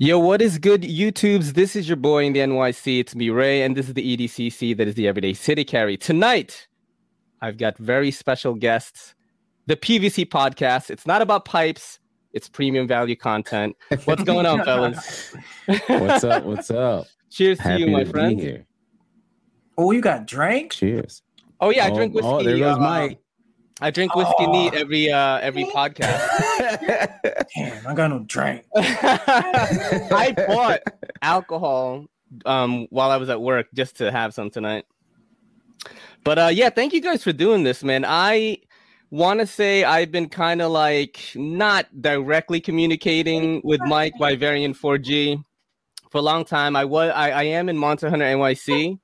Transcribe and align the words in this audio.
Yo, 0.00 0.16
what 0.16 0.40
is 0.40 0.58
good, 0.58 0.82
YouTubes? 0.82 1.54
This 1.54 1.74
is 1.74 1.88
your 1.88 1.96
boy 1.96 2.24
in 2.24 2.32
the 2.32 2.38
NYC. 2.38 3.00
It's 3.00 3.16
me, 3.16 3.30
Ray, 3.30 3.62
and 3.62 3.76
this 3.76 3.88
is 3.88 3.94
the 3.94 4.16
EDCC 4.16 4.76
that 4.76 4.86
is 4.86 4.94
the 4.94 5.08
Everyday 5.08 5.34
City 5.34 5.64
Carry. 5.64 5.96
Tonight, 5.96 6.68
I've 7.42 7.58
got 7.58 7.76
very 7.78 8.12
special 8.12 8.54
guests. 8.54 9.16
The 9.66 9.74
PVC 9.74 10.24
podcast. 10.26 10.90
It's 10.90 11.04
not 11.04 11.20
about 11.20 11.46
pipes, 11.46 11.98
it's 12.32 12.48
premium 12.48 12.86
value 12.86 13.16
content. 13.16 13.74
What's 14.04 14.22
going 14.22 14.46
on, 14.46 14.64
fellas? 14.64 15.34
What's 15.88 16.22
up? 16.22 16.44
What's 16.44 16.70
up? 16.70 17.08
Cheers 17.28 17.58
Happy 17.58 17.82
to 17.82 17.90
you, 17.90 17.92
my 17.92 18.04
to 18.04 18.10
friend. 18.10 18.38
here. 18.38 18.66
Oh, 19.76 19.90
you 19.90 20.00
got 20.00 20.26
drank? 20.28 20.74
Cheers. 20.74 21.22
Oh 21.60 21.70
yeah, 21.70 21.86
I 21.86 21.90
oh, 21.90 21.96
drink 21.96 22.14
whiskey. 22.14 22.28
Oh, 22.28 22.40
there 22.44 22.56
goes 22.56 22.76
uh, 22.76 22.80
Mike. 22.80 23.18
I 23.80 23.90
drink 23.90 24.14
whiskey 24.16 24.34
Oh. 24.40 24.52
neat 24.52 24.74
every 24.74 25.10
uh 25.12 25.38
every 25.38 25.64
podcast. 25.64 26.20
Damn, 27.56 27.86
I 27.86 27.94
got 27.94 28.10
no 28.10 28.20
drink. 28.20 28.64
I 28.76 30.34
bought 30.46 30.80
alcohol 31.22 32.06
um 32.44 32.86
while 32.90 33.10
I 33.10 33.16
was 33.16 33.28
at 33.28 33.40
work 33.40 33.66
just 33.74 33.96
to 33.98 34.10
have 34.10 34.34
some 34.34 34.50
tonight. 34.50 34.84
But 36.24 36.38
uh 36.38 36.50
yeah, 36.52 36.70
thank 36.70 36.92
you 36.92 37.00
guys 37.00 37.22
for 37.22 37.32
doing 37.32 37.62
this, 37.62 37.84
man. 37.84 38.04
I 38.06 38.58
want 39.10 39.40
to 39.40 39.46
say 39.46 39.84
I've 39.84 40.10
been 40.12 40.28
kind 40.28 40.60
of 40.60 40.70
like 40.72 41.20
not 41.34 41.86
directly 42.02 42.60
communicating 42.60 43.60
with 43.64 43.80
Mike 43.82 44.12
by 44.18 44.36
Variant 44.36 44.76
4G 44.76 45.42
for 46.10 46.18
a 46.18 46.22
long 46.22 46.44
time. 46.44 46.74
I 46.76 46.84
was 46.84 47.12
I, 47.14 47.30
I 47.30 47.42
am 47.44 47.68
in 47.68 47.76
Monster 47.78 48.10
Hunter 48.10 48.24
NYC. 48.26 48.98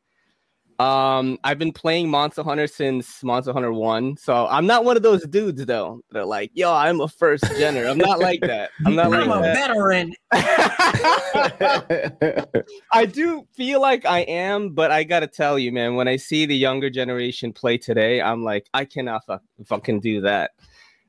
Um, 0.81 1.39
I've 1.45 1.59
been 1.59 1.73
playing 1.73 2.11
Monster 2.11 2.43
Hunter 2.43 2.67
since 2.67 3.23
Monster 3.23 3.53
Hunter 3.53 3.73
One, 3.73 4.17
so 4.17 4.49
I'm 4.49 4.67
not 4.67 4.85
one 4.85 4.97
of 4.97 5.05
those 5.05 5.25
dudes 5.27 5.65
though. 5.67 6.01
They're 6.11 6.25
like, 6.25 6.51
"Yo, 6.55 6.73
I'm 6.73 7.01
a 7.01 7.09
first 7.09 7.45
gener." 7.45 7.89
I'm 7.89 7.99
not 7.99 8.19
like 8.19 8.41
that. 8.41 8.71
I'm 8.85 8.97
not 8.97 9.11
like 9.11 9.21
I'm 9.21 9.31
a 9.31 9.43
that. 9.43 9.55
veteran. 9.55 10.15
I 12.93 13.07
do 13.07 13.47
feel 13.53 13.81
like 13.81 14.05
I 14.05 14.21
am, 14.21 14.71
but 14.71 14.91
I 14.91 15.05
gotta 15.05 15.29
tell 15.29 15.59
you, 15.59 15.71
man, 15.71 15.95
when 15.95 16.09
I 16.09 16.17
see 16.17 16.45
the 16.45 16.57
younger 16.57 16.91
generation 16.91 17.53
play 17.53 17.79
today, 17.79 18.21
I'm 18.21 18.43
like, 18.43 18.69
I 18.75 18.85
cannot 18.85 19.25
fuck, 19.27 19.43
fucking 19.67 20.01
do 20.01 20.23
that. 20.23 20.53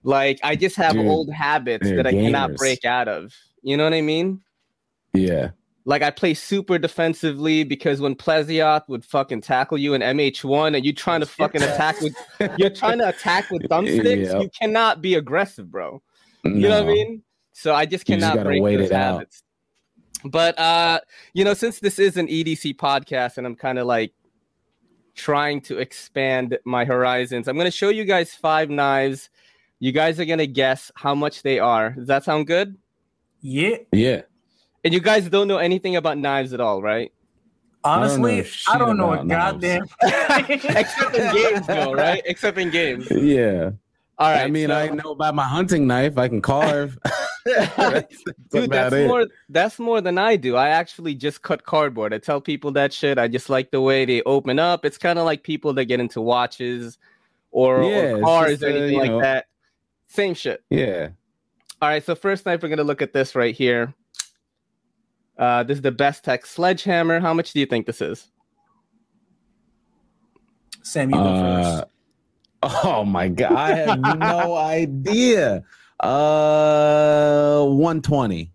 Like, 0.04 0.40
I 0.44 0.56
just 0.56 0.76
have 0.76 0.94
Dude, 0.94 1.08
old 1.08 1.32
habits 1.32 1.90
that 1.90 2.06
I 2.06 2.12
cannot 2.12 2.56
break 2.56 2.86
out 2.86 3.08
of. 3.08 3.34
You 3.64 3.78
know 3.78 3.84
what 3.84 3.94
I 3.94 4.02
mean? 4.02 4.42
yeah. 5.14 5.50
Like, 5.88 6.02
I 6.02 6.10
play 6.10 6.34
super 6.34 6.80
defensively 6.80 7.64
because 7.64 8.02
when 8.02 8.16
Plesioth 8.16 8.88
would 8.90 9.06
fucking 9.06 9.42
tackle 9.42 9.78
you 9.78 9.94
in 9.94 10.02
MH1 10.02 10.76
and 10.76 10.84
you're 10.84 10.94
trying 10.96 11.20
to 11.20 11.28
fucking 11.28 11.62
attack 11.62 12.02
with, 12.02 12.16
you're 12.58 12.72
trying 12.72 12.98
to 12.98 13.10
attack 13.10 13.52
with 13.52 13.62
thumbsticks, 13.64 14.32
Yep. 14.32 14.42
you 14.42 14.50
cannot 14.60 15.02
be 15.02 15.14
aggressive, 15.14 15.70
bro. 15.70 16.02
You 16.44 16.52
know 16.70 16.82
what 16.82 16.90
I 16.90 16.94
mean? 16.94 17.24
So 17.54 17.74
I 17.74 17.86
just 17.86 18.08
You 18.10 18.16
just 18.16 18.22
cannot 18.24 18.36
gotta 18.36 18.50
break 18.50 18.62
wait 18.64 18.78
those 18.78 18.88
it 18.90 18.94
out. 18.94 19.28
But 20.26 20.58
uh, 20.58 21.00
you 21.34 21.44
know, 21.44 21.54
since 21.54 21.80
this 21.80 22.00
is 22.00 22.18
an 22.18 22.28
EDC 22.28 22.76
podcast 22.78 23.38
and 23.38 23.46
I'm 23.46 23.56
kind 23.56 23.78
of 23.80 23.86
like 23.86 24.12
trying 25.16 25.62
to 25.62 25.78
expand 25.78 26.58
my 26.66 26.84
horizons, 26.86 27.48
I'm 27.48 27.58
gonna 27.58 27.72
show 27.72 27.90
you 27.90 28.06
guys 28.06 28.34
five 28.34 28.70
knives. 28.70 29.30
You 29.80 29.92
guys 29.92 30.20
are 30.20 30.26
gonna 30.26 30.48
guess 30.48 30.92
how 30.96 31.14
much 31.16 31.44
they 31.44 31.60
are. 31.60 31.92
Does 31.92 32.08
that 32.08 32.24
sound 32.24 32.48
good? 32.48 32.76
Yeah. 33.42 33.78
Yeah. 33.92 34.22
And 34.86 34.94
you 34.94 35.02
guys 35.02 35.28
don't 35.28 35.48
know 35.50 35.58
anything 35.58 35.96
about 35.98 36.18
knives 36.18 36.54
at 36.54 36.62
all, 36.62 36.82
right? 36.82 37.12
Honestly, 37.84 38.44
shit 38.44 38.74
I 38.74 38.78
don't 38.78 38.98
know, 38.98 39.12
about 39.14 39.26
a 39.26 39.28
knives. 39.28 39.54
goddamn. 39.54 39.88
Except 40.78 41.16
in 41.16 41.34
games, 41.34 41.68
though, 41.68 41.94
right? 41.94 42.22
Except 42.26 42.58
in 42.58 42.70
games. 42.72 43.08
Yeah. 43.12 43.72
All 44.18 44.32
right. 44.32 44.44
I 44.44 44.48
mean, 44.48 44.70
so- 44.70 44.76
I 44.76 44.88
know 44.90 45.12
about 45.12 45.36
my 45.36 45.44
hunting 45.44 45.86
knife. 45.88 46.18
I 46.18 46.28
can 46.28 46.42
carve. 46.42 46.98
that's 47.46 48.24
Dude, 48.52 48.64
about 48.66 48.70
that's 48.70 48.96
it. 48.96 49.08
more 49.08 49.28
that's 49.50 49.78
more 49.78 50.02
than 50.02 50.18
I 50.18 50.36
do. 50.36 50.56
I 50.56 50.70
actually 50.70 51.14
just 51.14 51.42
cut 51.44 51.64
cardboard. 51.66 52.12
I 52.14 52.18
tell 52.18 52.42
people 52.42 52.72
that 52.72 52.92
shit. 52.94 53.20
I 53.20 53.28
just 53.28 53.50
like 53.52 53.70
the 53.72 53.82
way 53.82 54.06
they 54.06 54.22
open 54.24 54.58
up. 54.58 54.84
It's 54.86 54.98
kind 54.98 55.20
of 55.20 55.26
like 55.26 55.44
people 55.44 55.74
that 55.74 55.86
get 55.86 56.00
into 56.00 56.22
watches 56.22 56.98
or, 57.52 57.84
Yeah, 57.84 58.14
or 58.14 58.22
cars 58.22 58.52
just, 58.52 58.64
or 58.64 58.68
uh, 58.68 58.70
anything 58.70 58.94
you 58.94 59.00
like 59.00 59.12
know- 59.12 59.22
that. 59.22 59.46
Same 60.08 60.34
shit. 60.34 60.64
Yeah. 60.70 61.10
All 61.82 61.90
right, 61.90 62.04
so 62.04 62.16
first 62.16 62.46
knife 62.46 62.64
we're 62.64 62.70
gonna 62.70 62.84
look 62.84 63.02
at 63.02 63.14
this 63.14 63.36
right 63.36 63.54
here. 63.54 63.94
Uh, 65.38 65.64
this 65.64 65.78
is 65.78 65.82
the 65.82 65.92
Bestech 65.92 66.46
sledgehammer. 66.46 67.20
How 67.20 67.34
much 67.34 67.52
do 67.54 67.60
you 67.60 67.66
think 67.66 67.86
this 67.86 68.02
is? 68.02 68.32
Sam, 70.84 71.10
you 71.10 71.16
go 71.18 71.22
Uh, 71.24 71.76
first. 71.82 71.88
oh 72.86 73.04
my 73.06 73.28
god, 73.28 73.52
I 73.52 73.72
have 73.76 74.00
no 74.20 74.56
idea. 74.56 75.64
Uh, 76.00 77.66
one 77.66 78.02
twenty. 78.02 78.52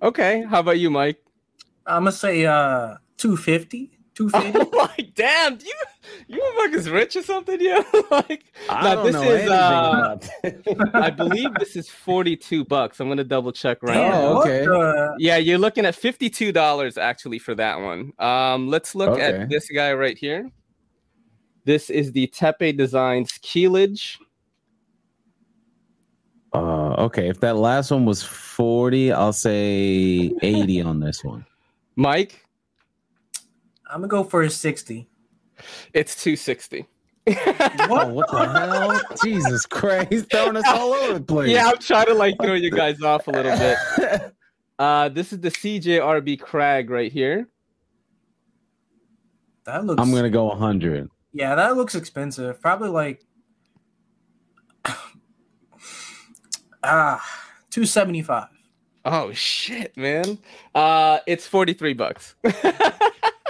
Okay, 0.00 0.42
how 0.48 0.60
about 0.60 0.78
you, 0.78 0.90
Mike? 0.90 1.18
I'm 1.86 2.02
gonna 2.02 2.12
say 2.12 2.46
uh 2.46 2.96
250. 4.14 4.52
250. 4.52 4.76
Oh 4.76 4.88
my 4.96 5.08
damn, 5.14 5.58
you 5.60 5.72
you 6.28 6.40
motherfuckers 6.58 6.92
rich 6.92 7.16
or 7.16 7.22
something, 7.22 7.58
yeah? 7.60 7.82
like 8.10 8.44
I 8.68 8.82
Now, 8.84 8.94
don't 8.96 9.06
this 9.06 9.14
know 9.14 9.22
is, 9.22 9.28
anything 9.28 9.50
uh, 9.52 10.16
about 10.74 10.94
I 11.04 11.10
believe 11.10 11.54
this 11.58 11.76
is 11.76 11.88
42 11.88 12.64
bucks. 12.64 13.00
I'm 13.00 13.08
gonna 13.08 13.24
double 13.24 13.52
check 13.52 13.82
right 13.82 13.96
Oh, 13.96 14.08
now. 14.08 14.40
Okay. 14.42 14.64
the- 14.66 15.14
Yeah, 15.18 15.36
you're 15.38 15.58
looking 15.58 15.86
at 15.86 15.94
fifty-two 15.94 16.52
dollars 16.52 16.98
actually 16.98 17.38
for 17.38 17.54
that 17.54 17.80
one. 17.80 18.12
Um, 18.18 18.68
let's 18.68 18.94
look 18.94 19.10
Okay. 19.10 19.22
at 19.42 19.48
this 19.48 19.68
guy 19.70 19.92
right 19.94 20.16
here. 20.18 20.50
This 21.64 21.90
is 21.90 22.12
the 22.12 22.26
Tepe 22.26 22.72
Designs 22.76 23.32
Keelage. 23.42 24.18
Uh, 26.54 26.94
okay, 27.04 27.28
if 27.28 27.40
that 27.40 27.56
last 27.56 27.90
one 27.90 28.04
was 28.04 28.22
40, 28.22 29.10
I'll 29.12 29.32
say 29.32 30.30
80 30.42 30.82
on 30.82 31.00
this 31.00 31.24
one. 31.24 31.46
Mike, 31.96 32.44
I'm 33.92 33.98
gonna 34.00 34.08
go 34.08 34.24
for 34.24 34.42
a 34.42 34.48
60. 34.50 35.06
it's 35.92 36.22
two 36.22 36.34
sixty. 36.36 36.86
Oh, 37.28 38.08
what 38.08 38.28
the 38.30 38.48
hell? 38.48 39.00
Jesus 39.22 39.66
Christ, 39.66 40.08
he's 40.10 40.24
throwing 40.24 40.56
us 40.56 40.64
all 40.66 40.92
over 40.94 41.14
the 41.14 41.20
place. 41.20 41.50
yeah, 41.50 41.68
I'm 41.68 41.78
trying 41.78 42.06
to 42.06 42.14
like 42.14 42.34
throw 42.42 42.54
you 42.54 42.70
guys 42.70 43.02
off 43.02 43.28
a 43.28 43.30
little 43.30 43.56
bit. 43.56 44.32
Uh, 44.78 45.08
this 45.10 45.32
is 45.32 45.38
the 45.38 45.50
CJRB 45.50 46.40
Crag 46.40 46.90
right 46.90 47.12
here. 47.12 47.46
That 49.64 49.84
looks. 49.84 50.02
I'm 50.02 50.10
gonna 50.12 50.30
go 50.30 50.46
100. 50.46 51.08
Yeah, 51.32 51.54
that 51.54 51.76
looks 51.76 51.94
expensive. 51.94 52.60
Probably 52.60 52.88
like. 52.88 53.22
ah, 56.82 57.22
275. 57.70 58.48
Oh 59.04 59.32
shit, 59.32 59.96
man. 59.96 60.38
Uh, 60.74 61.18
it's 61.28 61.46
forty-three 61.46 61.94
bucks. 61.94 62.34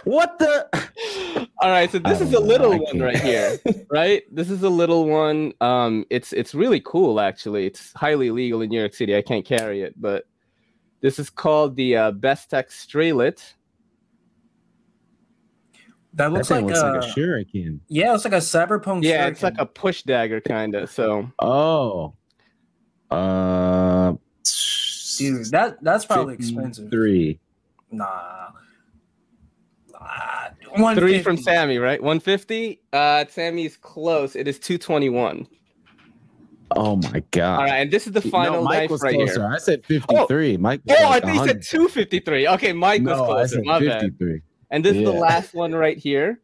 What 0.04 0.38
the? 0.38 0.68
All 1.58 1.70
right, 1.70 1.90
so 1.90 1.98
this 1.98 2.20
I 2.20 2.24
is 2.24 2.34
a 2.34 2.40
little 2.40 2.78
one 2.78 2.98
right 2.98 3.20
here. 3.20 3.58
right? 3.90 4.22
This 4.34 4.50
is 4.50 4.62
a 4.62 4.68
little 4.68 5.06
one. 5.06 5.52
Um, 5.60 6.04
it's 6.10 6.32
it's 6.32 6.54
really 6.54 6.80
cool 6.80 7.20
actually. 7.20 7.66
It's 7.66 7.92
highly 7.94 8.28
illegal 8.28 8.62
in 8.62 8.70
New 8.70 8.78
York 8.80 8.94
City. 8.94 9.16
I 9.16 9.22
can't 9.22 9.44
carry 9.44 9.82
it, 9.82 9.94
but 10.00 10.24
this 11.00 11.18
is 11.18 11.30
called 11.30 11.76
the 11.76 11.96
uh, 11.96 12.12
Bestech 12.12 12.68
Straylet. 12.68 13.42
That 16.14 16.28
That 16.28 16.32
looks 16.32 16.48
thing 16.48 16.66
like, 16.66 16.74
looks 16.74 16.80
a, 16.82 16.92
like 16.92 17.04
a 17.04 17.20
shuriken. 17.20 17.80
yeah, 17.88 18.14
it's 18.14 18.24
like 18.24 18.34
a 18.34 18.38
cyberpunk. 18.38 19.04
Yeah, 19.04 19.28
it's 19.28 19.42
like 19.42 19.54
a 19.58 19.66
push 19.66 20.02
dagger 20.02 20.40
kind 20.40 20.74
of. 20.74 20.90
So 20.90 21.30
Oh. 21.38 22.14
Uh, 23.10 24.14
dude. 25.19 25.46
That 25.50 25.82
that's 25.82 26.04
probably 26.06 26.34
expensive. 26.34 26.90
Three. 26.90 27.38
Nah. 27.90 28.48
Nah. 30.02 30.48
150. 30.82 31.00
three 31.00 31.22
from 31.22 31.36
Sammy, 31.36 31.78
right? 31.78 32.02
One 32.02 32.19
fifty. 32.20 32.81
Uh, 32.93 33.25
Sammy's 33.28 33.76
close. 33.76 34.34
It 34.37 34.49
is 34.49 34.58
two 34.58 34.78
twenty-one. 34.78 35.46
Oh 36.75 36.96
my 36.96 37.22
god. 37.31 37.58
All 37.58 37.64
right, 37.64 37.81
and 37.81 37.90
this 37.90 38.06
is 38.06 38.14
the 38.14 38.22
final 38.22 38.54
no, 38.60 38.64
Mike 38.64 38.78
knife 38.82 38.90
was 38.90 39.02
right 39.02 39.14
closer. 39.14 39.40
here. 39.43 39.50
I 39.52 39.58
said 39.58 39.84
53. 39.84 40.56
Mike. 40.56 40.81
was 40.87 40.96
Oh, 40.99 41.04
I 41.04 41.08
like 41.10 41.25
think 41.25 41.37
you 41.40 41.46
said 41.46 41.62
two 41.62 41.88
fifty-three. 41.88 42.49
Okay, 42.49 42.72
Mike 42.72 43.02
was 43.02 43.19
No, 43.19 43.25
I 43.25 43.26
closer. 43.26 43.54
said 43.56 43.64
My 43.64 43.78
bad. 43.81 44.00
53. 44.00 44.40
And 44.70 44.82
this 44.84 44.96
is 44.96 45.04
the 45.04 45.12
last 45.12 45.52
one 45.52 45.75
right 45.75 45.99
here. 45.99 46.40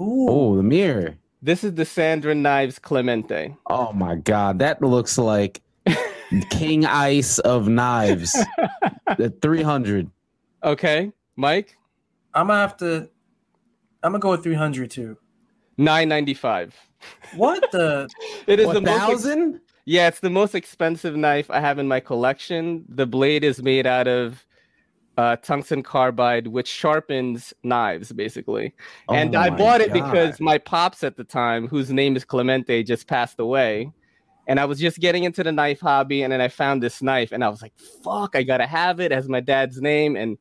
Ooh. 0.00 0.26
Oh, 0.28 0.56
the 0.56 0.64
mirror. 0.64 1.14
This 1.42 1.62
is 1.62 1.74
the 1.74 1.84
Sandrin 1.84 2.38
Knives 2.38 2.80
Clemente. 2.80 3.54
Oh 3.68 3.92
my 3.92 4.16
god, 4.16 4.58
that 4.58 4.82
looks 4.82 5.16
like 5.16 5.60
King 6.50 6.84
Ice 6.84 7.38
of 7.38 7.68
knives. 7.68 8.32
the 9.16 9.32
300. 9.40 10.10
Okay, 10.64 11.12
Mike, 11.36 11.78
I'm 12.36 12.46
gonna 12.46 12.60
have 12.60 12.76
to. 12.78 13.08
I'm 14.02 14.12
gonna 14.12 14.18
go 14.20 14.30
with 14.32 14.44
300 14.44 14.90
too. 14.90 15.16
nine 15.78 16.08
ninety 16.08 16.34
five. 16.34 16.74
What 17.34 17.70
the? 17.72 18.08
It 18.46 18.60
is 18.60 18.66
What, 18.66 18.74
the 18.74 18.80
most. 18.82 18.92
ex- 18.94 19.06
thousand? 19.06 19.60
yeah, 19.86 20.06
it's 20.08 20.20
the 20.20 20.30
most 20.30 20.54
expensive 20.54 21.16
knife 21.16 21.50
I 21.50 21.58
have 21.60 21.78
in 21.80 21.88
my 21.88 21.98
collection. 22.00 22.84
The 22.88 23.06
blade 23.06 23.42
is 23.42 23.60
made 23.62 23.86
out 23.86 24.06
of 24.06 24.46
uh, 25.18 25.36
tungsten 25.36 25.82
carbide, 25.82 26.46
which 26.46 26.68
sharpens 26.68 27.52
knives, 27.64 28.12
basically. 28.12 28.74
Oh 29.08 29.14
and 29.14 29.34
I 29.34 29.48
my 29.50 29.56
bought 29.56 29.80
it 29.80 29.92
God. 29.92 30.04
because 30.04 30.40
my 30.40 30.58
pops 30.58 31.02
at 31.02 31.16
the 31.16 31.24
time, 31.24 31.66
whose 31.68 31.90
name 31.90 32.14
is 32.16 32.24
Clemente, 32.24 32.82
just 32.84 33.06
passed 33.08 33.40
away. 33.40 33.90
and 34.46 34.60
I 34.60 34.64
was 34.66 34.78
just 34.78 34.98
getting 35.00 35.24
into 35.24 35.42
the 35.42 35.50
knife 35.52 35.80
hobby, 35.80 36.22
and 36.22 36.32
then 36.32 36.40
I 36.40 36.48
found 36.48 36.82
this 36.82 37.02
knife, 37.02 37.32
and 37.32 37.42
I 37.42 37.48
was 37.48 37.62
like, 37.62 37.72
"Fuck, 38.04 38.36
I 38.36 38.42
gotta 38.44 38.66
have 38.66 39.00
it." 39.00 39.10
As 39.10 39.28
my 39.28 39.40
dad's 39.40 39.80
name, 39.80 40.14
and 40.16 40.36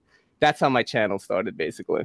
that's 0.45 0.59
how 0.59 0.69
my 0.69 0.83
channel 0.83 1.17
started, 1.17 1.57
basically. 1.57 2.03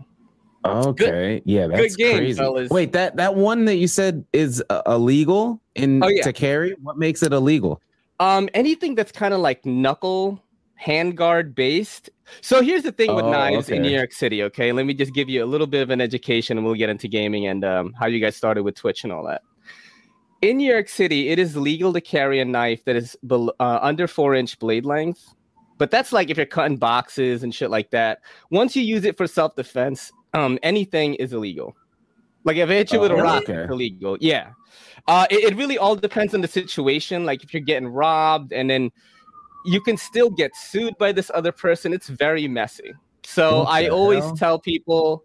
Okay, 0.64 1.42
yeah, 1.44 1.66
that's 1.66 1.96
game, 1.96 2.16
crazy. 2.18 2.38
fellas. 2.38 2.70
Wait, 2.70 2.92
that 2.92 3.16
that 3.16 3.34
one 3.34 3.64
that 3.66 3.76
you 3.76 3.86
said 3.86 4.24
is 4.32 4.62
uh, 4.70 4.82
illegal 4.86 5.60
in 5.74 6.02
Oh, 6.02 6.08
yeah. 6.08 6.22
to 6.22 6.32
carry. 6.32 6.74
What 6.82 6.96
makes 6.98 7.22
it 7.22 7.32
illegal? 7.32 7.80
Um, 8.18 8.48
anything 8.54 8.94
that's 8.94 9.12
kind 9.12 9.32
of 9.34 9.40
like 9.40 9.64
knuckle 9.64 10.42
handguard 10.82 11.54
based. 11.54 12.10
So 12.42 12.62
here's 12.62 12.82
the 12.82 12.92
thing 12.92 13.14
with 13.14 13.24
Oh, 13.26 13.30
knives 13.30 13.68
in. 13.70 13.82
New 13.82 13.90
York 13.90 14.12
City. 14.12 14.42
Okay, 14.44 14.72
let 14.72 14.84
me 14.86 14.94
just 14.94 15.12
give 15.14 15.28
you 15.28 15.42
a 15.44 15.48
little 15.52 15.66
bit 15.66 15.82
of 15.82 15.90
an 15.90 16.00
education, 16.00 16.56
and 16.58 16.64
we'll 16.66 16.74
get 16.76 16.88
into 16.90 17.08
gaming 17.08 17.46
and 17.46 17.64
um, 17.64 17.92
how 17.98 18.06
you 18.06 18.20
guys 18.20 18.36
started 18.36 18.62
with 18.62 18.74
Twitch 18.74 19.04
and 19.04 19.12
all 19.12 19.24
that. 19.24 19.42
In 20.42 20.56
New 20.58 20.70
York 20.70 20.88
City, 20.88 21.28
it 21.28 21.38
is 21.38 21.56
legal 21.56 21.92
to 21.92 22.00
carry 22.00 22.40
a 22.40 22.44
knife 22.46 22.84
that 22.86 22.96
is 22.96 23.16
bel- 23.22 23.54
uh, 23.60 23.78
under 23.82 24.06
four 24.06 24.34
inch 24.34 24.58
blade 24.58 24.86
length, 24.86 25.22
but 25.80 25.90
that's 25.90 26.12
like 26.12 26.28
if 26.28 26.36
you're 26.36 26.44
cutting 26.44 26.76
boxes 26.76 27.42
and 27.42 27.54
shit 27.54 27.70
like 27.70 27.90
that. 27.90 28.18
Once 28.50 28.76
you 28.76 28.82
use 28.82 29.06
it 29.06 29.16
for 29.16 29.26
self 29.26 29.56
defense, 29.56 30.12
um, 30.34 30.58
anything 30.62 31.14
is 31.14 31.32
illegal. 31.32 31.74
Like 32.44 32.58
if 32.58 32.68
I 32.68 32.74
hit 32.74 32.92
you 32.92 33.00
with 33.00 33.10
a 33.12 33.14
Oh, 33.14 33.22
rock, 33.22 33.48
it's 33.48 33.70
illegal. 33.70 34.18
Yeah. 34.20 34.50
Uh, 35.08 35.26
it, 35.30 35.52
it 35.52 35.56
really 35.56 35.78
all 35.78 35.96
depends 35.96 36.34
on 36.34 36.42
the 36.42 36.48
situation. 36.48 37.24
Like 37.24 37.42
if 37.42 37.54
you're 37.54 37.62
getting 37.62 37.88
robbed 37.88 38.52
and 38.52 38.68
then 38.68 38.90
you 39.64 39.80
can 39.80 39.96
still 39.96 40.28
get 40.28 40.54
sued 40.54 40.98
by 40.98 41.12
this 41.12 41.30
other 41.32 41.50
person. 41.50 41.94
It's 41.94 42.08
very 42.08 42.46
messy. 42.46 42.92
So 43.24 43.62
I 43.62 43.88
always 43.88 44.24
hell? 44.24 44.36
tell 44.36 44.58
people 44.58 45.24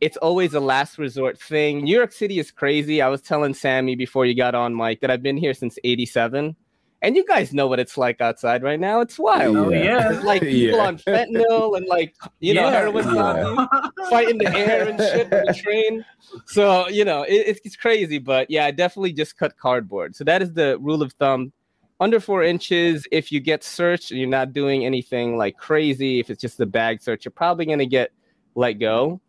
it's 0.00 0.16
always 0.18 0.54
a 0.54 0.60
last 0.60 0.98
resort 0.98 1.36
thing. 1.36 1.82
New 1.82 1.96
York 1.96 2.12
City 2.12 2.38
is 2.38 2.52
crazy. 2.52 3.02
I 3.02 3.08
was 3.08 3.22
telling 3.22 3.54
Sammy 3.54 3.96
before 3.96 4.24
you 4.24 4.36
got 4.36 4.54
on, 4.54 4.72
Mike, 4.72 5.00
that 5.00 5.10
I've 5.10 5.22
been 5.22 5.36
here 5.36 5.52
since 5.52 5.80
87. 5.82 6.54
And 7.02 7.16
you 7.16 7.24
guys 7.24 7.52
know 7.54 7.66
what 7.66 7.80
it's 7.80 7.96
like 7.96 8.20
outside 8.20 8.62
right 8.62 8.78
now. 8.78 9.00
It's 9.00 9.18
wild. 9.18 9.56
Oh, 9.56 9.70
Yeah. 9.70 9.82
yeah. 9.84 10.12
It's 10.12 10.24
like 10.24 10.42
people 10.56 10.78
Yeah. 10.78 10.86
on 10.86 10.98
fentanyl 10.98 11.76
and 11.76 11.86
like, 11.86 12.14
you 12.40 12.52
know, 12.52 12.64
Yeah. 12.68 12.70
heroin 12.72 13.14
Yeah. 13.14 13.66
fighting 14.10 14.38
the 14.38 14.54
air 14.54 14.86
and 14.88 14.98
shit 15.00 15.32
on 15.32 15.44
the 15.46 15.54
train. 15.54 16.04
So 16.46 16.88
you 16.88 17.04
know, 17.04 17.22
it, 17.22 17.32
it's, 17.46 17.60
it's 17.64 17.76
crazy, 17.76 18.18
but 18.18 18.50
yeah, 18.50 18.66
I 18.66 18.70
definitely 18.70 19.12
just 19.14 19.38
cut 19.38 19.56
cardboard. 19.56 20.14
So 20.14 20.24
that 20.24 20.42
is 20.42 20.52
the 20.52 20.78
rule 20.78 21.02
of 21.02 21.12
thumb. 21.14 21.52
Under 22.00 22.18
four 22.20 22.42
inches, 22.42 23.06
if 23.12 23.30
you 23.30 23.40
get 23.40 23.62
searched 23.62 24.10
and 24.10 24.18
you're 24.18 24.28
not 24.28 24.52
doing 24.54 24.86
anything 24.86 25.36
like 25.36 25.56
crazy, 25.58 26.18
if 26.18 26.30
it's 26.30 26.40
just 26.40 26.58
a 26.60 26.66
bag 26.66 27.02
search, 27.02 27.24
you're 27.24 27.32
probably 27.32 27.66
gonna 27.66 27.84
get 27.86 28.10
let 28.54 28.74
go. 28.74 29.20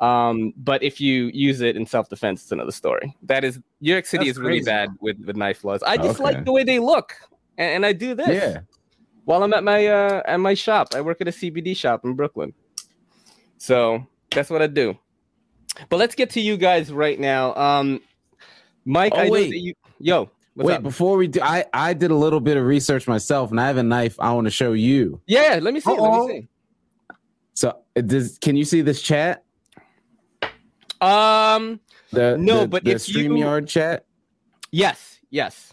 Um, 0.00 0.52
but 0.56 0.82
if 0.82 1.00
you 1.00 1.30
use 1.32 1.60
it 1.62 1.76
in 1.76 1.86
self 1.86 2.08
defense, 2.08 2.42
it's 2.42 2.52
another 2.52 2.72
story. 2.72 3.16
That 3.22 3.44
is 3.44 3.58
New 3.80 3.92
York 3.92 4.06
City 4.06 4.26
That's 4.26 4.36
is 4.36 4.42
really 4.42 4.58
crazy. 4.58 4.64
bad 4.66 4.90
with, 5.00 5.16
with 5.24 5.36
knife 5.36 5.64
laws. 5.64 5.82
I 5.82 5.96
just 5.96 6.20
Okay. 6.20 6.24
like 6.24 6.44
the 6.44 6.52
way 6.52 6.64
they 6.64 6.78
look, 6.78 7.14
and, 7.56 7.76
and 7.76 7.86
I 7.86 7.92
do 7.92 8.14
this 8.14 8.28
Yeah. 8.28 8.60
while 9.24 9.42
I'm 9.42 9.52
at 9.54 9.64
my 9.64 9.86
uh 9.86 10.22
at 10.26 10.38
my 10.38 10.54
shop. 10.54 10.88
I 10.94 11.00
work 11.00 11.20
at 11.20 11.28
a 11.28 11.32
CBD 11.32 11.74
shop 11.76 12.04
in 12.04 12.14
Brooklyn. 12.14 12.52
So 13.58 14.06
that's 14.32 14.50
what 14.50 14.60
I 14.60 14.66
do. 14.66 14.96
But 15.88 15.96
let's 15.96 16.14
get 16.14 16.30
to 16.30 16.40
you 16.40 16.56
guys 16.56 16.92
right 16.92 17.18
now. 17.18 17.54
Um 17.54 18.00
Mike, 18.84 19.12
Oh, 19.14 19.20
I 19.20 19.28
wait. 19.30 19.54
you 19.54 19.72
yo, 19.98 20.30
what's 20.54 20.68
Wait, 20.68 20.76
up? 20.76 20.82
before 20.82 21.16
we 21.16 21.26
do, 21.28 21.40
I 21.42 21.64
I 21.72 21.94
did 21.94 22.10
a 22.10 22.14
little 22.14 22.40
bit 22.40 22.58
of 22.58 22.64
research 22.66 23.08
myself, 23.08 23.50
and 23.50 23.58
I 23.60 23.66
have 23.66 23.78
a 23.78 23.82
knife 23.82 24.16
I 24.20 24.32
want 24.34 24.44
to 24.46 24.50
show 24.50 24.74
you. 24.74 25.22
Yeah, 25.26 25.58
let 25.62 25.72
me 25.72 25.80
see. 25.80 25.90
Uh-oh. 25.90 26.02
Let 26.02 26.12
me 26.12 26.28
see. 26.28 26.48
So, 27.54 27.78
does 27.94 28.36
can 28.38 28.56
you 28.56 28.66
see 28.66 28.82
this 28.82 29.00
chat? 29.00 29.42
Um 31.00 31.80
The 32.12 32.36
No, 32.38 32.60
the, 32.62 32.68
but 32.68 32.84
the 32.84 32.92
if 32.92 33.08
you- 33.08 33.28
StreamYard 33.30 33.68
chat. 33.68 34.04
yes, 34.72 35.18
yes. 35.30 35.72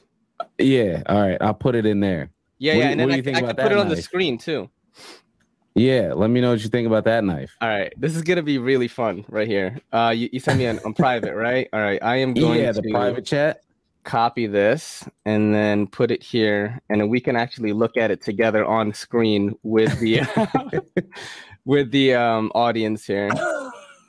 Yeah. 0.57 1.03
All 1.05 1.21
right, 1.21 1.37
I'll 1.41 1.53
put 1.53 1.75
it 1.75 1.85
in 1.85 1.99
there. 1.99 2.29
Yeah, 2.59 2.75
What 2.75 2.79
yeah, 2.83 2.89
and 2.91 2.99
then 2.99 3.11
I, 3.11 3.15
I 3.15 3.21
can 3.21 3.55
put 3.55 3.71
it 3.71 3.77
on 3.77 3.89
the 3.89 4.01
screen 4.01 4.37
too. 4.37 4.69
Yeah. 5.75 6.13
Let 6.15 6.29
me 6.29 6.39
know 6.41 6.51
what 6.51 6.61
you 6.63 6.69
think 6.69 6.85
about 6.87 7.05
that 7.05 7.23
knife. 7.23 7.55
All 7.61 7.67
right, 7.69 7.91
this 7.97 8.15
is 8.15 8.21
gonna 8.21 8.43
be 8.43 8.57
really 8.57 8.87
fun 8.87 9.25
right 9.29 9.47
here. 9.47 9.79
Uh, 9.91 10.13
you, 10.15 10.29
you 10.31 10.39
sent 10.39 10.59
me 10.59 10.67
on, 10.67 10.79
on 10.85 10.93
private, 11.05 11.33
right? 11.35 11.67
All 11.73 11.79
right, 11.79 12.01
I 12.03 12.17
am 12.17 12.33
going 12.33 12.59
Yeah, 12.59 12.71
to 12.71 12.81
the 12.81 12.91
private 12.91 13.25
chat. 13.25 13.61
copy 14.03 14.47
this 14.47 15.03
and 15.25 15.53
then 15.55 15.87
put 15.87 16.11
it 16.11 16.21
here, 16.21 16.79
and 16.89 16.99
then 17.01 17.09
we 17.09 17.19
can 17.21 17.35
actually 17.35 17.73
look 17.73 17.95
at 17.97 18.11
it 18.11 18.21
together 18.21 18.65
on 18.65 18.93
screen 18.93 19.55
with 19.63 19.97
the 19.99 20.21
with 21.65 21.89
the 21.91 22.13
um 22.13 22.51
audience 22.53 23.05
here. 23.05 23.29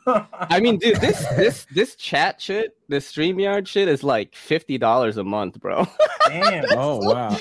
I 0.07 0.61
mean, 0.61 0.79
dude, 0.79 1.01
this 1.01 1.27
this 1.37 1.67
this 1.73 1.95
chat 1.95 2.41
shit, 2.41 2.77
this 2.89 3.11
StreamYard 3.13 3.67
shit 3.67 3.89
is 3.89 4.03
like 4.05 4.35
fifty 4.35 4.79
dollars 4.79 5.17
a 5.17 5.25
month, 5.25 5.61
bro. 5.61 5.87
Damn. 6.29 6.65
Oh 6.73 6.99
wow. 6.99 7.31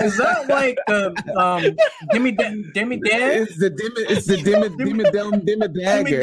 Is 0.00 0.16
that 0.16 0.46
like 0.48 0.78
the 0.86 1.12
um 1.36 1.76
Demi 2.12 2.32
Da- 2.32 2.54
Demi 2.72 2.96
Dad? 2.98 3.42
it's 3.42 3.58
the 3.58 3.70
dim 3.70 3.92
it's 3.96 4.26
the 4.26 4.36
dim 4.38 4.76
dim 4.76 4.98
dim 5.12 5.44
dim 5.44 5.60
dagger. 5.72 6.22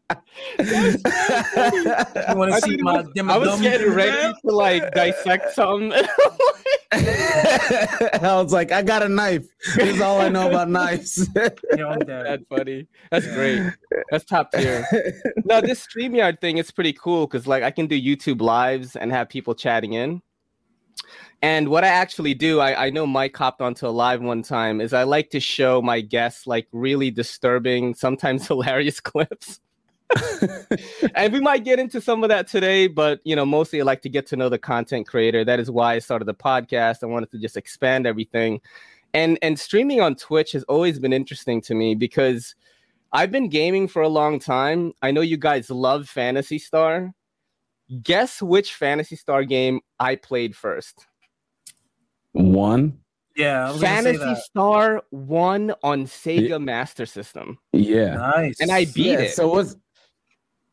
You 0.40 2.36
want 2.36 2.52
I 2.52 2.60
to 2.60 2.62
see 2.62 2.70
didn't 2.70 2.84
my 2.84 3.00
even- 3.00 3.12
Demi 3.14 3.32
I 3.32 3.36
was 3.36 3.48
Dum- 3.48 3.62
getting 3.62 3.92
ready 3.92 4.32
to 4.44 4.50
like 4.54 4.92
dissect 4.94 5.54
something. 5.54 5.92
I 6.92 8.40
was 8.42 8.52
like, 8.52 8.72
I 8.72 8.82
got 8.82 9.02
a 9.02 9.08
knife. 9.08 9.46
This 9.76 9.96
is 9.96 10.00
all 10.00 10.20
I 10.20 10.28
know 10.28 10.48
about 10.48 10.68
knives. 10.70 10.99
Yo, 11.76 11.96
That's 12.06 12.44
funny. 12.48 12.86
That's 13.10 13.26
great. 13.26 13.72
That's 14.10 14.24
top 14.24 14.52
tier. 14.52 14.86
no, 15.44 15.60
this 15.60 15.86
StreamYard 15.86 16.40
thing 16.40 16.58
is 16.58 16.70
pretty 16.70 16.92
cool 16.92 17.26
because 17.26 17.46
like 17.46 17.62
I 17.62 17.70
can 17.70 17.86
do 17.86 18.00
YouTube 18.00 18.40
lives 18.40 18.96
and 18.96 19.10
have 19.12 19.28
people 19.28 19.54
chatting 19.54 19.94
in. 19.94 20.22
And 21.42 21.68
what 21.68 21.84
I 21.84 21.88
actually 21.88 22.34
do, 22.34 22.60
I, 22.60 22.86
I 22.86 22.90
know 22.90 23.06
Mike 23.06 23.34
hopped 23.34 23.62
onto 23.62 23.86
a 23.86 23.88
live 23.88 24.20
one 24.20 24.42
time, 24.42 24.80
is 24.80 24.92
I 24.92 25.04
like 25.04 25.30
to 25.30 25.40
show 25.40 25.80
my 25.80 26.02
guests 26.02 26.46
like 26.46 26.68
really 26.72 27.10
disturbing, 27.10 27.94
sometimes 27.94 28.46
hilarious 28.48 29.00
clips. 29.00 29.60
and 31.14 31.32
we 31.32 31.40
might 31.40 31.64
get 31.64 31.78
into 31.78 32.00
some 32.00 32.22
of 32.24 32.28
that 32.28 32.48
today, 32.48 32.88
but 32.88 33.20
you 33.24 33.36
know, 33.36 33.46
mostly 33.46 33.80
I 33.80 33.84
like 33.84 34.02
to 34.02 34.08
get 34.08 34.26
to 34.28 34.36
know 34.36 34.48
the 34.48 34.58
content 34.58 35.06
creator. 35.06 35.44
That 35.44 35.60
is 35.60 35.70
why 35.70 35.94
I 35.94 35.98
started 36.00 36.26
the 36.26 36.34
podcast. 36.34 37.02
I 37.02 37.06
wanted 37.06 37.30
to 37.30 37.38
just 37.38 37.56
expand 37.56 38.06
everything. 38.06 38.60
And 39.12 39.38
and 39.42 39.58
streaming 39.58 40.00
on 40.00 40.14
Twitch 40.14 40.52
has 40.52 40.62
always 40.64 40.98
been 40.98 41.12
interesting 41.12 41.60
to 41.62 41.74
me 41.74 41.94
because 41.94 42.54
I've 43.12 43.30
been 43.30 43.48
gaming 43.48 43.88
for 43.88 44.02
a 44.02 44.08
long 44.08 44.38
time. 44.38 44.92
I 45.02 45.10
know 45.10 45.20
you 45.20 45.36
guys 45.36 45.70
love 45.70 46.08
Phantasy 46.08 46.58
Star. 46.58 47.12
Guess 48.02 48.40
which 48.40 48.74
Phantasy 48.74 49.16
Star 49.16 49.44
game 49.44 49.80
I 49.98 50.14
played 50.14 50.54
first? 50.54 51.06
One. 52.32 53.00
Yeah, 53.36 53.68
I 53.68 53.72
was 53.72 53.80
gonna 53.80 53.96
say 53.96 54.02
Phantasy 54.02 54.24
that. 54.24 54.42
Star 54.42 55.02
1 55.10 55.74
on 55.82 56.04
Sega 56.04 56.62
Master 56.62 57.06
System. 57.06 57.58
Yeah. 57.72 58.14
Nice. 58.14 58.60
And 58.60 58.70
I 58.70 58.84
beat 58.84 59.06
yeah, 59.06 59.20
it. 59.20 59.30
So 59.30 59.48
what's 59.48 59.76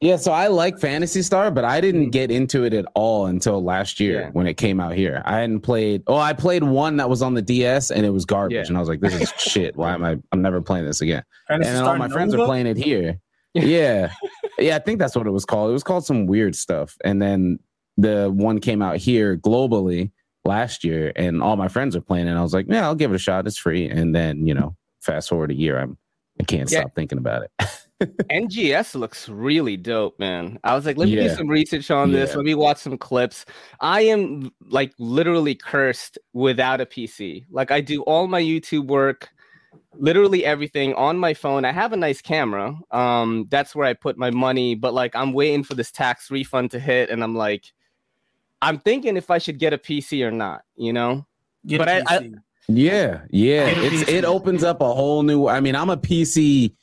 yeah, 0.02 0.16
so 0.18 0.32
I 0.32 0.48
like 0.48 0.80
Phantasy 0.80 1.22
Star, 1.22 1.50
but 1.52 1.66
I 1.66 1.82
didn't 1.82 2.08
Mm. 2.08 2.12
get 2.12 2.32
into 2.32 2.64
it 2.64 2.74
at 2.74 2.86
all 2.94 3.26
until 3.28 3.64
last 3.64 4.00
year 4.00 4.22
Yeah. 4.22 4.30
when 4.32 4.46
it 4.48 4.56
came 4.56 4.80
out 4.80 4.94
here. 4.94 5.22
I 5.26 5.40
hadn't 5.40 5.62
played. 5.62 6.04
Oh, 6.08 6.18
I 6.18 6.34
played 6.34 6.64
one 6.64 6.98
that 6.98 7.10
was 7.10 7.22
on 7.22 7.34
the 7.34 7.42
DS 7.42 7.90
and 7.92 8.06
it 8.06 8.12
was 8.12 8.26
garbage, 8.26 8.56
Yeah. 8.56 8.64
and 8.68 8.78
I 8.78 8.80
was 8.80 8.90
like, 8.90 9.00
"This 9.02 9.20
is 9.20 9.34
shit. 9.38 9.76
Why 9.76 9.94
am 9.94 10.04
I? 10.04 10.18
I'm 10.32 10.42
never 10.42 10.62
playing 10.62 10.86
this 10.86 11.02
again." 11.02 11.24
Phantasy 11.48 11.70
and 11.70 11.76
then 11.78 11.84
Star 11.84 11.94
all 11.94 12.00
my 12.00 12.10
friends 12.10 12.34
are 12.36 12.46
playing 12.46 12.68
it 12.68 12.78
here. 12.78 13.20
Yeah, 13.54 14.12
yeah, 14.60 14.76
I 14.76 14.80
think 14.80 15.00
that's 15.00 15.16
what 15.16 15.26
it 15.26 15.32
was 15.32 15.44
called. 15.46 15.72
It 15.72 15.74
was 15.74 15.84
called 15.84 16.06
some 16.06 16.28
weird 16.28 16.56
stuff, 16.56 16.96
and 17.04 17.20
then 17.20 17.58
the 17.98 18.30
one 18.32 18.60
came 18.60 18.84
out 18.84 18.98
here 18.98 19.36
globally 19.36 20.12
last 20.46 20.84
year, 20.84 21.12
and 21.16 21.42
all 21.42 21.56
my 21.56 21.68
friends 21.68 21.96
are 21.96 22.02
playing 22.02 22.28
it. 22.28 22.32
And 22.32 22.38
I 22.38 22.44
was 22.44 22.54
like, 22.54 22.68
"Yeah, 22.70 22.86
I'll 22.86 22.94
give 22.94 23.12
it 23.12 23.16
a 23.16 23.18
shot. 23.18 23.48
It's 23.48 23.58
free." 23.58 23.90
And 23.90 24.14
then 24.14 24.46
you 24.46 24.54
know, 24.54 24.76
fast 25.02 25.30
forward 25.30 25.50
a 25.50 25.56
year, 25.56 25.80
I'm 25.80 25.98
I 26.40 26.44
can't 26.44 26.70
Yeah. 26.72 26.82
stop 26.82 26.94
thinking 26.94 27.18
about 27.18 27.44
it. 27.46 27.52
NGS 28.02 28.96
looks 28.96 29.28
really 29.28 29.76
dope, 29.78 30.18
man. 30.20 30.60
I 30.64 30.76
was 30.76 30.86
like, 30.86 30.98
let 30.98 31.08
me 31.10 31.16
do 31.16 31.30
some 31.30 31.48
research 31.48 31.90
on 31.90 32.12
this. 32.12 32.36
Let 32.36 32.46
me 32.46 32.54
watch 32.56 32.78
some 32.78 32.98
clips. 32.98 33.46
I 33.82 34.02
am 34.02 34.52
like 34.70 34.94
literally 35.00 35.56
cursed 35.56 36.18
without 36.34 36.80
a 36.82 36.86
PC. 36.86 37.46
Like 37.50 37.72
I 37.72 37.82
do 37.82 38.04
all 38.04 38.28
my 38.28 38.42
YouTube 38.42 38.88
work, 38.88 39.30
literally 39.96 40.46
everything 40.46 40.94
on 40.94 41.18
my 41.18 41.34
phone. 41.34 41.66
I 41.66 41.72
have 41.72 41.92
a 41.94 41.98
nice 41.98 42.22
camera. 42.22 42.76
Um, 42.92 43.48
that's 43.50 43.76
where 43.76 43.88
I 43.88 43.94
put 43.94 44.18
my 44.18 44.30
money, 44.30 44.76
but 44.76 44.94
like 44.94 45.16
I'm 45.16 45.34
waiting 45.34 45.64
for 45.64 45.74
this 45.74 45.92
tax 45.92 46.30
refund 46.30 46.72
to 46.72 46.80
hit, 46.80 47.10
and 47.10 47.24
I'm 47.24 47.36
like, 47.36 47.66
I'm 48.62 48.80
thinking 48.80 49.18
if 49.18 49.32
I 49.32 49.38
should 49.40 49.58
get 49.60 49.74
a 49.74 49.78
PC 49.78 50.24
or 50.26 50.32
not, 50.32 50.62
you 50.76 50.94
know? 50.94 51.26
Get 51.66 51.80
But 51.80 51.88
a 51.88 51.92
I- 51.94 52.16
I- 52.16 52.20
PC. 52.20 52.36
Yeah, 52.70 53.22
yeah. 53.30 53.74
Get 53.74 53.94
It's 53.94 54.04
PC. 54.04 54.14
it 54.14 54.26
opens 54.26 54.62
up 54.64 54.82
a 54.82 54.94
whole 54.94 55.24
new. 55.24 55.48
I 55.48 55.62
mean, 55.62 55.74
I'm 55.76 55.90
a 55.90 55.96
PC. 55.96 56.74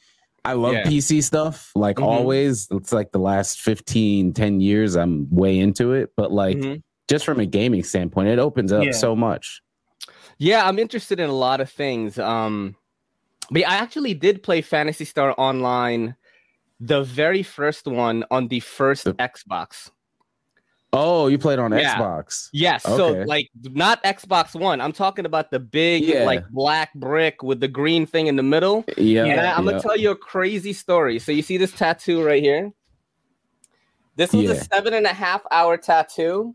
I 0.44 0.52
love 0.52 0.74
Yeah. 0.74 0.84
PC 0.84 1.22
stuff. 1.22 1.70
Like 1.74 1.96
Mhm. 1.96 2.02
always, 2.04 2.68
it's 2.70 2.92
like 2.92 3.12
the 3.12 3.18
last 3.18 3.60
15, 3.60 4.32
10 4.32 4.60
years, 4.60 4.94
I'm 4.94 5.26
way 5.30 5.58
into 5.58 5.92
it. 5.92 6.10
But 6.16 6.32
like, 6.32 6.56
Mhm. 6.58 6.82
just 7.08 7.24
from 7.24 7.40
a 7.40 7.46
gaming 7.46 7.82
standpoint, 7.82 8.28
it 8.28 8.38
opens 8.38 8.72
up 8.72 8.84
Yeah. 8.84 8.92
so 8.92 9.16
much. 9.16 9.62
Yeah, 10.38 10.66
I'm 10.68 10.78
interested 10.78 11.20
in 11.20 11.30
a 11.30 11.34
lot 11.34 11.60
of 11.60 11.70
things. 11.70 12.18
Um, 12.18 12.76
but 13.50 13.60
yeah, 13.60 13.70
I 13.70 13.74
actually 13.76 14.14
did 14.14 14.42
play 14.42 14.60
Phantasy 14.60 15.04
Star 15.04 15.34
Online 15.38 16.16
the 16.80 17.02
very 17.04 17.42
first 17.42 17.86
one 17.86 18.24
on 18.30 18.48
the 18.48 18.60
first 18.60 19.04
The- 19.04 19.14
Xbox. 19.14 19.90
Oh, 20.96 21.26
you 21.26 21.38
played 21.38 21.58
on 21.58 21.72
Yeah. 21.72 21.96
Xbox. 21.96 22.48
Yes, 22.52 22.82
so 22.82 23.12
like 23.26 23.50
not 23.62 24.02
Xbox 24.04 24.58
One. 24.58 24.80
I'm 24.80 24.92
talking 24.92 25.26
about 25.26 25.50
the 25.50 25.58
big 25.58 26.04
Yeah. 26.04 26.24
like 26.24 26.48
black 26.50 26.94
brick 26.94 27.42
with 27.42 27.60
the 27.60 27.68
green 27.68 28.06
thing 28.06 28.26
in 28.28 28.36
the 28.36 28.42
middle. 28.42 28.84
Yeah. 28.96 29.24
And 29.24 29.40
I, 29.40 29.58
am 29.58 29.64
yeah. 29.64 29.72
gonna 29.72 29.82
tell 29.82 29.96
you 29.96 30.10
a 30.10 30.16
crazy 30.16 30.72
story. 30.72 31.18
So 31.18 31.32
you 31.32 31.42
see 31.42 31.56
this 31.56 31.72
tattoo 31.72 32.24
right 32.24 32.42
here? 32.42 32.72
This 34.16 34.32
was 34.32 34.48
a 34.50 34.56
seven 34.56 34.94
and 34.94 35.06
a 35.06 35.12
half 35.12 35.42
hour 35.50 35.76
tattoo. 35.76 36.54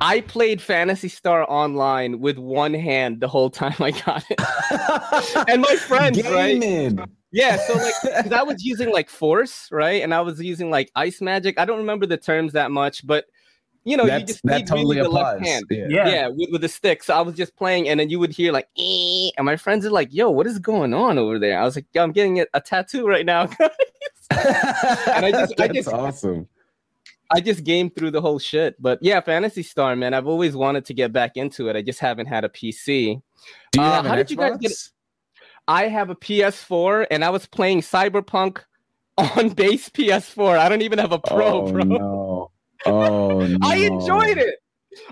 I 0.00 0.20
played 0.20 0.62
Phantasy 0.62 1.08
Star 1.08 1.44
Online 1.50 2.20
with 2.20 2.38
one 2.38 2.72
hand 2.72 3.20
the 3.20 3.26
whole 3.26 3.50
time 3.62 3.74
I 3.80 3.90
got 3.90 4.24
it. 4.30 5.48
and 5.48 5.60
my 5.62 5.74
friends, 5.74 6.22
right? 6.22 6.96
Yeah, 7.32 7.56
so 7.56 7.74
like 7.74 8.32
I 8.32 8.42
was 8.42 8.64
using 8.64 8.92
like 8.92 9.10
force, 9.10 9.68
right? 9.70 10.02
And 10.02 10.14
I 10.14 10.20
was 10.20 10.40
using 10.40 10.70
like 10.70 10.90
ice 10.94 11.20
magic. 11.20 11.58
I 11.58 11.64
don't 11.64 11.78
remember 11.78 12.06
the 12.06 12.16
terms 12.16 12.52
that 12.52 12.70
much, 12.70 13.06
but 13.06 13.26
you 13.84 13.96
know, 13.96 14.04
you 14.04 14.24
just 14.24 14.40
that 14.44 14.58
need 14.58 14.66
totally 14.66 14.96
really 14.96 15.08
the 15.08 15.14
left 15.14 15.36
applies. 15.36 15.48
hand. 15.48 15.64
Yeah. 15.70 15.86
Yeah. 15.88 16.08
Yeah, 16.08 16.28
with, 16.28 16.48
with 16.52 16.60
the 16.60 16.68
stick. 16.68 17.02
So 17.02 17.14
I 17.14 17.20
was 17.20 17.34
just 17.34 17.56
playing, 17.56 17.88
and 17.88 17.98
then 18.00 18.10
you 18.10 18.18
would 18.18 18.32
hear 18.32 18.52
like, 18.52 18.68
"Eh," 18.78 19.30
and 19.36 19.44
my 19.44 19.56
friends 19.56 19.86
are 19.86 19.90
like, 19.90 20.12
"Yo, 20.12 20.30
what 20.30 20.46
is 20.46 20.58
going 20.58 20.92
on 20.94 21.18
over 21.18 21.38
there?" 21.38 21.58
I 21.60 21.64
was 21.64 21.76
like, 21.76 21.86
"Yo, 21.92 22.02
I'm 22.02 22.12
getting 22.12 22.40
a, 22.40 22.46
a 22.54 22.60
tattoo 22.60 23.06
right 23.06 23.24
now." 23.26 23.42
and 24.30 25.24
I 25.26 25.30
just- 25.30 25.54
I 25.60 25.66
That's 25.68 25.74
just- 25.74 25.88
awesome. 25.88 26.48
I 27.30 27.40
just 27.40 27.62
gamed 27.62 27.94
through 27.94 28.12
the 28.12 28.22
whole 28.22 28.38
shit. 28.38 28.80
But 28.80 28.98
yeah, 29.02 29.20
Phantasy 29.20 29.62
Star, 29.62 29.94
man, 29.96 30.14
I've 30.14 30.26
always 30.26 30.56
wanted 30.56 30.86
to 30.86 30.94
get 30.94 31.12
back 31.12 31.36
into 31.36 31.68
it. 31.68 31.76
I 31.76 31.82
just 31.82 32.00
haven't 32.00 32.24
had 32.26 32.42
a 32.44 32.48
PC. 32.48 33.20
Do 33.72 33.80
you 33.80 33.86
Uh, 33.86 33.92
have 33.92 34.04
an 34.06 34.10
how 34.10 34.16
did 34.16 34.30
you 34.30 34.36
guys 34.38 34.52
Xbox? 34.52 34.60
get- 34.60 34.88
I 35.68 35.88
have 35.88 36.08
a 36.08 36.14
PS4, 36.16 37.06
and 37.10 37.22
I 37.22 37.28
was 37.28 37.44
playing 37.44 37.82
Cyberpunk 37.82 38.60
on 39.18 39.50
base 39.50 39.90
PS4. 39.90 40.56
I 40.58 40.70
don't 40.70 40.80
even 40.80 40.98
have 40.98 41.12
a 41.12 41.18
Pro, 41.18 41.66
oh, 41.66 41.70
bro. 41.72 41.82
No. 41.82 41.98
Oh 42.86 43.40
no. 43.46 43.58
I 43.62 43.76
enjoyed 43.76 44.38
it. 44.38 44.56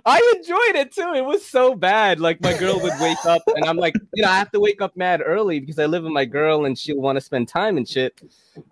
I 0.04 0.32
enjoyed 0.36 0.80
it 0.80 0.92
too. 0.92 1.12
It 1.14 1.24
was 1.24 1.44
so 1.44 1.74
bad. 1.74 2.18
Like 2.20 2.40
my 2.40 2.56
girl 2.56 2.80
would 2.80 2.92
wake 3.00 3.24
up, 3.24 3.42
and 3.54 3.64
I'm 3.64 3.76
like, 3.76 3.94
you 4.14 4.22
know, 4.22 4.28
I 4.28 4.36
have 4.36 4.50
to 4.52 4.60
wake 4.60 4.80
up 4.80 4.96
mad 4.96 5.22
early 5.24 5.60
because 5.60 5.78
I 5.78 5.86
live 5.86 6.02
with 6.02 6.12
my 6.12 6.24
girl, 6.24 6.64
and 6.64 6.78
she'll 6.78 7.00
want 7.00 7.16
to 7.16 7.20
spend 7.20 7.48
time 7.48 7.76
and 7.76 7.88
shit. 7.88 8.20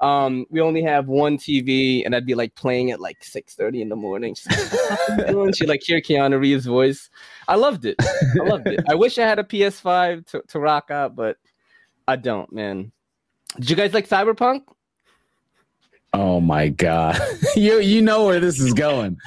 Um, 0.01 0.47
we 0.51 0.61
only 0.61 0.83
have 0.83 1.07
one 1.07 1.37
TV, 1.37 2.05
and 2.05 2.15
I'd 2.15 2.27
be 2.27 2.35
like 2.35 2.55
playing 2.55 2.91
at 2.91 3.01
like 3.01 3.23
six 3.23 3.55
thirty 3.55 3.83
in 3.83 3.89
the 3.89 3.97
morning. 3.97 4.35
She's 4.35 4.47
like, 4.51 4.59
"What 4.59 4.71
the 4.71 4.77
fuck 4.77 5.09
are 5.09 5.27
you 5.27 5.33
doing?" 5.33 5.53
She 5.53 5.67
like 5.67 5.83
hear 5.83 6.01
Keanu 6.01 6.41
Reeves' 6.41 6.67
voice. 6.67 7.11
I 7.49 7.57
loved 7.57 7.85
it. 7.85 7.97
I 8.01 8.45
loved 8.45 8.67
it. 8.67 8.81
I 8.89 8.95
wish 8.95 9.19
I 9.19 9.27
had 9.27 9.39
a 9.39 9.45
PS5 9.45 10.27
to, 10.29 10.43
to 10.49 10.59
rock 10.59 10.91
out, 10.91 11.15
but 11.15 11.37
I 12.09 12.17
don't, 12.17 12.53
man. 12.53 12.93
Did 13.57 13.71
you 13.71 13.77
guys 13.77 13.95
like 13.95 14.09
Cyberpunk? 14.09 14.63
Oh 16.15 16.41
my 16.41 16.69
god. 16.69 17.21
you 17.57 17.81
you 17.81 18.01
know 18.01 18.25
where 18.25 18.39
this 18.41 18.61
is 18.61 18.73
going. 18.73 19.19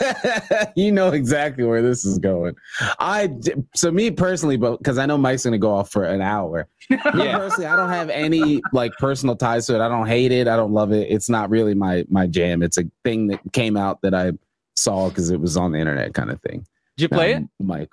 you 0.76 0.92
know 0.92 1.08
exactly 1.08 1.64
where 1.64 1.82
this 1.82 2.04
is 2.04 2.18
going. 2.18 2.54
I 2.98 3.30
so 3.74 3.90
me 3.90 4.10
personally, 4.10 4.56
but 4.56 4.78
because 4.78 4.96
I 4.98 5.06
know 5.06 5.18
Mike's 5.18 5.44
gonna 5.44 5.58
go 5.58 5.74
off 5.74 5.90
for 5.90 6.04
an 6.04 6.20
hour. 6.22 6.68
Me 6.90 6.98
Yeah. 7.14 7.38
personally, 7.38 7.66
I 7.66 7.76
don't 7.76 7.90
have 7.90 8.10
any 8.10 8.62
like 8.72 8.92
personal 8.98 9.36
ties 9.36 9.66
to 9.66 9.74
it. 9.74 9.80
I 9.80 9.88
don't 9.88 10.06
hate 10.06 10.32
it. 10.32 10.46
I 10.48 10.56
don't 10.56 10.72
love 10.72 10.92
it. 10.92 11.10
It's 11.10 11.28
not 11.28 11.50
really 11.50 11.74
my 11.74 12.04
my 12.08 12.26
jam. 12.26 12.62
It's 12.62 12.78
a 12.78 12.84
thing 13.04 13.26
that 13.28 13.40
came 13.52 13.76
out 13.76 14.02
that 14.02 14.14
I 14.14 14.32
saw 14.76 15.08
because 15.08 15.30
it 15.30 15.40
was 15.40 15.56
on 15.56 15.72
the 15.72 15.78
internet, 15.78 16.14
kind 16.14 16.30
of 16.30 16.40
thing. 16.40 16.66
Did 16.96 17.02
you 17.02 17.08
play 17.08 17.32
it? 17.32 17.36
Um, 17.38 17.50
Mike, 17.60 17.90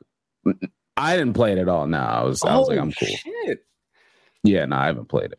I 0.96 1.18
didn't 1.18 1.34
play 1.34 1.54
it 1.54 1.58
at 1.58 1.68
all. 1.68 1.88
No, 1.88 1.98
I 1.98 2.24
was 2.24 2.44
I 2.44 2.56
was 2.56 2.68
like, 2.68 2.78
I'm 2.80 2.92
cool. 2.92 3.08
Shit. 3.08 3.66
Yeah, 4.44 4.66
no, 4.66 4.76
I 4.76 4.86
haven't 4.86 5.08
played 5.10 5.32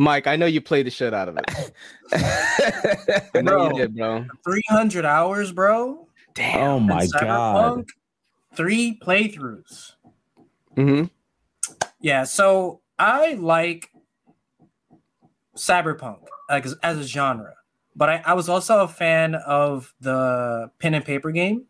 Mike, 0.00 0.26
I 0.26 0.36
know 0.36 0.46
you 0.46 0.62
played 0.62 0.86
the 0.86 0.90
shit 0.90 1.12
out 1.12 1.28
of 1.28 1.36
it. 1.36 1.72
I 3.34 3.42
know 3.42 3.52
Bro. 3.52 3.66
you 3.66 3.74
did, 3.74 3.94
bro. 3.96 4.24
300 4.44 5.04
hours, 5.04 5.52
bro. 5.52 6.08
Damn. 6.34 6.60
oh 6.60 6.80
my 6.80 7.06
god. 7.06 7.76
Cyberpunk, 7.76 7.88
Three 8.54 8.98
playthroughs. 9.04 9.92
hmm 10.74 11.04
Yeah, 12.00 12.24
so 12.24 12.80
I 12.98 13.34
like 13.34 13.90
cyberpunk 15.54 16.20
like, 16.48 16.64
as, 16.64 16.76
as 16.82 16.96
a 16.98 17.04
genre, 17.04 17.54
but 17.94 18.08
I, 18.08 18.22
I 18.24 18.32
was 18.32 18.48
also 18.48 18.82
a 18.82 18.88
fan 18.88 19.34
of 19.34 19.92
the 20.00 20.70
pen 20.78 20.94
and 20.94 21.04
paper 21.04 21.30
game. 21.30 21.66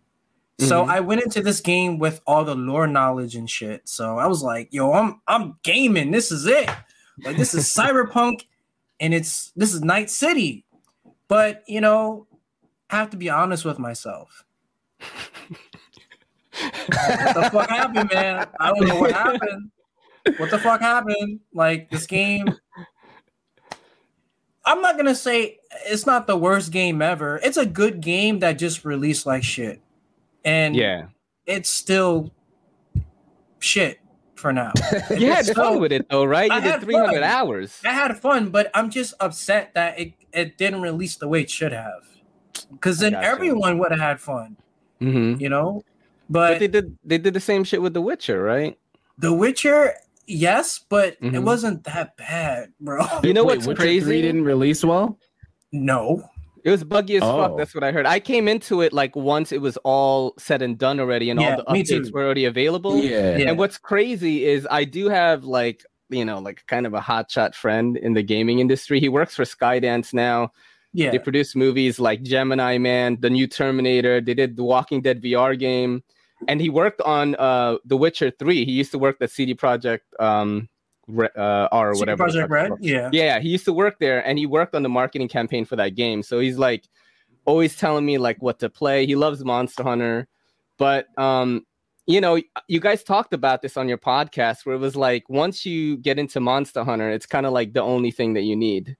So 0.60 0.84
Mhm. 0.84 0.88
I 0.88 1.00
went 1.00 1.22
into 1.22 1.42
this 1.42 1.60
game 1.60 1.98
with 1.98 2.20
all 2.28 2.44
the 2.44 2.54
lore 2.54 2.86
knowledge 2.86 3.34
and 3.34 3.48
shit. 3.50 3.88
So 3.88 4.18
I 4.18 4.26
was 4.26 4.42
like, 4.42 4.68
"Yo, 4.70 4.92
I'm 4.92 5.20
I'm 5.26 5.58
gaming. 5.64 6.10
This 6.12 6.30
is 6.30 6.46
it. 6.46 6.68
Like 7.24 7.36
this 7.36 7.54
is 7.54 7.72
cyberpunk, 7.72 8.42
and 9.00 9.14
it's 9.14 9.52
this 9.56 9.74
is 9.74 9.82
Night 9.82 10.10
City." 10.10 10.64
But 11.28 11.62
you 11.66 11.80
know, 11.80 12.26
I 12.90 12.96
have 12.96 13.10
to 13.10 13.16
be 13.16 13.30
honest 13.30 13.64
with 13.64 13.78
myself. 13.78 14.44
what 14.98 15.58
the 17.34 17.50
fuck 17.52 17.70
happened, 17.70 18.10
man? 18.12 18.46
I 18.58 18.72
don't 18.72 18.88
know 18.88 19.00
what 19.00 19.12
happened. 19.12 19.70
What 20.36 20.50
the 20.50 20.58
fuck 20.58 20.80
happened? 20.80 21.40
Like 21.54 21.90
this 21.90 22.06
game. 22.06 22.46
I'm 24.64 24.82
not 24.82 24.96
gonna 24.96 25.14
say 25.14 25.58
it's 25.86 26.06
not 26.06 26.26
the 26.26 26.36
worst 26.36 26.70
game 26.70 27.00
ever. 27.00 27.40
It's 27.42 27.56
a 27.56 27.66
good 27.66 28.00
game 28.00 28.40
that 28.40 28.58
just 28.58 28.84
released 28.84 29.26
like 29.26 29.42
shit, 29.42 29.80
and 30.44 30.76
Yeah. 30.76 31.06
it's 31.46 31.70
still 31.70 32.30
shit 33.58 33.98
for 34.40 34.52
now. 34.52 34.72
You 35.16 35.30
had 35.30 35.44
So, 35.46 35.54
fun 35.54 35.80
with 35.80 35.92
it 35.92 36.06
though, 36.10 36.24
right? 36.24 36.50
I 36.50 36.56
You 36.56 36.62
did 36.62 36.70
had 36.72 36.80
300 36.80 37.12
fun. 37.12 37.22
hours. 37.22 37.80
I 37.84 37.92
had 37.92 38.18
fun, 38.18 38.50
but 38.50 38.70
I'm 38.74 38.90
just 38.90 39.14
upset 39.20 39.74
that 39.74 39.98
it, 40.00 40.14
it 40.32 40.56
didn't 40.58 40.80
release 40.80 41.16
the 41.16 41.28
way 41.28 41.42
it 41.42 41.50
should 41.50 41.72
have. 41.72 42.02
Because 42.72 42.98
then 42.98 43.14
everyone 43.14 43.78
would 43.78 43.90
have 43.90 44.00
had 44.00 44.20
fun, 44.20 44.56
hmm 45.00 45.34
you 45.38 45.48
know. 45.48 45.84
But 46.28 46.52
But, 46.52 46.58
they 46.60 46.68
did 46.68 46.98
they 47.04 47.18
did 47.18 47.34
the 47.34 47.40
same 47.40 47.64
shit 47.64 47.82
with 47.82 47.94
The 47.94 48.00
Witcher, 48.02 48.42
right? 48.42 48.78
The 49.18 49.32
Witcher, 49.32 49.94
yes, 50.26 50.78
but 50.88 51.16
it 51.20 51.32
Mhm. 51.32 51.44
wasn't 51.44 51.84
that 51.84 52.16
bad, 52.16 52.72
bro. 52.80 53.04
You 53.22 53.34
know 53.34 53.44
Wait, 53.44 53.56
what's 53.58 53.66
Witcher 53.66 53.82
crazy? 53.82 54.04
3 54.06 54.22
didn't 54.22 54.44
release 54.44 54.84
well? 54.84 55.18
no. 55.72 56.24
It 56.64 56.70
was 56.70 56.84
buggy 56.84 57.16
as 57.16 57.22
fuck. 57.22 57.52
Oh. 57.52 57.56
That's 57.56 57.74
what 57.74 57.84
I 57.84 57.92
heard. 57.92 58.06
I 58.06 58.20
came 58.20 58.48
into 58.48 58.80
it 58.82 58.92
like 58.92 59.16
once 59.16 59.52
it 59.52 59.60
was 59.60 59.76
all 59.78 60.34
said 60.38 60.62
and 60.62 60.76
done 60.78 61.00
already, 61.00 61.30
and 61.30 61.40
Yeah, 61.40 61.56
all 61.56 61.74
the 61.74 61.82
updates 61.82 62.06
too. 62.06 62.10
were 62.12 62.24
already 62.24 62.44
available. 62.44 62.96
Yeah. 62.98 63.36
Yeah. 63.36 63.48
And 63.48 63.58
what's 63.58 63.78
crazy 63.78 64.44
is 64.44 64.66
I 64.70 64.84
do 64.84 65.08
have 65.08 65.44
like 65.44 65.84
you 66.10 66.24
know 66.24 66.38
like 66.38 66.64
kind 66.66 66.86
of 66.86 66.94
a 66.94 67.00
hotshot 67.00 67.54
friend 67.54 67.96
in 67.96 68.14
the 68.14 68.22
gaming 68.22 68.58
industry. 68.58 69.00
He 69.00 69.08
works 69.08 69.34
for 69.34 69.44
Skydance 69.44 70.12
now. 70.12 70.52
Yeah. 70.92 71.10
They 71.12 71.18
produce 71.20 71.54
movies 71.54 72.00
like 72.00 72.22
Gemini 72.22 72.76
Man, 72.78 73.16
the 73.20 73.30
new 73.30 73.46
Terminator. 73.46 74.20
They 74.20 74.34
did 74.34 74.56
the 74.56 74.64
Walking 74.64 75.02
Dead 75.02 75.22
VR 75.22 75.56
game, 75.58 76.02
and 76.48 76.60
he 76.60 76.68
worked 76.68 77.00
on 77.02 77.36
uh, 77.36 77.76
The 77.84 77.96
Witcher 77.96 78.32
Three. 78.32 78.64
He 78.64 78.72
used 78.72 78.90
to 78.90 78.98
work 78.98 79.16
at 79.20 79.30
CD 79.30 79.54
Projekt 79.54 80.00
um, 80.18 80.50
Re- 80.58 80.68
uh, 81.36 81.68
R 81.72 81.90
or 81.90 81.94
CD 81.94 82.12
whatever. 82.12 82.46
Red? 82.46 82.72
Yeah. 82.80 83.10
Yeah, 83.12 83.40
he 83.40 83.48
used 83.48 83.64
to 83.66 83.72
work 83.72 83.98
there, 83.98 84.26
and 84.26 84.38
he 84.38 84.46
worked 84.46 84.74
on 84.74 84.82
the 84.82 84.88
marketing 84.88 85.28
campaign 85.28 85.64
for 85.64 85.76
that 85.76 85.94
game. 85.94 86.22
So 86.22 86.40
he's 86.40 86.58
like 86.58 86.84
always 87.44 87.76
telling 87.76 88.04
me 88.04 88.18
like 88.18 88.40
what 88.42 88.58
to 88.60 88.68
play. 88.70 89.06
He 89.06 89.16
loves 89.16 89.44
Monster 89.44 89.82
Hunter, 89.82 90.28
but 90.78 91.06
um, 91.18 91.66
you 92.06 92.20
know, 92.20 92.40
you 92.66 92.80
guys 92.80 93.04
talked 93.04 93.32
about 93.32 93.62
this 93.62 93.76
on 93.76 93.88
your 93.88 93.98
podcast 93.98 94.66
where 94.66 94.74
it 94.74 94.78
was 94.78 94.96
like 94.96 95.28
once 95.28 95.64
you 95.64 95.96
get 95.98 96.18
into 96.18 96.40
Monster 96.40 96.82
Hunter, 96.82 97.10
it's 97.10 97.26
kind 97.26 97.46
of 97.46 97.52
like 97.52 97.72
the 97.72 97.82
only 97.82 98.10
thing 98.10 98.34
that 98.34 98.42
you 98.42 98.56
need. 98.56 98.96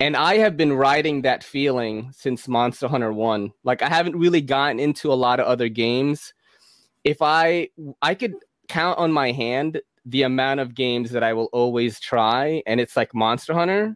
And 0.00 0.16
I 0.16 0.36
have 0.36 0.56
been 0.56 0.72
riding 0.72 1.22
that 1.22 1.42
feeling 1.42 2.12
since 2.12 2.46
Monster 2.46 2.86
Hunter 2.86 3.12
1. 3.12 3.52
Like 3.64 3.82
I 3.82 3.88
haven't 3.88 4.16
really 4.16 4.40
gotten 4.40 4.78
into 4.78 5.12
a 5.12 5.14
lot 5.14 5.40
of 5.40 5.46
other 5.46 5.68
games. 5.68 6.32
If 7.02 7.18
I 7.20 7.70
I 8.02 8.14
could 8.14 8.34
count 8.68 8.98
on 8.98 9.10
my 9.10 9.32
hand 9.32 9.80
the 10.08 10.22
amount 10.22 10.60
of 10.60 10.74
games 10.74 11.10
that 11.10 11.22
I 11.22 11.32
will 11.32 11.50
always 11.52 12.00
try 12.00 12.62
and 12.66 12.80
it's 12.80 12.96
like 12.96 13.14
Monster 13.14 13.52
Hunter, 13.54 13.94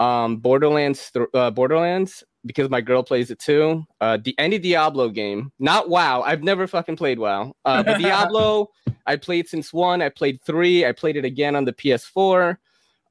um 0.00 0.36
Borderlands 0.38 1.10
th- 1.12 1.26
uh, 1.34 1.50
Borderlands 1.50 2.22
because 2.46 2.68
my 2.70 2.80
girl 2.80 3.02
plays 3.02 3.30
it 3.30 3.38
too. 3.38 3.84
Uh 4.00 4.16
the 4.22 4.34
any 4.38 4.58
Diablo 4.58 5.08
game, 5.08 5.50
not 5.58 5.88
WoW. 5.88 6.22
I've 6.22 6.42
never 6.42 6.66
fucking 6.66 6.96
played 6.96 7.18
WoW. 7.18 7.52
Uh 7.64 7.82
but 7.82 7.98
Diablo 8.04 8.68
I 9.06 9.16
played 9.16 9.48
since 9.48 9.72
1, 9.72 10.00
I 10.02 10.08
played 10.08 10.40
3, 10.42 10.86
I 10.86 10.92
played 10.92 11.16
it 11.16 11.24
again 11.24 11.56
on 11.56 11.64
the 11.64 11.72
PS4. 11.72 12.56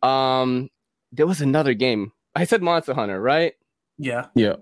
Um 0.01 0.69
there 1.11 1.27
was 1.27 1.41
another 1.41 1.73
game. 1.73 2.11
I 2.35 2.45
said 2.45 2.61
Monster 2.63 2.93
Hunter, 2.95 3.21
right? 3.21 3.53
Yeah. 3.99 4.27
Yeah. 4.33 4.55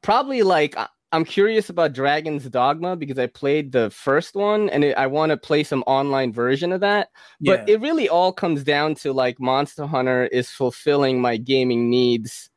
Probably 0.00 0.42
like 0.42 0.76
I- 0.76 0.88
I'm 1.12 1.24
curious 1.24 1.70
about 1.70 1.92
Dragon's 1.92 2.44
Dogma 2.44 2.94
because 2.94 3.18
I 3.18 3.26
played 3.26 3.72
the 3.72 3.90
first 3.90 4.36
one 4.36 4.70
and 4.70 4.84
it, 4.84 4.96
I 4.96 5.08
want 5.08 5.30
to 5.30 5.36
play 5.36 5.64
some 5.64 5.82
online 5.86 6.32
version 6.32 6.72
of 6.72 6.80
that. 6.80 7.08
But 7.40 7.68
it 7.68 7.80
really 7.80 8.08
all 8.08 8.32
comes 8.32 8.62
down 8.62 8.94
to 8.96 9.12
like 9.12 9.40
Monster 9.40 9.86
Hunter 9.86 10.26
is 10.26 10.50
fulfilling 10.50 11.20
my 11.20 11.36
gaming 11.36 11.90
needs 11.90 12.48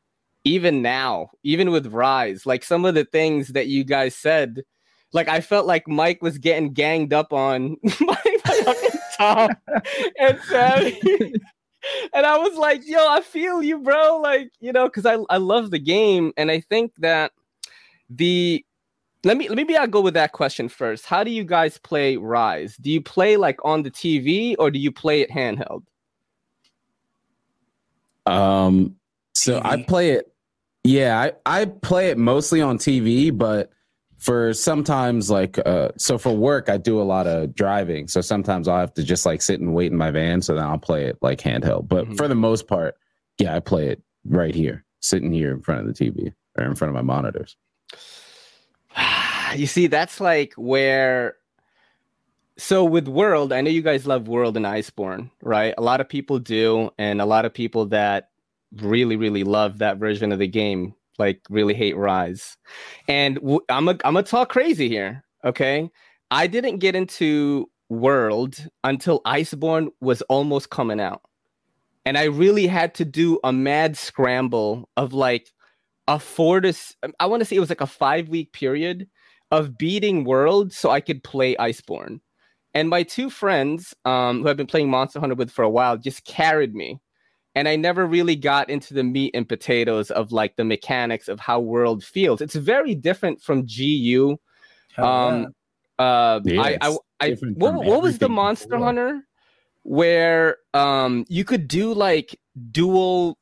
even 0.44 0.82
now, 0.82 1.30
even 1.42 1.70
with 1.70 1.86
Rise. 1.88 2.46
Like 2.46 2.62
some 2.62 2.84
of 2.84 2.94
the 2.94 3.04
things 3.04 3.48
that 3.48 3.66
you 3.66 3.82
guys 3.82 4.14
said, 4.14 4.62
like 5.12 5.28
I 5.28 5.40
felt 5.40 5.66
like 5.66 5.88
Mike 5.88 6.22
was 6.22 6.38
getting 6.38 6.72
ganged 6.72 7.12
up 7.12 7.32
on 7.32 7.76
by, 8.06 8.16
Tom 9.16 9.50
and 10.20 10.38
Sammy. 10.48 11.00
and 12.12 12.26
I 12.26 12.36
was 12.38 12.56
like, 12.56 12.82
yo, 12.84 12.98
I 13.08 13.20
feel 13.20 13.62
you, 13.62 13.78
bro. 13.78 14.20
Like, 14.22 14.50
you 14.60 14.72
know, 14.72 14.84
because 14.84 15.06
I, 15.06 15.18
I 15.30 15.38
love 15.38 15.70
the 15.70 15.78
game. 15.78 16.32
And 16.36 16.50
I 16.50 16.60
think 16.60 16.92
that 16.98 17.32
the 18.10 18.64
let 19.24 19.36
me 19.36 19.48
let 19.48 19.56
me 19.56 19.64
maybe 19.64 19.76
I'll 19.76 19.86
go 19.86 20.00
with 20.00 20.14
that 20.14 20.32
question 20.32 20.68
first. 20.68 21.06
How 21.06 21.24
do 21.24 21.30
you 21.30 21.44
guys 21.44 21.78
play 21.78 22.16
Rise? 22.16 22.76
Do 22.76 22.90
you 22.90 23.00
play 23.00 23.36
like 23.36 23.58
on 23.64 23.82
the 23.82 23.90
TV 23.90 24.54
or 24.58 24.70
do 24.70 24.78
you 24.78 24.92
play 24.92 25.20
it 25.22 25.30
handheld? 25.30 25.82
Um 28.26 28.96
so 29.34 29.60
TV. 29.60 29.64
I 29.64 29.82
play 29.82 30.10
it 30.10 30.30
yeah, 30.86 31.18
I, 31.46 31.60
I 31.62 31.64
play 31.64 32.10
it 32.10 32.18
mostly 32.18 32.60
on 32.60 32.76
TV, 32.76 33.36
but 33.36 33.70
for 34.18 34.52
sometimes 34.54 35.30
like 35.30 35.58
uh 35.66 35.88
so 35.96 36.18
for 36.18 36.34
work 36.36 36.68
I 36.68 36.76
do 36.76 37.00
a 37.00 37.04
lot 37.04 37.26
of 37.26 37.54
driving. 37.54 38.08
So 38.08 38.20
sometimes 38.20 38.68
I'll 38.68 38.80
have 38.80 38.94
to 38.94 39.02
just 39.02 39.26
like 39.26 39.42
sit 39.42 39.60
and 39.60 39.74
wait 39.74 39.92
in 39.92 39.98
my 39.98 40.10
van, 40.10 40.42
so 40.42 40.54
then 40.54 40.64
I'll 40.64 40.78
play 40.78 41.04
it 41.06 41.18
like 41.22 41.40
handheld. 41.40 41.88
But 41.88 42.06
Mhm. 42.08 42.16
for 42.16 42.28
the 42.28 42.34
most 42.34 42.66
part, 42.66 42.96
yeah, 43.38 43.54
I 43.56 43.60
play 43.60 43.88
it 43.88 44.02
right 44.26 44.54
here, 44.54 44.84
sitting 45.00 45.32
here 45.32 45.52
in 45.52 45.60
front 45.62 45.80
of 45.80 45.86
the 45.86 45.92
TV 45.94 46.32
or 46.58 46.64
in 46.64 46.74
front 46.74 46.90
of 46.90 46.94
my 46.94 47.02
monitors. 47.02 47.56
You 49.54 49.66
see, 49.66 49.86
that's 49.86 50.20
like 50.20 50.54
where. 50.56 51.36
So 52.56 52.84
with 52.84 53.08
World, 53.08 53.52
I 53.52 53.60
know 53.60 53.70
you 53.70 53.82
guys 53.82 54.06
love 54.06 54.28
World 54.28 54.56
and 54.56 54.64
Iceborne, 54.64 55.30
right? 55.42 55.74
A 55.76 55.82
lot 55.82 56.00
of 56.00 56.08
people 56.08 56.38
do, 56.38 56.90
and 56.98 57.20
a 57.20 57.26
lot 57.26 57.44
of 57.44 57.52
people 57.52 57.86
that 57.86 58.30
really, 58.76 59.16
really 59.16 59.42
love 59.42 59.78
that 59.78 59.98
version 59.98 60.30
of 60.30 60.38
the 60.38 60.46
game, 60.46 60.94
like 61.18 61.40
really 61.50 61.74
hate 61.74 61.96
Rise. 61.96 62.56
And 63.08 63.36
w- 63.36 63.60
I'm 63.68 63.88
a, 63.88 63.92
I'm 64.04 64.14
gonna 64.14 64.22
talk 64.22 64.50
crazy 64.50 64.88
here, 64.88 65.24
okay? 65.44 65.90
I 66.30 66.46
didn't 66.46 66.78
get 66.78 66.94
into 66.94 67.70
World 67.88 68.56
until 68.84 69.20
Iceborne 69.22 69.88
was 70.00 70.22
almost 70.22 70.70
coming 70.70 71.00
out, 71.00 71.22
and 72.04 72.16
I 72.16 72.24
really 72.24 72.68
had 72.68 72.94
to 72.96 73.04
do 73.04 73.40
a 73.42 73.52
mad 73.52 73.96
scramble 73.96 74.88
of 74.96 75.12
like 75.12 75.50
a 76.06 76.18
four 76.18 76.60
to 76.60 76.72
I 77.18 77.26
want 77.26 77.40
to 77.40 77.44
say 77.44 77.56
it 77.56 77.60
was 77.60 77.68
like 77.68 77.80
a 77.80 77.86
five 77.86 78.28
week 78.28 78.52
period 78.52 79.08
of 79.50 79.78
beating 79.78 80.24
World 80.24 80.72
so 80.72 80.90
I 80.90 81.00
could 81.00 81.22
play 81.22 81.54
Iceborne. 81.56 82.20
And 82.74 82.88
my 82.88 83.04
two 83.04 83.30
friends, 83.30 83.94
um, 84.04 84.42
who 84.42 84.48
I've 84.48 84.56
been 84.56 84.66
playing 84.66 84.90
Monster 84.90 85.20
Hunter 85.20 85.36
with 85.36 85.50
for 85.50 85.62
a 85.62 85.70
while, 85.70 85.96
just 85.96 86.24
carried 86.24 86.74
me. 86.74 87.00
And 87.54 87.68
I 87.68 87.76
never 87.76 88.04
really 88.04 88.34
got 88.34 88.68
into 88.68 88.94
the 88.94 89.04
meat 89.04 89.30
and 89.32 89.48
potatoes 89.48 90.10
of 90.10 90.32
like 90.32 90.56
the 90.56 90.64
mechanics 90.64 91.28
of 91.28 91.38
how 91.38 91.60
World 91.60 92.02
feels. 92.02 92.40
It's 92.40 92.56
very 92.56 92.96
different 92.96 93.40
from 93.40 93.64
GU. 93.64 94.36
Hell 94.96 95.06
Um, 95.06 95.46
Uh, 95.98 96.40
Yeah, 96.44 96.60
I, 96.60 96.78
I, 96.80 96.96
I, 97.20 97.36
what, 97.54 97.74
what 97.84 98.02
was 98.02 98.18
the 98.18 98.28
Monster 98.28 98.70
before. 98.70 98.84
Hunter 98.84 99.22
where 99.84 100.56
um 100.72 101.26
you 101.28 101.44
could 101.44 101.68
do 101.68 101.92
like 101.92 102.40
dual 102.70 103.38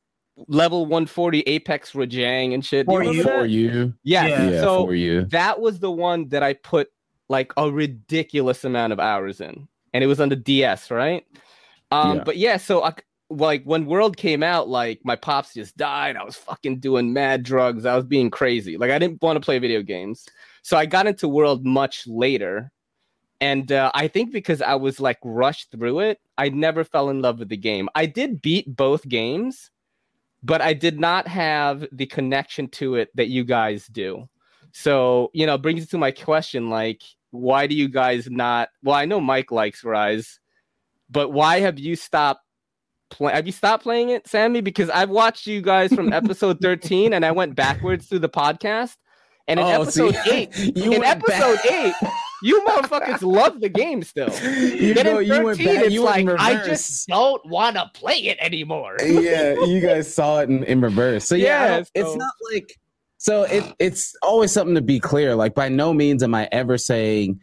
level 0.49 0.87
140 0.87 1.41
Apex 1.41 1.93
Rajang 1.93 2.55
and 2.55 2.65
shit? 2.65 2.87
For 2.87 3.03
you? 3.03 3.23
For 3.23 3.45
you. 3.47 3.95
Yes. 4.03 4.31
Yeah. 4.31 4.51
Yeah, 4.51 4.61
So 4.61 4.87
for 4.87 4.95
you. 4.95 5.25
that 5.27 5.61
was 5.61 5.81
the 5.81 5.91
one 5.91 6.29
that 6.29 6.43
I 6.43 6.55
put 6.55 6.89
like 7.29 7.53
a 7.57 7.71
ridiculous 7.71 8.65
amount 8.65 8.93
of 8.93 9.01
hours 9.01 9.41
in, 9.41 9.69
and 9.95 10.05
it 10.05 10.07
was 10.07 10.21
on 10.21 10.29
the 10.29 10.37
DS, 10.37 10.91
right? 10.91 11.25
Um, 11.91 12.19
Yeah. 12.19 12.25
but 12.25 12.37
yeah, 12.37 12.57
so 12.57 12.83
I, 12.83 12.95
like 13.31 13.65
when 13.65 13.87
World 13.87 14.17
came 14.17 14.43
out, 14.43 14.69
like 14.69 15.01
my 15.05 15.17
pops 15.17 15.55
just 15.55 15.77
died. 15.77 16.17
I 16.17 16.25
was 16.25 16.37
fucking 16.37 16.81
doing 16.81 17.13
mad 17.13 17.43
drugs. 17.43 17.87
I 17.87 17.97
was 17.97 18.05
being 18.05 18.31
crazy. 18.31 18.77
Like 18.77 18.91
I 18.91 18.99
didn't 18.99 19.23
want 19.23 19.37
to 19.37 19.41
play 19.45 19.59
video 19.59 19.83
games, 19.83 20.27
so 20.63 20.77
I 20.77 20.87
got 20.87 21.07
into 21.07 21.29
World 21.29 21.65
much 21.65 22.07
later. 22.07 22.71
And 23.41 23.73
uh, 23.73 23.91
I 23.93 24.07
think 24.07 24.31
because 24.31 24.63
I 24.63 24.77
was 24.77 25.01
like 25.01 25.19
rushed 25.25 25.73
through 25.73 25.99
it, 26.01 26.21
I 26.39 26.49
never 26.51 26.85
fell 26.85 27.11
in 27.11 27.23
love 27.23 27.41
with 27.41 27.49
the 27.49 27.57
game. 27.57 27.89
I 27.97 28.07
did 28.07 28.41
beat 28.41 28.77
both 28.77 29.09
games, 29.09 29.72
but 30.43 30.61
I 30.61 30.73
did 30.75 30.99
not 30.99 31.29
have 31.29 31.87
the 31.93 32.07
connection 32.07 32.69
to 32.71 32.97
it 32.97 33.11
that 33.15 33.29
you 33.29 33.45
guys 33.45 33.87
do. 33.87 34.29
So, 34.73 35.31
you 35.35 35.47
know, 35.47 35.59
brings 35.59 35.83
it 35.83 35.91
to 35.91 35.99
my 35.99 36.11
question 36.11 36.71
like, 36.71 37.03
why 37.31 37.67
do 37.67 37.75
you 37.75 37.89
guys 37.89 38.29
not? 38.31 38.69
Well, 38.83 38.95
I 38.97 39.05
know 39.05 39.21
Mike 39.21 39.51
likes 39.51 39.85
Rise, 39.85 40.41
but 41.11 41.31
why 41.31 41.61
have 41.61 41.79
you 41.79 41.97
stopped 41.97 42.43
playing? 43.11 43.37
Have 43.37 43.47
you 43.47 43.53
stopped 43.53 43.83
playing 43.83 44.11
it, 44.11 44.27
Sammy? 44.27 44.61
Because 44.61 44.91
I've 44.91 45.11
watched 45.11 45.47
you 45.47 45.61
guys 45.61 45.93
from 45.93 46.13
episode 46.13 46.61
13 46.61 47.13
and 47.13 47.25
I 47.25 47.33
went 47.33 47.55
backwards 47.55 48.07
through 48.07 48.21
the 48.21 48.29
podcast. 48.29 48.97
And 49.49 49.59
in 49.59 49.67
Oh, 49.67 49.83
episode 49.83 50.15
see? 50.25 50.49
8, 50.55 50.57
You 50.77 50.93
in 50.93 51.05
episode 51.05 51.57
back. 51.65 51.73
8, 51.73 51.95
you 52.43 52.61
motherfuckers 52.67 53.23
love 53.23 53.61
the 53.61 53.69
game 53.69 54.03
still. 54.03 54.29
You 54.43 54.95
Then 54.95 55.05
go- 55.07 55.19
in 55.19 55.27
you 55.27 55.43
went 55.45 55.59
back- 55.59 55.67
it's 55.85 55.93
you 55.95 56.03
like, 56.03 56.27
I 56.29 56.65
just 56.67 57.07
don't 57.09 57.45
want 57.47 57.77
to 57.77 57.91
play 57.95 58.17
it 58.17 58.39
anymore. 58.41 58.97
yeah, 59.01 59.55
you 59.65 59.81
guys 59.81 60.13
saw 60.13 60.41
it 60.41 60.49
in, 60.49 60.65
in 60.65 60.81
reverse. 60.81 61.25
So 61.27 61.35
yeah, 61.35 61.65
Yeah, 61.65 61.77
don't- 61.77 61.91
it's 61.95 62.17
not 62.17 62.33
like 62.53 62.79
so 63.19 63.45
it 63.45 63.65
it's 63.79 64.15
always 64.23 64.51
something 64.53 64.75
to 64.75 64.81
be 64.83 64.99
clear. 64.99 65.35
Like 65.37 65.55
by 65.55 65.69
no 65.69 65.93
means 65.95 66.23
am 66.23 66.35
I 66.35 66.49
ever 66.51 66.77
saying 66.79 67.41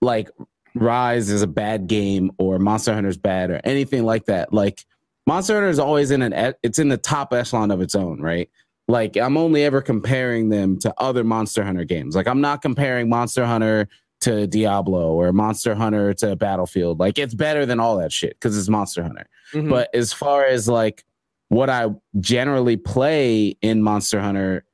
like 0.00 0.30
Rise 0.74 1.28
is 1.30 1.42
a 1.42 1.46
bad 1.46 1.88
game 1.88 2.30
or 2.38 2.58
Monster 2.58 2.94
Hunter's 2.94 3.18
bad 3.18 3.50
or 3.50 3.60
anything 3.64 4.04
like 4.04 4.26
that. 4.26 4.52
Like 4.52 4.84
Monster 5.26 5.54
Hunter 5.54 5.68
is 5.68 5.78
always 5.78 6.10
in 6.10 6.22
an 6.22 6.54
it's 6.62 6.78
in 6.78 6.88
the 6.88 6.96
top 6.96 7.32
echelon 7.34 7.70
of 7.70 7.80
its 7.82 7.94
own, 7.94 8.20
right? 8.22 8.48
Like 8.88 9.16
I'm 9.16 9.36
only 9.36 9.62
ever 9.64 9.82
comparing 9.82 10.48
them 10.48 10.78
to 10.80 10.94
other 10.98 11.22
Monster 11.22 11.64
Hunter 11.64 11.84
games. 11.84 12.16
Like 12.16 12.26
I'm 12.26 12.40
not 12.40 12.62
comparing 12.62 13.08
Monster 13.10 13.44
Hunter 13.44 13.88
to 14.20 14.46
Diablo 14.46 15.12
or 15.12 15.32
Monster 15.32 15.74
Hunter 15.74 16.12
to 16.14 16.36
Battlefield. 16.36 16.98
Like 17.00 17.18
it's 17.18 17.34
better 17.34 17.64
than 17.66 17.80
all 17.80 17.96
that 17.98 18.12
shit 18.12 18.34
because 18.34 18.56
it's 18.58 18.68
Monster 18.68 19.02
Hunter. 19.02 19.26
Mhm. 19.54 19.68
But 19.70 19.88
as 19.94 20.12
far 20.12 20.44
as 20.44 20.68
like 20.68 21.04
what 21.48 21.68
I 21.70 21.86
generally 22.20 22.76
play 22.76 23.56
in 23.62 23.82
Monster 23.82 24.20
Hunter, 24.20 24.64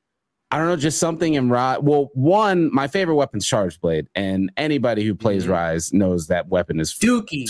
I 0.51 0.57
don't 0.57 0.67
know, 0.67 0.75
just 0.77 0.99
something 0.99 1.33
in 1.33 1.49
Rise. 1.49 1.79
Well, 1.81 2.09
one, 2.13 2.69
my 2.73 2.87
favorite 2.87 3.15
weapon's 3.15 3.45
Charge 3.47 3.81
Blade, 3.81 4.07
and 4.15 4.51
anybody 4.57 5.03
who 5.03 5.15
plays 5.15 5.45
Mhm. 5.45 5.49
Rise 5.49 5.91
knows 5.93 6.27
that 6.27 6.47
weapon 6.49 6.79
is 6.79 6.93
Dookie. 6.93 7.49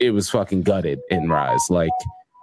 it 0.00 0.10
was 0.10 0.28
fucking 0.28 0.62
gutted 0.62 1.00
in 1.10 1.28
Rise. 1.30 1.64
Like 1.70 1.88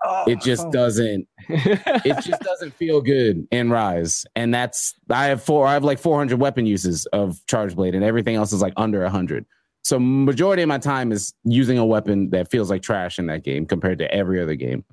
Oh, 0.05 0.25
it 0.27 0.41
just 0.41 0.65
oh. 0.65 0.71
doesn't 0.71 1.27
it 1.47 2.23
just 2.23 2.41
doesn't 2.43 2.73
feel 2.73 3.01
good 3.01 3.47
in 3.51 3.69
Rise. 3.69 4.25
And 4.35 4.53
that's 4.53 4.95
I 5.09 5.25
have 5.25 5.41
four 5.41 5.65
I 5.65 5.73
have 5.73 5.83
like 5.83 5.99
400 5.99 6.39
weapon 6.39 6.65
uses 6.65 7.05
of 7.07 7.45
Charge 7.47 7.75
Blade, 7.75 7.95
and 7.95 8.03
everything 8.03 8.35
else 8.35 8.51
is 8.51 8.61
like 8.61 8.73
under 8.75 9.01
100. 9.01 9.45
So 9.83 9.99
majority 9.99 10.63
of 10.63 10.69
my 10.69 10.77
time 10.77 11.11
is 11.11 11.33
using 11.43 11.77
a 11.77 11.85
weapon 11.85 12.29
that 12.29 12.49
feels 12.49 12.69
like 12.69 12.81
trash 12.81 13.19
in 13.19 13.27
that 13.27 13.43
game 13.43 13.65
compared 13.65 13.99
to 13.99 14.13
every 14.13 14.41
other 14.41 14.55
game. 14.55 14.85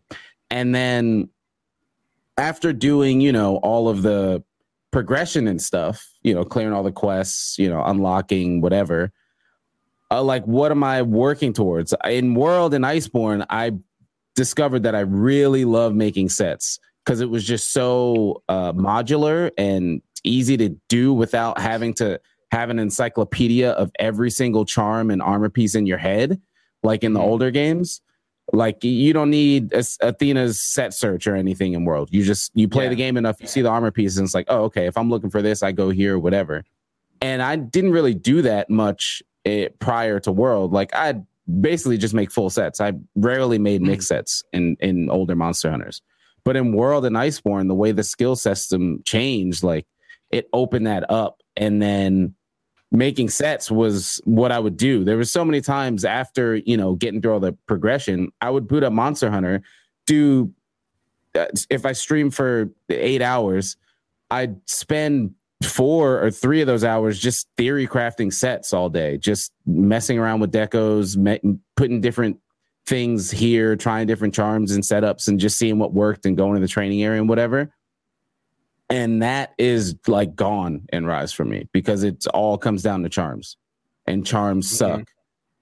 And 0.50 0.74
then 0.74 1.28
after 2.36 2.72
doing, 2.72 3.20
you 3.20 3.30
know, 3.30 3.56
all 3.58 3.88
of 3.88 4.02
the 4.02 4.42
progression 4.90 5.46
and 5.46 5.62
stuff, 5.62 6.08
you 6.22 6.34
know, 6.34 6.44
clearing 6.44 6.72
all 6.72 6.82
the 6.82 6.90
quests, 6.90 7.56
you 7.56 7.68
know, 7.68 7.82
unlocking 7.84 8.60
whatever, 8.60 9.12
uh, 10.10 10.22
like 10.22 10.44
what 10.44 10.72
am 10.72 10.82
I 10.82 11.02
working 11.02 11.52
towards? 11.52 11.94
In 12.04 12.34
World 12.34 12.74
and 12.74 12.84
Iceborne, 12.84 13.46
I 13.48 13.72
discovered 14.44 14.82
that 14.84 14.94
I 14.94 15.00
really 15.00 15.66
love 15.66 15.94
making 15.94 16.30
sets 16.30 16.78
because 17.04 17.20
it 17.20 17.28
was 17.28 17.44
just 17.44 17.72
so 17.74 18.42
uh, 18.48 18.72
modular 18.72 19.50
and 19.58 20.00
easy 20.24 20.56
to 20.56 20.70
do 20.88 21.12
without 21.12 21.60
having 21.60 21.92
to 21.94 22.18
have 22.50 22.70
an 22.70 22.78
encyclopedia 22.78 23.72
of 23.72 23.90
every 23.98 24.30
single 24.30 24.64
charm 24.64 25.10
and 25.10 25.20
armor 25.20 25.50
piece 25.50 25.74
in 25.74 25.84
your 25.86 25.98
head, 25.98 26.40
like 26.82 27.04
in 27.04 27.12
the 27.12 27.20
Mhm. 27.20 27.24
older 27.30 27.50
games. 27.50 28.00
Like 28.50 28.82
you 28.82 29.12
don't 29.12 29.28
need 29.28 29.74
a- 29.74 29.84
Athena's 30.08 30.62
set 30.62 30.94
search 30.94 31.26
or 31.26 31.36
anything 31.36 31.74
in 31.74 31.84
World. 31.84 32.08
You 32.10 32.24
just 32.24 32.50
you 32.54 32.66
play 32.66 32.84
Yeah. 32.84 32.90
the 32.90 32.96
game 32.96 33.18
enough, 33.18 33.36
you 33.42 33.46
see 33.46 33.60
the 33.60 33.68
armor 33.68 33.90
pieces, 33.90 34.16
and 34.16 34.24
it's 34.24 34.34
like, 34.34 34.46
oh, 34.48 34.62
okay. 34.64 34.86
If 34.86 34.96
I'm 34.96 35.10
looking 35.10 35.28
for 35.30 35.42
this, 35.42 35.62
I 35.62 35.72
go 35.72 35.90
here, 35.90 36.18
whatever. 36.18 36.64
And 37.20 37.42
I 37.42 37.56
didn't 37.56 37.92
really 37.92 38.14
do 38.14 38.40
that 38.42 38.70
much 38.70 39.22
eh, 39.44 39.68
prior 39.78 40.18
to 40.20 40.32
World. 40.32 40.72
Like 40.72 40.94
I'd 40.94 41.24
basically 41.60 41.98
just 41.98 42.14
make 42.14 42.30
full 42.30 42.50
sets. 42.50 42.80
I 42.80 42.92
rarely 43.14 43.58
made 43.58 43.82
mix 43.82 44.06
sets 44.08 44.42
in 44.52 44.76
in 44.80 45.10
older 45.10 45.36
Monster 45.36 45.70
Hunters. 45.70 46.02
But 46.44 46.56
in 46.56 46.72
World 46.72 47.04
and 47.04 47.16
Iceborne, 47.16 47.68
the 47.68 47.74
way 47.74 47.92
the 47.92 48.02
skill 48.02 48.34
system 48.34 49.02
changed, 49.04 49.62
like 49.62 49.86
it 50.30 50.48
opened 50.52 50.86
that 50.86 51.10
up, 51.10 51.42
and 51.56 51.82
then 51.82 52.34
making 52.90 53.28
sets 53.28 53.70
was 53.70 54.20
what 54.24 54.50
I 54.50 54.58
would 54.58 54.76
do. 54.76 55.04
There 55.04 55.16
was 55.16 55.30
so 55.30 55.44
many 55.44 55.60
times 55.60 56.04
after 56.04 56.56
you 56.56 56.76
know 56.76 56.94
getting 56.94 57.20
through 57.20 57.34
all 57.34 57.40
the 57.40 57.52
progression, 57.66 58.32
I 58.40 58.50
would 58.50 58.68
boot 58.68 58.82
up 58.82 58.92
Monster 58.92 59.30
Hunter, 59.30 59.62
do 60.06 60.52
uh, 61.34 61.46
if 61.68 61.86
I 61.86 61.92
stream 61.92 62.30
for 62.30 62.70
eight 62.88 63.22
hours, 63.22 63.76
I'd 64.30 64.56
spend 64.68 65.34
four 65.62 66.22
or 66.24 66.30
three 66.30 66.60
of 66.60 66.66
those 66.66 66.84
hours 66.84 67.18
just 67.18 67.48
theory 67.56 67.86
crafting 67.86 68.32
sets 68.32 68.72
all 68.72 68.88
day, 68.88 69.18
just 69.18 69.52
messing 69.66 70.18
around 70.18 70.40
with 70.40 70.52
decos, 70.52 71.16
me- 71.16 71.58
putting 71.76 72.00
different 72.00 72.38
things 72.86 73.30
here, 73.30 73.76
trying 73.76 74.06
different 74.06 74.34
charms 74.34 74.72
and 74.72 74.82
setups, 74.82 75.28
and 75.28 75.38
just 75.38 75.58
seeing 75.58 75.78
what 75.78 75.92
worked 75.92 76.24
and 76.26 76.36
going 76.36 76.54
to 76.54 76.60
the 76.60 76.68
training 76.68 77.02
area 77.02 77.20
and 77.20 77.28
whatever. 77.28 77.72
And 78.88 79.22
that 79.22 79.52
is 79.58 79.94
like 80.08 80.34
gone 80.34 80.86
in 80.92 81.06
Rise 81.06 81.32
for 81.32 81.44
me 81.44 81.68
because 81.72 82.02
it 82.02 82.26
all 82.28 82.58
comes 82.58 82.82
down 82.82 83.02
to 83.02 83.08
charms, 83.08 83.56
and 84.06 84.26
charms 84.26 84.66
Mhm. 84.66 84.76
suck. 84.76 85.10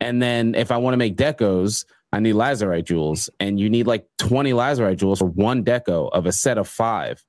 And 0.01 0.23
then 0.23 0.55
if 0.55 0.71
I 0.71 0.77
want 0.77 0.95
to 0.95 0.99
make 0.99 1.17
decos, 1.17 1.85
I 2.13 2.21
need 2.21 2.37
Lazurite 2.37 2.85
jewels, 2.85 3.29
and 3.41 3.59
you 3.61 3.69
need 3.69 3.87
like 3.87 4.07
20 4.19 4.53
Lazurite 4.53 4.97
jewels 4.97 5.19
for 5.19 5.27
one 5.27 5.65
deco 5.65 6.09
of 6.13 6.25
a 6.25 6.33
set 6.33 6.57
of 6.57 6.69
five. 6.69 7.23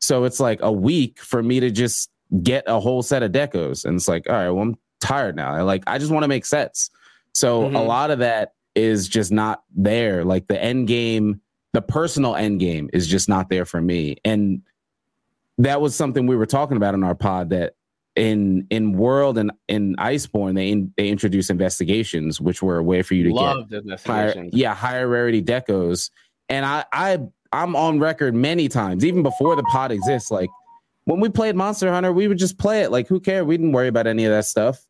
So 0.00 0.24
it's 0.24 0.40
like 0.40 0.58
a 0.60 0.72
week 0.72 1.20
for 1.20 1.42
me 1.42 1.60
to 1.60 1.70
just 1.70 2.10
get 2.42 2.64
a 2.66 2.80
whole 2.80 3.02
set 3.02 3.22
of 3.22 3.32
decos. 3.32 3.84
And 3.84 3.96
it's 3.96 4.08
like, 4.08 4.28
all 4.28 4.34
right, 4.34 4.50
well, 4.50 4.62
I'm 4.62 4.78
tired 5.00 5.36
now. 5.36 5.52
I 5.52 5.62
like 5.62 5.84
I 5.86 5.98
just 5.98 6.10
want 6.10 6.24
to 6.24 6.28
make 6.28 6.44
sets. 6.44 6.90
So 7.32 7.64
mm-hmm. 7.64 7.76
a 7.76 7.82
lot 7.82 8.10
of 8.10 8.18
that 8.20 8.54
is 8.74 9.08
just 9.08 9.32
not 9.32 9.62
there. 9.74 10.24
Like 10.24 10.46
the 10.46 10.62
end 10.62 10.88
game, 10.88 11.40
the 11.72 11.82
personal 11.82 12.34
end 12.36 12.60
game 12.60 12.90
is 12.92 13.06
just 13.06 13.28
not 13.28 13.48
there 13.48 13.64
for 13.64 13.80
me. 13.80 14.16
And 14.24 14.62
that 15.58 15.80
was 15.80 15.94
something 15.94 16.26
we 16.26 16.36
were 16.36 16.46
talking 16.46 16.76
about 16.76 16.94
in 16.94 17.02
our 17.02 17.14
pod 17.14 17.50
that 17.50 17.74
in 18.14 18.66
in 18.70 18.92
World 18.92 19.38
and 19.38 19.52
in 19.68 19.94
Iceborne 19.96 20.54
they 20.54 20.70
in, 20.70 20.92
they 20.96 21.08
introduced 21.08 21.50
investigations, 21.50 22.40
which 22.40 22.62
were 22.62 22.78
a 22.78 22.82
way 22.82 23.02
for 23.02 23.14
you 23.14 23.24
to 23.24 23.34
Loved 23.34 23.70
get 23.70 24.00
higher, 24.00 24.48
yeah 24.52 24.74
higher 24.74 25.06
rarity 25.06 25.42
decos. 25.42 26.10
And 26.48 26.64
I 26.64 26.84
I 26.92 27.18
I'm 27.52 27.76
on 27.76 27.98
record 27.98 28.34
many 28.34 28.68
times, 28.68 29.04
even 29.04 29.22
before 29.22 29.56
the 29.56 29.62
pod 29.64 29.92
exists. 29.92 30.30
Like 30.30 30.50
when 31.06 31.18
we 31.18 31.28
played 31.28 31.56
Monster 31.56 31.90
Hunter, 31.90 32.12
we 32.12 32.28
would 32.28 32.38
just 32.38 32.58
play 32.58 32.82
it. 32.82 32.92
Like 32.92 33.08
who 33.08 33.18
cared? 33.18 33.46
We 33.46 33.56
didn't 33.56 33.72
worry 33.72 33.88
about 33.88 34.06
any 34.06 34.24
of 34.24 34.32
that 34.32 34.44
stuff. 34.44 34.86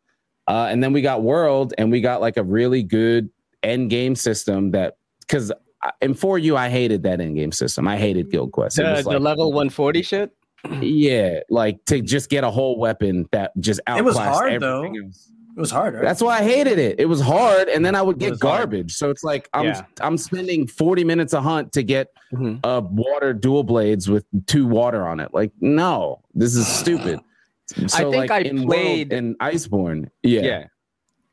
Uh, 0.48 0.68
and 0.70 0.82
then 0.82 0.92
we 0.92 1.00
got 1.00 1.22
World, 1.22 1.74
and 1.78 1.90
we 1.90 2.00
got 2.00 2.20
like 2.20 2.36
a 2.36 2.44
really 2.44 2.82
good 2.82 3.30
end 3.62 3.90
game 3.90 4.14
system 4.14 4.72
that 4.72 4.96
because 5.20 5.52
in 6.00 6.14
for 6.14 6.38
you, 6.38 6.56
I 6.56 6.68
hated 6.68 7.02
that 7.04 7.20
end 7.20 7.36
game 7.36 7.52
system. 7.52 7.88
I 7.88 7.96
hated 7.96 8.30
Guild 8.30 8.52
Quest. 8.52 8.76
The, 8.76 8.82
like, 8.84 9.04
the 9.04 9.18
level 9.18 9.52
140 9.52 10.02
shit 10.02 10.32
yeah, 10.80 11.40
like 11.50 11.84
to 11.86 12.00
just 12.00 12.30
get 12.30 12.44
a 12.44 12.50
whole 12.50 12.78
weapon 12.78 13.26
that 13.32 13.52
just 13.60 13.80
outclassed 13.86 14.00
it 14.00 14.04
was 14.04 14.16
hard 14.16 14.62
though. 14.62 14.84
Else. 14.84 15.32
It 15.56 15.60
was 15.60 15.70
hard. 15.70 15.94
Right? 15.94 16.02
That's 16.02 16.20
why 16.20 16.40
I 16.40 16.42
hated 16.42 16.78
it. 16.78 17.00
It 17.00 17.06
was 17.06 17.18
hard, 17.18 17.68
and 17.68 17.82
then 17.84 17.94
I 17.94 18.02
would 18.02 18.18
get 18.18 18.38
garbage. 18.38 18.78
Hard. 18.78 18.90
So 18.90 19.10
it's 19.10 19.24
like 19.24 19.48
I'm 19.54 19.64
yeah. 19.64 19.82
I'm 20.02 20.18
spending 20.18 20.66
40 20.66 21.02
minutes 21.02 21.32
a 21.32 21.40
hunt 21.40 21.72
to 21.72 21.82
get 21.82 22.08
mm-hmm. 22.30 22.58
a 22.62 22.80
water 22.80 23.32
dual 23.32 23.64
blades 23.64 24.08
with 24.10 24.26
two 24.44 24.66
water 24.66 25.06
on 25.06 25.18
it. 25.18 25.32
Like, 25.32 25.52
no, 25.60 26.20
this 26.34 26.54
is 26.54 26.66
stupid. 26.66 27.20
So 27.68 27.84
I 27.96 28.02
think 28.02 28.14
like 28.14 28.30
I 28.30 28.38
in 28.42 28.62
played 28.62 29.12
in 29.12 29.34
Iceborne. 29.38 30.08
Yeah. 30.22 30.42
Yeah. 30.42 30.64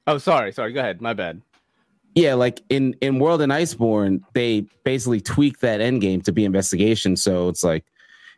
Oh, 0.08 0.18
sorry, 0.18 0.52
sorry. 0.52 0.74
Go 0.74 0.80
ahead. 0.80 1.00
My 1.00 1.14
bad. 1.14 1.44
Yeah, 2.16 2.34
like 2.34 2.64
in 2.70 2.96
in 3.02 3.20
World 3.20 3.44
and 3.44 3.52
Iceborne, 3.52 4.22
they 4.34 4.66
basically 4.84 5.22
tweak 5.22 5.60
that 5.60 5.80
end 5.80 6.02
game 6.02 6.22
to 6.22 6.32
be 6.32 6.44
investigation. 6.44 7.18
So 7.18 7.50
it's 7.50 7.64
like 7.64 7.86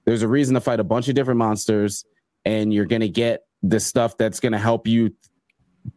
there's 0.04 0.24
a 0.24 0.28
reason 0.28 0.56
to 0.56 0.60
fight 0.60 0.82
a 0.82 0.84
bunch 0.84 1.08
of 1.08 1.16
different 1.16 1.38
monsters, 1.38 2.04
and 2.44 2.74
you're 2.74 2.84
gonna 2.86 3.08
get 3.08 3.46
the 3.64 3.80
stuff 3.80 4.18
that's 4.18 4.42
gonna 4.42 4.60
help 4.60 4.88
you 4.88 5.16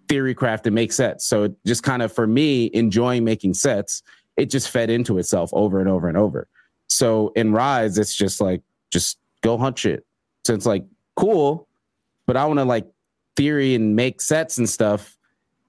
theory 0.09 0.35
craft 0.35 0.66
and 0.66 0.74
make 0.74 0.92
sets. 0.92 1.24
So 1.24 1.44
it 1.44 1.53
just 1.66 1.83
kind 1.83 2.03
of 2.03 2.12
for 2.12 2.27
me, 2.27 2.70
enjoying 2.72 3.24
making 3.24 3.55
sets, 3.55 4.03
it 4.37 4.51
just 4.51 4.70
fed 4.70 4.90
into 4.90 5.18
itself 5.18 5.51
over 5.53 5.81
and 5.81 5.88
over 5.88 6.09
and 6.09 6.16
over. 6.16 6.48
So 6.88 7.33
in 7.37 7.53
Rise, 7.53 7.98
it's 7.98 8.14
just 8.14 8.40
like 8.40 8.62
just 8.90 9.18
go 9.42 9.59
hunt 9.59 9.79
shit. 9.79 10.07
So 10.44 10.55
it's 10.55 10.66
like 10.66 10.85
cool, 11.16 11.68
but 12.27 12.37
I 12.37 12.46
want 12.46 12.59
to 12.59 12.64
like 12.64 12.87
theory 13.37 13.74
and 13.74 13.94
make 13.94 14.20
sets 14.20 14.59
and 14.59 14.68
stuff. 14.68 15.16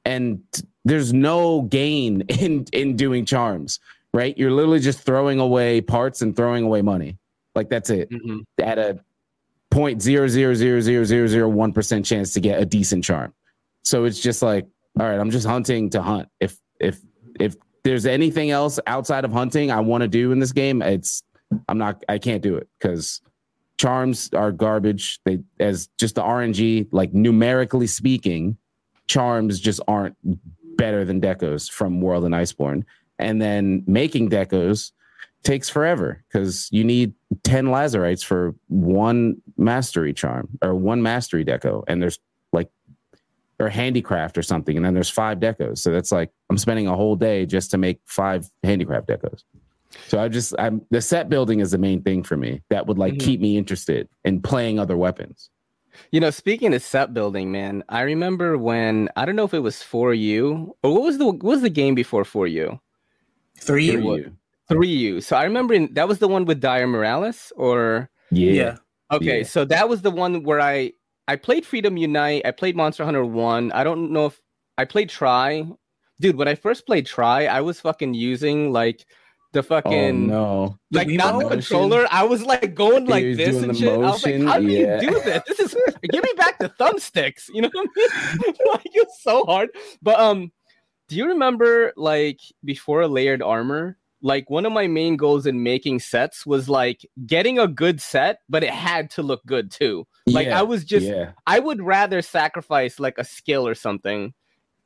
And 0.05 0.41
there's 0.85 1.13
no 1.13 1.63
gain 1.63 2.21
in 2.29 2.65
in 2.71 2.95
doing 2.95 3.25
charms, 3.25 3.79
right? 4.13 4.37
You're 4.37 4.51
literally 4.51 4.79
just 4.79 5.01
throwing 5.01 5.39
away 5.39 5.81
parts 5.81 6.21
and 6.21 6.35
throwing 6.35 6.63
away 6.63 6.81
money. 6.81 7.17
Like 7.55 7.69
that's 7.69 7.89
it. 7.89 8.09
Mm-hmm. 8.09 8.39
At 8.59 8.77
a 8.77 8.99
point 9.71 10.01
zero 10.01 10.27
zero 10.27 10.53
zero 10.53 10.79
zero 10.79 11.03
zero 11.03 11.27
zero 11.27 11.49
one 11.49 11.73
percent 11.73 12.05
chance 12.05 12.33
to 12.33 12.39
get 12.39 12.61
a 12.61 12.65
decent 12.65 13.03
charm. 13.03 13.33
So 13.83 14.05
it's 14.05 14.19
just 14.19 14.41
like, 14.41 14.67
all 14.99 15.07
right, 15.07 15.19
I'm 15.19 15.31
just 15.31 15.47
hunting 15.47 15.89
to 15.91 16.01
hunt. 16.01 16.29
If 16.39 16.57
if 16.79 16.99
if 17.39 17.55
there's 17.83 18.05
anything 18.05 18.51
else 18.51 18.79
outside 18.87 19.25
of 19.25 19.31
hunting 19.31 19.71
I 19.71 19.79
want 19.79 20.01
to 20.01 20.07
do 20.07 20.31
in 20.31 20.39
this 20.39 20.51
game, 20.51 20.81
it's 20.81 21.23
I'm 21.67 21.77
not 21.77 22.03
I 22.09 22.17
can't 22.17 22.41
do 22.41 22.55
it 22.55 22.67
because 22.79 23.21
charms 23.77 24.29
are 24.33 24.51
garbage. 24.51 25.19
They 25.25 25.39
as 25.59 25.89
just 25.97 26.15
the 26.15 26.23
RNG, 26.23 26.89
like 26.91 27.13
numerically 27.13 27.87
speaking, 27.87 28.57
charms 29.07 29.59
just 29.59 29.81
aren't 29.87 30.15
better 30.77 31.05
than 31.05 31.21
decos 31.21 31.69
from 31.69 32.01
World 32.01 32.25
and 32.25 32.35
Iceborne. 32.35 32.83
And 33.17 33.41
then 33.41 33.83
making 33.87 34.29
decos 34.29 34.91
takes 35.43 35.69
forever 35.69 36.23
because 36.27 36.67
you 36.71 36.83
need 36.83 37.13
10 37.43 37.67
lazurites 37.67 38.23
for 38.23 38.55
one 38.67 39.41
mastery 39.57 40.13
charm 40.13 40.49
or 40.61 40.75
one 40.75 41.01
mastery 41.01 41.45
deco 41.45 41.83
and 41.87 42.01
there's 42.01 42.19
or 43.59 43.69
handicraft 43.69 44.37
or 44.37 44.41
something 44.41 44.75
and 44.77 44.85
then 44.85 44.93
there's 44.93 45.09
five 45.09 45.39
decos 45.39 45.79
so 45.79 45.91
that's 45.91 46.11
like 46.11 46.31
i'm 46.49 46.57
spending 46.57 46.87
a 46.87 46.95
whole 46.95 47.15
day 47.15 47.45
just 47.45 47.71
to 47.71 47.77
make 47.77 47.99
five 48.05 48.49
handicraft 48.63 49.07
decos 49.07 49.43
so 50.07 50.19
i 50.19 50.27
just 50.27 50.53
i'm 50.59 50.81
the 50.91 51.01
set 51.01 51.29
building 51.29 51.59
is 51.59 51.71
the 51.71 51.77
main 51.77 52.01
thing 52.01 52.23
for 52.23 52.37
me 52.37 52.61
that 52.69 52.87
would 52.87 52.97
like 52.97 53.13
mm-hmm. 53.13 53.25
keep 53.25 53.41
me 53.41 53.57
interested 53.57 54.07
in 54.23 54.41
playing 54.41 54.79
other 54.79 54.97
weapons 54.97 55.49
you 56.11 56.19
know, 56.19 56.29
speaking 56.29 56.73
of 56.73 56.81
set 56.81 57.13
building, 57.13 57.51
man, 57.51 57.83
I 57.89 58.01
remember 58.01 58.57
when 58.57 59.09
I 59.15 59.25
don't 59.25 59.35
know 59.35 59.43
if 59.43 59.53
it 59.53 59.59
was 59.59 59.83
for 59.83 60.13
you 60.13 60.75
or 60.83 60.93
what 60.93 61.03
was 61.03 61.17
the 61.17 61.25
what 61.25 61.43
was 61.43 61.61
the 61.61 61.69
game 61.69 61.95
before 61.95 62.23
for 62.23 62.47
you? 62.47 62.79
Three 63.57 63.91
you. 63.91 64.33
Three 64.69 64.89
U. 64.89 65.21
So 65.21 65.35
I 65.35 65.43
remember 65.43 65.73
in, 65.73 65.93
that 65.95 66.07
was 66.07 66.19
the 66.19 66.27
one 66.27 66.45
with 66.45 66.61
Dire 66.61 66.87
Miralis, 66.87 67.51
or 67.55 68.09
yeah. 68.31 68.51
yeah. 68.51 68.77
Okay, 69.11 69.39
yeah. 69.39 69.43
so 69.43 69.65
that 69.65 69.89
was 69.89 70.03
the 70.03 70.11
one 70.11 70.43
where 70.43 70.61
I 70.61 70.93
I 71.29 71.35
played 71.35 71.63
Freedom 71.63 71.95
Unite. 71.95 72.41
I 72.43 72.49
played 72.49 72.75
Monster 72.75 73.05
Hunter 73.05 73.23
One. 73.23 73.71
I 73.73 73.83
don't 73.83 74.11
know 74.11 74.25
if 74.25 74.41
I 74.79 74.85
played 74.85 75.09
Tri. 75.09 75.63
Dude, 76.19 76.35
when 76.35 76.47
I 76.47 76.55
first 76.55 76.87
played 76.87 77.05
Tri, 77.05 77.45
I 77.45 77.61
was 77.61 77.79
fucking 77.79 78.15
using 78.15 78.73
like 78.73 79.05
the 79.53 79.61
fucking 79.61 80.31
oh, 80.31 80.65
no, 80.65 80.79
like 80.91 81.07
the 81.07 81.17
not 81.17 81.37
the 81.37 81.47
controller. 81.47 82.07
I 82.09 82.23
was 82.23 82.41
like 82.41 82.73
going 82.73 83.05
like 83.05 83.23
this 83.37 83.61
and 83.61 83.77
shit. 83.77 83.99
Motion, 83.99 84.03
I 84.03 84.11
was 84.11 84.25
like, 84.25 84.41
how 84.41 84.59
do 84.59 84.65
yeah. 84.65 85.01
you 85.01 85.07
do 85.07 85.21
this? 85.21 85.43
This 85.47 85.59
is 85.59 85.75
give 86.11 86.23
me 86.23 86.31
back 86.35 86.57
the 86.57 86.69
thumbsticks. 86.69 87.47
You 87.53 87.61
know 87.61 87.69
what 87.71 87.87
I 87.95 88.37
mean? 88.41 88.55
like 88.71 88.91
it's 88.91 89.21
so 89.21 89.45
hard. 89.45 89.69
But 90.01 90.19
um, 90.19 90.51
do 91.09 91.15
you 91.15 91.27
remember 91.27 91.93
like 91.95 92.39
before 92.65 93.07
layered 93.07 93.43
armor? 93.43 93.99
like 94.21 94.49
one 94.49 94.65
of 94.65 94.73
my 94.73 94.87
main 94.87 95.15
goals 95.15 95.45
in 95.45 95.63
making 95.63 95.99
sets 95.99 96.45
was 96.45 96.67
like 96.67 97.05
getting 97.25 97.57
a 97.57 97.67
good 97.67 98.01
set, 98.01 98.39
but 98.49 98.63
it 98.63 98.69
had 98.69 99.09
to 99.11 99.23
look 99.23 99.45
good 99.45 99.71
too. 99.71 100.05
Like 100.33 100.47
yeah, 100.47 100.59
I 100.59 100.63
was 100.63 100.83
just 100.83 101.05
yeah. 101.05 101.31
I 101.45 101.59
would 101.59 101.81
rather 101.81 102.21
sacrifice 102.21 102.99
like 102.99 103.17
a 103.17 103.23
skill 103.23 103.67
or 103.67 103.75
something 103.75 104.33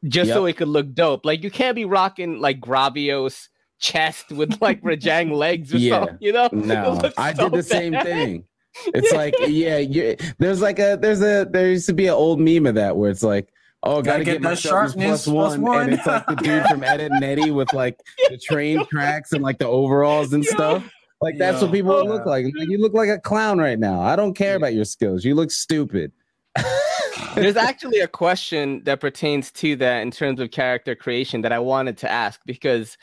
just 0.08 0.28
yep. 0.28 0.36
so 0.36 0.46
it 0.46 0.58
could 0.58 0.68
look 0.68 0.94
dope. 0.94 1.26
Like 1.26 1.44
you 1.44 1.52
can't 1.52 1.76
be 1.76 1.86
rocking 1.86 2.40
like 2.40 2.60
Gravios 2.60 3.50
chest 3.80 4.32
with 4.32 4.62
like 4.62 4.82
Rajang 4.84 5.32
legs 5.32 5.74
or 5.74 5.78
yeah. 5.78 6.00
something, 6.00 6.18
you 6.20 6.34
know? 6.34 6.50
No, 6.54 7.00
I 7.18 7.34
did 7.34 7.52
the 7.52 7.58
bad. 7.58 7.66
same 7.66 7.94
thing. 7.94 8.46
It's 8.88 9.12
like, 9.12 9.36
yeah, 9.48 10.16
there's 10.40 10.60
like 10.60 10.80
a 10.80 10.98
there's 11.00 11.22
a 11.22 11.48
there 11.48 11.70
used 11.70 11.86
to 11.86 11.94
be 11.94 12.08
an 12.08 12.16
old 12.16 12.40
meme 12.40 12.66
of 12.66 12.74
that 12.74 12.98
where 12.98 13.12
it's 13.12 13.22
like 13.22 13.54
Oh, 13.84 14.02
gotta, 14.02 14.06
gotta 14.06 14.24
get, 14.24 14.32
get 14.32 14.42
my 14.42 14.56
sharpness 14.56 15.26
plus 15.26 15.28
one. 15.28 15.36
plus 15.36 15.58
one. 15.60 15.84
And 15.84 15.94
it's 15.94 16.08
like 16.08 16.26
the 16.26 16.36
dude 16.36 16.66
from 16.66 16.84
Ed 16.84 17.02
and 17.02 17.24
Eddie 17.24 17.52
with 17.52 17.72
like 17.72 18.00
the 18.30 18.38
train 18.38 18.84
tracks 18.88 19.32
and 19.32 19.44
like 19.44 19.60
the 19.60 19.68
overalls 19.68 20.34
and 20.34 20.44
stuff. 20.44 20.90
Like 21.24 21.38
that's 21.38 21.62
what 21.62 21.72
people 21.72 22.04
yeah. 22.04 22.10
look 22.10 22.26
like. 22.26 22.46
You 22.54 22.78
look 22.80 22.94
like 22.94 23.08
a 23.08 23.18
clown 23.18 23.58
right 23.58 23.80
now. 23.80 24.02
I 24.02 24.18
don't 24.18 24.34
care 24.34 24.58
about 24.58 24.74
your 24.74 24.84
skills. 24.84 25.24
You 25.24 25.36
look 25.36 25.52
stupid. 25.52 26.12
There's 27.36 27.56
actually 27.56 28.00
a 28.00 28.10
question 28.10 28.84
that 28.84 29.00
pertains 29.00 29.50
to 29.54 29.78
that 29.78 30.02
in 30.02 30.12
terms 30.12 30.42
of 30.42 30.52
character 30.52 30.96
creation 30.96 31.42
that 31.44 31.54
I 31.54 31.60
wanted 31.60 31.98
to 32.00 32.12
ask 32.12 32.42
because 32.46 32.98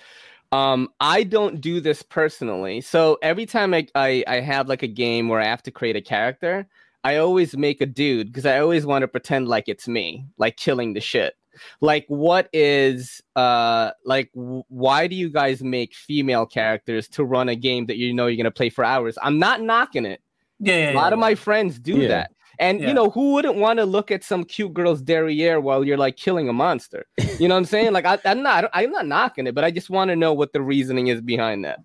um, 0.53 0.91
I 1.01 1.23
don't 1.23 1.63
do 1.63 1.81
this 1.81 2.03
personally. 2.03 2.83
So 2.83 3.17
every 3.23 3.47
time 3.47 3.73
I, 3.73 3.87
I, 3.95 4.23
I 4.29 4.41
have 4.41 4.69
like 4.69 4.83
a 4.83 4.89
game 4.89 5.29
where 5.29 5.41
I 5.41 5.47
have 5.47 5.63
to 5.63 5.71
create 5.71 5.97
a 5.97 6.03
character, 6.03 6.69
I 7.03 7.17
always 7.17 7.57
make 7.57 7.81
a 7.81 7.87
dude 7.87 8.27
because 8.27 8.45
I 8.45 8.59
always 8.59 8.85
want 8.85 9.01
to 9.03 9.09
pretend 9.09 9.49
like 9.49 9.67
it's 9.67 9.89
me, 9.89 10.27
like 10.37 10.59
killing 10.59 10.93
the 10.93 11.01
shit. 11.01 11.35
Like, 11.81 12.05
what 12.09 12.49
is 12.53 13.21
uh 13.37 13.91
like? 14.05 14.31
W- 14.35 14.65
why 14.69 15.07
do 15.07 15.17
you 15.17 15.31
guys 15.31 15.63
make 15.63 15.95
female 15.95 16.47
characters 16.47 17.09
to 17.11 17.25
run 17.25 17.49
a 17.49 17.57
game 17.57 17.87
that 17.87 17.97
you 17.97 18.13
know 18.13 18.27
you're 18.27 18.37
gonna 18.37 18.51
play 18.51 18.71
for 18.71 18.85
hours? 18.85 19.17
I'm 19.23 19.39
not 19.39 19.63
knocking 19.63 20.05
it. 20.05 20.21
Yeah, 20.59 20.77
yeah 20.77 20.93
a 20.93 20.95
lot 20.95 21.09
yeah, 21.09 21.15
of 21.15 21.19
my 21.19 21.35
friends 21.35 21.79
do 21.79 22.09
that. 22.09 22.33
And 22.61 22.83
you 22.83 22.93
know, 22.93 23.09
who 23.09 23.33
wouldn't 23.33 23.57
want 23.57 23.79
to 23.79 23.87
look 23.87 24.11
at 24.11 24.23
some 24.23 24.45
cute 24.45 24.75
girl's 24.75 25.01
derriere 25.01 25.61
while 25.63 25.83
you're 25.83 25.97
like 25.97 26.17
killing 26.17 26.49
a 26.49 26.53
monster? 26.53 27.07
You 27.41 27.49
know 27.49 27.55
what 27.55 27.61
I'm 27.61 27.65
saying? 27.65 27.93
Like 27.95 28.05
I, 28.05 28.19
am 28.27 28.43
not, 28.43 28.69
I'm 28.75 28.91
not 28.91 29.07
knocking 29.07 29.47
it, 29.47 29.55
but 29.55 29.65
I 29.65 29.71
just 29.71 29.89
want 29.89 30.11
to 30.11 30.17
know 30.17 30.35
what 30.35 30.53
the 30.53 30.61
reasoning 30.61 31.07
is 31.07 31.23
behind 31.23 31.65
that. 31.65 31.79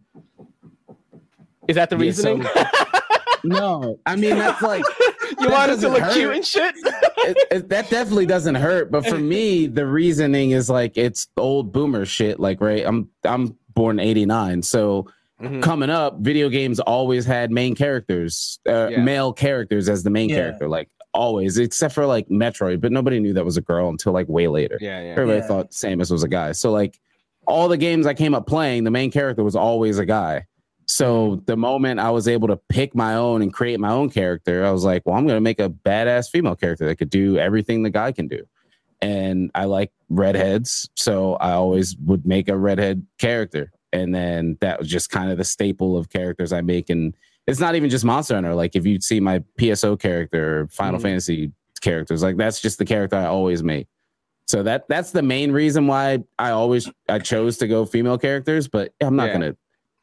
Is 1.70 1.76
that 1.78 1.90
the 1.90 1.96
reasoning? 1.98 2.44
So, 2.44 2.54
no, 3.48 4.00
I 4.06 4.16
mean 4.16 4.36
that's 4.36 4.62
like 4.62 4.84
you 5.40 5.50
want 5.50 5.72
it 5.72 5.80
to 5.82 5.90
look 5.90 6.02
hurt. 6.02 6.14
cute 6.14 6.36
and 6.36 6.46
shit. 6.46 6.76
it, 6.84 7.48
it, 7.52 7.70
that 7.70 7.90
definitely 7.90 8.26
doesn't 8.26 8.56
hurt, 8.56 8.92
but 8.92 9.06
for 9.06 9.18
me, 9.18 9.68
the 9.68 9.86
reasoning 9.86 10.52
is 10.52 10.70
like 10.70 10.98
it's 10.98 11.28
old 11.38 11.72
boomer 11.72 12.06
shit. 12.06 12.40
Like, 12.40 12.62
right? 12.62 12.86
I'm 12.86 13.10
I'm 13.24 13.58
born 13.74 14.00
'89, 14.00 14.64
so 14.64 15.08
mm-hmm. 15.42 15.62
coming 15.62 15.90
up, 15.90 16.20
video 16.20 16.50
games 16.50 16.80
always 16.80 17.26
had 17.26 17.52
main 17.52 17.76
characters, 17.76 18.60
uh, 18.68 18.90
yeah. 18.90 19.02
male 19.02 19.34
characters 19.34 19.90
as 19.90 20.04
the 20.04 20.10
main 20.10 20.30
yeah. 20.30 20.36
character, 20.36 20.68
like 20.68 20.90
always, 21.14 21.58
except 21.58 21.94
for 21.94 22.06
like 22.06 22.28
Metroid. 22.30 22.82
But 22.82 22.92
nobody 22.92 23.20
knew 23.20 23.34
that 23.34 23.46
was 23.46 23.58
a 23.58 23.62
girl 23.62 23.90
until 23.90 24.14
like 24.14 24.28
way 24.28 24.48
later. 24.48 24.78
Yeah, 24.82 25.02
yeah. 25.02 25.12
Everybody 25.12 25.40
yeah. 25.40 25.48
thought 25.48 25.72
Samus 25.72 26.12
was 26.12 26.24
a 26.24 26.28
guy. 26.28 26.52
So 26.52 26.72
like 26.72 27.00
all 27.48 27.68
the 27.68 27.78
games 27.78 28.06
I 28.06 28.14
came 28.14 28.34
up 28.34 28.48
playing, 28.48 28.84
the 28.84 28.92
main 28.92 29.12
character 29.12 29.44
was 29.44 29.56
always 29.56 30.00
a 30.00 30.06
guy. 30.06 30.46
So 30.88 31.42
the 31.46 31.58
moment 31.58 32.00
I 32.00 32.12
was 32.12 32.28
able 32.28 32.48
to 32.50 32.58
pick 32.70 32.94
my 32.96 33.16
own 33.16 33.42
and 33.42 33.52
create 33.54 33.80
my 33.80 33.92
own 33.92 34.10
character, 34.10 34.66
I 34.66 34.72
was 34.72 34.84
like, 34.84 35.04
well, 35.06 35.16
I'm 35.16 35.26
going 35.26 35.38
to 35.38 35.42
make 35.42 35.60
a 35.60 35.70
badass 35.70 36.30
female 36.30 36.56
character 36.56 36.86
that 36.86 36.98
could 36.98 37.10
do 37.10 37.38
everything 37.38 37.84
the 37.84 37.90
guy 37.90 38.12
can 38.12 38.28
do. 38.28 38.46
And 39.02 39.52
I 39.56 39.66
like 39.66 39.92
redheads. 40.10 40.90
So 40.96 41.36
I 41.36 41.52
always 41.54 41.96
would 41.98 42.26
make 42.26 42.48
a 42.50 42.58
redhead 42.58 43.06
character. 43.18 43.72
And 43.92 44.14
then 44.14 44.58
that 44.62 44.80
was 44.80 44.88
just 44.88 45.10
kind 45.10 45.32
of 45.32 45.38
the 45.38 45.44
staple 45.44 45.98
of 45.98 46.10
characters 46.10 46.54
I 46.54 46.62
make. 46.62 46.90
And 46.90 47.16
it's 47.48 47.60
not 47.60 47.76
even 47.76 47.90
just 47.90 48.06
Monster 48.06 48.36
Hunter. 48.36 48.54
Like 48.56 48.76
if 48.76 48.86
you 48.86 49.00
see 49.02 49.20
my 49.20 49.40
PSO 49.60 50.00
character, 50.00 50.68
Final 50.72 51.00
Mhm. 51.00 51.04
Fantasy 51.04 51.52
characters, 51.82 52.24
like 52.24 52.38
that's 52.38 52.62
just 52.62 52.78
the 52.78 52.86
character 52.86 53.16
I 53.16 53.26
always 53.26 53.64
make. 53.64 53.88
So 54.48 54.62
that 54.64 54.88
that's 54.88 55.12
the 55.12 55.22
main 55.24 55.52
reason 55.52 55.88
why 55.88 56.24
I 56.38 56.52
always 56.52 56.90
I 57.10 57.20
chose 57.20 57.58
to 57.58 57.68
go 57.68 57.86
female 57.86 58.18
characters, 58.18 58.68
but 58.68 58.94
I'm 59.02 59.16
not 59.16 59.28
Yeah. 59.28 59.34
gonna 59.34 59.56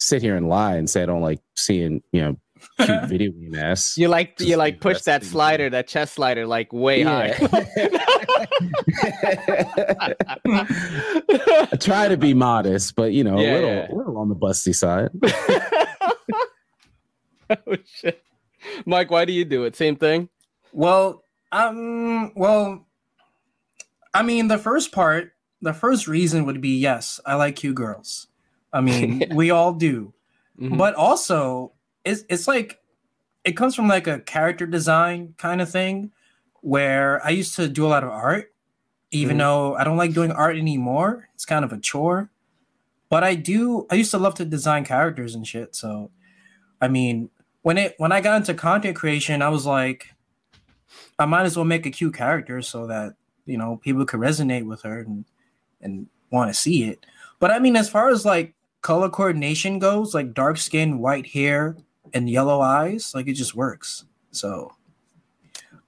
sit 0.03 0.23
here 0.23 0.37
and 0.37 0.49
lie 0.49 0.77
and 0.77 0.89
say 0.91 1.03
I 1.03 1.07
don't 1.07 1.23
like 1.23 1.41
seeing, 1.57 2.03
you 2.13 2.21
know, 2.21 2.37
cute 2.85 3.05
video 3.09 3.31
game 3.33 3.55
ass. 3.55 3.97
You 3.97 4.09
like 4.09 4.41
you 4.41 4.57
like 4.57 4.81
push 4.81 5.03
that 5.03 5.25
slider, 5.25 5.71
that 5.71 5.87
chest 5.89 6.15
slider, 6.15 6.47
like 6.47 6.73
way 6.73 7.03
high. 7.03 7.35
I 11.73 11.77
try 11.81 12.09
to 12.09 12.17
be 12.17 12.35
modest, 12.35 12.95
but 12.97 13.13
you 13.13 13.25
know, 13.25 13.39
Yeah, 13.41 13.53
a 13.53 13.55
little 13.55 13.71
yeah. 13.71 13.93
a 13.93 13.95
little 13.95 14.19
on 14.19 14.29
the 14.29 14.37
busty 14.37 14.75
side. 14.75 15.11
oh 17.51 17.77
shit, 17.85 18.23
Mike, 18.87 19.11
why 19.11 19.25
do 19.25 19.33
you 19.33 19.45
do 19.45 19.65
it? 19.65 19.77
Same 19.77 19.97
thing. 19.97 20.29
Well, 20.73 21.25
um, 21.51 22.33
well, 22.35 22.87
I 24.15 24.23
mean, 24.23 24.49
the 24.49 24.59
first 24.59 24.93
part, 24.93 25.33
the 25.61 25.75
first 25.75 26.09
reason 26.09 26.47
would 26.47 26.61
be 26.61 26.79
yes, 26.79 27.21
I 27.27 27.35
like 27.35 27.57
cute 27.57 27.75
girls. 27.77 28.29
I 28.73 28.81
mean, 28.81 29.23
we 29.35 29.51
all 29.51 29.73
do, 29.73 30.13
Mhm. 30.59 30.79
but 30.79 30.95
also 30.95 31.73
it's 32.05 32.25
it's 32.29 32.47
like 32.49 32.81
it 33.45 33.53
comes 33.57 33.75
from 33.75 33.89
like 33.89 34.07
a 34.07 34.21
character 34.21 34.67
design 34.67 35.35
kind 35.39 35.61
of 35.61 35.71
thing, 35.71 36.13
where 36.61 37.25
I 37.25 37.31
used 37.31 37.57
to 37.57 37.69
do 37.69 37.85
a 37.87 37.89
lot 37.89 38.05
of 38.05 38.11
art, 38.11 38.53
even 39.11 39.37
Mhm. 39.37 39.41
though 39.41 39.75
I 39.77 39.85
don't 39.85 39.97
like 39.97 40.15
doing 40.15 40.31
art 40.33 40.57
anymore. 40.57 41.29
It's 41.35 41.45
kind 41.45 41.65
of 41.65 41.73
a 41.73 41.79
chore, 41.79 42.31
but 43.09 43.25
I 43.25 43.35
do. 43.35 43.87
I 43.91 43.97
used 43.97 44.11
to 44.13 44.19
love 44.19 44.35
to 44.37 44.45
design 44.45 44.85
characters 44.85 45.35
and 45.35 45.47
shit. 45.47 45.75
So, 45.75 46.11
I 46.81 46.89
mean, 46.89 47.31
when 47.63 47.79
it 47.79 47.95
when 47.99 48.13
I 48.13 48.21
got 48.21 48.37
into 48.37 48.55
content 48.55 48.97
creation, 48.97 49.43
I 49.43 49.49
was 49.49 49.67
like, 49.67 50.15
I 51.19 51.27
might 51.27 51.45
as 51.45 51.57
well 51.57 51.65
make 51.67 51.85
a 51.87 51.91
cute 51.91 52.15
character 52.15 52.63
so 52.63 52.87
that 52.87 53.15
you 53.47 53.57
know 53.59 53.77
people 53.77 54.05
could 54.07 54.21
resonate 54.21 54.67
with 54.67 54.83
her 54.83 55.01
and 55.01 55.25
and 55.81 56.07
want 56.31 56.49
to 56.49 56.55
see 56.55 56.85
it. 56.85 57.05
But 57.41 57.51
I 57.51 57.59
mean, 57.59 57.77
as 57.77 57.89
far 57.91 58.09
as 58.09 58.25
like 58.25 58.55
color 58.83 59.09
coordination 59.09 59.79
goes, 59.79 60.15
like 60.15 60.35
dark 60.35 60.59
skin, 60.59 60.99
white 60.99 61.29
hair, 61.29 61.77
and 62.13 62.29
yellow 62.29 62.61
eyes, 62.61 63.13
like 63.15 63.29
it 63.29 63.35
just 63.35 63.55
works. 63.55 64.05
So 64.33 64.73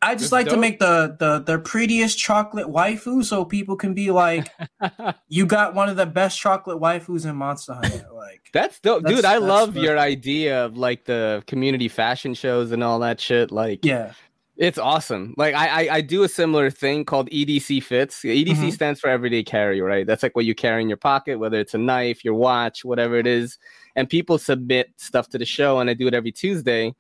I 0.01 0.15
just 0.15 0.31
That's 0.31 0.33
like 0.33 0.49
to 0.49 0.57
make 0.57 0.79
the 0.79 1.17
the 1.19 1.41
the 1.41 1.59
prettiest 1.59 2.19
chocolate 2.19 2.67
waifu 2.67 3.25
so 3.25 3.45
people 3.45 3.75
can 3.77 3.95
be 3.95 4.11
like, 4.11 4.49
you 5.29 5.47
got 5.47 5.75
one 5.75 5.89
of 5.89 5.97
the 5.97 6.07
best 6.07 6.39
chocolate 6.39 6.79
waifus 6.81 7.25
in 7.29 7.37
Monster 7.37 7.75
Hunter. 7.75 8.07
Like 8.15 8.43
That's 8.53 8.81
dope, 8.81 9.03
That's- 9.03 9.19
dude. 9.19 9.25
I 9.27 9.37
love 9.37 9.77
your 9.77 9.99
idea 9.99 10.65
of 10.65 10.77
like 10.79 11.05
the 11.05 11.43
community 11.47 11.89
fashion 11.89 12.33
shows 12.33 12.73
and 12.73 12.83
all 12.83 12.99
that 13.01 13.21
shit. 13.21 13.51
Like, 13.51 13.85
yeah. 13.85 14.13
It's 14.57 14.79
awesome. 14.79 15.35
Like, 15.37 15.55
I 15.55 15.87
I, 15.87 15.95
I 15.97 16.01
do 16.01 16.23
a 16.23 16.29
similar 16.29 16.71
thing 16.71 17.05
called 17.05 17.29
EDC 17.31 17.83
fits. 17.83 18.23
EDC 18.25 18.69
Mhm. 18.69 18.73
stands 18.73 19.01
for 19.01 19.09
everyday 19.09 19.43
carry, 19.43 19.81
right? 19.81 20.07
That's 20.07 20.23
like 20.23 20.37
what 20.37 20.45
you 20.45 20.55
carry 20.55 20.83
in 20.83 20.89
your 20.89 20.97
pocket, 20.99 21.39
whether 21.39 21.59
it's 21.59 21.75
a 21.75 21.79
knife, 21.79 22.25
your 22.25 22.35
watch, 22.35 22.85
whatever 22.85 23.17
it 23.17 23.27
is. 23.27 23.59
And 23.97 24.09
people 24.09 24.39
submit 24.39 24.93
stuff 24.97 25.29
to 25.31 25.39
the 25.39 25.45
show, 25.45 25.79
and 25.81 25.91
I 25.91 25.95
do 25.95 26.07
it 26.07 26.15
every 26.15 26.33
Tuesday. 26.33 26.95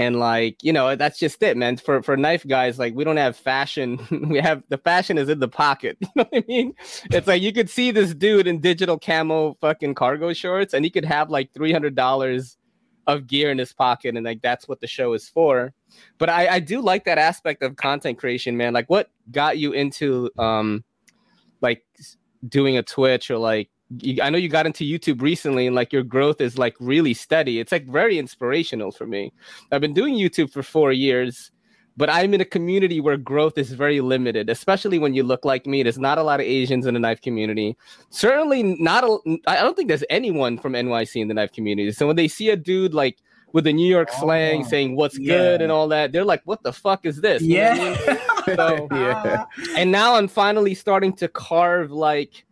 And 0.00 0.20
like, 0.20 0.62
you 0.62 0.72
know, 0.72 0.94
that's 0.94 1.18
just 1.18 1.42
it, 1.42 1.56
man. 1.56 1.76
For 1.76 2.02
for 2.02 2.16
knife 2.16 2.46
guys, 2.46 2.78
like 2.78 2.94
we 2.94 3.02
don't 3.04 3.16
have 3.16 3.36
fashion. 3.36 3.98
we 4.30 4.38
have 4.38 4.62
the 4.68 4.78
fashion 4.78 5.18
is 5.18 5.28
in 5.28 5.40
the 5.40 5.48
pocket. 5.48 5.98
You 6.02 6.08
know 6.16 6.24
what 6.30 6.42
I 6.42 6.44
mean? 6.48 6.74
It's 7.10 7.26
like 7.26 7.42
you 7.42 7.52
could 7.52 7.68
see 7.70 7.90
this 7.90 8.14
dude 8.14 8.46
in 8.46 8.60
digital 8.60 8.98
camo 8.98 9.54
fucking 9.60 9.94
cargo 9.94 10.32
shorts, 10.32 10.72
and 10.74 10.84
he 10.84 10.90
could 10.90 11.04
have 11.04 11.30
like 11.30 11.52
three 11.52 11.72
hundred 11.72 11.94
dollars 11.96 12.56
of 13.08 13.26
gear 13.26 13.50
in 13.50 13.58
his 13.58 13.72
pocket, 13.72 14.14
and 14.16 14.24
like 14.24 14.40
that's 14.42 14.68
what 14.68 14.80
the 14.80 14.86
show 14.86 15.14
is 15.14 15.28
for. 15.28 15.72
But 16.18 16.30
I, 16.30 16.48
I 16.48 16.60
do 16.60 16.80
like 16.80 17.04
that 17.04 17.18
aspect 17.18 17.62
of 17.62 17.76
content 17.76 18.18
creation, 18.18 18.56
man. 18.56 18.72
Like 18.72 18.88
what 18.88 19.10
got 19.30 19.58
you 19.58 19.72
into 19.72 20.30
um 20.38 20.84
like 21.60 21.84
doing 22.48 22.76
a 22.76 22.82
Twitch 22.82 23.30
or 23.30 23.38
like 23.38 23.70
you, 24.00 24.22
I 24.22 24.30
know 24.30 24.38
you 24.38 24.48
got 24.48 24.66
into 24.66 24.84
YouTube 24.84 25.22
recently 25.22 25.66
and 25.66 25.74
like 25.74 25.92
your 25.92 26.02
growth 26.02 26.40
is 26.40 26.58
like 26.58 26.76
really 26.78 27.14
steady. 27.14 27.58
It's 27.58 27.72
like 27.72 27.86
very 27.86 28.18
inspirational 28.18 28.92
for 28.92 29.06
me. 29.06 29.32
I've 29.72 29.80
been 29.80 29.94
doing 29.94 30.14
YouTube 30.14 30.52
for 30.52 30.62
4 30.62 30.92
years, 30.92 31.50
but 31.96 32.10
I'm 32.10 32.34
in 32.34 32.40
a 32.40 32.44
community 32.44 33.00
where 33.00 33.16
growth 33.16 33.56
is 33.56 33.72
very 33.72 34.00
limited, 34.00 34.50
especially 34.50 34.98
when 34.98 35.14
you 35.14 35.22
look 35.22 35.44
like 35.44 35.66
me. 35.66 35.82
There's 35.82 35.98
not 35.98 36.18
a 36.18 36.22
lot 36.22 36.38
of 36.38 36.46
Asians 36.46 36.86
in 36.86 36.94
the 36.94 37.00
knife 37.00 37.22
community. 37.22 37.76
Certainly 38.10 38.62
not 38.78 39.04
a 39.04 39.18
I 39.46 39.56
don't 39.56 39.74
think 39.74 39.88
there's 39.88 40.04
anyone 40.10 40.58
from 40.58 40.74
NYC 40.74 41.22
in 41.22 41.28
the 41.28 41.34
knife 41.34 41.52
community. 41.52 41.90
So 41.92 42.06
when 42.06 42.16
they 42.16 42.28
see 42.28 42.50
a 42.50 42.56
dude 42.56 42.94
like 42.94 43.18
with 43.52 43.64
the 43.64 43.72
New 43.72 43.88
York 43.88 44.10
slang 44.12 44.62
Oh, 44.64 44.68
saying 44.68 44.96
what's 44.96 45.18
good 45.18 45.62
and 45.62 45.72
all 45.72 45.88
that, 45.88 46.12
they're 46.12 46.24
like, 46.24 46.42
"What 46.44 46.62
the 46.62 46.72
fuck 46.72 47.06
is 47.06 47.20
this?" 47.20 47.42
You 47.42 47.58
know 47.58 47.70
I 47.70 47.74
mean? 47.74 47.96
Yeah. 48.06 48.18
So- 48.56 48.88
yeah. 48.92 49.44
and 49.76 49.92
now 49.92 50.14
I'm 50.14 50.26
finally 50.26 50.74
starting 50.74 51.12
to 51.16 51.28
carve 51.28 51.90
like 51.90 52.46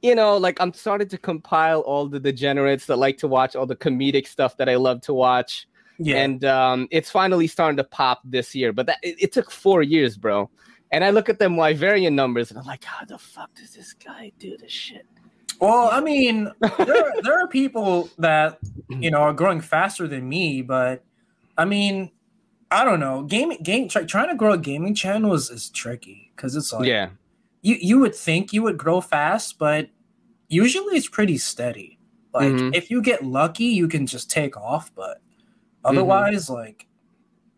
you 0.00 0.14
know 0.14 0.38
like 0.38 0.58
I'm 0.58 0.72
starting 0.72 1.08
to 1.08 1.18
compile 1.18 1.80
all 1.80 2.08
the 2.08 2.18
degenerates 2.18 2.86
that 2.86 2.96
like 2.96 3.18
to 3.18 3.28
watch 3.28 3.54
all 3.54 3.66
the 3.66 3.76
comedic 3.76 4.26
stuff 4.26 4.56
that 4.56 4.70
I 4.70 4.76
love 4.76 5.02
to 5.02 5.12
watch 5.12 5.68
yeah. 5.98 6.16
and 6.22 6.44
um 6.46 6.88
it's 6.90 7.10
finally 7.10 7.46
starting 7.46 7.76
to 7.76 7.84
pop 7.84 8.22
this 8.24 8.54
year 8.54 8.72
but 8.72 8.86
that 8.86 8.98
it, 9.02 9.16
it 9.24 9.32
took 9.32 9.50
4 9.50 9.82
years 9.82 10.16
bro 10.16 10.48
and 10.92 11.04
I 11.04 11.10
look 11.10 11.28
at 11.28 11.38
them 11.38 11.56
Wyverian 11.56 12.14
numbers 12.14 12.50
and 12.50 12.58
I'm 12.58 12.64
like 12.64 12.84
how 12.84 13.04
the 13.04 13.18
fuck 13.18 13.54
does 13.54 13.74
this 13.74 13.92
guy 13.92 14.32
do 14.38 14.56
this 14.56 14.72
shit 14.72 15.04
Well, 15.60 15.88
I 15.92 16.00
mean, 16.00 16.50
there 16.78 17.14
there 17.22 17.40
are 17.44 17.48
people 17.48 18.10
that 18.18 18.60
you 19.00 19.10
know 19.10 19.18
are 19.18 19.32
growing 19.32 19.60
faster 19.60 20.06
than 20.08 20.28
me, 20.28 20.62
but 20.62 21.04
I 21.56 21.64
mean, 21.64 22.10
I 22.70 22.84
don't 22.84 23.00
know. 23.00 23.24
Gaming 23.24 23.58
game 23.62 23.88
try, 23.88 24.04
trying 24.04 24.28
to 24.28 24.36
grow 24.36 24.52
a 24.52 24.58
gaming 24.58 24.94
channel 24.94 25.34
is, 25.34 25.50
is 25.50 25.70
tricky 25.70 26.32
because 26.36 26.56
it's 26.56 26.72
like 26.72 26.86
yeah 26.86 27.10
you 27.62 27.76
you 27.80 27.98
would 28.00 28.14
think 28.14 28.52
you 28.52 28.62
would 28.62 28.78
grow 28.78 29.00
fast, 29.00 29.58
but 29.58 29.90
usually 30.48 30.96
it's 30.96 31.08
pretty 31.08 31.38
steady. 31.38 31.98
Like 32.34 32.52
Mhm. 32.54 32.74
if 32.74 32.90
you 32.90 33.02
get 33.02 33.24
lucky, 33.24 33.64
you 33.66 33.88
can 33.88 34.06
just 34.06 34.30
take 34.30 34.56
off, 34.56 34.94
but 34.94 35.18
Mm-hmm. 35.86 35.98
otherwise, 35.98 36.50
like 36.50 36.86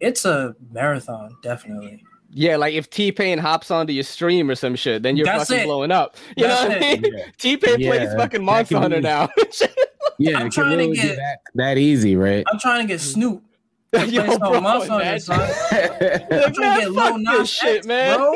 it's 0.01 0.25
a 0.25 0.57
marathon, 0.73 1.37
definitely. 1.43 2.05
Yeah 2.33 2.57
like 2.57 2.75
if 2.75 2.88
T-Pain 2.90 3.38
hops 3.38 3.71
onto 3.71 3.93
your 3.93 4.05
stream 4.05 4.49
or 4.51 4.55
some 4.55 4.77
shit 4.77 5.03
then 5.03 5.16
you're 5.16 5.27
That's 5.27 5.49
fucking 5.49 5.62
it. 5.62 5.66
blowing 5.66 5.90
up 5.90 6.16
you 6.37 6.47
That's 6.47 6.62
know 6.62 6.69
what 6.69 6.77
I 6.77 6.81
mean 6.81 7.05
Yeah. 7.16 7.25
T-Pain 7.38 7.77
plays 7.77 8.14
fucking 8.14 8.40
that 8.40 8.45
Monster 8.45 8.75
can 8.75 8.83
Hunter 8.83 8.97
be- 8.99 9.03
now 9.03 9.29
Yeah, 10.19 10.38
I'm 10.38 10.51
trying 10.51 10.79
can 10.79 10.90
to 10.90 10.95
get- 10.97 11.16
that, 11.16 11.38
that 11.55 11.79
easy, 11.79 12.14
right? 12.14 12.45
I'm 12.53 12.59
trying 12.59 12.83
to 12.83 12.88
get 12.88 13.01
mm. 13.01 13.12
Snoop. 13.12 13.43
Yo, 13.93 14.01
play 14.23 14.27
some 14.29 14.38
bro, 14.38 14.61
Monster 14.61 14.90
Hunter, 14.93 15.07
imagine- 15.07 15.21
son. 15.21 15.40
I'm 16.45 16.53
trying 16.55 16.75
to 16.77 16.81
get 16.81 16.90
Lil 16.93 17.19
Nas 17.19 17.49
shit, 17.51 17.77
X, 17.79 17.87
man. 17.87 18.19
bro. 18.19 18.33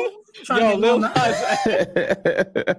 Yo, 0.49 0.75
Lil 0.75 0.77
Lil 0.77 0.99
Nas. 0.99 2.75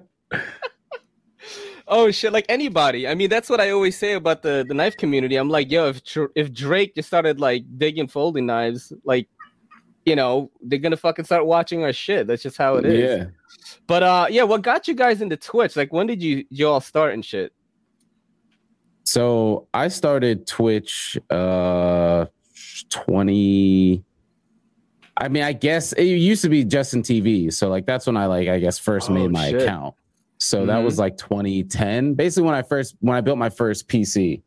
oh 1.88 2.10
shit, 2.10 2.32
like 2.32 2.46
anybody. 2.48 3.06
I 3.06 3.14
mean, 3.14 3.30
that's 3.30 3.48
what 3.48 3.60
I 3.60 3.70
always 3.70 3.96
say 3.96 4.14
about 4.14 4.42
the 4.42 4.64
the 4.66 4.74
knife 4.74 4.96
community. 4.96 5.36
I'm 5.36 5.48
like, 5.48 5.70
yo, 5.70 5.88
if 5.88 6.02
Dr- 6.04 6.30
if 6.34 6.52
Drake 6.52 6.94
just 6.96 7.08
started 7.08 7.38
like 7.40 7.64
digging 7.78 8.08
folding 8.08 8.46
knives, 8.46 8.92
like, 9.04 9.28
you 10.06 10.16
know, 10.16 10.50
they're 10.62 10.78
gonna 10.78 10.96
fucking 10.96 11.24
start 11.26 11.44
watching 11.46 11.82
our 11.84 11.92
shit. 11.92 12.26
That's 12.26 12.42
just 12.42 12.56
how 12.56 12.76
it 12.76 12.86
is. 12.86 13.18
yeah. 13.18 13.24
But 13.88 14.02
uh, 14.02 14.26
yeah, 14.30 14.44
what 14.44 14.62
got 14.62 14.88
you 14.88 14.94
guys 14.94 15.20
into 15.20 15.36
Twitch? 15.36 15.76
Like, 15.76 15.92
when 15.92 16.06
did 16.06 16.22
you 16.22 16.44
you 16.48 16.68
all 16.68 16.80
start 16.80 17.12
and 17.12 17.24
shit? 17.24 17.52
So 19.04 19.68
I 19.74 19.88
started 19.88 20.46
Twitch 20.46 21.18
uh 21.30 22.26
20 22.90 24.02
I 25.18 25.28
mean, 25.28 25.42
I 25.44 25.54
guess 25.54 25.92
it 25.94 26.04
used 26.04 26.42
to 26.42 26.50
be 26.50 26.62
Justin 26.64 27.02
TV. 27.02 27.50
So 27.52 27.68
like 27.68 27.86
that's 27.86 28.06
when 28.06 28.16
I 28.16 28.26
like 28.26 28.48
I 28.48 28.58
guess 28.58 28.78
first 28.78 29.10
Oh, 29.10 29.14
made 29.14 29.30
my 29.30 29.50
shit. 29.50 29.62
account. 29.62 29.94
So 30.38 30.66
that 30.66 30.80
Mhm. 30.80 30.84
was 30.84 30.98
like 30.98 31.16
2010. 31.16 32.14
Basically 32.14 32.44
when 32.46 32.54
I 32.54 32.62
first 32.62 32.96
when 33.00 33.16
I 33.16 33.20
built 33.22 33.38
my 33.38 33.48
first 33.48 33.88
PC. 33.88 34.42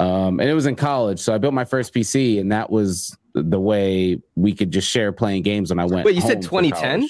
Um 0.00 0.40
and 0.40 0.48
it 0.50 0.54
was 0.54 0.66
in 0.66 0.76
college. 0.76 1.18
So 1.20 1.32
I 1.34 1.38
built 1.38 1.54
my 1.54 1.64
first 1.64 1.94
PC 1.94 2.40
and 2.40 2.52
that 2.52 2.70
was 2.70 3.16
the 3.34 3.60
way 3.60 4.20
we 4.36 4.54
could 4.54 4.70
just 4.70 4.88
share 4.88 5.12
playing 5.12 5.42
games 5.42 5.70
when 5.70 5.78
I 5.78 5.84
went 5.86 6.04
Wait, 6.04 6.14
you 6.14 6.20
said 6.20 6.34
home 6.34 6.42
for 6.42 6.62
2010? 6.62 7.08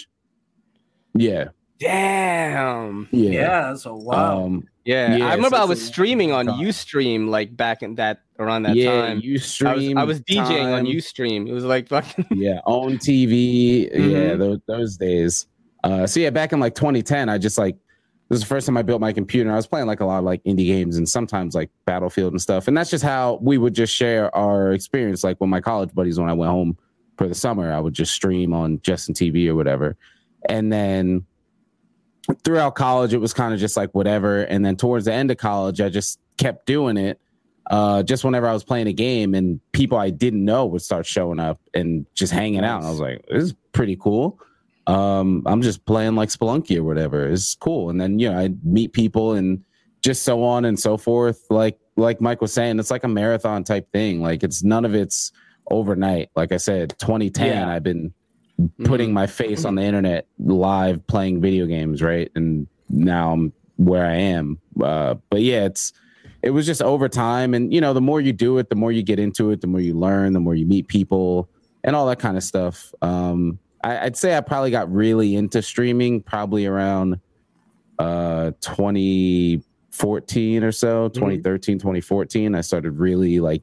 Yeah. 1.14 1.44
Damn. 1.80 3.08
Yeah. 3.10 3.30
Yeah, 3.30 3.60
that's 3.68 3.86
a 3.86 3.94
wow. 3.94 4.44
Um 4.44 4.68
Yeah, 4.84 5.16
Yeah, 5.16 5.26
I 5.28 5.34
remember 5.34 5.56
so 5.56 5.62
I 5.62 5.66
was 5.66 5.84
streaming 5.84 6.32
on 6.32 6.46
long 6.46 6.58
time. 6.58 6.66
UStream 6.66 7.28
like 7.28 7.56
back 7.56 7.82
in 7.82 7.96
that 7.96 8.22
around 8.38 8.62
that 8.64 8.76
yeah, 8.76 9.02
time. 9.02 9.20
you 9.22 9.34
I 9.64 9.74
was. 9.74 9.94
I 9.96 10.04
was 10.04 10.20
DJing 10.22 10.64
on 10.72 10.84
time. 10.84 10.86
UStream. 10.86 11.48
It 11.48 11.52
was 11.52 11.64
like 11.64 11.88
fucking 11.88 12.26
yeah, 12.32 12.60
own 12.66 12.98
TV. 12.98 13.90
Yeah, 13.92 13.98
Mhm. 13.98 14.38
those, 14.38 14.58
those 14.66 14.96
days. 14.96 15.46
Uh, 15.84 16.06
so 16.06 16.20
yeah, 16.20 16.30
back 16.30 16.52
in 16.52 16.60
like 16.60 16.74
2010, 16.76 17.28
I 17.28 17.38
just 17.38 17.58
like 17.58 17.76
was 18.32 18.40
the 18.40 18.46
first 18.46 18.64
time 18.64 18.78
I 18.78 18.82
built 18.82 18.98
my 18.98 19.12
computer. 19.12 19.52
I 19.52 19.56
was 19.56 19.66
playing 19.66 19.86
like 19.86 20.00
a 20.00 20.06
lot 20.06 20.18
of 20.18 20.24
like 20.24 20.42
indie 20.44 20.66
games 20.66 20.96
and 20.96 21.06
sometimes 21.06 21.54
like 21.54 21.68
Battlefield 21.84 22.32
and 22.32 22.40
stuff. 22.40 22.66
And 22.66 22.74
that's 22.74 22.88
just 22.88 23.04
how 23.04 23.38
we 23.42 23.58
would 23.58 23.74
just 23.74 23.94
share 23.94 24.34
our 24.34 24.72
experience. 24.72 25.22
Like 25.22 25.38
with 25.38 25.50
my 25.50 25.60
college 25.60 25.94
buddies, 25.94 26.18
when 26.18 26.30
I 26.30 26.32
went 26.32 26.50
home 26.50 26.78
for 27.18 27.28
the 27.28 27.34
summer, 27.34 27.70
I 27.70 27.78
would 27.78 27.92
just 27.92 28.14
stream 28.14 28.54
on 28.54 28.80
Justin 28.80 29.14
TV 29.14 29.48
or 29.48 29.54
whatever. 29.54 29.98
And 30.48 30.72
then 30.72 31.26
throughout 32.42 32.74
college, 32.74 33.12
it 33.12 33.18
was 33.18 33.34
kind 33.34 33.52
of 33.52 33.60
just 33.60 33.76
like 33.76 33.90
whatever. 33.94 34.44
And 34.44 34.64
then 34.64 34.76
towards 34.76 35.04
the 35.04 35.12
end 35.12 35.30
of 35.30 35.36
college, 35.36 35.82
I 35.82 35.90
just 35.90 36.18
kept 36.38 36.64
doing 36.64 36.96
it. 36.96 37.20
Uh, 37.70 38.02
just 38.02 38.24
whenever 38.24 38.48
I 38.48 38.54
was 38.54 38.64
playing 38.64 38.86
a 38.86 38.94
game 38.94 39.34
and 39.34 39.60
people 39.72 39.98
I 39.98 40.08
didn't 40.08 40.42
know 40.42 40.64
would 40.64 40.80
start 40.80 41.04
showing 41.04 41.38
up 41.38 41.60
and 41.74 42.06
just 42.14 42.32
hanging 42.32 42.64
out. 42.64 42.78
And 42.78 42.86
I 42.86 42.90
was 42.90 43.00
like, 43.00 43.26
this 43.30 43.44
is 43.44 43.54
pretty 43.72 43.96
cool. 43.96 44.40
Um, 44.86 45.42
I'm 45.46 45.62
just 45.62 45.84
playing 45.86 46.14
like 46.16 46.28
Spelunky 46.28 46.76
or 46.76 46.84
whatever. 46.84 47.28
It's 47.28 47.54
cool. 47.54 47.90
And 47.90 48.00
then, 48.00 48.18
you 48.18 48.30
know, 48.30 48.38
I 48.38 48.50
meet 48.64 48.92
people 48.92 49.32
and 49.32 49.64
just 50.02 50.22
so 50.22 50.42
on 50.42 50.64
and 50.64 50.78
so 50.78 50.96
forth. 50.96 51.44
Like, 51.50 51.78
like 51.96 52.20
Mike 52.20 52.40
was 52.40 52.52
saying, 52.52 52.78
it's 52.78 52.90
like 52.90 53.04
a 53.04 53.08
marathon 53.08 53.64
type 53.64 53.90
thing. 53.92 54.20
Like 54.22 54.42
it's 54.42 54.64
none 54.64 54.84
of 54.84 54.94
it's 54.94 55.30
overnight. 55.70 56.30
Like 56.34 56.52
I 56.52 56.56
said, 56.56 56.94
2010, 56.98 57.46
Yeah. 57.46 57.68
I've 57.68 57.82
been 57.82 58.12
putting 58.84 59.08
Mm-hmm. 59.08 59.14
my 59.14 59.26
face 59.26 59.64
on 59.64 59.74
the 59.76 59.82
internet 59.82 60.26
live 60.38 61.06
playing 61.06 61.40
video 61.40 61.66
games, 61.66 62.02
right? 62.02 62.30
And 62.34 62.66
now 62.88 63.32
I'm 63.32 63.52
where 63.76 64.06
I 64.06 64.14
am. 64.16 64.58
Uh, 64.80 65.14
but 65.30 65.40
yeah, 65.42 65.64
it's 65.64 65.92
it 66.42 66.50
was 66.50 66.66
just 66.66 66.82
over 66.82 67.08
time, 67.08 67.54
and 67.54 67.72
you 67.72 67.80
know, 67.80 67.92
the 67.94 68.00
more 68.00 68.20
you 68.20 68.32
do 68.32 68.58
it, 68.58 68.68
the 68.68 68.74
more 68.76 68.90
you 68.92 69.02
get 69.02 69.18
into 69.20 69.50
it, 69.52 69.60
the 69.60 69.66
more 69.68 69.80
you 69.80 69.94
learn, 69.94 70.32
the 70.32 70.40
more 70.40 70.54
you 70.56 70.66
meet 70.66 70.88
people, 70.88 71.48
and 71.84 71.94
all 71.96 72.06
that 72.06 72.18
kind 72.18 72.36
of 72.36 72.42
stuff. 72.42 72.92
Um, 73.00 73.58
I, 73.84 74.06
I'd 74.06 74.16
say 74.16 74.36
I 74.36 74.40
probably 74.40 74.70
got 74.70 74.90
really 74.92 75.34
into 75.36 75.62
streaming 75.62 76.22
probably 76.22 76.66
around 76.66 77.20
uh 77.98 78.52
2014 78.60 80.64
or 80.64 80.72
so 80.72 81.08
2013 81.10 81.78
2014 81.78 82.54
i 82.54 82.60
started 82.62 82.92
really 82.92 83.38
like 83.38 83.62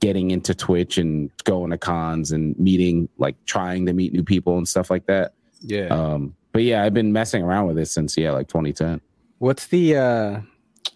getting 0.00 0.32
into 0.32 0.52
twitch 0.54 0.98
and 0.98 1.30
going 1.44 1.70
to 1.70 1.78
cons 1.78 2.32
and 2.32 2.58
meeting 2.58 3.08
like 3.18 3.36
trying 3.46 3.86
to 3.86 3.92
meet 3.92 4.12
new 4.12 4.24
people 4.24 4.58
and 4.58 4.66
stuff 4.68 4.90
like 4.90 5.06
that 5.06 5.32
Yeah. 5.60 5.86
um 5.86 6.34
but 6.52 6.64
yeah 6.64 6.82
i've 6.82 6.92
been 6.94 7.12
messing 7.12 7.42
around 7.44 7.68
with 7.68 7.78
it 7.78 7.86
since 7.86 8.16
yeah 8.16 8.32
like 8.32 8.48
2010 8.48 9.00
What's 9.38 9.68
the 9.68 9.96
uh 9.96 10.40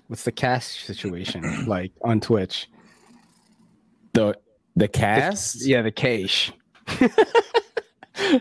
what's 0.08 0.24
the 0.24 0.32
cast 0.32 0.80
situation 0.84 1.64
like 1.68 1.92
on 2.02 2.20
Twitch? 2.20 2.68
the 4.14 4.36
the 4.74 4.88
cast 4.88 5.64
Yeah, 5.64 5.82
the 5.82 5.92
cash. 5.92 6.50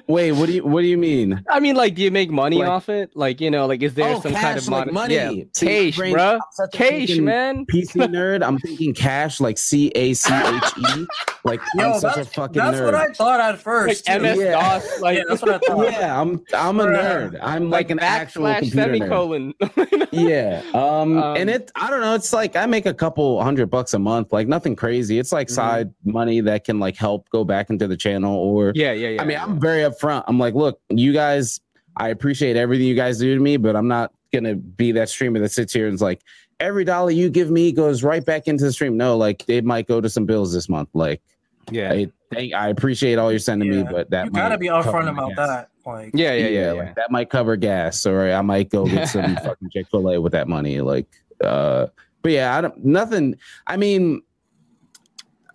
wait 0.07 0.31
what 0.33 0.45
do 0.47 0.53
you 0.53 0.63
what 0.65 0.81
do 0.81 0.87
you 0.87 0.97
mean 0.97 1.43
I 1.49 1.59
mean, 1.59 1.75
like, 1.75 1.95
do 1.95 2.01
you 2.01 2.11
make 2.11 2.29
money 2.29 2.57
Like- 2.59 2.67
off 2.69 2.89
it? 2.89 3.11
Like, 3.15 3.41
you 3.41 3.51
know, 3.51 3.65
like, 3.67 3.81
is 3.83 3.93
there 3.93 4.15
Oh, 4.15 4.21
some 4.21 4.31
kind 4.33 4.35
cash, 4.55 4.57
of 4.63 4.69
like 4.69 4.91
money. 4.91 5.15
Yeah, 5.15 5.31
See, 5.53 5.67
cash, 5.91 5.97
brain- 5.97 6.13
bro. 6.13 6.33
I'm 6.35 6.39
such 6.51 6.73
a 6.73 6.77
Cash, 6.77 7.17
man. 7.17 7.65
PC 7.65 8.07
nerd. 8.07 8.43
I'm 8.45 8.57
thinking 8.59 8.93
cash, 8.93 9.39
like 9.39 9.57
C 9.57 9.91
A 9.95 10.13
C 10.13 10.33
H 10.33 10.63
E. 10.77 11.05
Like 11.43 11.59
Yo, 11.75 11.93
I'm 11.93 11.99
such 11.99 12.15
that's, 12.15 12.27
a 12.29 12.33
fucking 12.33 12.61
that's 12.61 12.77
nerd. 12.77 12.85
what 12.85 12.95
I 12.95 13.07
thought 13.07 13.39
at 13.39 13.59
first. 13.59 14.05
too. 14.05 14.19
MS 14.19 14.37
Yeah. 14.39 14.51
DOS, 14.51 15.01
like, 15.01 15.17
yeah, 15.17 15.23
that's 15.27 15.41
what 15.41 15.51
I 15.55 15.57
thought. 15.59 15.83
yeah, 15.91 16.21
I'm 16.21 16.43
I'm 16.53 16.79
a 16.79 16.85
nerd. 16.85 17.39
I'm 17.41 17.69
like, 17.69 17.89
an 17.89 17.99
actual 17.99 18.43
backslash 18.45 18.59
computer 18.71 18.89
nerd. 18.93 18.97
semicolon. 18.99 19.53
Yeah. 20.11 20.61
Um, 20.73 21.17
Um, 21.17 21.37
and 21.37 21.49
it 21.49 21.71
I 21.75 21.89
don't 21.89 22.01
know, 22.01 22.15
it's 22.15 22.33
like 22.33 22.55
I 22.57 22.65
make 22.65 22.85
a 22.85 22.93
couple 22.93 23.41
hundred 23.41 23.67
bucks 23.69 23.93
a 23.93 23.99
month, 23.99 24.33
like 24.33 24.47
nothing 24.47 24.75
crazy. 24.75 25.19
It's 25.19 25.31
like 25.31 25.47
Mhm. 25.47 25.51
side 25.51 25.93
money 26.03 26.41
that 26.41 26.65
can 26.65 26.79
like 26.79 26.97
help 26.97 27.29
go 27.29 27.43
back 27.45 27.69
into 27.69 27.87
the 27.87 27.95
channel 27.97 28.35
or 28.37 28.73
yeah, 28.75 28.91
yeah, 28.91 29.09
yeah. 29.09 29.21
I 29.21 29.25
mean. 29.25 29.37
I'm 29.41 29.57
very 29.61 29.81
upfront. 29.81 30.23
I'm 30.27 30.39
like, 30.39 30.53
look, 30.55 30.79
you 30.89 31.13
guys, 31.13 31.61
I 31.95 32.09
appreciate 32.09 32.55
everything 32.57 32.87
you 32.87 32.95
guys 32.95 33.19
do 33.19 33.33
to 33.35 33.41
me, 33.41 33.57
but 33.57 33.75
I'm 33.75 33.87
not 33.87 34.11
gonna 34.33 34.55
be 34.55 34.91
that 34.93 35.09
streamer 35.09 35.39
that 35.39 35.51
sits 35.51 35.73
here 35.73 35.87
and 35.87 35.95
is 35.95 36.01
like, 36.01 36.21
every 36.59 36.83
dollar 36.83 37.11
you 37.11 37.29
give 37.29 37.49
me 37.49 37.71
goes 37.71 38.03
right 38.03 38.25
back 38.25 38.47
into 38.47 38.63
the 38.63 38.71
stream. 38.71 38.97
No, 38.97 39.17
like 39.17 39.43
it 39.47 39.65
might 39.65 39.87
go 39.87 40.01
to 40.01 40.09
some 40.09 40.25
bills 40.25 40.53
this 40.53 40.69
month. 40.69 40.89
Like, 40.93 41.21
yeah. 41.69 41.91
I 41.91 42.11
thank, 42.31 42.53
I 42.53 42.69
appreciate 42.69 43.17
all 43.17 43.31
you're 43.31 43.39
sending 43.39 43.69
me, 43.69 43.83
but 43.83 44.09
that 44.09 44.25
you 44.25 44.31
gotta 44.31 44.49
might 44.51 44.59
be 44.59 44.67
upfront 44.67 45.09
about 45.09 45.35
that. 45.35 45.69
Like, 45.85 46.11
yeah, 46.13 46.33
yeah, 46.33 46.47
Yeah, 46.47 46.47
yeah, 46.49 46.73
yeah. 46.73 46.79
like 46.79 46.95
that 46.95 47.11
might 47.11 47.29
cover 47.29 47.55
gas, 47.55 48.05
or 48.05 48.31
I 48.31 48.41
might 48.41 48.69
go 48.69 48.85
get 48.85 49.09
some 49.09 49.35
fucking 49.43 49.69
Chick 49.71 49.87
Fil 49.89 50.09
A 50.09 50.21
with 50.21 50.31
that 50.33 50.47
money. 50.47 50.81
Like, 50.81 51.07
uh, 51.43 51.87
but 52.21 52.31
yeah, 52.31 52.55
I 52.55 52.61
don't 52.61 52.85
nothing. 52.85 53.35
I 53.67 53.77
mean, 53.77 54.21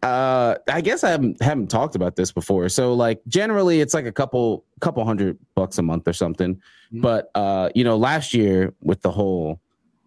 uh, 0.03 0.57
I 0.69 0.81
guess 0.81 1.05
I 1.05 1.11
haven't 1.11 1.41
haven't 1.43 1.69
talked 1.69 1.95
about 1.95 2.17
this 2.17 2.33
before. 2.33 2.69
So 2.69 2.95
like, 2.95 3.21
generally, 3.29 3.81
it's 3.81 3.95
like 3.95 4.07
a 4.07 4.13
couple 4.13 4.65
couple 4.81 5.05
hundred 5.05 5.39
bucks 5.55 5.79
a 5.79 5.83
month 5.83 6.07
or 6.07 6.13
something. 6.13 6.61
Mhm. 6.93 7.03
But 7.03 7.31
uh, 7.35 7.71
you 7.75 7.85
know, 7.85 7.97
last 7.97 8.35
year 8.35 8.75
with 8.81 9.03
the 9.03 9.11
whole 9.11 9.61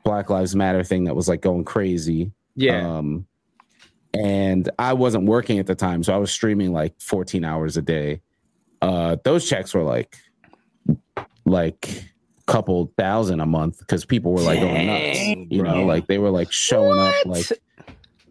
Black 0.04 0.30
Lives 0.30 0.56
Matter 0.56 0.84
thing 0.84 1.06
that 1.06 1.16
was 1.16 1.28
like 1.28 1.42
going 1.42 1.64
crazy. 1.64 2.32
yeah. 2.56 2.98
Um, 2.98 3.26
and 4.14 4.70
I 4.80 4.94
wasn't 4.94 5.26
working 5.26 5.60
at 5.60 5.68
the 5.68 5.76
time, 5.76 6.02
so 6.04 6.14
I 6.14 6.18
was 6.18 6.32
streaming 6.32 6.74
like 6.74 7.00
14 7.00 7.46
hours 7.46 7.78
a 7.78 7.82
day. 7.84 8.22
Uh, 8.82 9.18
those 9.24 9.48
checks 9.48 9.72
were 9.74 9.84
like, 9.84 10.18
like 11.46 12.06
couple 12.48 12.92
thousand 12.98 13.40
a 13.40 13.46
month 13.46 13.78
because 13.78 14.06
people 14.06 14.34
were 14.34 14.42
like 14.42 14.60
going 14.60 14.88
nuts. 14.88 15.20
You 15.52 15.62
know, 15.62 15.86
like 15.86 16.08
they 16.08 16.18
were 16.18 16.32
like 16.32 16.52
showing 16.52 16.98
up 16.98 17.14
like 17.26 17.46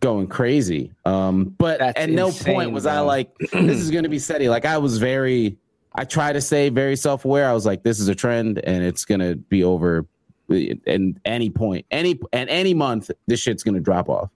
going 0.00 0.26
crazy. 0.26 0.92
Um, 1.04 1.54
but 1.58 1.78
That's 1.80 1.98
at 2.00 2.10
no 2.10 2.26
insane, 2.28 2.54
point 2.54 2.72
was 2.72 2.86
I 2.86 3.00
like, 3.00 3.36
this 3.52 3.78
is 3.78 3.90
gonna 3.90 4.08
be 4.08 4.18
steady. 4.18 4.48
Like 4.48 4.64
I 4.64 4.78
was 4.78 4.98
very, 4.98 5.56
I 5.94 6.04
try 6.04 6.32
to 6.32 6.40
stay 6.40 6.68
very 6.68 6.96
self 6.96 7.24
aware. 7.24 7.48
I 7.48 7.52
was 7.52 7.66
like, 7.66 7.82
this 7.82 7.98
is 8.00 8.08
a 8.08 8.14
trend 8.14 8.58
and 8.58 8.82
it's 8.84 9.04
gonna 9.04 9.34
be 9.36 9.64
over. 9.64 10.06
And 10.48 11.20
any 11.24 11.50
point, 11.50 11.84
any 11.90 12.18
and 12.32 12.48
any 12.48 12.72
month, 12.74 13.10
this 13.26 13.40
shit's 13.40 13.62
gonna 13.62 13.80
drop 13.80 14.08
off. 14.08 14.30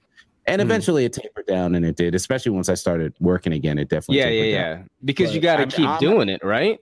And 0.47 0.61
Hmm. 0.61 0.67
eventually, 0.67 1.05
it 1.05 1.13
tapered 1.13 1.47
down, 1.47 1.75
and 1.77 1.87
it 1.87 1.95
did. 1.97 2.15
Especially 2.17 2.51
once 2.51 2.69
I 2.69 2.75
started 2.75 3.15
working 3.21 3.53
again, 3.53 3.79
it 3.79 3.89
definitely. 3.89 4.19
yeah, 4.19 4.29
yeah, 4.29 4.43
yeah. 4.45 4.75
down. 4.75 4.91
Because 5.05 5.33
you 5.35 5.41
got 5.41 5.59
to 5.59 5.67
keep 5.77 5.87
I'm- 5.87 6.01
doing 6.01 6.29
it, 6.29 6.43
right? 6.45 6.81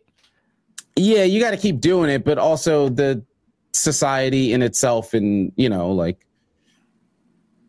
Yeah, 0.96 1.24
you 1.24 1.40
got 1.40 1.50
to 1.50 1.56
keep 1.58 1.78
doing 1.78 2.08
it, 2.10 2.24
but 2.24 2.38
also 2.38 2.88
the 2.88 3.22
society 3.72 4.52
in 4.54 4.62
itself, 4.62 5.14
and 5.14 5.52
you 5.56 5.68
know, 5.68 5.92
like 5.92 6.26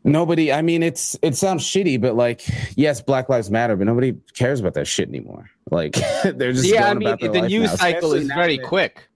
nobody. 0.03 0.51
I 0.51 0.61
mean, 0.61 0.83
it's 0.83 1.17
it 1.21 1.35
sounds 1.35 1.63
shitty, 1.63 1.99
but 2.01 2.15
like, 2.15 2.41
yes, 2.75 3.01
Black 3.01 3.29
Lives 3.29 3.49
Matter, 3.51 3.75
but 3.75 3.85
nobody 3.87 4.13
cares 4.35 4.59
about 4.59 4.73
that 4.75 4.87
shit 4.87 5.09
anymore. 5.09 5.49
Like, 5.69 5.93
they're 6.23 6.53
just 6.53 6.65
yeah, 6.65 6.89
I 6.89 6.93
mean, 6.93 7.07
about 7.07 7.19
their 7.19 7.31
the 7.31 7.47
news 7.47 7.69
now, 7.71 7.75
cycle 7.75 8.13
is 8.13 8.27
very 8.27 8.57
that- 8.57 8.65
quick. 8.67 9.07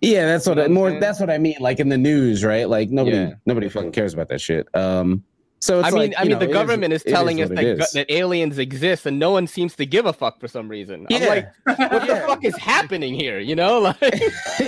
Yeah, 0.00 0.26
that's 0.26 0.46
what 0.46 0.58
You 0.58 0.62
know 0.62 0.64
I, 0.66 0.68
more. 0.68 0.88
saying? 0.90 1.00
That's 1.00 1.18
what 1.18 1.28
I 1.28 1.38
mean. 1.38 1.56
Like 1.58 1.80
in 1.80 1.88
the 1.88 1.98
news, 1.98 2.44
right? 2.44 2.68
Like 2.68 2.88
nobody, 2.90 3.16
Yeah. 3.16 3.32
nobody 3.46 3.68
fucking 3.68 3.90
cares 3.90 4.14
about 4.14 4.28
that 4.28 4.40
shit. 4.40 4.68
Um, 4.72 5.24
so 5.60 5.80
it's 5.80 5.88
I 5.88 5.90
mean, 5.90 5.98
like, 6.10 6.14
I 6.18 6.22
mean, 6.22 6.32
know, 6.32 6.38
the 6.38 6.46
government 6.46 6.92
is, 6.92 7.02
it 7.02 7.10
telling 7.10 7.42
us 7.42 7.48
what 7.48 7.56
that, 7.56 7.64
it 7.64 7.76
gu- 7.78 7.82
is. 7.82 7.90
that 7.92 8.10
aliens 8.12 8.58
exist, 8.58 9.06
and 9.06 9.18
no 9.18 9.30
one 9.32 9.46
seems 9.46 9.74
to 9.76 9.84
give 9.86 10.06
a 10.06 10.12
fuck 10.12 10.38
for 10.40 10.46
some 10.48 10.68
reason. 10.68 11.06
I'm 11.10 11.22
Yeah. 11.22 11.28
like, 11.28 11.52
what 11.90 12.06
the 12.06 12.16
fuck 12.26 12.44
is 12.44 12.56
happening 12.56 13.14
here? 13.14 13.38
You 13.40 13.56
know, 13.56 13.78
like, 14.00 14.00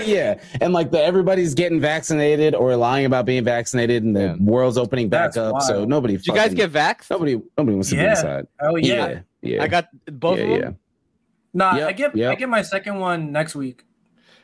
yeah, 0.05 0.41
and 0.61 0.73
like 0.73 0.91
the 0.91 1.03
everybody's 1.03 1.55
getting 1.55 1.81
vaccinated 1.81 2.55
or 2.55 2.75
lying 2.77 3.07
about 3.07 3.25
being 3.27 3.45
vaccinated, 3.45 4.03
and 4.03 4.17
the 4.17 4.21
Yeah. 4.21 4.37
world's 4.41 4.79
opening 4.79 5.09
back 5.09 5.33
That's 5.33 5.37
up. 5.37 5.63
So 5.63 5.77
wild. 5.79 5.89
nobody. 5.89 6.17
did 6.17 6.27
you 6.27 6.35
guys 6.35 6.55
get 6.55 6.73
vaxxed? 6.73 7.11
nobody? 7.11 7.41
Nobody 7.57 7.75
wants 7.75 7.91
to 7.91 7.97
be 7.97 8.03
inside. 8.05 8.47
Oh 8.61 8.77
yeah. 8.77 9.09
yeah, 9.09 9.21
yeah. 9.43 9.63
I 9.63 9.69
got 9.69 9.89
both 10.07 10.39
yeah, 10.39 10.45
of 10.45 10.51
them. 10.51 10.61
yeah. 10.61 10.71
Nah, 11.53 11.77
Yep, 11.77 11.89
I 11.89 11.93
get 11.93 12.29
I 12.31 12.35
get 12.37 12.49
my 12.49 12.63
second 12.63 12.99
one 12.99 13.33
next 13.33 13.55
week. 13.55 13.85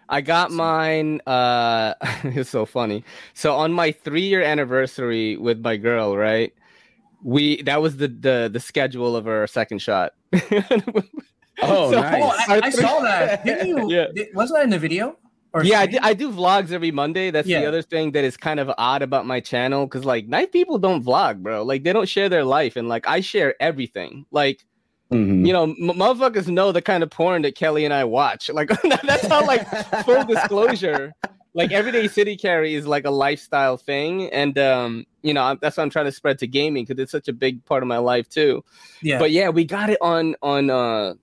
I 0.08 0.20
got 0.20 0.50
mine. 0.50 1.20
Uh, 1.26 1.94
it's 2.24 2.50
so 2.50 2.64
funny. 2.66 3.04
So 3.34 3.54
on 3.56 3.72
my 3.72 3.92
three-year 3.92 4.42
anniversary 4.42 5.36
with 5.36 5.60
my 5.60 5.76
girl, 5.76 6.16
right? 6.16 6.52
We 7.22 7.62
that 7.62 7.80
was 7.82 7.96
the 7.96 8.08
the 8.08 8.50
the 8.52 8.60
schedule 8.60 9.16
of 9.16 9.26
our 9.26 9.46
second 9.46 9.80
shot. 9.80 10.12
Oh, 11.62 11.90
So- 11.90 12.00
nice. 12.02 12.22
Oh, 12.22 12.52
I, 12.52 12.60
I 12.64 12.70
saw 12.70 13.00
that. 13.00 13.44
Didn't 13.46 13.68
you? 13.68 13.90
Yeah. 13.90 14.06
did- 14.14 14.28
wasn't 14.34 14.58
that 14.58 14.64
in 14.64 14.70
the 14.70 14.78
video? 14.78 15.16
Or 15.54 15.64
yeah, 15.64 15.80
I 15.80 15.86
do, 15.86 15.98
I 16.02 16.12
do 16.12 16.30
vlogs 16.30 16.70
every 16.70 16.90
Monday. 16.90 17.30
That's 17.30 17.48
Yeah. 17.48 17.60
the 17.60 17.66
other 17.66 17.80
thing 17.80 18.12
that 18.12 18.24
is 18.24 18.36
kind 18.36 18.60
of 18.60 18.70
odd 18.76 19.00
about 19.00 19.24
my 19.24 19.40
channel 19.40 19.86
because 19.86 20.04
like 20.04 20.28
night 20.28 20.52
people 20.52 20.76
don't 20.78 21.02
vlog, 21.02 21.38
bro. 21.42 21.62
Like 21.62 21.82
they 21.82 21.94
don't 21.94 22.08
share 22.08 22.28
their 22.28 22.44
life, 22.44 22.76
and 22.76 22.90
like 22.90 23.08
I 23.08 23.20
share 23.20 23.54
everything. 23.58 24.26
Like 24.30 24.66
Mhm. 25.12 25.46
you 25.46 25.52
know, 25.52 25.62
m- 25.64 25.76
motherfuckers 25.76 26.48
know 26.48 26.72
the 26.72 26.82
kind 26.82 27.02
of 27.02 27.10
porn 27.10 27.42
that 27.42 27.54
Kelly 27.54 27.84
and 27.84 27.94
I 27.94 28.04
watch. 28.04 28.50
Like 28.50 28.70
that's 29.04 29.26
how 29.26 29.46
like 29.46 29.66
full 30.04 30.24
disclosure. 30.24 31.12
Like 31.54 31.72
everyday 31.72 32.06
city 32.08 32.36
carry 32.36 32.74
is 32.74 32.86
like 32.86 33.06
a 33.06 33.10
lifestyle 33.10 33.76
thing, 33.76 34.28
and 34.30 34.58
um, 34.58 35.06
you 35.22 35.32
know 35.32 35.42
I'm- 35.42 35.58
that's 35.62 35.76
what 35.76 35.84
I'm 35.84 35.90
trying 35.90 36.04
to 36.06 36.12
spread 36.12 36.38
to 36.40 36.46
gaming 36.46 36.84
because 36.84 37.00
it's 37.00 37.12
such 37.12 37.28
a 37.28 37.32
big 37.32 37.64
part 37.64 37.82
of 37.82 37.86
my 37.88 37.98
life 37.98 38.28
too. 38.28 38.64
yeah. 39.00 39.18
But 39.18 39.30
yeah, 39.30 39.48
we 39.48 39.64
got 39.64 39.88
it 39.90 39.98
on 40.02 40.34
on 40.42 40.70
uh 40.70 41.14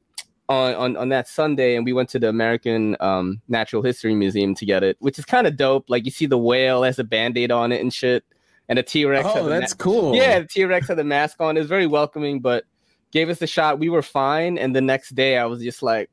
on 0.49 0.73
on 0.75 0.97
on 0.97 1.09
that 1.09 1.27
Sunday, 1.27 1.75
and 1.75 1.85
we 1.85 1.93
went 1.93 2.09
to 2.09 2.19
the 2.19 2.29
American 2.29 2.95
um 2.99 3.41
Natural 3.47 3.83
History 3.83 4.15
Museum 4.15 4.55
to 4.55 4.65
get 4.65 4.81
it, 4.83 4.97
which 5.01 5.19
is 5.19 5.25
kind 5.25 5.45
of 5.45 5.55
dope. 5.57 5.89
Like 5.89 6.05
you 6.05 6.11
see 6.11 6.25
the 6.25 6.37
whale 6.37 6.83
has 6.83 6.97
a 6.99 7.03
band-aid 7.03 7.51
on 7.51 7.71
it 7.71 7.81
and 7.81 7.93
shit, 7.93 8.23
and 8.69 8.79
a 8.79 8.83
T 8.83 9.05
Rex. 9.05 9.27
Oh, 9.31 9.47
that's 9.49 9.73
cool. 9.75 10.15
yeah, 10.15 10.39
the 10.39 10.47
T 10.47 10.63
Rex 10.65 10.87
had 10.87 10.97
the 10.97 11.03
mask 11.03 11.39
on. 11.41 11.57
It 11.57 11.59
was 11.59 11.69
very 11.69 11.85
welcoming, 11.85 12.39
but 12.39 12.63
gave 13.13 13.29
us 13.29 13.41
a 13.41 13.47
shot. 13.47 13.79
We 13.79 13.89
were 13.89 14.01
fine, 14.01 14.57
and 14.57 14.75
the 14.75 14.81
next 14.81 15.15
day 15.15 15.37
I 15.37 15.45
was 15.45 15.61
just 15.61 15.81
like. 15.83 16.09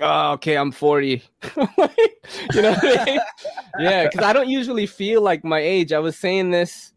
oh, 0.00 0.32
okay, 0.32 0.56
I'm 0.56 0.72
40. 0.72 1.22
you 1.56 2.62
know 2.62 2.74
I 2.82 3.04
mean? 3.04 3.20
Yeah, 3.78 4.04
because 4.04 4.24
I 4.24 4.32
don't 4.32 4.48
usually 4.48 4.86
feel 4.86 5.22
like 5.22 5.44
my 5.44 5.60
age. 5.60 5.92
I 5.92 5.98
was 5.98 6.18
saying 6.18 6.50
this. 6.50 6.92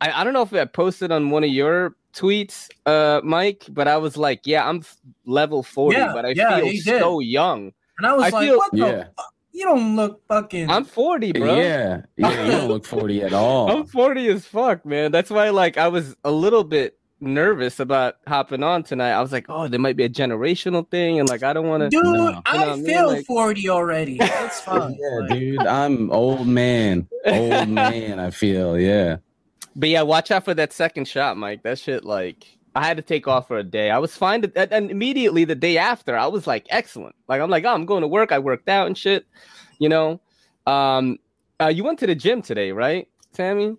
I, 0.00 0.20
I 0.20 0.24
don't 0.24 0.32
know 0.32 0.42
if 0.42 0.52
I 0.52 0.64
posted 0.64 1.10
on 1.12 1.30
one 1.30 1.44
of 1.44 1.50
your 1.50 1.96
tweets, 2.14 2.68
uh, 2.86 3.20
Mike, 3.24 3.64
but 3.68 3.88
I 3.88 3.96
was 3.96 4.16
like, 4.16 4.40
yeah, 4.44 4.68
I'm 4.68 4.82
level 5.26 5.62
40, 5.62 5.96
yeah, 5.96 6.12
but 6.12 6.24
I 6.24 6.30
yeah, 6.30 6.60
feel 6.60 6.82
so 6.82 7.20
young. 7.20 7.72
And 7.98 8.06
I 8.06 8.14
was 8.14 8.24
I 8.24 8.28
like, 8.30 8.46
feel, 8.46 8.56
what 8.56 8.72
the 8.72 8.78
yeah. 8.78 9.04
fuck? 9.16 9.32
You 9.52 9.64
don't 9.64 9.96
look 9.96 10.20
fucking. 10.28 10.68
I'm 10.68 10.84
40, 10.84 11.32
bro. 11.32 11.56
Yeah, 11.56 12.02
yeah, 12.16 12.44
you 12.44 12.50
don't 12.50 12.68
look 12.68 12.84
40 12.84 13.22
at 13.22 13.32
all. 13.32 13.70
I'm 13.74 13.86
40 13.86 14.28
as 14.28 14.44
fuck, 14.44 14.84
man. 14.84 15.12
That's 15.12 15.30
why, 15.30 15.48
like, 15.50 15.78
I 15.78 15.88
was 15.88 16.14
a 16.24 16.30
little 16.30 16.64
bit 16.64 16.98
nervous 17.20 17.80
about 17.80 18.16
hopping 18.26 18.62
on 18.62 18.82
tonight. 18.82 19.12
I 19.12 19.20
was 19.20 19.32
like, 19.32 19.46
oh, 19.48 19.68
there 19.68 19.80
might 19.80 19.96
be 19.96 20.04
a 20.04 20.08
generational 20.08 20.88
thing, 20.88 21.18
and 21.18 21.28
like, 21.28 21.42
I 21.42 21.52
don't 21.52 21.66
want 21.66 21.82
to. 21.82 21.88
Dude, 21.88 22.04
no. 22.04 22.42
I 22.46 22.80
feel 22.82 23.08
like... 23.08 23.26
40 23.26 23.68
already. 23.68 24.18
That's 24.18 24.60
fine. 24.62 24.96
yeah, 24.98 25.18
like... 25.20 25.30
dude, 25.30 25.58
I'm 25.60 26.10
old 26.10 26.46
man. 26.46 27.08
Old 27.24 27.68
man, 27.68 28.18
I 28.18 28.30
feel. 28.30 28.78
Yeah. 28.78 29.18
But 29.74 29.88
yeah, 29.88 30.02
watch 30.02 30.30
out 30.30 30.44
for 30.44 30.54
that 30.54 30.72
second 30.72 31.06
shot, 31.06 31.36
Mike. 31.36 31.62
That 31.62 31.78
shit, 31.78 32.04
like, 32.04 32.46
I 32.74 32.86
had 32.86 32.96
to 32.98 33.02
take 33.02 33.26
off 33.26 33.48
for 33.48 33.58
a 33.58 33.64
day. 33.64 33.90
I 33.90 33.98
was 33.98 34.16
fine, 34.16 34.42
to, 34.42 34.74
and 34.74 34.90
immediately 34.90 35.44
the 35.44 35.54
day 35.54 35.78
after, 35.78 36.16
I 36.16 36.26
was 36.26 36.46
like, 36.46 36.66
excellent. 36.70 37.14
Like 37.28 37.40
I'm 37.40 37.50
like, 37.50 37.64
oh, 37.64 37.72
I'm 37.72 37.86
going 37.86 38.02
to 38.02 38.08
work. 38.08 38.32
I 38.32 38.38
worked 38.38 38.68
out 38.68 38.86
and 38.86 38.96
shit. 38.96 39.26
You 39.78 39.88
know, 39.88 40.20
um, 40.66 41.18
uh, 41.60 41.68
you 41.68 41.84
went 41.84 41.98
to 42.00 42.06
the 42.06 42.14
gym 42.14 42.42
today, 42.42 42.72
right, 42.72 43.08
Sammy? 43.32 43.76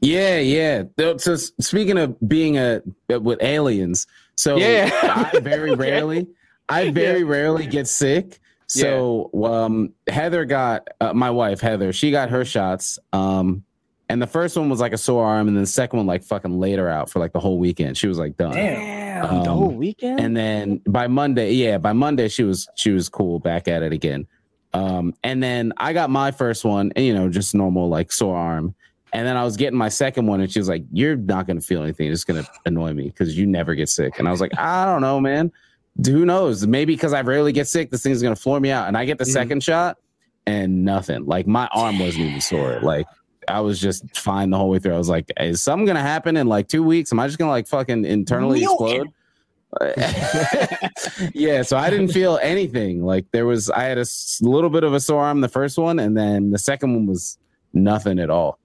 Yeah, 0.00 0.38
yeah. 0.38 0.84
So 1.18 1.36
speaking 1.36 1.98
of 1.98 2.16
being 2.26 2.58
a 2.58 2.82
with 3.08 3.42
aliens, 3.42 4.06
so 4.34 4.56
yeah, 4.56 4.90
I 5.34 5.38
very 5.40 5.74
rarely, 5.74 6.26
I 6.68 6.90
very 6.90 7.20
yeah. 7.20 7.26
rarely 7.26 7.66
get 7.66 7.86
sick. 7.86 8.40
So 8.66 9.30
yeah. 9.34 9.64
um, 9.64 9.92
Heather 10.06 10.44
got 10.44 10.88
uh, 11.00 11.12
my 11.12 11.30
wife 11.30 11.60
Heather. 11.60 11.92
She 11.92 12.10
got 12.10 12.30
her 12.30 12.44
shots. 12.44 12.98
Um, 13.12 13.64
and 14.10 14.20
the 14.20 14.26
first 14.26 14.56
one 14.56 14.68
was 14.68 14.80
like 14.80 14.92
a 14.92 14.98
sore 14.98 15.24
arm, 15.24 15.46
and 15.46 15.56
then 15.56 15.62
the 15.62 15.68
second 15.68 15.98
one 15.98 16.06
like 16.06 16.24
fucking 16.24 16.58
laid 16.58 16.80
her 16.80 16.88
out 16.88 17.08
for 17.10 17.20
like 17.20 17.32
the 17.32 17.38
whole 17.38 17.58
weekend. 17.58 17.96
She 17.96 18.08
was 18.08 18.18
like 18.18 18.36
done. 18.36 18.54
Damn, 18.54 19.24
um, 19.24 19.44
the 19.44 19.50
whole 19.50 19.70
weekend. 19.70 20.18
And 20.18 20.36
then 20.36 20.78
by 20.86 21.06
Monday, 21.06 21.52
yeah, 21.52 21.78
by 21.78 21.92
Monday 21.92 22.26
she 22.28 22.42
was 22.42 22.68
she 22.74 22.90
was 22.90 23.08
cool 23.08 23.38
back 23.38 23.68
at 23.68 23.84
it 23.84 23.92
again. 23.92 24.26
Um, 24.72 25.14
and 25.22 25.40
then 25.40 25.72
I 25.76 25.92
got 25.92 26.10
my 26.10 26.32
first 26.32 26.64
one, 26.64 26.92
and 26.96 27.04
you 27.04 27.14
know, 27.14 27.28
just 27.28 27.54
normal 27.54 27.88
like 27.88 28.10
sore 28.10 28.36
arm. 28.36 28.74
And 29.12 29.26
then 29.26 29.36
I 29.36 29.44
was 29.44 29.56
getting 29.56 29.78
my 29.78 29.88
second 29.88 30.26
one, 30.26 30.40
and 30.40 30.50
she 30.50 30.58
was 30.58 30.68
like, 30.68 30.84
"You're 30.92 31.16
not 31.16 31.46
gonna 31.46 31.60
feel 31.60 31.82
anything. 31.82 32.10
It's 32.10 32.24
gonna 32.24 32.46
annoy 32.64 32.92
me 32.92 33.04
because 33.04 33.36
you 33.36 33.46
never 33.46 33.74
get 33.74 33.88
sick." 33.88 34.18
And 34.18 34.28
I 34.28 34.30
was 34.30 34.40
like, 34.40 34.56
"I 34.58 34.84
don't 34.84 35.00
know, 35.00 35.20
man. 35.20 35.50
Who 36.06 36.24
knows? 36.24 36.66
Maybe 36.66 36.94
because 36.94 37.12
I 37.12 37.22
rarely 37.22 37.52
get 37.52 37.66
sick, 37.66 37.90
this 37.90 38.02
thing's 38.02 38.22
gonna 38.22 38.36
floor 38.36 38.60
me 38.60 38.70
out." 38.70 38.88
And 38.88 38.96
I 38.96 39.04
get 39.04 39.18
the 39.18 39.24
mm-hmm. 39.24 39.32
second 39.32 39.62
shot, 39.62 39.98
and 40.46 40.84
nothing. 40.84 41.26
Like 41.26 41.46
my 41.46 41.68
arm 41.72 41.98
wasn't 41.98 42.24
even 42.24 42.40
sore. 42.40 42.80
Like 42.80 43.06
I 43.48 43.60
was 43.60 43.80
just 43.80 44.16
fine 44.16 44.50
the 44.50 44.58
whole 44.58 44.70
way 44.70 44.78
through. 44.78 44.94
I 44.94 44.98
was 44.98 45.08
like, 45.08 45.30
is 45.38 45.62
something 45.62 45.86
gonna 45.86 46.00
happen 46.00 46.36
in 46.36 46.46
like 46.46 46.68
two 46.68 46.82
weeks? 46.82 47.12
Am 47.12 47.20
I 47.20 47.26
just 47.26 47.38
gonna 47.38 47.50
like 47.50 47.66
fucking 47.66 48.04
internally 48.04 48.62
explode? 48.62 49.08
yeah, 51.34 51.62
so 51.62 51.76
I 51.76 51.90
didn't 51.90 52.08
feel 52.08 52.38
anything. 52.42 53.04
Like 53.04 53.26
there 53.32 53.46
was, 53.46 53.70
I 53.70 53.84
had 53.84 53.98
a 53.98 54.06
little 54.40 54.70
bit 54.70 54.84
of 54.84 54.94
a 54.94 55.00
sore 55.00 55.22
arm 55.22 55.40
the 55.40 55.48
first 55.48 55.78
one, 55.78 55.98
and 55.98 56.16
then 56.16 56.50
the 56.50 56.58
second 56.58 56.94
one 56.94 57.06
was 57.06 57.38
nothing 57.72 58.18
at 58.18 58.30
all. 58.30 58.58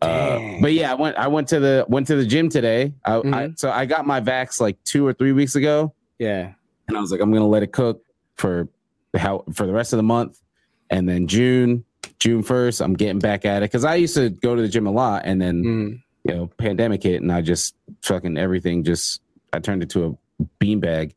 Uh, 0.00 0.58
but 0.60 0.72
yeah, 0.72 0.92
I 0.92 0.94
went. 0.94 1.16
I 1.16 1.26
went 1.26 1.48
to 1.48 1.60
the 1.60 1.84
went 1.88 2.06
to 2.06 2.16
the 2.16 2.24
gym 2.24 2.48
today. 2.48 2.92
I, 3.04 3.10
mm-hmm. 3.10 3.34
I, 3.34 3.52
so 3.56 3.70
I 3.70 3.84
got 3.84 4.06
my 4.06 4.20
vax 4.20 4.60
like 4.60 4.82
two 4.84 5.06
or 5.06 5.12
three 5.12 5.32
weeks 5.32 5.56
ago. 5.56 5.92
Yeah, 6.18 6.52
and 6.86 6.96
I 6.96 7.00
was 7.00 7.10
like, 7.10 7.20
I'm 7.20 7.32
gonna 7.32 7.48
let 7.48 7.62
it 7.62 7.72
cook 7.72 8.04
for 8.36 8.68
how 9.16 9.44
for 9.52 9.66
the 9.66 9.72
rest 9.72 9.92
of 9.92 9.96
the 9.96 10.04
month, 10.04 10.40
and 10.88 11.08
then 11.08 11.26
June 11.26 11.84
June 12.18 12.42
1st, 12.42 12.84
I'm 12.84 12.94
getting 12.94 13.18
back 13.18 13.44
at 13.44 13.62
it 13.62 13.66
because 13.66 13.84
I 13.84 13.94
used 13.96 14.14
to 14.14 14.30
go 14.30 14.54
to 14.56 14.62
the 14.62 14.68
gym 14.68 14.86
a 14.86 14.90
lot 14.90 15.22
and 15.24 15.40
then, 15.40 15.62
mm. 15.62 16.02
you 16.24 16.34
know, 16.34 16.46
pandemic 16.58 17.02
hit 17.02 17.22
and 17.22 17.32
I 17.32 17.42
just 17.42 17.74
fucking 18.02 18.36
everything 18.36 18.82
just, 18.82 19.20
I 19.52 19.60
turned 19.60 19.82
it 19.82 19.90
to 19.90 20.18
a 20.40 20.44
beanbag. 20.60 21.12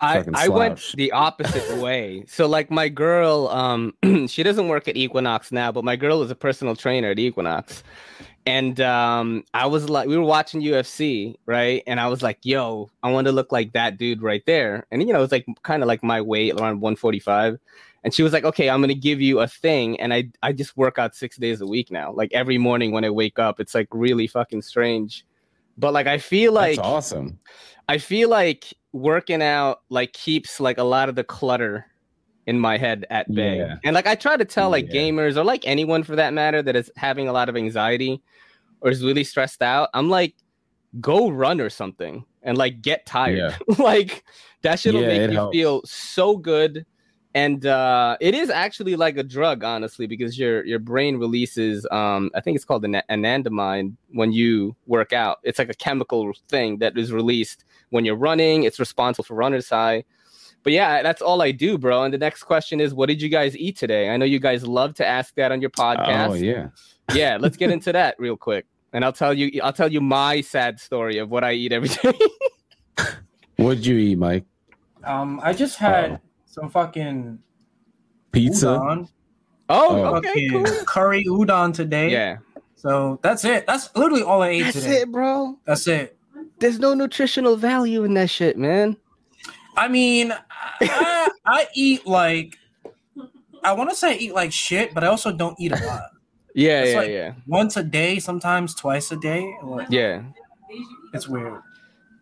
I, 0.00 0.24
I 0.34 0.48
went 0.48 0.92
the 0.94 1.12
opposite 1.12 1.78
way. 1.78 2.24
So 2.28 2.46
like 2.46 2.70
my 2.70 2.88
girl, 2.88 3.48
um, 3.48 3.94
she 4.26 4.42
doesn't 4.42 4.68
work 4.68 4.88
at 4.88 4.96
Equinox 4.96 5.50
now, 5.52 5.72
but 5.72 5.84
my 5.84 5.96
girl 5.96 6.22
is 6.22 6.30
a 6.30 6.34
personal 6.34 6.76
trainer 6.76 7.10
at 7.10 7.18
Equinox. 7.18 7.82
And 8.46 8.80
um, 8.80 9.44
I 9.52 9.66
was 9.66 9.88
like, 9.88 10.08
we 10.08 10.16
were 10.16 10.24
watching 10.24 10.62
UFC, 10.62 11.36
right? 11.46 11.82
And 11.86 12.00
I 12.00 12.08
was 12.08 12.22
like, 12.22 12.38
yo, 12.42 12.90
I 13.02 13.10
want 13.10 13.26
to 13.26 13.32
look 13.32 13.52
like 13.52 13.72
that 13.72 13.98
dude 13.98 14.22
right 14.22 14.42
there. 14.46 14.86
And 14.90 15.02
you 15.06 15.12
know, 15.12 15.22
it's 15.22 15.32
like 15.32 15.46
kind 15.62 15.82
of 15.82 15.86
like 15.86 16.02
my 16.02 16.20
weight 16.20 16.52
around 16.52 16.80
145 16.80 17.58
and 18.02 18.14
she 18.14 18.22
was 18.22 18.32
like 18.32 18.44
okay 18.44 18.70
i'm 18.70 18.80
gonna 18.80 18.94
give 18.94 19.20
you 19.20 19.40
a 19.40 19.46
thing 19.46 19.98
and 20.00 20.12
i 20.12 20.28
i 20.42 20.52
just 20.52 20.76
work 20.76 20.98
out 20.98 21.14
six 21.14 21.36
days 21.36 21.60
a 21.60 21.66
week 21.66 21.90
now 21.90 22.12
like 22.12 22.32
every 22.32 22.58
morning 22.58 22.92
when 22.92 23.04
i 23.04 23.10
wake 23.10 23.38
up 23.38 23.60
it's 23.60 23.74
like 23.74 23.88
really 23.90 24.26
fucking 24.26 24.62
strange 24.62 25.26
but 25.78 25.92
like 25.92 26.06
i 26.06 26.18
feel 26.18 26.52
like 26.52 26.76
That's 26.76 26.88
awesome 26.88 27.38
i 27.88 27.98
feel 27.98 28.28
like 28.28 28.72
working 28.92 29.42
out 29.42 29.80
like 29.88 30.12
keeps 30.12 30.60
like 30.60 30.78
a 30.78 30.82
lot 30.82 31.08
of 31.08 31.14
the 31.14 31.24
clutter 31.24 31.86
in 32.46 32.58
my 32.58 32.76
head 32.76 33.06
at 33.10 33.32
bay 33.32 33.58
yeah. 33.58 33.76
and 33.84 33.94
like 33.94 34.06
i 34.06 34.14
try 34.14 34.36
to 34.36 34.44
tell 34.44 34.70
like 34.70 34.92
yeah. 34.92 35.00
gamers 35.02 35.36
or 35.36 35.44
like 35.44 35.66
anyone 35.66 36.02
for 36.02 36.16
that 36.16 36.32
matter 36.32 36.62
that 36.62 36.74
is 36.74 36.90
having 36.96 37.28
a 37.28 37.32
lot 37.32 37.48
of 37.48 37.56
anxiety 37.56 38.20
or 38.80 38.90
is 38.90 39.04
really 39.04 39.22
stressed 39.22 39.62
out 39.62 39.88
i'm 39.94 40.08
like 40.08 40.34
go 41.00 41.28
run 41.28 41.60
or 41.60 41.70
something 41.70 42.24
and 42.42 42.58
like 42.58 42.82
get 42.82 43.06
tired 43.06 43.38
yeah. 43.38 43.56
like 43.78 44.24
that 44.62 44.80
shit'll 44.80 45.02
make 45.02 45.30
you 45.30 45.36
helps. 45.36 45.54
feel 45.54 45.82
so 45.84 46.36
good 46.36 46.84
and 47.34 47.64
uh, 47.64 48.16
it 48.20 48.34
is 48.34 48.50
actually 48.50 48.96
like 48.96 49.16
a 49.16 49.22
drug, 49.22 49.62
honestly, 49.62 50.06
because 50.06 50.36
your 50.36 50.64
your 50.64 50.80
brain 50.80 51.16
releases, 51.16 51.86
um, 51.92 52.30
I 52.34 52.40
think 52.40 52.56
it's 52.56 52.64
called 52.64 52.84
an 52.84 53.00
anandamide 53.08 53.94
when 54.12 54.32
you 54.32 54.74
work 54.86 55.12
out. 55.12 55.38
It's 55.44 55.58
like 55.58 55.70
a 55.70 55.74
chemical 55.74 56.32
thing 56.48 56.78
that 56.78 56.98
is 56.98 57.12
released 57.12 57.64
when 57.90 58.04
you're 58.04 58.16
running. 58.16 58.64
It's 58.64 58.80
responsible 58.80 59.24
for 59.24 59.34
runner's 59.34 59.68
high. 59.68 60.04
But 60.64 60.72
yeah, 60.72 61.02
that's 61.02 61.22
all 61.22 61.40
I 61.40 61.52
do, 61.52 61.78
bro. 61.78 62.02
And 62.02 62.12
the 62.12 62.18
next 62.18 62.42
question 62.42 62.80
is, 62.80 62.92
what 62.92 63.08
did 63.08 63.22
you 63.22 63.28
guys 63.28 63.56
eat 63.56 63.78
today? 63.78 64.10
I 64.10 64.16
know 64.16 64.26
you 64.26 64.40
guys 64.40 64.66
love 64.66 64.94
to 64.94 65.06
ask 65.06 65.34
that 65.36 65.52
on 65.52 65.60
your 65.60 65.70
podcast. 65.70 66.30
Oh 66.30 66.34
yeah, 66.34 66.68
yeah. 67.14 67.38
Let's 67.40 67.56
get 67.56 67.70
into 67.76 67.92
that 67.92 68.16
real 68.18 68.36
quick, 68.36 68.66
and 68.92 69.04
I'll 69.04 69.12
tell 69.12 69.32
you, 69.32 69.60
I'll 69.62 69.72
tell 69.72 69.90
you 69.90 70.00
my 70.00 70.40
sad 70.40 70.80
story 70.80 71.18
of 71.18 71.30
what 71.30 71.44
I 71.44 71.52
eat 71.52 71.70
every 71.70 71.90
day. 71.90 72.18
What'd 73.56 73.86
you 73.86 73.96
eat, 73.98 74.18
Mike? 74.18 74.46
Um, 75.04 75.38
I 75.44 75.52
just 75.52 75.78
had. 75.78 76.10
Oh 76.10 76.29
some 76.50 76.68
fucking 76.68 77.38
pizza. 78.32 78.66
Udon. 78.66 79.08
Oh, 79.68 80.02
oh. 80.02 80.16
okay, 80.16 80.48
cool. 80.48 80.64
curry 80.84 81.24
udon 81.24 81.72
today. 81.72 82.10
Yeah. 82.10 82.38
So 82.74 83.20
that's 83.22 83.44
it. 83.44 83.66
That's 83.66 83.94
literally 83.94 84.22
all 84.22 84.42
I 84.42 84.48
ate 84.48 84.62
that's 84.62 84.76
today. 84.76 84.90
That's 84.90 85.02
it, 85.02 85.12
bro. 85.12 85.58
That's 85.64 85.86
it. 85.86 86.18
There's 86.58 86.78
no 86.78 86.94
nutritional 86.94 87.56
value 87.56 88.04
in 88.04 88.14
that 88.14 88.30
shit, 88.30 88.58
man. 88.58 88.96
I 89.76 89.88
mean, 89.88 90.34
I, 90.80 91.30
I 91.46 91.66
eat 91.74 92.06
like 92.06 92.58
I 93.62 93.72
want 93.72 93.90
to 93.90 93.96
say 93.96 94.12
I 94.12 94.16
eat 94.16 94.34
like 94.34 94.52
shit, 94.52 94.92
but 94.92 95.04
I 95.04 95.06
also 95.06 95.32
don't 95.32 95.58
eat 95.60 95.72
a 95.72 95.86
lot. 95.86 96.02
Yeah, 96.54 96.80
it's 96.80 96.92
yeah, 96.92 96.98
like 96.98 97.10
yeah. 97.10 97.32
Once 97.46 97.76
a 97.76 97.82
day, 97.84 98.18
sometimes 98.18 98.74
twice 98.74 99.12
a 99.12 99.16
day. 99.16 99.54
Like, 99.62 99.86
yeah, 99.88 100.22
it's 101.14 101.28
weird. 101.28 101.60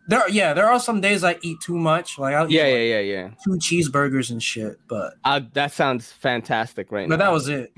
There, 0.08 0.26
yeah, 0.30 0.54
there 0.54 0.66
are 0.66 0.80
some 0.80 1.02
days 1.02 1.22
I 1.22 1.36
eat 1.42 1.60
too 1.60 1.76
much. 1.76 2.18
Like, 2.18 2.34
I'll 2.34 2.50
yeah, 2.50 2.66
eat, 2.66 2.88
yeah, 2.88 2.96
like, 2.96 3.06
yeah, 3.06 3.12
yeah, 3.12 3.30
two 3.44 3.58
cheeseburgers 3.58 4.30
and 4.30 4.42
shit. 4.42 4.78
But 4.88 5.14
uh, 5.22 5.42
that 5.52 5.72
sounds 5.72 6.10
fantastic, 6.10 6.90
right 6.90 7.06
but 7.06 7.18
now. 7.18 7.26
that 7.26 7.32
was 7.32 7.48
it. 7.48 7.70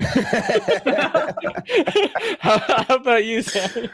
how, 2.39 2.57
how, 2.87 2.95
about 2.95 3.25
you, 3.25 3.41
Sam? 3.41 3.89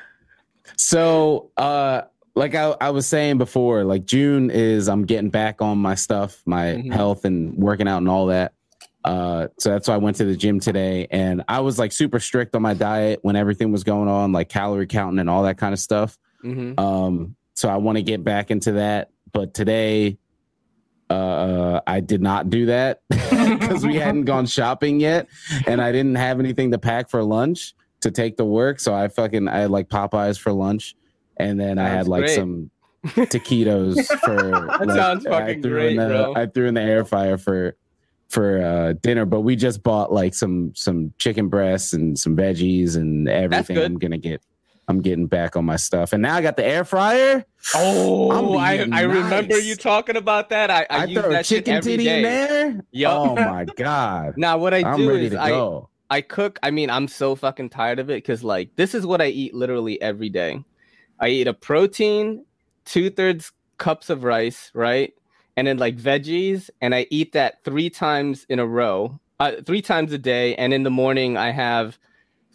So, 0.75 1.49
uh, 1.57 2.03
like 2.35 2.53
I, 2.53 2.75
I 2.79 2.91
was 2.91 3.07
saying 3.07 3.39
before, 3.39 3.83
like 3.83 4.05
June 4.05 4.51
is 4.51 4.87
I'm 4.87 5.05
getting 5.05 5.31
back 5.31 5.59
on 5.63 5.79
my 5.79 5.95
stuff, 5.95 6.43
my 6.45 6.65
mm-hmm. 6.65 6.91
health 6.91 7.25
and 7.25 7.55
working 7.57 7.87
out 7.87 7.97
and 7.97 8.09
all 8.09 8.27
that. 8.27 8.53
Uh, 9.03 9.47
so 9.57 9.71
that's 9.71 9.87
why 9.87 9.95
I 9.95 9.97
went 9.97 10.17
to 10.17 10.25
the 10.25 10.35
gym 10.35 10.59
today, 10.59 11.07
and 11.09 11.43
I 11.47 11.61
was 11.61 11.79
like 11.79 11.91
super 11.91 12.19
strict 12.19 12.53
on 12.55 12.61
my 12.61 12.75
diet 12.75 13.19
when 13.23 13.35
everything 13.35 13.71
was 13.71 13.83
going 13.83 14.09
on, 14.09 14.31
like 14.31 14.49
calorie 14.49 14.85
counting 14.85 15.17
and 15.17 15.29
all 15.29 15.41
that 15.43 15.57
kind 15.57 15.73
of 15.73 15.79
stuff. 15.79 16.19
Mm-hmm. 16.43 16.79
Um, 16.79 17.35
so 17.57 17.67
I 17.69 17.77
want 17.77 17.97
to 17.97 18.03
get 18.03 18.23
back 18.23 18.51
into 18.51 18.73
that. 18.73 19.09
But 19.33 19.55
today, 19.55 20.19
uh, 21.09 21.81
I 21.87 22.01
did 22.01 22.21
not 22.21 22.51
do 22.51 22.67
that 22.67 23.01
because 23.09 23.83
we 23.83 23.95
hadn't 23.95 24.25
gone 24.25 24.45
shopping 24.57 24.99
yet, 24.99 25.27
and 25.65 25.81
I 25.81 25.91
didn't 25.91 26.15
have 26.15 26.39
anything 26.39 26.71
to 26.71 26.77
pack 26.77 27.09
for 27.09 27.23
lunch 27.23 27.73
to 28.01 28.11
take 28.11 28.37
to 28.37 28.45
work. 28.45 28.79
So 28.79 28.93
I 28.93 29.07
fucking 29.07 29.47
I 29.47 29.61
had 29.61 29.71
like 29.71 29.89
Popeyes 29.89 30.39
for 30.39 30.53
lunch, 30.53 30.95
and 31.37 31.59
then 31.59 31.77
That's 31.77 31.89
I 31.91 31.95
had 31.95 32.07
like 32.07 32.25
great. 32.25 32.35
some 32.35 32.69
taquitos 33.05 34.05
for. 34.23 34.35
that 34.35 34.87
like, 34.87 34.95
sounds 34.95 35.23
fucking 35.25 35.61
great, 35.61 35.97
the, 35.97 36.07
bro. 36.07 36.33
I 36.35 36.45
threw 36.45 36.67
in 36.67 36.75
the 36.75 36.81
air 36.81 37.05
fryer 37.05 37.37
for 37.37 37.75
for 38.29 38.61
uh, 38.63 38.93
dinner, 39.01 39.25
but 39.25 39.41
we 39.41 39.55
just 39.55 39.81
bought 39.81 40.13
like 40.13 40.35
some 40.35 40.73
some 40.75 41.11
chicken 41.17 41.49
breasts 41.49 41.93
and 41.93 42.19
some 42.19 42.35
veggies 42.35 42.97
and 42.97 43.27
everything. 43.27 43.79
I'm 43.79 43.97
gonna 43.97 44.19
get 44.19 44.43
I'm 44.87 45.01
getting 45.01 45.27
back 45.27 45.57
on 45.57 45.65
my 45.65 45.75
stuff, 45.75 46.13
and 46.13 46.21
now 46.21 46.35
I 46.35 46.41
got 46.41 46.55
the 46.55 46.65
air 46.65 46.85
fryer. 46.85 47.45
Oh, 47.75 48.57
I, 48.57 48.77
being 48.77 48.93
I 48.93 49.01
remember 49.01 49.59
you 49.59 49.75
talking 49.75 50.15
about 50.15 50.49
that. 50.49 50.71
I, 50.71 50.81
I, 50.83 50.85
I, 50.89 51.05
use 51.05 51.19
throw 51.19 51.29
a 51.29 51.33
that 51.33 51.45
chicken 51.45 51.81
titty 51.81 52.05
day. 52.05 52.17
in 52.17 52.23
there. 52.23 52.85
Yup. 52.91 53.17
Oh 53.17 53.35
my 53.35 53.65
god! 53.75 54.35
Now 54.37 54.57
what 54.57 54.73
I 54.73 54.83
I'm 54.83 54.97
do 54.97 55.09
ready 55.09 55.25
is 55.25 55.31
to 55.33 55.41
I 55.41 55.49
go. 55.49 55.89
I 56.09 56.21
cook. 56.21 56.57
I 56.63 56.71
mean, 56.71 56.89
I'm 56.89 57.09
so 57.09 57.35
fucking 57.35 57.69
tired 57.69 57.99
of 57.99 58.09
it 58.09 58.23
because 58.23 58.43
like 58.43 58.75
this 58.77 58.95
is 58.95 59.05
what 59.05 59.21
I 59.21 59.27
eat 59.27 59.53
literally 59.53 60.01
every 60.01 60.29
day. 60.29 60.63
I 61.19 61.29
eat 61.29 61.47
a 61.47 61.53
protein, 61.53 62.45
two 62.85 63.09
thirds 63.09 63.51
cups 63.77 64.09
of 64.09 64.23
rice, 64.23 64.71
right, 64.73 65.13
and 65.57 65.67
then 65.67 65.77
like 65.77 65.97
veggies, 65.97 66.69
and 66.79 66.95
I 66.95 67.07
eat 67.09 67.33
that 67.33 67.63
three 67.65 67.89
times 67.89 68.45
in 68.47 68.59
a 68.59 68.65
row, 68.65 69.19
uh, 69.41 69.53
three 69.65 69.81
times 69.81 70.13
a 70.13 70.17
day. 70.17 70.55
And 70.55 70.73
in 70.73 70.83
the 70.83 70.91
morning, 70.91 71.35
I 71.35 71.51
have 71.51 71.99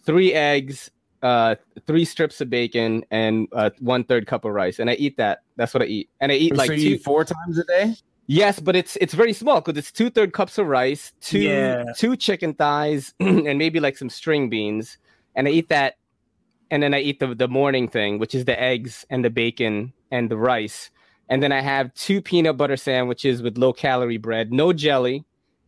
three 0.03 0.33
eggs, 0.33 0.89
uh, 1.23 1.55
three 1.87 2.05
strips 2.05 2.39
of 2.41 2.49
bacon, 2.49 3.03
and 3.09 3.47
uh, 3.53 3.71
one 3.79 4.03
third 4.03 4.27
cup 4.27 4.45
of 4.45 4.51
rice, 4.53 4.77
and 4.77 4.89
I 4.89 4.93
eat 4.95 5.17
that. 5.17 5.39
That's 5.55 5.73
what 5.73 5.81
I 5.81 5.85
eat, 5.87 6.09
and 6.19 6.31
I 6.31 6.35
eat 6.35 6.55
like 6.55 6.67
so 6.67 6.75
two. 6.75 6.81
eat 6.81 7.03
four 7.03 7.25
times 7.25 7.57
a 7.57 7.63
day. 7.63 7.95
Yes, 8.27 8.59
but 8.59 8.75
it's 8.75 8.95
it's 8.97 9.13
very 9.13 9.33
small 9.33 9.59
because 9.61 9.77
it's 9.77 9.91
two 9.91 10.09
third 10.09 10.33
cups 10.33 10.57
of 10.57 10.67
rice, 10.67 11.11
two 11.21 11.39
Yeah. 11.39 11.83
two 11.97 12.15
chicken 12.15 12.53
thighs, 12.53 13.13
and 13.19 13.57
maybe 13.57 13.79
like 13.79 13.97
some 13.97 14.09
string 14.09 14.49
beans, 14.49 14.97
and 15.35 15.47
I 15.47 15.51
eat 15.51 15.69
that, 15.69 15.95
and 16.71 16.83
then 16.83 16.93
I 16.93 16.99
eat 16.99 17.19
the 17.19 17.33
the 17.33 17.47
morning 17.47 17.87
thing, 17.87 18.19
which 18.19 18.35
is 18.35 18.45
the 18.45 18.59
eggs 18.61 19.05
and 19.09 19.25
the 19.25 19.29
bacon 19.29 19.93
and 20.11 20.29
the 20.29 20.37
rice, 20.37 20.89
and 21.29 21.41
then 21.41 21.51
I 21.51 21.61
have 21.61 21.93
two 21.95 22.21
peanut 22.21 22.57
butter 22.57 22.77
sandwiches 22.77 23.41
with 23.41 23.57
low 23.57 23.73
calorie 23.73 24.17
bread, 24.17 24.51
no 24.53 24.71
jelly. 24.73 25.25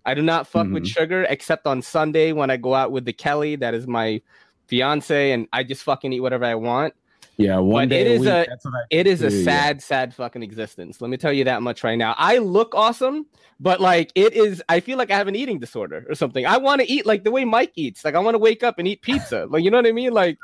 I 0.08 0.14
do 0.14 0.22
not 0.22 0.45
fuck 0.47 0.68
with 0.70 0.84
Mhm. 0.84 0.88
sugar 0.88 1.24
except 1.28 1.66
on 1.66 1.82
Sunday 1.82 2.32
when 2.32 2.51
I 2.51 2.58
go 2.58 2.76
out 2.76 2.91
with 2.91 3.06
the 3.06 3.14
Kelly, 3.14 3.56
that 3.56 3.74
is 3.74 3.88
my 3.88 4.22
fiance, 4.68 5.32
and 5.32 5.47
I 5.53 5.63
just 5.63 5.84
fucking 5.84 6.11
eat 6.13 6.20
whatever 6.20 6.45
I 6.45 6.55
want. 6.55 6.93
Yeah, 7.38 7.57
one 7.57 7.89
But 7.89 7.95
day 7.95 8.01
it 8.01 8.07
a 8.07 8.13
is 8.13 8.20
week, 8.22 8.30
a- 8.30 8.38
what 8.61 8.74
I 8.76 8.84
It 8.91 9.07
is 9.07 9.22
a 9.22 9.30
do, 9.30 9.36
yeah. 9.38 9.43
sad, 9.43 9.82
sad 9.82 10.13
fucking 10.13 10.41
existence. 10.41 11.01
Let 11.01 11.09
me 11.09 11.18
tell 11.18 11.34
you 11.34 11.43
that 11.43 11.61
much 11.61 11.84
right 11.84 11.97
now. 11.97 12.16
I 12.18 12.38
look 12.38 12.74
awesome, 12.74 13.26
but 13.59 13.82
like 13.82 14.11
it 14.16 14.34
is, 14.34 14.63
I 14.70 14.80
feel 14.80 14.97
like 14.97 15.11
I 15.11 15.18
have 15.18 15.28
an 15.28 15.36
eating 15.36 15.59
disorder 15.59 16.05
or 16.07 16.16
something. 16.16 16.45
I 16.45 16.57
want 16.57 16.80
to 16.82 16.89
eat 16.89 17.05
like 17.05 17.26
the 17.26 17.32
way 17.32 17.43
Mike 17.43 17.74
eats. 17.76 18.05
Like 18.05 18.16
I 18.16 18.20
want 18.20 18.36
to 18.36 18.39
wake 18.39 18.63
up 18.63 18.80
and 18.80 18.88
eat 18.88 19.01
pizza. 19.01 19.47
Like 19.49 19.63
you 19.63 19.70
know 19.72 19.78
what 19.78 19.86
I 19.88 19.91
mean? 19.91 20.13
Like 20.13 20.38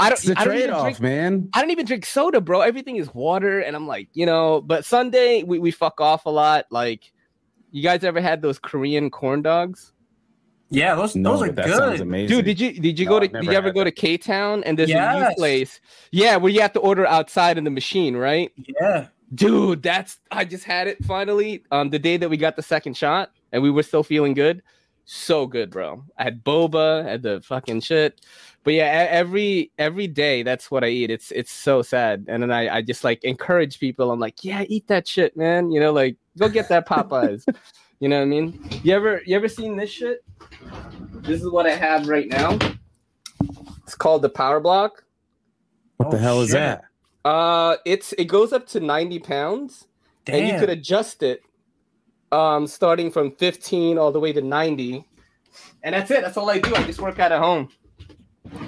I 0.00 0.08
don't. 0.08 0.14
It's 0.18 0.24
the 0.26 0.34
trade 0.34 0.70
off, 0.70 0.98
man. 0.98 1.48
I 1.54 1.60
don't 1.60 1.70
even 1.70 1.86
drink 1.86 2.04
soda, 2.06 2.40
bro. 2.40 2.60
Everything 2.62 2.96
is 2.96 3.14
water, 3.14 3.60
and 3.60 3.76
I'm 3.76 3.86
like, 3.86 4.08
you 4.12 4.26
know. 4.26 4.60
But 4.62 4.84
Sunday 4.84 5.44
we 5.44 5.60
we 5.60 5.70
fuck 5.70 6.00
off 6.00 6.26
a 6.26 6.30
lot. 6.30 6.64
Like, 6.70 7.12
you 7.70 7.82
guys 7.84 8.02
ever 8.02 8.20
had 8.20 8.42
those 8.42 8.58
Korean 8.58 9.10
corn 9.10 9.42
dogs? 9.42 9.92
Yeah, 10.70 10.94
those 10.94 11.16
No, 11.16 11.32
those 11.32 11.42
are 11.48 11.52
but 11.52 11.56
that 11.66 11.76
sounds 11.76 11.92
good. 11.98 12.00
amazing. 12.02 12.36
Dude, 12.36 12.44
did 12.44 12.60
you 12.60 12.72
did 12.80 12.98
you 12.98 13.04
No, 13.06 13.10
go 13.12 13.20
to 13.20 13.28
did 13.28 13.44
you 13.44 13.52
ever 13.52 13.72
go 13.72 13.82
to 13.84 13.90
K 13.90 14.16
Town 14.16 14.62
and 14.64 14.78
there's 14.78 14.90
a 14.90 15.28
new 15.28 15.34
place? 15.34 15.80
Yeah, 16.12 16.36
where 16.36 16.50
you 16.52 16.60
have 16.60 16.72
to 16.74 16.80
order 16.80 17.06
outside 17.06 17.58
in 17.58 17.64
the 17.64 17.70
machine, 17.70 18.16
right? 18.16 18.52
Yeah. 18.80 19.06
Dude, 19.34 19.82
that's 19.82 20.18
I 20.30 20.44
just 20.44 20.64
had 20.64 20.86
it 20.88 21.04
finally. 21.04 21.64
Um, 21.70 21.90
the 21.90 21.98
day 21.98 22.16
that 22.16 22.28
we 22.28 22.36
got 22.36 22.56
the 22.56 22.62
second 22.62 22.96
shot, 22.96 23.30
and 23.52 23.62
we 23.62 23.70
were 23.70 23.82
still 23.82 24.02
feeling 24.04 24.34
good. 24.34 24.62
So 25.04 25.46
good, 25.48 25.70
bro. 25.70 26.04
I 26.18 26.22
had 26.24 26.44
boba, 26.44 27.04
I 27.04 27.10
had 27.10 27.22
the 27.22 27.40
fucking 27.40 27.80
shit. 27.80 28.20
But 28.62 28.74
yeah, 28.74 29.06
every 29.10 29.72
every 29.78 30.06
day 30.06 30.44
that's 30.44 30.70
what 30.70 30.84
I 30.84 30.88
eat. 30.88 31.10
It's 31.10 31.32
it's 31.32 31.50
so 31.50 31.82
sad. 31.82 32.26
And 32.28 32.42
then 32.44 32.52
I, 32.52 32.76
I 32.76 32.82
just 32.82 33.02
like 33.02 33.24
encourage 33.24 33.80
people. 33.80 34.12
I'm 34.12 34.20
like, 34.20 34.44
yeah, 34.44 34.62
eat 34.68 34.86
that 34.86 35.08
shit, 35.08 35.36
man. 35.36 35.72
You 35.72 35.80
know, 35.80 35.92
like 35.92 36.16
go 36.38 36.48
get 36.48 36.68
that 36.68 36.86
Popeyes. 36.88 37.44
You 38.00 38.08
know 38.08 38.16
what 38.16 38.22
I 38.22 38.26
mean? 38.26 38.60
You 38.82 38.94
ever 38.94 39.22
you 39.26 39.36
ever 39.36 39.48
seen 39.48 39.76
this 39.76 39.90
shit? 39.90 40.24
This 41.22 41.42
is 41.42 41.50
what 41.50 41.66
I 41.66 41.74
have 41.76 42.08
right 42.08 42.28
now. 42.28 42.58
It's 43.84 43.94
called 43.94 44.22
the 44.22 44.28
Power 44.30 44.58
Block. 44.60 45.04
What 45.98 46.10
the 46.10 46.16
Oh, 46.16 46.20
hell 46.20 46.40
is 46.40 46.50
that? 46.52 46.84
Uh, 47.24 47.76
it's 47.84 48.12
it 48.14 48.24
goes 48.24 48.52
up 48.54 48.66
to 48.68 48.80
90 48.80 49.18
pounds 49.18 49.86
Damn. 50.24 50.36
and 50.36 50.48
you 50.48 50.58
could 50.58 50.70
adjust 50.70 51.22
it 51.22 51.42
um 52.32 52.66
starting 52.66 53.10
from 53.10 53.32
15 53.36 53.98
all 53.98 54.10
the 54.12 54.20
way 54.20 54.32
to 54.32 54.40
90 54.40 55.04
and 55.82 55.94
that's 55.94 56.10
it 56.12 56.22
that's 56.22 56.36
all 56.36 56.48
i 56.48 56.58
do 56.58 56.74
i 56.76 56.82
just 56.84 57.00
work 57.00 57.18
out 57.18 57.32
at 57.32 57.40
home 57.40 57.68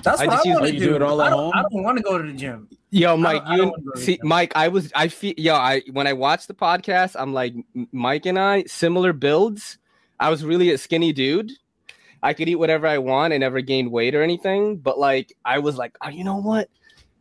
That's 0.03 0.21
I 0.21 0.27
what 0.27 0.35
just 0.35 0.47
I 0.47 0.51
want 0.53 0.67
to 0.67 0.73
do. 0.73 0.79
do. 0.79 0.95
it 0.97 1.03
all 1.03 1.21
at 1.23 1.31
don't, 1.31 1.39
home? 1.39 1.53
I 1.55 1.63
don't 1.63 1.83
want 1.83 1.97
to 1.99 2.03
go 2.03 2.19
to 2.19 2.25
the 2.25 2.33
gym. 2.33 2.69
yo 2.91 3.17
mike 3.17 3.43
I 3.47 3.53
you 3.53 3.59
don't 3.63 3.71
wanna 3.71 3.83
go 3.83 3.93
to 3.93 3.99
the 3.99 4.05
see 4.05 4.19
mike 4.23 4.53
i 4.55 4.69
was 4.69 4.93
i 4.95 5.09
feel 5.09 5.35
yo 5.39 5.55
i 5.55 5.83
when 5.93 6.07
i 6.07 6.13
watched 6.13 6.47
the 6.49 6.55
podcast 6.55 7.17
i'm 7.19 7.33
like 7.33 7.55
mike 7.91 8.27
and 8.27 8.39
i 8.39 8.65
similar 8.65 9.13
builds. 9.13 9.79
I 10.21 10.31
was 10.31 10.45
really 10.45 10.71
a 10.71 10.79
skinny 10.79 11.13
dude. 11.13 11.51
I 12.23 12.33
could 12.35 12.49
eat 12.49 12.57
whatever 12.57 12.87
i 12.87 12.99
want. 12.99 13.33
And 13.33 13.41
never 13.41 13.61
gained 13.61 13.91
weight 13.91 14.15
or 14.15 14.23
anything. 14.23 14.77
But 14.77 14.99
like 14.99 15.33
i 15.45 15.59
was 15.59 15.77
like 15.77 15.97
oh 16.03 16.09
you 16.11 16.23
know 16.25 16.37
what? 16.37 16.69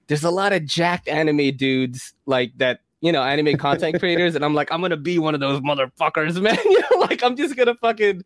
There's 0.07 0.23
a 0.23 0.29
lot 0.31 0.53
of 0.53 0.65
jacked 0.65 1.07
anime 1.07 1.55
dudes 1.57 2.13
like 2.25 2.51
that 2.57 2.81
you 2.99 3.11
know 3.11 3.23
anime 3.23 3.57
content 3.57 3.97
creators. 3.99 4.35
And 4.35 4.43
i'm 4.45 4.53
like 4.53 4.71
i'm 4.71 4.81
gonna 4.81 4.97
be 4.97 5.17
one 5.19 5.33
of 5.33 5.39
those 5.39 5.61
motherfuckers 5.61 6.39
man. 6.47 6.57
You 6.65 6.79
know 6.81 6.97
like 6.99 7.23
i'm 7.23 7.35
just 7.35 7.55
gonna 7.55 7.75
fucking 7.75 8.23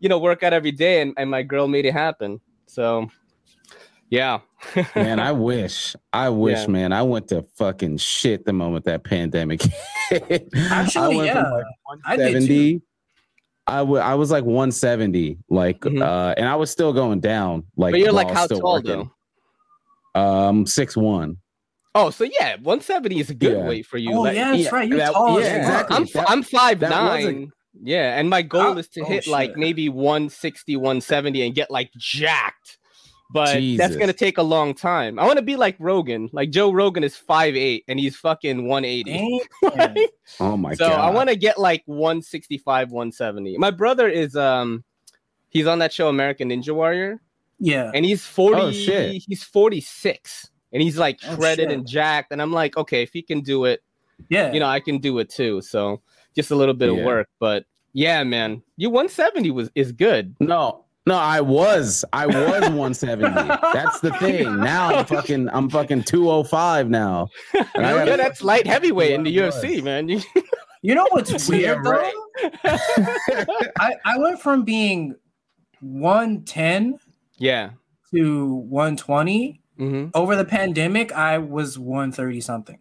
you 0.00 0.08
know 0.08 0.18
work 0.18 0.42
out 0.42 0.52
every 0.52 0.72
day. 0.72 1.02
And, 1.02 1.14
and 1.18 1.30
my 1.30 1.42
girl 1.42 1.68
made 1.68 1.84
it 1.86 1.92
happen. 1.92 2.40
So 2.66 3.10
yeah 4.10 4.38
Man, 4.94 5.18
I 5.20 5.32
wish. 5.32 5.96
I 6.12 6.28
wish, 6.28 6.58
Yeah. 6.60 6.66
man. 6.66 6.92
I 6.92 7.02
went 7.02 7.28
to 7.28 7.42
fucking 7.56 7.96
shit 7.96 8.44
the 8.44 8.52
moment 8.52 8.84
that 8.84 9.04
pandemic 9.04 9.62
hit. 10.10 10.48
Actually, 10.54 11.04
I 11.04 11.08
went 11.08 11.26
yeah. 11.28 11.42
from 11.44 11.52
like 11.52 11.64
I 12.04 12.16
did 12.16 12.34
170. 12.34 12.82
I 13.66 14.14
was 14.16 14.30
like 14.30 14.44
170, 14.44 15.38
like, 15.48 15.80
Mhm. 15.80 16.02
uh, 16.02 16.34
and 16.36 16.46
I 16.48 16.56
was 16.56 16.70
still 16.70 16.92
going 16.92 17.20
down. 17.20 17.64
Like, 17.76 17.92
but 17.92 18.00
you're 18.00 18.12
like 18.12 18.30
how 18.30 18.46
tall 18.48 18.74
working. 18.74 19.10
though 20.14 20.20
Um, 20.20 20.66
six 20.66 20.94
one. 20.96 21.36
oh 21.94 22.10
so 22.10 22.24
yeah 22.24 22.56
170 22.56 23.18
is 23.20 23.30
a 23.30 23.34
good 23.34 23.56
Yeah. 23.58 23.66
weight 23.68 23.86
for 23.86 23.96
you 23.96 24.12
Oh 24.12 24.22
like, 24.22 24.34
yeah, 24.36 24.50
that's 24.50 24.62
yeah, 24.64 24.70
right. 24.74 24.88
You're 24.88 24.98
that- 24.98 25.12
tall. 25.12 25.40
yeah, 25.40 25.56
exactly. 25.56 25.96
I'm 25.96 26.04
That- 26.12 26.30
I'm 26.30 26.42
five 26.42 26.80
nine. 26.82 27.24
wasn't- 27.24 27.50
Yeah, 27.82 28.18
and 28.18 28.28
my 28.28 28.42
goal 28.42 28.74
Oh, 28.74 28.78
is 28.78 28.88
to 28.88 29.00
oh, 29.00 29.04
hit 29.06 29.26
like 29.26 29.56
maybe 29.56 29.88
160, 29.88 30.76
170 30.76 31.46
and 31.46 31.54
get 31.54 31.70
like 31.70 31.90
jacked. 31.96 32.76
But 33.32 33.60
that's 33.76 33.94
gonna 33.96 34.12
take 34.12 34.38
a 34.38 34.42
long 34.42 34.74
time. 34.74 35.18
I 35.18 35.24
want 35.24 35.36
to 35.38 35.44
be 35.44 35.54
like 35.56 35.76
Rogan. 35.78 36.28
Like 36.32 36.50
Joe 36.50 36.72
Rogan 36.72 37.04
is 37.04 37.16
5'8 37.16 37.84
and 37.86 37.98
he's 38.00 38.16
fucking 38.16 38.66
180. 38.66 39.40
Damn. 39.76 39.96
Oh 40.40 40.56
my 40.56 40.74
so 40.74 40.88
god! 40.88 40.94
So 40.94 41.00
I 41.00 41.10
want 41.10 41.28
to 41.28 41.36
get 41.36 41.58
like 41.58 41.82
165, 41.86 42.90
170. 42.90 43.56
My 43.58 43.70
brother 43.70 44.08
is 44.08 44.34
um 44.36 44.82
he's 45.50 45.66
on 45.66 45.78
that 45.80 45.92
show 45.92 46.08
American 46.08 46.48
Ninja 46.50 46.74
Warrior 46.74 47.20
yeah. 47.58 47.90
and 47.94 48.04
he's 48.04 48.24
40 48.24 48.60
Oh, 48.60 48.70
shit. 48.72 49.22
he's 49.26 49.42
46 49.44 50.50
and 50.72 50.82
he's 50.82 50.96
like 50.98 51.20
Oh, 51.26 51.34
shredded 51.36 51.68
shit. 51.70 51.76
and 51.78 51.86
jacked 51.86 52.32
and 52.32 52.40
I'm 52.42 52.52
like, 52.52 52.76
okay, 52.76 53.02
if 53.02 53.12
he 53.12 53.22
can 53.22 53.40
do 53.42 53.64
it, 53.64 53.82
Yeah. 54.28 54.52
you 54.52 54.60
know, 54.60 54.66
I 54.66 54.80
can 54.80 54.98
do 54.98 55.18
it 55.18 55.28
too. 55.28 55.60
So 55.60 56.00
just 56.34 56.50
a 56.50 56.56
little 56.56 56.74
bit 56.74 56.92
Yeah. 56.92 56.98
of 57.00 57.04
work, 57.04 57.28
but 57.38 57.64
yeah, 57.92 58.22
man, 58.24 58.62
you 58.76 58.88
170 58.90 59.50
was 59.50 59.70
is 59.74 59.90
good. 59.92 60.34
No, 60.40 60.84
no, 61.10 61.16
I 61.16 61.40
was, 61.40 62.04
I 62.12 62.26
was 62.26 62.36
170. 62.70 63.28
That's 63.74 64.00
the 64.00 64.12
thing. 64.14 64.56
Now 64.60 64.94
I'm 64.94 65.04
fucking, 65.06 65.48
I'm 65.50 65.68
fucking 65.68 66.04
205 66.04 66.88
now. 66.88 67.28
And 67.74 67.84
I 67.86 67.90
yeah, 67.94 68.04
gotta- 68.06 68.16
that's 68.16 68.42
light 68.42 68.66
heavyweight 68.66 69.12
in 69.12 69.22
the 69.24 69.36
UFC, 69.36 69.76
was. 69.76 69.82
man. 69.84 70.08
You- 70.08 70.20
You 70.82 70.94
know 70.94 71.06
what's 71.10 71.30
Yeah, 71.50 71.74
weird 71.74 71.84
though? 71.84 71.90
right. 71.90 72.14
I, 73.78 73.92
I 74.06 74.16
went 74.18 74.40
from 74.40 74.62
being 74.64 75.14
110 75.80 76.98
yeah. 77.38 77.70
to 78.14 78.46
120. 78.54 79.60
hmm 79.76 80.06
Over 80.14 80.36
the 80.36 80.44
pandemic, 80.46 81.12
I 81.12 81.36
was 81.38 81.78
130 81.78 82.40
something 82.40 82.78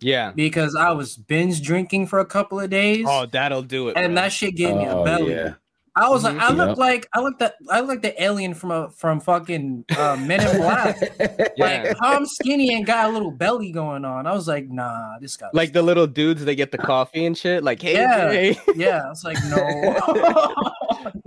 Yeah. 0.00 0.32
because 0.34 0.74
I 0.74 0.90
was 0.90 1.16
binge 1.16 1.62
drinking 1.62 2.08
for 2.08 2.18
a 2.18 2.26
couple 2.26 2.58
of 2.58 2.68
days. 2.70 3.04
Oh, 3.08 3.26
that'll 3.26 3.62
do 3.62 3.88
it. 3.90 3.96
and 3.96 4.14
bro. 4.14 4.22
that 4.22 4.32
shit 4.32 4.56
gave 4.56 4.74
me 4.74 4.84
a 4.84 4.96
Oh, 4.96 5.04
belly. 5.04 5.30
yeah. 5.32 5.54
I 5.98 6.10
was 6.10 6.24
like, 6.24 6.36
I 6.36 6.52
look 6.52 6.68
Yep. 6.68 6.76
like 6.78 7.08
I 7.14 7.20
look 7.20 7.38
that 7.38 7.54
I 7.70 7.80
look 7.80 7.88
like 7.88 8.02
the 8.02 8.22
alien 8.22 8.52
from 8.52 8.70
a 8.70 8.90
from 8.90 9.18
fucking 9.18 9.86
uh, 9.96 10.16
Men 10.20 10.46
in 10.46 10.56
Black. 10.58 10.96
Yeah. 11.56 11.64
Like 11.84 11.96
how 11.98 12.14
I'm 12.14 12.26
skinny 12.26 12.74
and 12.74 12.84
got 12.84 13.08
a 13.08 13.12
little 13.12 13.30
belly 13.30 13.72
going 13.72 14.04
on. 14.04 14.26
I 14.26 14.32
was 14.34 14.46
like, 14.46 14.68
nah, 14.68 15.18
this 15.20 15.36
guy. 15.38 15.48
like 15.54 15.72
the 15.72 15.80
little 15.80 16.06
dudes 16.06 16.44
they 16.44 16.54
get 16.54 16.70
the 16.70 16.76
coffee 16.78 17.24
and 17.24 17.36
shit. 17.36 17.64
Like, 17.64 17.80
hey, 17.80 17.94
Yeah. 17.94 18.30
hey. 18.30 18.58
yeah, 18.76 19.02
I 19.06 19.08
was 19.08 19.24
like, 19.24 19.38
no. 19.48 20.72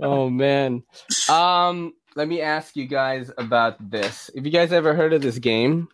oh 0.00 0.30
man. 0.30 0.84
Um, 1.28 1.94
let 2.14 2.28
me 2.28 2.40
ask 2.40 2.76
you 2.76 2.86
guys 2.86 3.30
about 3.38 3.90
this. 3.90 4.30
Have 4.36 4.44
you 4.46 4.52
guys 4.52 4.72
ever 4.72 4.94
heard 4.94 5.12
of 5.12 5.20
this 5.22 5.38
game? 5.38 5.88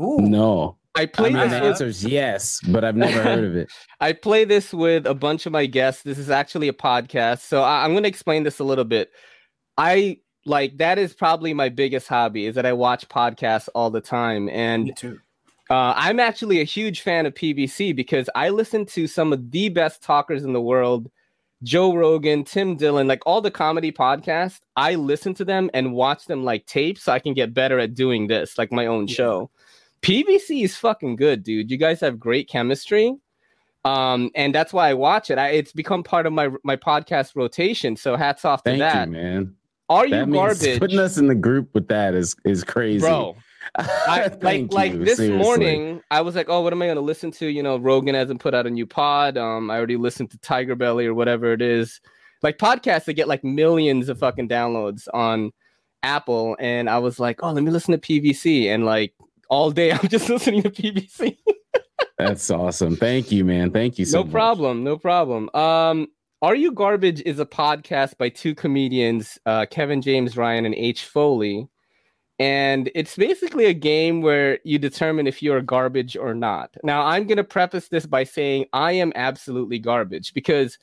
Ooh, 0.00 0.20
No, 0.20 0.77
I 0.98 1.02
I 1.02 1.06
play 1.06 1.28
mean, 1.30 1.36
I 1.36 1.44
the 1.44 1.48
this 1.48 1.52
have. 1.54 1.62
with 1.62 1.70
answer 1.72 1.86
is 1.86 2.04
yes, 2.04 2.60
but 2.68 2.84
I've 2.84 2.96
never 2.96 3.22
heard 3.22 3.44
of 3.44 3.56
it. 3.56 3.70
I 4.00 4.12
play 4.12 4.44
this 4.44 4.72
with 4.74 5.06
a 5.06 5.14
bunch 5.14 5.46
of 5.46 5.52
my 5.52 5.66
guests. 5.66 6.02
This 6.02 6.18
is 6.18 6.30
actually 6.30 6.68
a 6.68 6.72
podcast, 6.72 7.40
so 7.40 7.62
I, 7.62 7.84
I'm 7.84 7.92
going 7.92 8.02
to 8.04 8.08
explain 8.08 8.42
this 8.42 8.58
a 8.58 8.64
little 8.64 8.84
bit. 8.84 9.10
I 9.76 10.18
like 10.46 10.78
that 10.78 10.98
is 10.98 11.14
probably 11.14 11.52
my 11.54 11.68
biggest 11.68 12.08
hobby 12.08 12.46
is 12.46 12.54
that 12.54 12.66
I 12.66 12.72
watch 12.72 13.08
podcasts 13.08 13.68
all 13.74 13.90
the 13.90 14.00
time, 14.00 14.48
and 14.48 14.84
me 14.84 14.92
too. 14.92 15.20
uh, 15.70 15.94
I'm 15.96 16.18
actually 16.20 16.60
a 16.60 16.64
huge 16.64 17.02
fan 17.02 17.26
of 17.26 17.34
PVC 17.34 17.94
because 17.94 18.28
I 18.34 18.48
listen 18.50 18.86
to 18.86 19.06
some 19.06 19.32
of 19.32 19.50
the 19.50 19.68
best 19.68 20.02
talkers 20.02 20.44
in 20.44 20.52
the 20.52 20.60
world 20.62 21.10
Joe 21.64 21.92
Rogan, 21.94 22.44
Tim 22.44 22.76
Dillon, 22.76 23.08
like 23.08 23.20
all 23.26 23.40
the 23.40 23.50
comedy 23.50 23.90
podcasts, 23.90 24.60
I 24.76 24.94
listen 24.94 25.34
to 25.34 25.44
them 25.44 25.70
and 25.74 25.92
watch 25.92 26.26
them 26.26 26.44
like 26.44 26.66
tape 26.66 26.98
so 26.98 27.12
I 27.12 27.18
can 27.18 27.34
get 27.34 27.52
better 27.52 27.80
at 27.80 27.94
doing 27.94 28.28
this, 28.28 28.56
like 28.58 28.70
my 28.70 28.86
own 28.86 29.08
Yeah. 29.08 29.14
show. 29.14 29.50
PVC 30.02 30.64
is 30.64 30.76
fucking 30.76 31.16
good, 31.16 31.42
dude. 31.42 31.70
You 31.70 31.76
guys 31.76 32.00
have 32.00 32.18
great 32.18 32.48
chemistry. 32.48 33.16
Um, 33.84 34.30
and 34.34 34.54
that's 34.54 34.72
why 34.72 34.88
I 34.88 34.94
watch 34.94 35.30
it. 35.30 35.38
I, 35.38 35.48
it's 35.50 35.72
become 35.72 36.02
part 36.02 36.26
of 36.26 36.32
my 36.32 36.50
my 36.64 36.76
podcast 36.76 37.36
rotation. 37.36 37.96
So 37.96 38.16
hats 38.16 38.44
off 38.44 38.62
to 38.64 38.70
Thank 38.70 38.80
that. 38.80 39.06
you, 39.06 39.12
man. 39.12 39.54
Are 39.88 40.06
you 40.06 40.16
That 40.16 40.30
garbage, 40.30 40.78
putting 40.78 40.98
us 40.98 41.16
in 41.16 41.28
the 41.28 41.34
group 41.34 41.70
with 41.74 41.88
that 41.88 42.14
is 42.14 42.36
is 42.44 42.64
crazy, 42.64 43.00
bro? 43.00 43.36
I, 43.76 44.30
like 44.40 44.72
like 44.72 44.92
you, 44.92 45.04
this 45.04 45.16
seriously. 45.16 45.42
morning, 45.42 46.02
I 46.10 46.20
was 46.20 46.34
like, 46.34 46.48
oh, 46.48 46.60
what 46.60 46.72
am 46.72 46.82
I 46.82 46.86
going 46.86 46.96
to 46.96 47.02
listen 47.02 47.30
to? 47.32 47.46
You 47.46 47.62
know, 47.62 47.78
Rogan 47.78 48.14
hasn't 48.14 48.40
put 48.40 48.54
out 48.54 48.66
a 48.66 48.70
new 48.70 48.86
pod. 48.86 49.36
Um, 49.36 49.70
I 49.70 49.76
already 49.76 49.96
listened 49.96 50.30
to 50.32 50.38
Tiger 50.38 50.74
Belly 50.74 51.06
or 51.06 51.14
whatever 51.14 51.52
it 51.52 51.62
is. 51.62 52.00
Like 52.42 52.58
podcasts 52.58 53.04
that 53.06 53.14
get 53.14 53.28
like 53.28 53.44
millions 53.44 54.08
of 54.08 54.18
fucking 54.18 54.48
downloads 54.48 55.08
on 55.12 55.52
Apple, 56.02 56.56
and 56.60 56.88
I 56.88 56.98
was 56.98 57.18
like, 57.18 57.42
oh, 57.42 57.52
let 57.52 57.62
me 57.62 57.70
listen 57.70 57.98
to 57.98 57.98
PVC, 57.98 58.66
and 58.66 58.84
like 58.84 59.14
all 59.48 59.70
day 59.70 59.92
I'm 59.92 60.08
just 60.08 60.28
listening 60.28 60.62
to 60.62 60.70
PVC. 60.70 61.36
That's 62.18 62.50
awesome. 62.50 62.96
Thank 62.96 63.30
you, 63.30 63.44
man. 63.44 63.70
Thank 63.70 63.98
you 63.98 64.04
so 64.04 64.18
much. 64.18 64.24
no 64.24 64.26
much. 64.26 64.32
problem, 64.32 64.84
no 64.84 64.98
problem. 64.98 65.50
Um, 65.54 66.08
Are 66.42 66.54
You 66.54 66.72
Garbage 66.72 67.22
is 67.22 67.38
a 67.38 67.46
podcast 67.46 68.18
by 68.18 68.28
two 68.28 68.54
comedians, 68.54 69.38
uh, 69.46 69.66
Kevin 69.70 70.02
James 70.02 70.36
Ryan 70.36 70.66
and 70.66 70.74
H 70.74 71.04
Foley. 71.04 71.68
And 72.40 72.90
it's 72.94 73.16
basically 73.16 73.66
a 73.66 73.74
game 73.74 74.20
where 74.20 74.60
you 74.64 74.78
determine 74.78 75.26
if 75.26 75.42
you're 75.42 75.60
garbage 75.60 76.16
or 76.16 76.34
not. 76.34 76.76
Now, 76.84 77.04
I'm 77.04 77.26
going 77.26 77.36
to 77.36 77.44
preface 77.44 77.88
this 77.88 78.06
by 78.06 78.24
saying 78.24 78.66
I 78.72 78.92
am 78.92 79.12
absolutely 79.16 79.80
garbage 79.80 80.34
because 80.34 80.78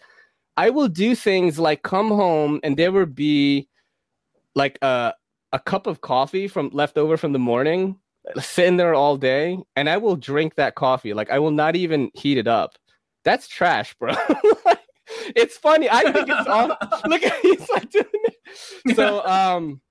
I 0.57 0.69
will 0.69 0.89
do 0.89 1.15
things 1.15 1.57
like 1.57 1.83
come 1.83 2.09
home 2.09 2.59
and 2.63 2.75
there 2.75 2.91
will 2.91 3.05
be 3.05 3.69
like 4.53 4.77
a, 4.81 5.13
a 5.53 5.59
cup 5.59 5.87
of 5.87 6.01
coffee 6.01 6.47
from 6.49 6.69
left 6.73 6.97
over 6.97 7.15
from 7.15 7.31
the 7.31 7.39
morning 7.39 7.97
sitting 8.39 8.77
there 8.77 8.93
all 8.93 9.17
day 9.17 9.57
and 9.75 9.89
I 9.89 9.97
will 9.97 10.15
drink 10.15 10.55
that 10.55 10.75
coffee. 10.75 11.13
Like 11.13 11.29
I 11.29 11.39
will 11.39 11.51
not 11.51 11.75
even 11.75 12.11
heat 12.13 12.37
it 12.37 12.47
up. 12.47 12.73
That's 13.23 13.47
trash, 13.47 13.95
bro. 13.95 14.13
it's 15.35 15.57
funny. 15.57 15.89
I 15.89 16.11
think 16.11 16.29
it's 16.29 16.47
all 16.47 16.67
look 17.05 17.23
at 17.23 17.39
he's 17.41 17.69
like 17.69 17.89
doing 17.89 18.05
it. 18.13 18.95
So 18.95 19.25
um 19.25 19.81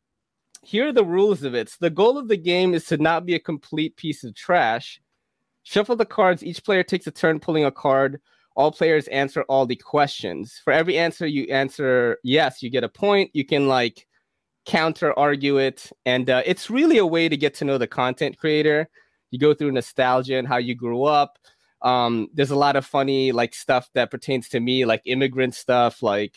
here 0.62 0.88
are 0.88 0.92
the 0.92 1.04
rules 1.04 1.42
of 1.42 1.54
it. 1.54 1.68
So 1.68 1.76
the 1.80 1.90
goal 1.90 2.16
of 2.16 2.28
the 2.28 2.36
game 2.36 2.74
is 2.74 2.86
to 2.86 2.96
not 2.96 3.26
be 3.26 3.34
a 3.34 3.40
complete 3.40 3.96
piece 3.96 4.24
of 4.24 4.34
trash. 4.34 5.00
Shuffle 5.62 5.96
the 5.96 6.06
cards. 6.06 6.42
Each 6.42 6.62
player 6.62 6.82
takes 6.82 7.06
a 7.06 7.10
turn 7.10 7.40
pulling 7.40 7.64
a 7.64 7.70
card. 7.70 8.20
All 8.56 8.70
players 8.70 9.08
answer 9.08 9.42
all 9.42 9.66
the 9.66 9.76
questions. 9.76 10.60
For 10.62 10.72
every 10.72 10.96
answer 10.96 11.26
you 11.26 11.44
answer 11.44 12.18
yes, 12.22 12.62
you 12.62 12.70
get 12.70 12.84
a 12.84 12.88
point. 12.88 13.30
You 13.34 13.44
can 13.44 13.66
like 13.66 14.06
counter 14.66 15.16
argue 15.18 15.58
it 15.58 15.90
and 16.06 16.30
uh, 16.30 16.42
it's 16.46 16.70
really 16.70 16.98
a 16.98 17.06
way 17.06 17.28
to 17.28 17.36
get 17.36 17.54
to 17.54 17.64
know 17.64 17.78
the 17.78 17.86
content 17.86 18.38
creator 18.38 18.88
you 19.30 19.38
go 19.38 19.52
through 19.54 19.70
nostalgia 19.72 20.36
and 20.36 20.48
how 20.48 20.56
you 20.56 20.74
grew 20.74 21.04
up 21.04 21.38
um, 21.82 22.28
there's 22.32 22.50
a 22.50 22.56
lot 22.56 22.76
of 22.76 22.86
funny 22.86 23.30
like 23.32 23.54
stuff 23.54 23.90
that 23.94 24.10
pertains 24.10 24.48
to 24.48 24.60
me 24.60 24.84
like 24.86 25.02
immigrant 25.04 25.54
stuff 25.54 26.02
like 26.02 26.34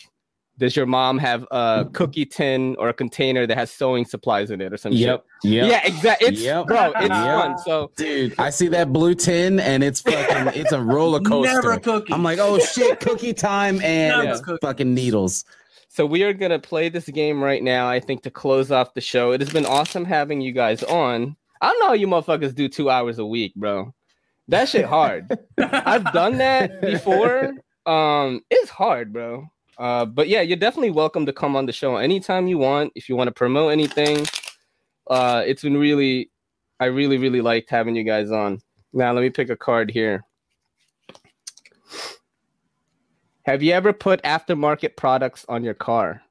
does 0.58 0.76
your 0.76 0.88
mom 0.88 1.20
have 1.20 1.46
a 1.52 1.86
cookie 1.94 2.26
tin 2.26 2.76
or 2.80 2.90
a 2.90 2.94
container 2.94 3.46
that 3.48 3.56
has 3.58 3.70
sewing 3.72 4.04
supplies 4.04 4.50
in 4.52 4.60
it 4.60 4.74
or 4.74 4.78
some 4.78 4.92
Yep. 4.92 5.24
shit 5.44 5.52
Yep. 5.52 5.70
yeah 5.70 5.82
exactly 5.86 6.28
it's 6.30 6.42
Yep. 6.42 6.66
bro 6.68 6.94
it's 7.00 7.16
Yep. 7.16 7.36
fun 7.38 7.58
so 7.60 7.92
Dude, 7.96 8.36
I 8.40 8.50
see 8.50 8.68
that 8.70 8.92
blue 8.92 9.16
tin 9.16 9.60
and 9.60 9.84
it's 9.84 10.02
fucking 10.02 10.60
it's 10.60 10.72
a 10.72 10.82
roller 10.82 11.20
coaster. 11.32 11.62
Never 11.62 11.80
cookie. 11.80 12.12
I'm 12.14 12.24
like, 12.24 12.40
oh 12.40 12.60
shit, 12.60 13.00
cookie 13.00 13.34
time 13.34 13.80
and 13.84 14.28
Never 14.28 14.58
fucking 14.62 14.94
needles. 14.94 15.46
So 15.98 16.06
we 16.06 16.22
are 16.22 16.32
gonna 16.32 16.60
play 16.60 16.90
this 16.90 17.10
game 17.10 17.44
right 17.44 17.64
now. 17.64 17.90
I 17.90 18.00
think 18.00 18.22
to 18.22 18.30
close 18.30 18.72
off 18.72 18.94
the 18.94 19.02
show. 19.02 19.32
It 19.32 19.42
has 19.42 19.50
been 19.50 19.66
awesome 19.66 20.06
having 20.06 20.42
you 20.42 20.52
guys 20.52 20.84
on. 20.84 21.36
I 21.60 21.72
don't 21.72 21.80
know 21.80 21.88
how 21.88 21.94
you 21.94 22.06
motherfuckers 22.06 22.54
do 22.54 22.70
two 22.70 22.92
hours 22.92 23.18
a 23.18 23.26
week, 23.26 23.56
bro. 23.56 23.96
That 24.48 24.70
shit 24.70 24.86
hard. 24.86 25.36
I've 25.58 26.04
done 26.14 26.38
that 26.38 26.82
before. 26.82 27.52
Um, 27.88 28.42
it's 28.52 28.70
hard, 28.70 29.12
bro. 29.12 29.48
Uh, 29.80 30.06
but 30.06 30.28
yeah, 30.28 30.42
you're 30.42 30.56
definitely 30.56 30.92
welcome 30.92 31.26
to 31.26 31.34
come 31.34 31.56
on 31.56 31.66
the 31.66 31.74
show 31.74 31.96
anytime 31.96 32.48
you 32.48 32.60
want. 32.60 32.92
If 32.94 33.10
you 33.10 33.16
want 33.16 33.30
to 33.30 33.34
promote 33.34 33.72
anything, 33.72 34.28
uh, 35.10 35.42
it's 35.48 35.64
been 35.64 35.78
really, 35.78 36.30
I 36.80 36.86
really, 36.86 37.18
really 37.18 37.42
liked 37.42 37.72
having 37.72 37.96
you 37.96 38.04
guys 38.04 38.30
on. 38.30 38.60
Now 38.94 39.14
let 39.14 39.22
me 39.22 39.32
pick 39.32 39.50
a 39.50 39.58
card 39.58 39.90
here. 39.90 40.24
Have 43.48 43.64
you 43.64 43.72
ever 43.72 43.94
put 43.94 44.22
aftermarket 44.24 44.98
products 44.98 45.46
on 45.48 45.64
your 45.64 45.74
car? 45.74 46.22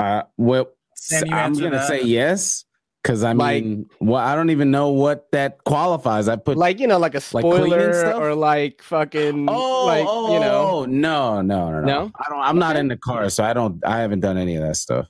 Uh, 0.00 0.22
well, 0.36 0.70
Sam, 0.96 1.32
I'm 1.32 1.52
gonna 1.54 1.70
that. 1.70 1.86
say 1.86 2.02
yes 2.02 2.64
because 3.02 3.22
I 3.22 3.32
Like- 3.32 3.62
mean, 3.62 3.88
well, 4.00 4.16
I 4.20 4.34
don't 4.34 4.50
even 4.50 4.70
know 4.72 4.88
what 4.90 5.30
that 5.32 5.62
qualifies. 5.64 6.26
I 6.26 6.34
put 6.36 6.56
Like 6.56 6.80
you 6.80 6.86
know, 6.88 6.98
like 6.98 7.14
a 7.14 7.20
spoiler 7.20 7.92
stuff? 7.92 8.20
or 8.20 8.34
like 8.34 8.82
fucking 8.82 9.46
oh, 9.48 9.86
like 9.86 10.04
oh, 10.08 10.32
you 10.34 10.40
know. 10.40 10.68
oh, 10.70 10.84
no, 10.86 11.42
no, 11.42 11.70
no, 11.70 11.80
no, 11.80 11.86
No? 11.86 12.12
I 12.18 12.24
don't. 12.28 12.40
I'm 12.40 12.58
not 12.58 12.76
in 12.76 12.88
the 12.88 12.96
car, 12.96 13.28
so 13.30 13.44
I 13.44 13.52
don't. 13.52 13.84
I 13.86 13.98
haven't 14.00 14.20
done 14.20 14.36
any 14.36 14.56
of 14.56 14.62
that 14.62 14.76
stuff. 14.76 15.06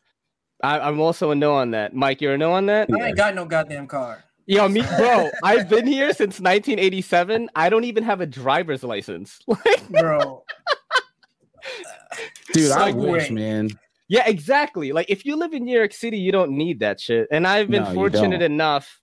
I, 0.62 0.80
I'm 0.80 1.00
also 1.00 1.30
a 1.30 1.34
no 1.34 1.54
on 1.54 1.70
that. 1.70 1.94
Mike, 1.94 2.20
you're 2.20 2.34
a 2.34 2.38
no 2.38 2.52
on 2.52 2.66
that. 2.66 2.90
I 2.92 3.06
ain't 3.08 3.16
got 3.16 3.34
no 3.34 3.46
goddamn 3.46 3.86
car. 3.86 4.22
Yo, 4.50 4.68
me, 4.68 4.82
bro. 4.98 5.30
I've 5.44 5.68
been 5.68 5.86
here 5.86 6.08
since 6.08 6.40
1987. 6.40 7.48
I 7.54 7.68
don't 7.68 7.84
even 7.84 8.02
have 8.02 8.20
a 8.20 8.26
driver's 8.26 8.82
license. 8.82 9.38
Like, 9.46 9.88
Bro. 9.88 10.42
Dude, 12.52 12.72
I 12.72 12.90
Segway. 12.90 13.12
wish, 13.12 13.30
man. 13.30 13.70
yeah, 14.08 14.28
exactly. 14.28 14.90
Like, 14.90 15.08
if 15.08 15.24
you 15.24 15.36
live 15.36 15.52
in 15.52 15.64
New 15.64 15.76
York 15.76 15.92
City, 15.92 16.18
you 16.18 16.32
don't 16.32 16.50
need 16.50 16.80
that 16.80 16.98
shit. 16.98 17.28
And 17.30 17.46
I've 17.46 17.70
been 17.70 17.84
No, 17.84 17.94
fortunate 17.94 18.42
enough 18.42 19.00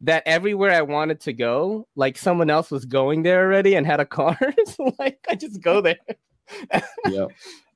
that 0.00 0.24
everywhere 0.26 0.72
I 0.72 0.82
wanted 0.82 1.20
to 1.20 1.32
go, 1.34 1.86
like 1.94 2.18
someone 2.18 2.50
else 2.50 2.72
was 2.72 2.84
going 2.84 3.22
there 3.22 3.44
already 3.44 3.76
and 3.76 3.86
had 3.86 4.00
a 4.00 4.06
car. 4.06 4.36
so, 4.66 4.92
like, 4.98 5.24
I 5.28 5.36
just 5.36 5.62
go 5.62 5.80
there. 5.80 5.98
Yep. 7.08 7.28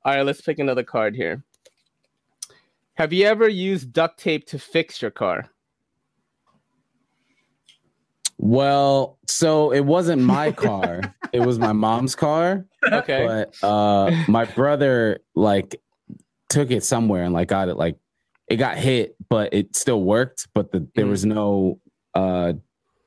All 0.03 0.15
right, 0.15 0.21
let's 0.23 0.41
pick 0.41 0.59
another 0.59 0.83
card 0.83 1.15
here. 1.15 1.41
Have 2.95 3.13
you 3.13 3.25
ever 3.25 3.47
used 3.47 3.93
duct 3.93 4.19
tape 4.19 4.45
to 4.47 4.59
fix 4.59 5.01
your 5.01 5.11
car? 5.11 5.49
Well, 8.37 9.17
so 9.27 9.71
it 9.71 9.81
wasn't 9.81 10.21
my 10.21 10.51
car; 10.51 11.01
it 11.31 11.39
was 11.39 11.57
my 11.59 11.71
mom's 11.73 12.15
car. 12.15 12.65
Okay. 12.91 13.25
But 13.25 13.65
uh, 13.65 14.11
my 14.27 14.45
brother 14.45 15.19
like 15.35 15.81
took 16.49 16.69
it 16.71 16.83
somewhere 16.83 17.23
and 17.23 17.33
like 17.33 17.47
got 17.47 17.69
it 17.69 17.75
like 17.77 17.97
it 18.47 18.57
got 18.57 18.77
hit, 18.77 19.15
but 19.29 19.53
it 19.53 19.75
still 19.75 20.01
worked. 20.03 20.47
But 20.53 20.71
the, 20.71 20.87
there 20.95 21.05
Mhm. 21.05 21.09
was 21.09 21.25
no 21.25 21.79
uh 22.13 22.53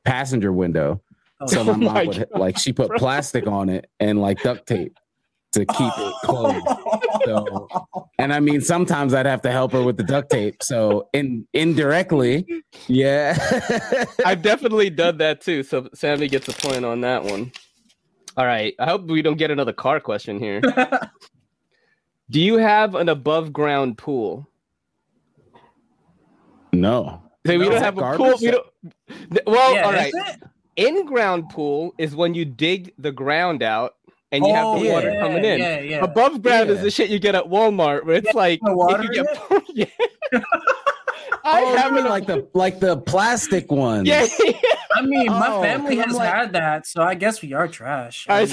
passenger 0.05 0.53
window, 0.53 1.03
Oh, 1.41 1.47
so 1.47 1.63
my 1.65 1.73
Oh 1.73 1.77
mom 1.77 1.95
my 1.95 2.05
would 2.05 2.27
like 2.35 2.59
she 2.59 2.73
put 2.73 2.89
bro. 2.89 2.99
plastic 2.99 3.47
on 3.47 3.69
it 3.69 3.89
and 4.01 4.21
like 4.21 4.43
duct 4.43 4.67
tape 4.67 4.97
to 5.53 5.65
keep 5.65 5.93
it 5.97 6.15
closed. 6.25 6.67
So, 7.25 7.69
and 8.19 8.33
I 8.33 8.41
mean, 8.41 8.61
sometimes 8.61 9.15
I'd 9.15 9.27
have 9.27 9.43
to 9.43 9.51
help 9.51 9.73
her 9.73 9.83
with 9.83 9.97
the 9.97 10.03
duct 10.05 10.31
tape. 10.31 10.63
So, 10.63 11.09
in 11.13 11.47
indirectly, 11.55 12.47
yeah. 12.87 13.37
I've 14.25 14.43
definitely 14.43 14.91
done 14.91 15.19
that 15.19 15.41
too. 15.41 15.63
So 15.63 15.89
Sammy 15.95 16.29
gets 16.29 16.49
a 16.49 16.53
point 16.53 16.85
on 16.85 17.01
that 17.03 17.25
one. 17.25 17.53
All 18.37 18.45
right. 18.47 18.75
I 18.79 18.85
hope 18.87 19.07
we 19.07 19.23
don't 19.23 19.37
get 19.39 19.51
another 19.51 19.73
car 19.73 20.01
question 20.01 20.39
here. 20.39 20.61
Do 22.31 22.41
you 22.41 22.59
have 22.59 22.95
an 22.95 23.09
above 23.09 23.53
ground 23.53 23.97
pool? 23.99 24.47
no. 26.73 27.23
So 27.47 27.57
we 27.59 27.65
No. 27.65 27.71
don't 27.71 27.83
have 27.83 27.97
a 27.97 28.01
that 28.03 28.17
pool. 28.17 28.35
We 28.41 28.51
don't. 28.51 28.67
Well, 29.47 29.75
Yeah, 29.75 29.83
all 29.85 29.93
is 29.93 29.97
right. 29.97 30.13
it? 30.15 30.43
In 30.77 31.07
ground 31.07 31.49
pool 31.49 31.95
is 31.99 32.15
when 32.15 32.35
you 32.35 32.45
dig 32.45 32.93
the 32.99 33.11
ground 33.11 33.63
out 33.63 33.95
and 34.33 34.45
you 34.47 34.55
have 34.55 34.79
the 34.81 34.91
Oh, 34.91 34.93
water 34.93 35.17
coming 35.21 35.45
in. 35.45 35.59
Yeah, 35.59 35.81
yeah. 35.81 36.05
Above 36.05 36.43
ground 36.43 36.71
is 36.71 36.81
the 36.83 36.91
shit 36.91 37.09
you 37.11 37.19
get 37.19 37.35
at 37.35 37.45
Walmart, 37.45 38.05
where 38.05 38.17
it's 38.17 38.27
Yeah, 38.27 38.33
like 38.35 38.61
the 38.65 38.75
water 38.77 39.03
you 39.05 39.11
get 39.13 39.27
yeah. 39.75 39.87
Oh, 41.45 41.51
I 41.53 41.63
oh, 41.63 41.77
have 41.77 41.91
you 41.91 41.97
mean 41.97 42.07
it 42.07 42.11
like 42.11 42.27
the 42.27 42.47
like 42.53 42.81
the 42.81 42.97
plastic 42.97 43.71
ones. 43.71 44.09
yeah. 44.09 44.27
I 44.95 45.03
mean, 45.03 45.27
my 45.29 45.49
Oh, 45.51 45.63
family 45.63 45.97
'cause 45.97 46.05
I'm 46.05 46.11
has 46.11 46.17
like- 46.19 46.35
had 46.35 46.53
that, 46.53 46.87
so 46.87 47.03
I 47.03 47.15
guess 47.15 47.41
we 47.43 47.53
are 47.55 47.69
trash. 47.69 48.27
I 48.29 48.45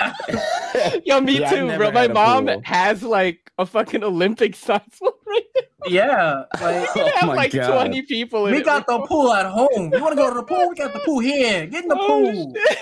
I 0.00 0.34
mean, 0.90 1.02
Yo, 1.04 1.20
me 1.20 1.40
Yeah, 1.40 1.50
too, 1.50 1.76
bro. 1.76 1.90
My 1.90 2.08
mom 2.08 2.46
pool. 2.46 2.60
has 2.64 3.02
like 3.02 3.50
a 3.58 3.66
fucking 3.66 4.02
Olympic 4.02 4.54
size 4.56 4.80
one 4.98 5.12
right 5.26 5.42
there. 5.54 5.64
yeah, 5.88 6.44
like 6.60 6.92
They 6.94 7.02
Oh 7.02 7.10
have 7.16 7.28
my 7.28 7.34
like 7.34 7.52
God. 7.52 7.84
20 7.84 8.02
people 8.02 8.46
in 8.46 8.54
we 8.54 8.60
it. 8.60 8.64
got 8.64 8.86
the 8.86 8.98
pool 9.00 9.32
at 9.32 9.46
home. 9.46 9.90
You 9.92 10.00
want 10.02 10.12
to 10.12 10.16
go 10.16 10.28
to 10.30 10.34
the 10.36 10.42
pool? 10.44 10.68
We 10.70 10.76
got 10.76 10.92
the 10.92 11.00
pool 11.00 11.20
here. 11.20 11.66
Get 11.66 11.84
in 11.84 11.88
the 11.88 11.96
Oh, 11.98 12.06
pool. 12.06 12.54
shit. 12.68 12.78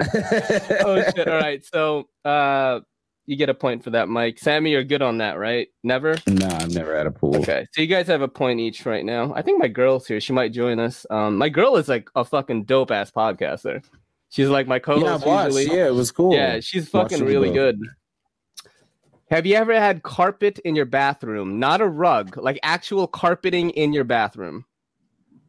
Oh 0.00 1.02
shit. 1.14 1.28
All 1.28 1.38
right. 1.38 1.64
So 1.64 2.08
uh 2.24 2.80
you 3.26 3.36
get 3.36 3.48
a 3.48 3.54
point 3.54 3.82
for 3.82 3.90
that, 3.90 4.08
Mike. 4.08 4.38
Sammy, 4.38 4.70
you're 4.70 4.84
good 4.84 5.02
on 5.02 5.18
that, 5.18 5.36
right? 5.36 5.66
Never? 5.82 6.16
no, 6.28 6.46
I've 6.46 6.72
never 6.72 6.96
had 6.96 7.08
a 7.08 7.10
pool. 7.10 7.36
Okay. 7.38 7.66
So 7.72 7.80
you 7.80 7.88
guys 7.88 8.06
have 8.06 8.22
a 8.22 8.28
point 8.28 8.60
each 8.60 8.86
right 8.86 9.04
now. 9.04 9.34
I 9.34 9.42
think 9.42 9.58
my 9.58 9.68
girl's 9.68 10.06
here. 10.06 10.20
She 10.20 10.32
might 10.32 10.52
join 10.52 10.78
us. 10.78 11.06
Um 11.10 11.36
my 11.36 11.48
girl 11.48 11.76
is 11.76 11.88
like 11.88 12.08
a 12.14 12.24
fucking 12.24 12.64
dope 12.64 12.90
ass 12.90 13.10
podcaster. 13.10 13.82
She's 14.30 14.48
like 14.48 14.66
my 14.66 14.78
co-host 14.78 15.24
I 15.24 15.28
watched. 15.28 15.54
usually. 15.54 15.76
Yeah, 15.76 15.86
it 15.86 15.94
was 15.94 16.10
cool. 16.10 16.34
Yeah, 16.34 16.60
she's 16.60 16.88
fucking 16.88 17.24
really 17.24 17.48
both. 17.48 17.54
good. 17.54 17.80
Have 19.30 19.44
you 19.44 19.56
ever 19.56 19.74
had 19.74 20.02
carpet 20.04 20.60
in 20.60 20.76
your 20.76 20.84
bathroom? 20.84 21.58
Not 21.58 21.80
a 21.80 21.86
rug, 21.86 22.36
like 22.36 22.60
actual 22.62 23.08
carpeting 23.08 23.70
in 23.70 23.92
your 23.92 24.04
bathroom. 24.04 24.64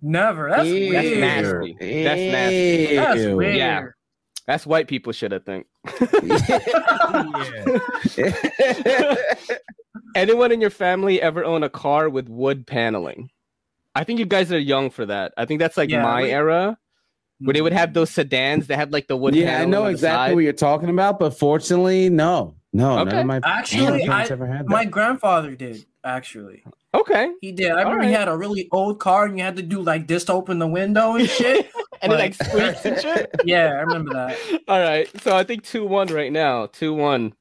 Never. 0.02 0.50
That's 0.50 0.68
Ew. 0.68 0.92
That's 0.92 1.06
weird. 1.06 1.20
nasty. 1.20 2.04
That's 2.04 2.22
nasty. 2.22 2.96
That's 2.96 3.36
weird. 3.36 3.56
Yeah. 3.56 3.86
That's 4.48 4.66
white 4.66 4.88
people 4.88 5.12
shit, 5.12 5.34
I 5.34 5.40
think. 5.40 5.68
Anyone 10.16 10.52
in 10.52 10.62
your 10.62 10.70
family 10.70 11.22
ever 11.22 11.44
own 11.44 11.64
a 11.64 11.70
car 11.70 12.10
with 12.10 12.30
wood 12.30 12.66
paneling? 12.66 13.30
I 13.94 14.04
think 14.04 14.20
you 14.20 14.26
guys 14.26 14.52
are 14.52 14.60
young 14.60 14.90
for 14.90 15.06
that. 15.06 15.34
I 15.38 15.46
think 15.46 15.60
that's 15.60 15.78
like 15.78 15.90
Yeah, 15.90 16.04
my 16.04 16.24
we- 16.24 16.32
era 16.32 16.78
where 17.40 17.54
they 17.54 17.62
would 17.62 17.74
have 17.74 17.90
mm-hmm. 17.90 17.94
those 18.00 18.10
sedans 18.10 18.68
that 18.68 18.78
had 18.78 18.92
like 18.94 19.08
the 19.08 19.18
wood. 19.18 19.36
yeah, 19.36 19.62
I 19.62 19.66
know 19.66 19.86
exactly 19.86 20.30
side. 20.30 20.36
what 20.36 20.44
you're 20.44 20.54
talking 20.54 20.90
about, 20.90 21.20
but 21.20 21.38
fortunately, 21.38 22.10
no, 22.10 22.56
no, 22.74 23.04
none 23.04 23.16
of 23.16 23.26
my 23.28 23.40
Actually, 23.44 24.08
I- 24.08 24.26
ever 24.26 24.48
had 24.48 24.66
that. 24.66 24.70
My 24.70 24.86
grandfather 24.86 25.56
did 25.56 25.86
actually. 26.08 26.64
Okay, 26.94 27.30
He 27.42 27.52
did. 27.52 27.72
I 27.72 27.82
remember 27.84 28.06
he 28.06 28.12
had 28.14 28.28
a 28.28 28.36
really 28.36 28.68
old 28.72 29.00
car, 29.00 29.26
and 29.26 29.38
you 29.38 29.44
had 29.44 29.56
to 29.58 29.62
do 29.62 29.82
like 29.82 30.08
this 30.08 30.24
to 30.26 30.34
open 30.34 30.58
the 30.60 30.68
window 30.68 31.16
and 31.16 31.30
shit. 31.38 31.70
and 32.02 32.12
it 32.12 32.16
like 32.16 32.40
Like- 32.40 32.48
squeaks 32.50 32.86
and 32.86 33.00
shit. 33.02 33.30
yeah, 33.46 33.66
I 33.68 33.82
remember 33.82 34.14
that. 34.14 34.38
All 34.68 34.80
right, 34.80 35.10
so 35.22 35.36
I 35.38 35.44
think 35.44 35.64
two 35.64 35.86
one 35.86 36.08
right 36.08 36.32
now. 36.32 36.68
Two 36.68 36.94
one. 36.94 37.34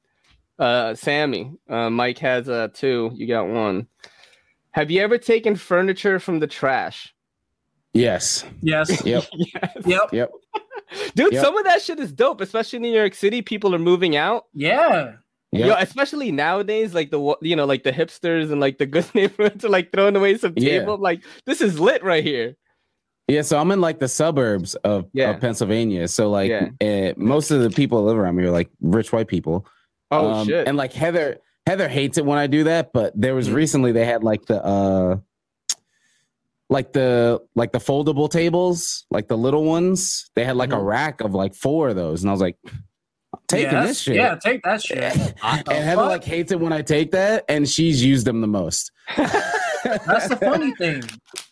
Uh, 0.59 0.95
Sammy. 0.95 1.53
Uh, 1.69 1.89
Mike 1.89 2.17
has 2.19 2.49
uh 2.49 2.67
two. 2.73 3.11
You 3.13 3.27
got 3.27 3.47
one. 3.47 3.87
Have 4.71 4.91
you 4.91 5.01
ever 5.01 5.17
taken 5.17 5.55
furniture 5.55 6.19
from 6.19 6.39
the 6.39 6.47
trash? 6.47 7.13
yes, 7.93 8.43
Yes. 8.61 8.89
yep, 9.05 9.23
yes. 9.33 9.71
Yep. 9.85 10.01
yep. 10.13 10.31
Dude, 11.15 11.33
Yep. 11.33 11.43
some 11.43 11.57
of 11.57 11.63
that 11.65 11.81
shit 11.81 11.99
is 11.99 12.11
dope, 12.11 12.41
especially 12.41 12.77
in 12.77 12.83
New 12.83 12.93
York 12.93 13.15
City. 13.15 13.41
People 13.41 13.73
are 13.73 13.79
moving 13.79 14.15
out. 14.15 14.45
Yeah. 14.53 15.13
Yep. 15.57 15.67
Yo, 15.67 15.75
especially 15.79 16.31
nowadays, 16.31 16.93
like 16.93 17.11
the 17.11 17.35
you 17.41 17.55
know, 17.55 17.65
like 17.65 17.83
the 17.83 17.91
hipsters 17.91 18.51
and 18.51 18.59
like 18.59 18.77
the 18.77 18.85
good 18.85 19.05
neighborhoods 19.15 19.63
are 19.65 19.69
like 19.69 19.91
throwing 19.91 20.15
away 20.15 20.37
some 20.37 20.53
Yeah. 20.55 20.79
table. 20.79 20.97
Like 20.97 21.23
this 21.45 21.61
is 21.61 21.79
lit 21.79 22.03
right 22.03 22.23
here. 22.23 22.55
Yeah, 23.27 23.41
so 23.41 23.59
I'm 23.59 23.71
in 23.71 23.81
like 23.81 23.99
the 23.99 24.07
suburbs 24.07 24.75
of, 24.75 25.09
Yeah. 25.13 25.31
of 25.31 25.41
Pennsylvania. 25.41 26.07
So 26.07 26.29
like 26.29 26.49
Yeah. 26.49 26.69
uh, 26.81 27.13
most 27.17 27.51
of 27.51 27.61
the 27.61 27.69
people 27.69 27.99
that 27.99 28.05
live 28.11 28.17
around 28.17 28.35
me 28.37 28.43
are 28.45 28.51
like 28.51 28.69
rich 28.79 29.11
white 29.11 29.27
people. 29.27 29.65
Oh 30.11 30.31
Um, 30.31 30.47
shit! 30.47 30.67
And 30.67 30.77
like 30.77 30.93
Heather, 30.93 31.39
Heather 31.65 31.89
hates 31.89 32.17
it 32.17 32.25
when 32.25 32.37
I 32.37 32.47
do 32.47 32.63
that. 32.65 32.93
But 32.93 33.11
there 33.19 33.35
was 33.35 33.49
Mhm. 33.49 33.53
recently 33.55 33.91
they 33.91 34.05
had 34.05 34.23
like 34.23 34.45
the 34.45 34.63
uh, 34.63 35.17
like 36.69 36.93
the 36.93 37.41
like 37.55 37.71
the 37.71 37.79
foldable 37.79 38.29
tables, 38.29 39.05
like 39.11 39.27
the 39.27 39.37
little 39.37 39.63
ones. 39.63 40.29
They 40.35 40.43
had 40.45 40.55
like 40.57 40.71
a 40.73 40.77
Mhm. 40.77 40.85
rack 40.85 41.21
of 41.21 41.33
like 41.33 41.53
four 41.55 41.89
of 41.89 41.95
those, 41.95 42.21
and 42.23 42.29
I 42.29 42.33
was 42.33 42.41
like, 42.41 42.57
taking 43.47 43.71
yeah, 43.71 43.85
this 43.85 43.99
shit. 44.01 44.15
Yeah, 44.15 44.35
take 44.35 44.63
that 44.63 44.81
shit. 44.81 44.99
and 45.43 45.65
the 45.65 45.73
Heather 45.73 46.03
like 46.03 46.23
hates 46.23 46.51
it 46.51 46.59
when 46.59 46.73
I 46.73 46.81
take 46.81 47.11
that, 47.11 47.45
and 47.49 47.67
she's 47.67 48.03
used 48.03 48.25
them 48.25 48.41
the 48.41 48.47
most. 48.47 48.91
That's 49.17 50.27
the 50.27 50.37
funny 50.37 50.73
thing. 50.75 51.03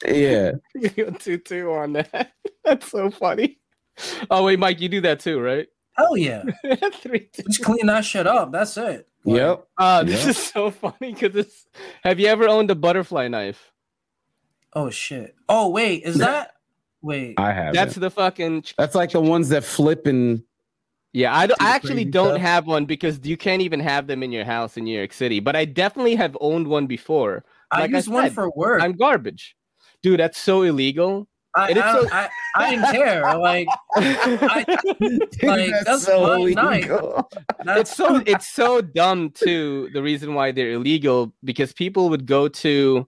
yeah. 0.05 0.51
You 0.75 0.89
go 0.89 1.09
two 1.11 1.37
two 1.37 1.71
on 1.71 1.93
that. 1.93 2.31
That's 2.65 2.89
so 2.91 3.09
funny. 3.09 3.59
Oh 4.29 4.43
wait, 4.43 4.59
Mike, 4.59 4.81
you 4.81 4.89
do 4.89 5.01
that 5.01 5.19
too, 5.21 5.39
right? 5.39 5.67
Hell 5.97 6.17
yeah. 6.17 6.43
Three 6.95 7.29
two. 7.31 7.43
Just 7.43 7.63
clean 7.63 7.85
that 7.85 8.03
shit 8.03 8.27
up. 8.27 8.51
That's 8.51 8.75
it. 8.77 9.07
Like, 9.23 9.37
Yep. 9.37 9.67
Uh, 9.77 10.03
this 10.03 10.23
Yeah. 10.23 10.29
is 10.31 10.37
so 10.37 10.71
funny 10.71 11.13
because 11.13 11.35
it's. 11.35 11.65
Have 12.03 12.19
you 12.19 12.27
ever 12.27 12.47
owned 12.47 12.69
a 12.71 12.75
butterfly 12.75 13.27
knife? 13.29 13.71
Oh 14.73 14.89
shit. 14.89 15.35
Oh 15.47 15.69
wait, 15.69 16.03
is 16.03 16.17
that 16.17 16.51
wait? 17.01 17.35
I 17.39 17.53
have. 17.53 17.73
That's 17.73 17.95
the 17.95 18.09
fucking. 18.09 18.65
That's 18.77 18.93
like 18.95 19.11
the 19.11 19.21
ones 19.21 19.49
that 19.49 19.63
flip 19.63 20.05
and 20.05 20.43
Yeah, 21.15 21.33
I, 21.33 21.47
don't, 21.47 21.61
I 21.61 21.69
actually 21.69 22.03
don't 22.03 22.31
stuff. 22.31 22.41
have 22.41 22.67
one 22.67 22.85
because 22.85 23.21
you 23.23 23.37
can't 23.37 23.61
even 23.61 23.79
have 23.79 24.07
them 24.07 24.21
in 24.21 24.33
your 24.33 24.43
house 24.43 24.75
in 24.75 24.83
New 24.83 24.97
York 24.97 25.13
City. 25.13 25.39
But 25.39 25.55
I 25.55 25.63
definitely 25.63 26.15
have 26.15 26.35
owned 26.41 26.67
one 26.67 26.87
before. 26.87 27.45
I 27.71 27.79
like 27.79 27.93
I 27.93 27.95
used 27.95 28.09
one 28.09 28.25
said, 28.25 28.33
for 28.33 28.51
work. 28.51 28.81
I'm 28.81 28.91
garbage, 28.91 29.55
dude. 30.03 30.19
That's 30.19 30.37
so 30.37 30.63
illegal. 30.63 31.29
I, 31.55 31.69
and 31.69 31.77
it's 31.77 31.87
I, 31.87 32.01
so- 32.01 32.09
I, 32.11 32.29
I 32.57 32.69
didn't 32.71 32.91
care. 32.91 33.37
Like 33.37 33.67
Like, 35.41 35.71
that's 35.85 36.07
my 36.09 36.51
knife. 36.51 36.91
that's 37.63 37.79
it's 37.91 37.95
so 37.95 38.21
it's 38.25 38.47
so 38.49 38.81
dumb 38.81 39.29
too 39.29 39.89
the 39.93 40.03
reason 40.03 40.33
why 40.33 40.51
they're 40.51 40.71
illegal 40.71 41.33
because 41.45 41.71
people 41.71 42.09
would 42.09 42.25
go 42.25 42.49
to 42.49 43.07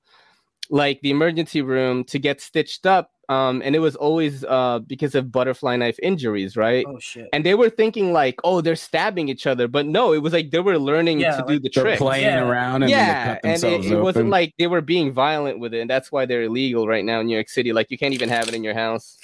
like 0.69 1.01
the 1.01 1.11
emergency 1.11 1.61
room 1.61 2.05
to 2.05 2.19
get 2.19 2.39
stitched 2.39 2.85
up 2.85 3.11
um 3.29 3.61
and 3.65 3.75
it 3.75 3.79
was 3.79 3.95
always 3.97 4.45
uh 4.45 4.79
because 4.87 5.13
of 5.13 5.31
butterfly 5.31 5.75
knife 5.75 5.97
injuries 6.01 6.55
right? 6.55 6.85
Oh 6.87 6.97
shit. 6.99 7.27
and 7.33 7.45
they 7.45 7.55
were 7.55 7.69
thinking 7.69 8.13
like 8.13 8.35
oh 8.43 8.61
they're 8.61 8.75
stabbing 8.75 9.27
each 9.29 9.45
other. 9.45 9.67
But 9.67 9.85
no 9.85 10.13
it 10.13 10.19
was 10.19 10.31
like 10.33 10.51
they 10.51 10.59
were 10.59 10.79
learning 10.79 11.19
Yeah, 11.19 11.35
to 11.37 11.43
do 11.47 11.53
like 11.53 11.63
the 11.63 11.69
They're 11.73 11.83
trick 11.83 11.97
playing 11.99 12.25
Yeah. 12.25 12.47
around 12.47 12.83
and 12.83 12.89
yeah 12.89 13.03
then 13.03 13.39
they 13.43 13.49
and 13.49 13.61
cut 13.61 13.67
it, 13.67 13.71
themselves 13.81 13.91
it 13.91 13.99
wasn't 14.01 14.29
like 14.29 14.53
they 14.57 14.67
were 14.67 14.81
being 14.81 15.11
violent 15.11 15.59
with 15.59 15.73
it 15.73 15.81
and 15.81 15.89
that's 15.89 16.11
why 16.11 16.25
they're 16.25 16.43
illegal 16.43 16.87
right 16.87 17.03
now 17.03 17.19
in 17.19 17.27
new 17.27 17.35
york 17.35 17.49
city. 17.49 17.73
Like 17.73 17.91
you 17.91 17.97
can't 17.97 18.13
even 18.13 18.29
have 18.29 18.47
it 18.47 18.53
in 18.53 18.63
your 18.63 18.73
house. 18.75 19.17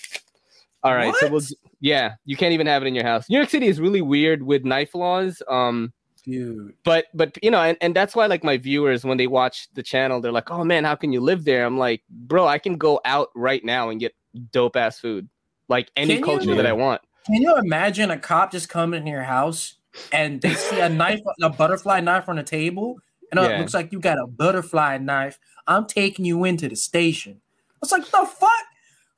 All 0.84 0.94
right 0.94 1.14
so 1.16 1.30
we'll 1.30 1.42
yeah 1.80 2.16
you 2.26 2.36
can't 2.36 2.54
even 2.54 2.68
have 2.68 2.84
it 2.84 2.88
in 2.88 2.96
your 2.96 3.06
house. 3.06 3.30
New 3.30 3.38
york 3.38 3.50
city 3.50 3.68
is 3.68 3.80
really 3.80 4.02
weird 4.02 4.44
with 4.44 4.66
knife 4.66 4.94
laws. 4.96 5.42
Um 5.48 5.94
Dude. 6.26 6.74
but 6.86 7.06
but 7.14 7.38
you 7.44 7.52
know 7.52 7.62
and, 7.62 7.78
and 7.82 7.94
that's 7.94 8.16
why 8.16 8.28
like 8.28 8.44
my 8.46 8.58
viewers 8.58 9.04
when 9.04 9.18
they 9.18 9.28
watch 9.28 9.68
the 9.74 9.84
channel 9.84 10.22
they're 10.22 10.32
like 10.32 10.50
oh 10.52 10.64
man 10.64 10.86
how 10.86 10.96
can 10.96 11.12
you 11.12 11.20
live 11.20 11.44
there 11.44 11.66
i'm 11.66 11.78
like 11.78 12.02
bro 12.10 12.48
i 12.48 12.58
can 12.58 12.78
go 12.78 13.02
out 13.04 13.28
right 13.36 13.64
now 13.66 13.90
and 13.90 14.00
get 14.00 14.14
dope 14.52 14.78
ass 14.78 15.00
food 15.00 15.28
like 15.68 15.92
any 15.98 16.14
Can 16.16 16.20
you? 16.20 16.26
culture 16.26 16.56
that 16.56 16.66
i 16.66 16.72
want 16.72 17.02
Can 17.26 17.42
you 17.42 17.58
imagine 17.58 18.10
a 18.10 18.18
cop 18.18 18.54
just 18.54 18.70
coming 18.70 19.02
in 19.02 19.08
your 19.08 19.24
house 19.24 19.76
and 20.14 20.42
they 20.42 20.54
see 20.56 20.80
a 20.80 20.90
knife, 20.90 21.20
a 21.42 21.50
butterfly 21.50 22.00
knife 22.00 22.28
on 22.30 22.38
the 22.38 22.44
table, 22.44 22.98
and 23.32 23.40
Yeah. 23.40 23.50
it 23.50 23.60
looks 23.60 23.74
like 23.76 23.92
you 23.92 24.00
got 24.00 24.18
a 24.18 24.26
butterfly 24.26 24.98
knife. 24.98 25.38
I'm 25.68 25.86
taking 25.86 26.26
you 26.26 26.46
into 26.46 26.68
the 26.68 26.76
station. 26.76 27.42
It's 27.82 27.92
like 27.92 28.04
the 28.06 28.26
fuck. 28.26 28.50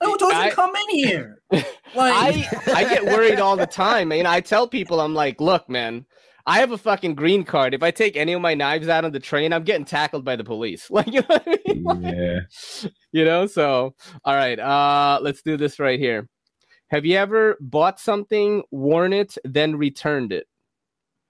Like, 0.02 0.10
who 0.10 0.18
told 0.18 0.34
you 0.34 0.40
I- 0.40 0.50
to 0.50 0.56
come 0.56 0.74
in 0.76 0.90
here? 0.90 1.42
Like, 1.96 2.14
I 2.14 2.74
I 2.74 2.84
get 2.84 3.06
worried 3.06 3.40
all 3.40 3.56
the 3.56 3.66
time, 3.66 4.10
man. 4.10 4.26
I 4.26 4.42
tell 4.42 4.68
people, 4.68 5.00
I'm 5.00 5.14
like, 5.14 5.40
look, 5.40 5.70
man, 5.70 6.06
I 6.48 6.60
have 6.60 6.72
a 6.72 6.78
fucking 6.78 7.16
green 7.16 7.44
card. 7.44 7.74
If 7.74 7.82
I 7.82 7.90
take 7.92 8.16
any 8.16 8.34
of 8.34 8.42
my 8.42 8.54
knives 8.54 8.88
out 8.88 9.04
on 9.04 9.12
the 9.12 9.20
train, 9.20 9.52
I'm 9.52 9.64
getting 9.64 9.86
tackled 9.86 10.24
by 10.24 10.36
the 10.36 10.44
police. 10.44 10.88
Like, 10.92 11.08
you 11.08 11.22
know 11.22 11.26
what 11.28 11.44
I 11.48 11.58
mean? 11.74 11.84
Like, 11.84 12.16
yeah. 12.16 12.40
you 13.12 13.26
know. 13.26 13.48
So, 13.48 13.96
all 14.24 14.36
right, 14.36 14.60
uh, 14.60 15.20
let's 15.22 15.42
do 15.42 15.58
this 15.58 15.80
right 15.80 16.00
here. 16.00 16.28
Have 16.90 17.04
you 17.06 17.18
ever 17.18 17.58
bought 17.60 18.00
something, 18.00 18.62
worn 18.70 19.12
it, 19.12 19.36
then 19.44 19.76
returned 19.76 20.32
it? 20.32 20.46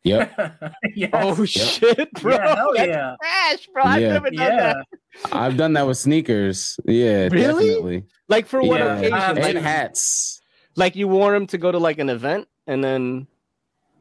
Yep. 0.04 0.74
yes. 0.96 1.10
Oh 1.14 1.46
shit, 1.46 2.12
bro! 2.22 2.34
yeah, 2.36 2.56
hell 2.56 2.74
That's 2.76 2.88
yeah. 2.90 3.16
trash, 3.22 3.68
bro. 3.74 3.84
I've 3.86 4.02
Yeah. 4.02 4.14
never 4.14 4.30
done 4.30 4.48
Yeah. 4.52 4.74
that. 4.74 4.86
I've 5.32 5.58
done 5.58 5.74
that 5.74 5.88
with 5.88 5.98
sneakers. 5.98 6.78
Yeah, 6.86 7.30
Really? 7.32 7.70
definitely. 7.70 8.04
Like 8.30 8.46
for 8.48 8.62
what 8.62 8.80
Yeah, 8.82 8.98
occasion? 8.98 9.18
have 9.18 9.38
Like, 9.38 9.56
And 9.56 9.66
hats. 9.66 10.42
like 10.76 10.96
you 10.96 11.08
wore 11.08 11.32
them 11.32 11.48
to 11.48 11.58
go 11.58 11.72
to 11.72 11.80
like 11.80 11.98
an 12.00 12.10
event, 12.10 12.48
and 12.68 12.84
then 12.84 13.26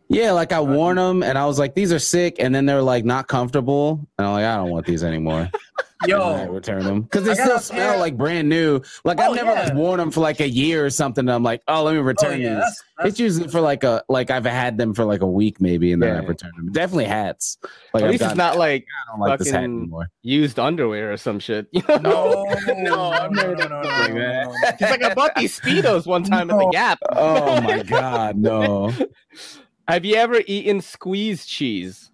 Yeah, 0.09 0.33
like 0.33 0.53
I 0.53 0.61
worn 0.61 0.97
them 0.97 1.23
and 1.23 1.39
I 1.39 1.47
was 1.47 1.59
like, 1.59 1.75
these 1.75 1.93
are 1.93 1.99
sick. 1.99 2.37
And 2.39 2.55
then 2.55 2.67
they're 2.67 2.83
like 2.83 3.05
not 3.05 3.27
comfortable. 3.27 4.07
And 4.19 4.27
I'm 4.27 4.33
like, 4.35 4.45
I 4.45 4.57
don't 4.57 4.71
want 4.71 4.87
these 4.87 5.03
anymore. 5.03 5.51
And 6.03 6.13
I 6.13 6.45
Yo, 6.45 6.47
return 6.53 6.85
them 6.85 7.03
because 7.03 7.25
they 7.25 7.35
still 7.35 7.59
smell 7.59 7.93
pair- 7.93 7.99
like 8.01 8.19
brand 8.19 8.49
new. 8.49 8.83
Like 9.05 9.19
Oh, 9.21 9.31
I've 9.31 9.37
never 9.37 9.53
yeah. 9.53 9.63
like, 9.65 9.75
worn 9.75 9.99
them 9.99 10.11
for 10.11 10.21
like 10.21 10.41
a 10.41 10.49
year 10.49 10.85
or 10.85 10.91
something. 10.91 11.23
And 11.23 11.31
I'm 11.33 11.43
like, 11.43 11.63
oh, 11.67 11.83
let 11.85 11.95
me 11.95 12.01
oh 12.01 12.03
return 12.03 12.41
yeah, 12.43 12.57
these. 12.57 12.59
that's, 12.59 12.83
that's 12.99 13.09
it's 13.09 13.21
usually 13.21 13.49
for 13.49 13.63
like 13.63 13.85
a 13.85 14.03
like 14.11 14.31
I've 14.31 14.45
had 14.45 14.77
them 14.77 14.93
for 14.93 15.07
like 15.07 15.23
a 15.23 15.27
week 15.27 15.63
maybe, 15.63 15.93
and 15.93 16.03
then 16.03 16.15
Yeah. 16.15 16.21
I've 16.21 16.29
returned 16.29 16.53
them. 16.59 16.73
Definitely 16.73 17.07
hats. 17.07 17.57
Like 17.95 18.03
at 18.03 18.07
I've 18.07 18.11
least 18.13 18.25
it's 18.25 18.35
not 18.35 18.59
like 18.59 18.85
I 19.07 19.11
don't 19.13 19.21
like 19.21 19.39
this 19.39 19.51
hat 19.51 19.65
anymore. 19.65 20.11
used 20.23 20.59
underwear 20.59 21.13
or 21.13 21.17
some 21.17 21.39
shit. 21.39 21.67
No, 21.89 22.45
No, 22.77 23.11
I've 23.11 23.33
never 23.33 23.55
no, 23.57 23.69
done 23.69 23.71
no, 23.71 23.89
like 23.89 24.13
no, 24.13 24.19
that. 24.21 24.47
no. 24.49 24.55
It's 24.69 24.81
like 24.83 25.03
I 25.05 25.15
bought 25.15 25.35
these 25.37 25.59
speedos 25.59 26.07
one 26.07 26.25
time 26.25 26.51
at 26.51 26.59
the 26.59 26.69
Gap. 26.71 26.99
Oh 27.13 27.61
my 27.63 27.83
god, 27.83 28.37
no. 28.37 28.93
Have 29.89 30.05
you 30.05 30.15
ever 30.17 30.41
eaten 30.47 30.81
squeeze 30.81 31.45
cheese, 31.47 32.11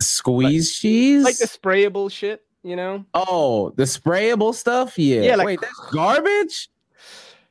Squeeze 0.00 0.76
cheese? 0.76 1.24
like 1.24 1.36
the 1.38 1.46
sprayable 1.46 2.10
shit? 2.10 2.42
You 2.62 2.76
know? 2.76 3.06
oh, 3.14 3.70
the 3.76 3.84
sprayable 3.84 4.54
stuff? 4.54 4.98
Yeah. 4.98 5.22
Yeah, 5.22 5.36
like- 5.36 5.46
Wait, 5.46 5.60
that's 5.62 5.80
garbage? 5.92 6.68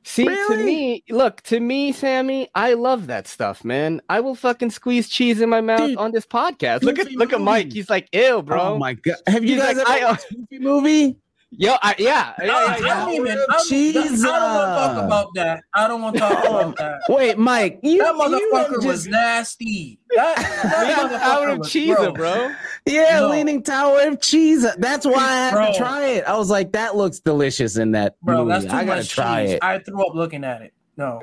See, 0.03 0.25
to 0.25 0.57
me, 0.57 1.03
look, 1.09 1.41
to 1.43 1.59
me, 1.59 1.91
Sammy, 1.91 2.47
I 2.55 2.73
love 2.73 3.07
that 3.07 3.27
stuff, 3.27 3.63
man. 3.63 4.01
I 4.09 4.21
will 4.21 4.33
fucking 4.33 4.71
squeeze 4.71 5.07
cheese 5.09 5.39
in 5.41 5.49
my 5.49 5.61
mouth 5.61 5.81
Dude, 5.89 5.97
on 5.97 6.11
this 6.11 6.25
podcast. 6.25 6.81
Look 6.83 6.97
at 6.97 7.05
Goofy 7.05 7.17
look 7.17 7.31
at 7.33 7.41
Mike. 7.41 7.71
He's 7.73 7.89
like, 7.91 8.07
ew, 8.11 8.41
bro. 8.41 8.59
Oh 8.59 8.77
my 8.79 8.93
god. 8.93 9.17
Have 9.27 9.43
you 9.43 9.55
He's 9.55 9.61
guys 9.63 9.77
like, 9.77 10.01
ever 10.01 10.13
I- 10.13 10.35
Goofy 10.35 10.59
movie? 10.59 11.15
Yo, 11.51 11.73
I, 11.81 11.95
yeah, 11.97 12.33
yeah, 12.39 12.43
oh, 12.43 12.45
No, 12.45 12.85
yeah, 12.85 12.93
I 13.01 13.05
don't 13.05 13.13
even. 13.15 13.25
Tower 13.35 13.43
of 13.43 13.55
I'm, 13.55 13.65
Cheese, 13.67 13.95
I 13.97 14.03
don't 14.03 14.53
want 14.53 14.69
to 14.69 14.75
talk 14.95 15.05
about 15.05 15.27
that. 15.33 15.63
I 15.73 15.87
don't 15.87 16.01
want 16.03 16.15
to 16.15 16.19
talk 16.19 16.43
about 16.45 16.75
that. 16.77 16.99
Wait, 17.09 17.37
Mike, 17.39 17.79
you, 17.81 17.97
That 18.03 18.13
you 18.15 18.51
motherfucker 18.53 18.73
just- 18.75 18.85
was 18.87 19.07
nasty. 19.07 19.99
That, 20.15 20.35
that 20.37 20.79
Leaning 20.87 21.17
motherfucker 21.17 21.19
Tower 21.19 21.47
of 21.49 21.57
was- 21.59 21.71
cheese, 21.71 21.95
bro. 21.95 22.11
bro. 22.13 22.51
Yeah, 22.85 23.19
No. 23.21 23.29
Leaning 23.29 23.63
Tower 23.63 24.01
of 24.07 24.21
Cheese. 24.21 24.65
That's 24.77 25.05
why 25.05 25.15
I 25.15 25.27
had 25.37 25.51
Bro. 25.53 25.71
to 25.71 25.77
try 25.77 26.05
it. 26.07 26.23
I 26.25 26.37
was 26.37 26.49
like, 26.51 26.71
that 26.73 26.95
looks 26.95 27.19
delicious 27.19 27.77
in 27.77 27.91
that 27.91 28.19
Bro, 28.21 28.45
movie. 28.45 28.49
that's 28.51 28.65
too 28.65 28.71
I 28.71 28.85
gotta 28.85 28.99
much 29.01 29.09
try 29.09 29.45
cheese. 29.45 29.53
it. 29.55 29.63
I 29.63 29.79
threw 29.79 30.05
up 30.07 30.13
looking 30.15 30.43
at 30.43 30.61
it. 30.61 30.73
No. 30.97 31.19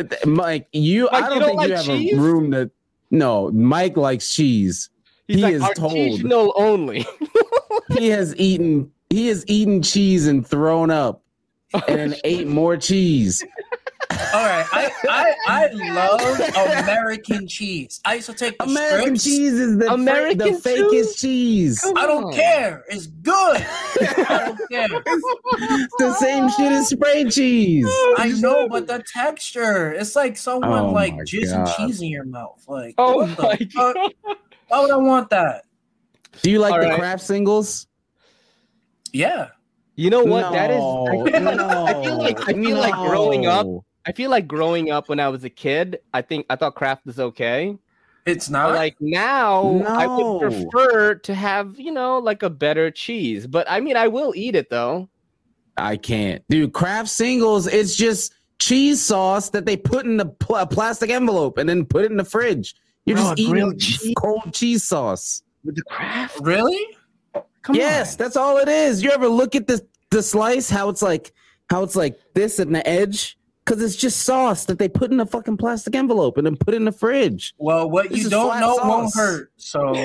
Mike, 0.26 0.68
you. 0.72 1.08
Mike, 1.12 1.24
I 1.24 1.28
don't 1.28 1.38
don't 1.40 1.48
think 1.48 1.58
like 1.58 1.68
you 1.68 1.74
have 1.76 1.84
cheese? 1.84 2.16
a 2.16 2.20
room 2.20 2.50
to. 2.52 2.70
No, 3.10 3.50
Mike 3.50 3.96
likes 3.96 4.34
cheese. 4.34 4.90
He's 5.26 5.36
He 5.36 5.42
like 5.42 5.54
is 5.54 5.62
artisanal 5.62 6.52
only. 6.56 7.06
He 7.96 8.08
has 8.08 8.34
eaten. 8.36 8.92
He 9.10 9.28
has 9.28 9.44
eaten 9.48 9.82
cheese 9.82 10.26
and 10.26 10.46
thrown 10.46 10.90
up, 10.90 11.22
oh, 11.74 11.80
and 11.88 12.12
then 12.12 12.20
ate 12.24 12.46
more 12.46 12.76
cheese. 12.76 13.42
All 14.10 14.44
right. 14.44 14.66
I, 14.72 14.92
I 15.08 15.34
I 15.46 15.66
love 15.72 16.80
American 16.84 17.46
cheese. 17.48 18.00
I 18.04 18.14
used 18.16 18.26
to 18.28 18.34
take 18.34 18.58
the 18.58 18.64
American 18.64 19.16
strips. 19.16 19.24
cheese 19.24 19.52
is 19.54 19.78
the, 19.78 19.92
American 19.92 20.40
American 20.42 20.60
the 20.62 20.68
fakest 20.70 21.18
cheese. 21.20 21.80
Come 21.80 21.96
I 21.96 22.06
don't 22.06 22.24
on. 22.24 22.32
care. 22.34 22.84
It's 22.88 23.06
good. 23.06 23.64
I 24.00 24.44
don't 24.46 24.60
care. 24.70 24.88
the 25.98 26.16
same 26.18 26.50
shit 26.50 26.72
as 26.72 26.88
spray 26.88 27.24
cheese. 27.30 27.86
I 28.18 28.34
know, 28.40 28.68
but 28.68 28.86
the 28.86 29.02
texture, 29.12 29.92
it's 29.92 30.14
like 30.16 30.36
someone 30.36 30.70
Oh 30.70 30.92
like 30.92 31.14
my 31.14 31.22
jizz 31.22 31.50
God. 31.52 31.68
and 31.68 31.76
cheese 31.76 32.02
in 32.02 32.08
your 32.08 32.24
mouth. 32.24 32.62
Like, 32.68 32.94
Oh 32.98 33.16
what 33.18 33.36
the 33.36 33.42
my 33.42 33.56
fuck? 33.56 33.94
god. 33.94 34.12
Why 34.68 34.80
would 34.80 34.90
I 34.90 34.96
want 34.96 35.30
that? 35.30 35.64
Do 36.42 36.50
you 36.50 36.58
like 36.58 36.74
All 36.74 36.80
the 36.80 36.88
right. 36.88 36.98
Kraft 36.98 37.22
singles? 37.22 37.86
Yeah. 39.12 39.48
You 39.96 40.10
know 40.10 40.22
what? 40.24 40.52
That 40.52 40.70
is. 40.70 40.78
No, 40.78 41.06
I 41.08 41.30
feel, 41.30 41.40
no, 41.56 41.84
I 41.86 42.04
feel 42.04 42.18
like 42.18 42.40
I 42.48 42.52
feel 42.52 42.76
like 42.78 42.94
growing 42.94 43.46
up. 43.46 43.66
I 44.06 44.12
feel 44.12 44.30
like 44.30 44.46
growing 44.46 44.90
up 44.90 45.08
when 45.08 45.20
I 45.20 45.28
was 45.28 45.44
a 45.44 45.50
kid. 45.50 45.98
I 46.14 46.22
think 46.22 46.46
I 46.48 46.56
thought 46.56 46.74
Kraft 46.76 47.04
was 47.04 47.18
okay. 47.18 47.76
It's 48.24 48.48
But 48.48 48.52
not 48.52 48.74
like 48.74 48.96
now, 49.00 49.82
I 49.86 50.06
would 50.06 50.40
prefer 50.40 51.14
to 51.16 51.34
have 51.34 51.80
you 51.80 51.90
know 51.90 52.18
like 52.18 52.42
a 52.42 52.50
better 52.50 52.90
cheese. 52.90 53.46
But 53.46 53.66
I 53.68 53.80
mean, 53.80 53.96
I 53.96 54.08
will 54.08 54.32
eat 54.36 54.54
it 54.54 54.70
though. 54.70 55.08
I 55.76 55.96
can't, 55.96 56.42
dude. 56.48 56.72
Kraft 56.72 57.08
singles, 57.08 57.66
it's 57.66 57.96
just 57.96 58.34
cheese 58.60 59.02
sauce 59.02 59.50
that 59.50 59.64
they 59.66 59.76
put 59.76 60.04
in 60.06 60.20
a 60.20 60.26
pl- 60.26 60.66
plastic 60.66 61.10
envelope 61.10 61.58
and 61.58 61.68
then 61.68 61.84
put 61.84 62.04
it 62.04 62.10
in 62.10 62.16
the 62.16 62.24
fridge. 62.24 62.74
You're 63.04 63.16
Bro, 63.16 63.34
just 63.34 63.38
eating 63.40 63.78
cheese? 63.78 64.14
cold 64.16 64.52
cheese 64.52 64.84
sauce. 64.84 65.42
With 65.64 65.76
the 65.76 65.82
Kraft. 65.82 66.38
really. 66.42 66.78
Come 67.68 67.76
yes, 67.76 68.16
that's 68.16 68.34
all 68.34 68.56
it 68.56 68.66
is. 68.66 69.02
You 69.02 69.10
ever 69.10 69.28
look 69.28 69.54
at 69.54 69.66
the 69.66 69.86
the 70.10 70.22
slice? 70.22 70.70
How 70.70 70.88
it's 70.88 71.02
like, 71.02 71.34
how 71.68 71.82
it's 71.82 71.94
like 71.94 72.18
this 72.32 72.58
in 72.58 72.72
the 72.72 72.86
edge? 72.88 73.38
Because 73.62 73.82
it's 73.82 73.94
just 73.94 74.22
sauce 74.22 74.64
that 74.64 74.78
they 74.78 74.88
put 74.88 75.10
in 75.12 75.20
a 75.20 75.26
fucking 75.26 75.58
plastic 75.58 75.94
envelope 75.94 76.38
and 76.38 76.46
then 76.46 76.56
put 76.56 76.72
in 76.72 76.86
the 76.86 76.92
fridge. 76.92 77.52
Well, 77.58 77.90
what 77.90 78.08
This 78.08 78.24
you 78.24 78.30
don't 78.30 78.46
flat 78.46 78.60
know 78.60 78.78
won't 78.82 79.14
hurt. 79.14 79.52
So 79.58 79.92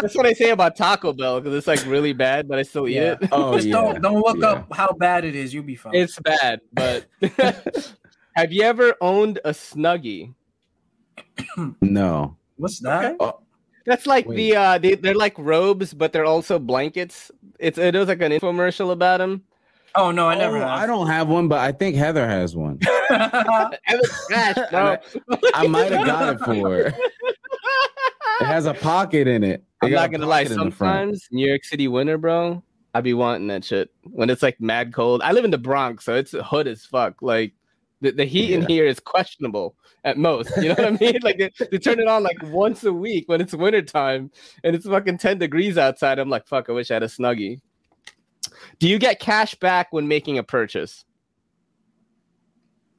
That's 0.00 0.14
what 0.14 0.26
I 0.26 0.32
say 0.32 0.50
about 0.50 0.76
Taco 0.76 1.12
Bell 1.12 1.40
because 1.40 1.56
it's 1.56 1.66
like 1.66 1.84
really 1.86 2.12
bad, 2.12 2.46
but 2.46 2.60
I 2.60 2.62
still 2.62 2.86
eat 2.86 2.94
Yeah. 2.94 3.16
it. 3.20 3.28
Oh 3.32 3.56
just 3.56 3.66
yeah. 3.66 3.72
don't 3.72 4.00
don't 4.00 4.20
look 4.20 4.38
yeah. 4.38 4.50
up 4.50 4.72
how 4.72 4.92
bad 4.92 5.24
it 5.24 5.34
is. 5.34 5.52
You'll 5.52 5.64
be 5.64 5.74
fine. 5.74 5.96
It's 5.96 6.20
bad, 6.20 6.60
but 6.72 7.06
have 8.36 8.52
you 8.52 8.62
ever 8.62 8.94
owned 9.00 9.40
a 9.44 9.50
Snuggie? 9.50 10.34
No. 11.80 12.36
What's 12.58 12.78
that? 12.78 13.04
Okay. 13.06 13.16
Oh, 13.18 13.40
That's 13.86 14.06
like 14.06 14.26
Wait. 14.28 14.36
the 14.36 14.56
uh 14.56 14.78
they, 14.78 14.94
they're 14.94 15.14
like 15.14 15.36
robes, 15.38 15.92
but 15.94 16.12
they're 16.12 16.24
also 16.24 16.58
blankets. 16.58 17.30
It's 17.58 17.78
it 17.78 17.94
was 17.94 18.08
like 18.08 18.20
an 18.22 18.32
infomercial 18.32 18.92
about 18.92 19.18
them. 19.18 19.42
Oh 19.94 20.10
no, 20.10 20.28
I 20.28 20.34
never 20.36 20.56
Oh, 20.56 20.60
have. 20.60 20.68
I 20.68 20.86
don't 20.86 21.06
have 21.06 21.28
one, 21.28 21.48
but 21.48 21.58
I 21.60 21.72
think 21.72 21.96
Heather 21.96 22.26
has 22.26 22.56
one. 22.56 22.78
It 22.80 23.76
was 24.00 24.26
trash, 24.28 24.56
bro. 24.70 24.96
I 25.54 25.66
might 25.66 25.92
have 25.92 26.06
got 26.06 26.34
it 26.34 26.38
for 26.38 26.54
her. 26.70 26.86
It 28.40 28.46
has 28.46 28.66
a 28.66 28.74
pocket 28.74 29.28
in 29.28 29.44
it. 29.44 29.62
They 29.82 29.88
I'm 29.88 29.92
not 29.94 30.10
gonna 30.10 30.26
lie. 30.26 30.44
pocket 30.44 30.58
in 30.58 30.64
the 30.70 30.74
front. 30.74 31.16
Sometimes 31.16 31.28
New 31.30 31.46
York 31.46 31.64
City 31.64 31.88
winter, 31.88 32.16
bro, 32.18 32.62
I 32.94 33.00
be 33.02 33.14
wanting 33.14 33.48
that 33.48 33.64
shit 33.64 33.90
when 34.04 34.30
it's 34.30 34.42
like 34.42 34.60
mad 34.60 34.94
cold. 34.94 35.20
I 35.22 35.32
live 35.32 35.44
in 35.44 35.50
the 35.50 35.58
Bronx, 35.58 36.04
so 36.04 36.14
it's 36.14 36.32
hood 36.32 36.66
as 36.68 36.84
fuck. 36.86 37.20
Like 37.20 37.52
the, 38.02 38.10
the 38.10 38.24
heat 38.24 38.52
in 38.52 38.66
here 38.66 38.84
is 38.84 39.00
questionable 39.00 39.76
at 40.04 40.18
most. 40.18 40.50
You 40.56 40.70
know 40.70 40.74
what 40.74 40.84
I 40.84 40.90
mean? 40.90 41.18
Like 41.22 41.38
they, 41.38 41.50
they 41.70 41.78
turn 41.78 42.00
it 42.00 42.08
on 42.08 42.22
like 42.22 42.36
once 42.44 42.84
a 42.84 42.92
week 42.92 43.28
when 43.28 43.40
it's 43.40 43.54
winter 43.54 43.80
time 43.80 44.30
and 44.64 44.74
it's 44.74 44.86
fucking 44.86 45.18
10 45.18 45.38
degrees 45.38 45.78
outside. 45.78 46.18
I'm 46.18 46.28
like, 46.28 46.46
fuck, 46.46 46.68
I 46.68 46.72
wish 46.72 46.90
I 46.90 46.94
had 46.94 47.04
a 47.04 47.06
snuggie. 47.06 47.60
Do 48.80 48.88
you 48.88 48.98
get 48.98 49.20
cash 49.20 49.54
back 49.54 49.92
when 49.92 50.08
making 50.08 50.38
a 50.38 50.42
purchase? 50.42 51.04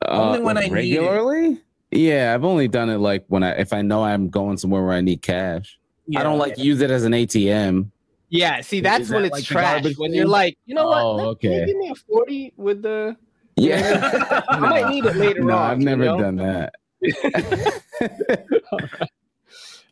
Only 0.07 0.39
when 0.41 0.57
I 0.57 0.61
need 0.61 0.67
it. 0.67 0.71
Uh, 0.71 0.75
regularly. 0.75 1.61
Yeah, 1.91 2.33
I've 2.33 2.43
only 2.45 2.67
done 2.67 2.89
it 2.89 2.97
like 2.97 3.25
when 3.27 3.43
I 3.43 3.51
if 3.51 3.71
I 3.71 3.81
know 3.81 4.03
I'm 4.03 4.29
going 4.29 4.57
somewhere 4.57 4.83
where 4.83 4.93
I 4.93 5.01
need 5.01 5.21
cash. 5.21 5.77
Yeah. 6.07 6.21
I 6.21 6.23
don't 6.23 6.39
like 6.39 6.57
use 6.57 6.81
it 6.81 6.91
as 6.91 7.03
an 7.03 7.11
ATM. 7.11 7.91
Yeah, 8.29 8.61
see, 8.61 8.77
Is 8.77 8.83
that's 8.83 9.09
that 9.09 9.15
when 9.15 9.25
it's 9.25 9.33
like 9.33 9.43
trash. 9.43 9.85
When 9.97 10.13
you're 10.13 10.25
like, 10.27 10.57
you 10.65 10.73
know 10.73 10.87
what? 10.87 11.01
Oh, 11.03 11.15
Let- 11.15 11.39
Can 11.39 11.51
okay. 11.51 11.59
you 11.59 11.65
give 11.67 11.77
me 11.77 11.89
a 11.91 11.95
40 11.95 12.53
with 12.57 12.81
the. 12.81 13.15
Yeah, 13.55 14.41
I 14.49 14.59
might 14.59 14.89
need 14.89 15.05
it 15.05 15.15
later 15.15 15.43
no, 15.43 15.55
on. 15.57 15.71
I've 15.71 15.79
you 15.79 15.85
never 15.85 16.05
know? 16.05 16.17
done 16.19 16.35
that. 16.37 16.73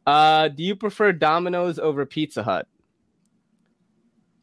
Uh, 0.07 0.47
do 0.47 0.63
you 0.63 0.75
prefer 0.75 1.11
Domino's 1.11 1.77
over 1.77 2.07
Pizza 2.07 2.41
Hut? 2.41 2.67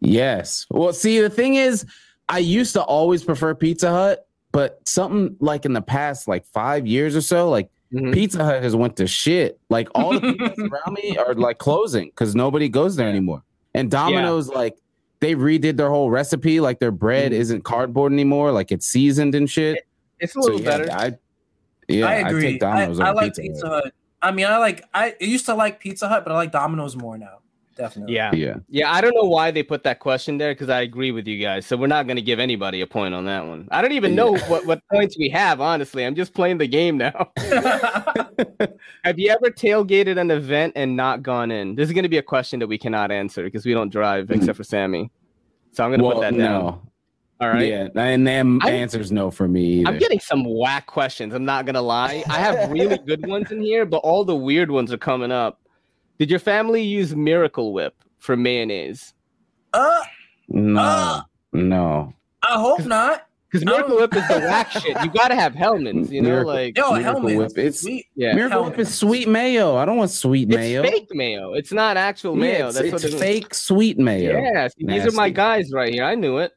Yes. 0.00 0.64
Well, 0.70 0.92
see, 0.92 1.20
the 1.20 1.28
thing 1.28 1.56
is, 1.56 1.84
I 2.28 2.38
used 2.38 2.74
to 2.74 2.82
always 2.82 3.24
prefer 3.24 3.56
Pizza 3.56 3.90
Hut, 3.90 4.28
but 4.52 4.78
something 4.88 5.36
like 5.40 5.64
in 5.64 5.72
the 5.72 5.82
past, 5.82 6.28
like 6.28 6.46
five 6.46 6.86
years 6.86 7.16
or 7.16 7.20
so, 7.20 7.50
like 7.50 7.70
Mhm. 7.92 8.12
Pizza 8.12 8.44
Hut 8.44 8.62
has 8.62 8.76
went 8.76 8.96
to 8.96 9.06
shit. 9.06 9.58
Like 9.70 9.88
all 9.94 10.12
the 10.12 10.20
people 10.38 10.66
around 10.68 10.94
me 11.02 11.16
are 11.16 11.34
like 11.34 11.58
closing 11.58 12.06
because 12.06 12.34
nobody 12.34 12.68
goes 12.68 12.96
there 12.96 13.08
anymore. 13.08 13.42
And 13.74 13.90
Domino's, 13.90 14.48
like 14.48 14.76
they 15.20 15.34
redid 15.34 15.76
their 15.76 15.90
whole 15.90 16.10
recipe. 16.10 16.60
Like 16.60 16.78
their 16.78 16.90
bread 16.92 17.32
Mhm. 17.32 17.36
isn't 17.36 17.64
cardboard 17.64 18.12
anymore. 18.12 18.52
Like 18.52 18.70
it's 18.72 18.86
seasoned 18.86 19.34
and 19.34 19.50
shit. 19.50 19.86
It's 20.20 20.36
a 20.36 20.42
So 20.42 20.52
little 20.52 20.60
yeah, 20.60 20.78
better. 20.78 20.92
I 20.92 21.18
yeah, 21.88 22.06
I 22.06 22.12
I 22.14 22.28
agree. 22.28 22.54
I, 22.54 22.58
Domino's 22.58 23.00
I 23.00 23.08
over 23.10 23.14
like 23.16 23.34
Pizza, 23.34 23.42
Pizza 23.42 23.66
Hut. 23.68 23.84
Hut. 23.84 23.92
I 24.20 24.32
mean, 24.32 24.46
I 24.46 24.58
like. 24.58 24.84
I 24.92 25.14
used 25.20 25.46
to 25.46 25.54
like 25.54 25.78
Pizza 25.80 26.08
Hut, 26.08 26.24
but 26.24 26.32
I 26.32 26.36
like 26.36 26.52
Domino's 26.52 26.96
more 26.96 27.16
now. 27.16 27.38
Definitely. 27.78 28.14
yeah. 28.14 28.34
Yeah. 28.34 28.56
Yeah, 28.68 28.92
I 28.92 29.00
don't 29.00 29.14
know 29.14 29.28
why 29.28 29.52
they 29.52 29.62
put 29.62 29.84
that 29.84 30.00
question 30.00 30.36
there 30.36 30.52
because 30.52 30.68
I 30.68 30.80
agree 30.80 31.12
with 31.12 31.28
you 31.28 31.40
guys. 31.40 31.64
So 31.64 31.76
we're 31.76 31.86
not 31.86 32.08
going 32.08 32.16
to 32.16 32.22
give 32.22 32.40
anybody 32.40 32.80
a 32.80 32.86
point 32.86 33.14
on 33.14 33.24
that 33.26 33.46
one. 33.46 33.68
I 33.70 33.80
don't 33.80 33.92
even 33.92 34.16
know 34.16 34.36
what, 34.36 34.66
what 34.66 34.82
points 34.92 35.16
we 35.16 35.28
have, 35.28 35.60
honestly. 35.60 36.04
I'm 36.04 36.16
just 36.16 36.34
playing 36.34 36.58
the 36.58 36.66
game 36.66 36.98
now. 36.98 37.30
have 39.04 39.18
you 39.18 39.30
ever 39.30 39.50
tailgated 39.50 40.18
an 40.18 40.32
event 40.32 40.72
and 40.74 40.96
not 40.96 41.22
gone 41.22 41.52
in? 41.52 41.76
This 41.76 41.88
is 41.88 41.92
going 41.92 42.02
to 42.02 42.08
be 42.08 42.18
a 42.18 42.22
question 42.22 42.58
that 42.58 42.66
we 42.66 42.78
cannot 42.78 43.12
answer 43.12 43.44
because 43.44 43.64
we 43.64 43.72
don't 43.72 43.90
drive 43.90 44.24
mm-hmm. 44.24 44.40
except 44.40 44.56
for 44.56 44.64
Sammy. 44.64 45.10
So 45.70 45.84
I'm 45.84 45.90
going 45.90 46.00
to 46.00 46.06
Well, 46.06 46.16
put 46.16 46.22
that 46.22 46.36
down. 46.36 46.62
no. 46.62 46.82
All 47.40 47.48
right. 47.48 47.68
Yeah, 47.68 47.88
and 47.94 48.26
then 48.26 48.58
I- 48.62 48.70
answers 48.70 49.12
no 49.12 49.30
for 49.30 49.46
me 49.46 49.80
either. 49.80 49.90
I'm 49.90 49.98
getting 49.98 50.18
some 50.18 50.44
whack 50.44 50.86
questions. 50.86 51.32
I'm 51.32 51.44
not 51.44 51.66
gonna 51.66 51.82
lie. 51.82 52.24
I 52.28 52.38
have 52.40 52.68
really 52.72 52.98
good 53.06 53.24
ones 53.28 53.52
in 53.52 53.60
here, 53.60 53.86
but 53.86 53.98
all 53.98 54.24
the 54.24 54.34
weird 54.34 54.72
ones 54.72 54.92
are 54.92 54.98
coming 54.98 55.30
up. 55.30 55.60
Did 56.18 56.30
your 56.30 56.40
family 56.40 56.82
use 56.82 57.14
Miracle 57.14 57.72
Whip 57.72 57.94
for 58.18 58.36
mayonnaise? 58.36 59.14
uh, 59.72 60.00
no, 60.48 60.80
Ah! 60.80 61.24
no. 61.52 62.12
I 62.42 62.54
hope 62.58 62.84
not. 62.86 63.24
Because 63.50 63.64
Miracle 63.64 63.96
Whip 63.96 64.14
is 64.14 64.26
the 64.28 64.40
whack 64.40 64.70
shit. 64.70 64.96
You 65.02 65.10
gotta 65.10 65.34
have 65.34 65.54
Hellmann's, 65.54 66.10
you 66.12 66.20
know, 66.20 66.28
Miracle- 66.28 66.52
like 66.52 66.76
Yo, 66.76 66.90
Miracle 66.92 67.02
helmet. 67.02 67.36
Whip, 67.38 67.50
it's- 67.58 67.80
Sweet. 67.80 68.06
yeah, 68.14 68.34
Miracle 68.34 68.58
Hellmann's. 68.64 68.76
Whip 68.78 68.86
is 68.86 68.94
sweet 68.94 69.28
mayo. 69.28 69.76
I 69.76 69.84
don't 69.86 69.96
want 69.96 70.10
sweet 70.10 70.48
it's 70.48 70.56
mayo. 70.56 70.82
fake 70.82 71.08
mayo. 71.12 71.54
It's 71.54 71.72
not 71.72 71.96
actual 71.96 72.34
Yeah, 72.34 72.40
mayo. 72.40 72.66
it's, 72.66 72.74
That's 72.76 72.84
it's 72.86 72.92
what 72.92 73.04
it 73.04 73.14
is. 73.14 73.20
fake 73.20 73.54
sweet 73.54 73.98
mayo. 73.98 74.32
Yeah, 74.42 74.68
see, 74.68 74.84
these 74.84 75.06
are 75.06 75.12
my 75.12 75.30
guys 75.30 75.72
right 75.72 75.92
here. 75.92 76.04
I 76.04 76.14
knew 76.14 76.38
it. 76.38 76.52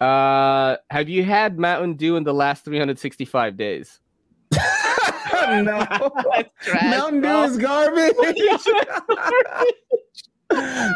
Uh, 0.00 0.76
have 0.90 1.10
you 1.10 1.22
had 1.22 1.58
Mountain 1.58 1.94
Dew 1.94 2.16
in 2.16 2.24
the 2.24 2.32
last 2.32 2.64
365 2.64 3.56
days? 3.58 4.00
no. 5.62 6.12
Mountain 6.90 7.20
Dew 7.22 7.42
is 7.42 7.56
garbage. 7.58 8.14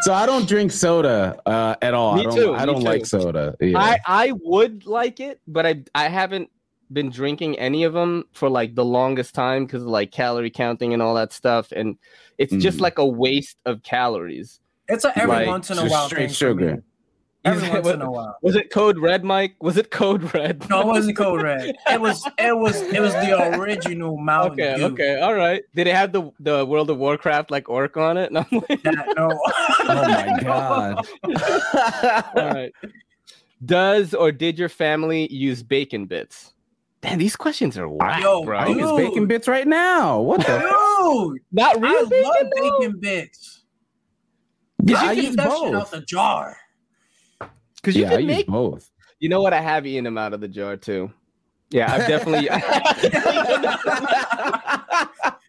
so 0.01 0.13
I 0.13 0.25
don't 0.25 0.47
drink 0.47 0.71
soda 0.71 1.39
uh, 1.45 1.75
at 1.81 1.93
all. 1.93 2.15
Me 2.15 2.21
I 2.21 2.23
don't, 2.25 2.35
too, 2.35 2.53
I 2.55 2.65
don't 2.65 2.79
too. 2.81 2.85
like 2.85 3.05
soda. 3.05 3.55
Yeah. 3.59 3.77
I 3.79 3.99
I 4.05 4.33
would 4.43 4.85
like 4.85 5.19
it, 5.19 5.39
but 5.47 5.65
I 5.65 5.83
I 5.93 6.09
haven't 6.09 6.49
been 6.91 7.09
drinking 7.09 7.57
any 7.57 7.83
of 7.83 7.93
them 7.93 8.25
for 8.33 8.49
like 8.49 8.75
the 8.75 8.85
longest 8.85 9.33
time 9.33 9.65
because 9.65 9.83
like 9.83 10.11
calorie 10.11 10.49
counting 10.51 10.93
and 10.93 11.01
all 11.01 11.15
that 11.15 11.31
stuff, 11.33 11.71
and 11.71 11.97
it's 12.37 12.53
just 12.57 12.77
Mm. 12.79 12.81
like 12.81 12.97
a 12.99 13.05
waste 13.07 13.57
of 13.65 13.81
calories. 13.83 14.59
It's 14.87 15.05
a 15.05 15.17
every 15.17 15.35
Like, 15.35 15.47
once 15.47 15.71
in 15.71 15.77
a 15.79 15.87
while 15.87 16.07
straight 16.07 16.29
thing 16.31 16.35
for 16.35 16.53
me. 16.55 16.63
sugar. 16.63 16.83
Every 17.45 17.61
Is 17.61 17.69
it- 17.69 17.73
once 17.83 17.87
in 17.87 18.01
a 18.01 18.11
while. 18.11 18.37
Was 18.41 18.55
it 18.55 18.71
Code 18.71 18.97
Red, 18.97 19.23
Mike? 19.23 19.55
Was 19.61 19.77
it 19.77 19.91
Code 19.91 20.33
Red? 20.33 20.67
No, 20.69 20.81
it 20.81 20.87
wasn't 20.87 21.15
Code 21.17 21.41
Red. 21.43 21.75
It 21.89 22.01
was. 22.01 22.27
It 22.39 22.57
was. 22.57 22.81
It 22.81 22.99
was 22.99 23.13
the 23.13 23.57
original 23.59 24.17
Mountain 24.17 24.53
Okay, 24.53 24.75
Dew. 24.77 24.85
okay, 24.85 25.19
all 25.21 25.35
right. 25.35 25.63
Did 25.75 25.87
it 25.87 25.95
have 25.95 26.11
the 26.11 26.31
the 26.39 26.65
World 26.65 26.89
of 26.89 26.97
Warcraft 26.97 27.51
like 27.51 27.69
orc 27.69 27.97
on 27.97 28.17
it? 28.17 28.31
No, 28.35 28.39
I'm 28.51 28.59
That, 28.83 29.13
no. 29.15 29.39
Oh 29.87 30.07
my 30.07 30.39
god. 30.41 31.07
all 32.35 32.49
right. 32.53 32.71
Does 33.63 34.13
or 34.13 34.31
did 34.31 34.59
your 34.59 34.69
family 34.69 35.31
use 35.31 35.63
bacon 35.63 36.05
bits? 36.05 36.53
Damn, 37.01 37.19
these 37.19 37.35
questions 37.35 37.77
are 37.77 37.87
wild, 37.87 38.23
Yo, 38.23 38.43
bro. 38.43 38.57
I 38.57 38.65
think 38.65 38.81
it's 38.81 38.91
bacon 38.91 39.27
bits 39.27 39.47
right 39.47 39.67
now. 39.67 40.19
What 40.21 40.41
the? 40.41 40.57
Dude, 40.57 41.41
Not 41.51 41.77
I 41.77 41.79
real 41.79 42.01
love 42.01 42.09
bacon, 42.09 42.49
though? 42.57 42.79
bacon 42.79 42.99
bits. 42.99 43.63
Yeah, 44.83 45.03
You 45.03 45.09
I 45.09 45.15
get 45.15 45.23
use 45.25 45.35
that 45.35 45.43
shit 45.51 45.51
out 45.67 45.71
both. 45.73 45.91
the 45.91 46.01
jar. 46.01 46.57
Because 47.85 47.95
you 47.95 48.01
Yeah, 48.01 48.13
I 48.13 48.17
can 48.17 48.21
use 48.21 48.37
make 48.37 48.47
both. 48.47 48.89
You 49.19 49.29
know 49.29 49.41
what? 49.43 49.53
I 49.53 49.61
have 49.61 49.85
eaten 49.85 50.03
them 50.05 50.17
out 50.17 50.33
of 50.33 50.41
the 50.41 50.47
jar 50.47 50.75
too. 50.75 51.11
Yeah, 51.69 51.93
I've 51.93 52.07
definitely. 52.07 52.49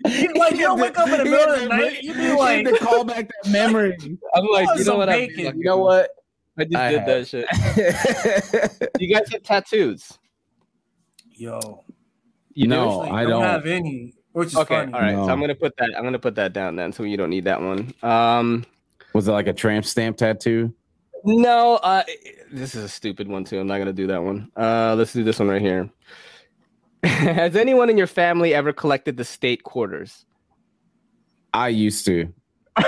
You, 0.05 0.35
like 0.35 0.53
you 0.55 0.61
don't 0.61 0.79
wake 0.79 0.97
up 0.99 1.09
in 1.09 1.19
the 1.19 1.25
middle 1.25 1.55
of 1.55 1.61
the 1.63 1.69
night. 1.69 2.03
You 2.03 2.15
be 2.15 2.31
like, 2.33 2.65
to 2.65 2.79
call 2.79 3.03
back 3.03 3.29
that 3.43 3.51
memory. 3.51 3.97
I'm 4.35 4.47
like, 4.53 4.69
you 4.79 4.85
know 4.85 4.99
what? 4.99 5.09
I, 5.09 5.17
bacon. 5.27 5.45
like, 5.47 5.55
You 5.57 5.65
know 5.65 5.79
what? 5.79 6.11
I 6.57 6.65
just 6.65 6.77
I 6.77 6.91
did 6.91 6.99
have. 7.01 7.07
that 7.07 7.27
shit. 7.27 8.91
You 9.01 9.13
guys 9.13 9.29
have 9.33 9.43
tattoos? 9.43 10.17
yo, 11.33 11.83
You 12.55 12.69
No. 12.69 12.99
like, 12.99 13.13
I 13.13 13.25
don't. 13.25 13.43
have 13.43 13.67
any, 13.67 14.15
which 14.33 14.49
is 14.51 14.57
Okay. 14.59 14.77
funny. 14.77 14.93
All 14.93 15.01
right. 15.01 15.15
So 15.15 15.29
I'm 15.33 15.41
gonna 15.41 15.55
put 15.57 15.77
that. 15.79 15.91
I'm 15.97 16.05
gonna 16.05 16.19
put 16.21 16.37
that 16.37 16.53
down 16.53 16.77
then, 16.77 16.93
so 16.93 17.03
you 17.03 17.17
don't 17.17 17.31
need 17.31 17.45
that 17.45 17.61
one. 17.61 17.93
Um. 18.03 18.65
Was 19.13 19.27
it 19.27 19.33
like 19.33 19.49
a 19.49 19.53
tramp 19.55 19.87
stamp 19.87 20.19
tattoo? 20.19 20.73
No. 21.27 21.75
Uh. 21.77 22.03
This 22.53 22.75
is 22.75 22.85
a 22.85 22.89
stupid 22.89 23.29
one 23.29 23.45
too. 23.45 23.59
I'm 23.61 23.67
not 23.67 23.79
gonna 23.79 23.93
do 23.93 24.07
that 24.07 24.23
one. 24.23 24.51
Uh. 24.57 24.95
Let's 24.97 25.13
do 25.13 25.25
this 25.25 25.39
one 25.39 25.49
right 25.49 25.61
here. 25.61 25.91
Has 27.03 27.57
anyone 27.57 27.91
in 27.91 27.99
your 27.99 28.07
family 28.07 28.55
ever 28.55 28.73
collected 28.73 29.17
the 29.17 29.25
state 29.25 29.63
quarters? 29.63 30.25
I 31.53 31.69
used 31.69 32.05
to. 32.07 32.33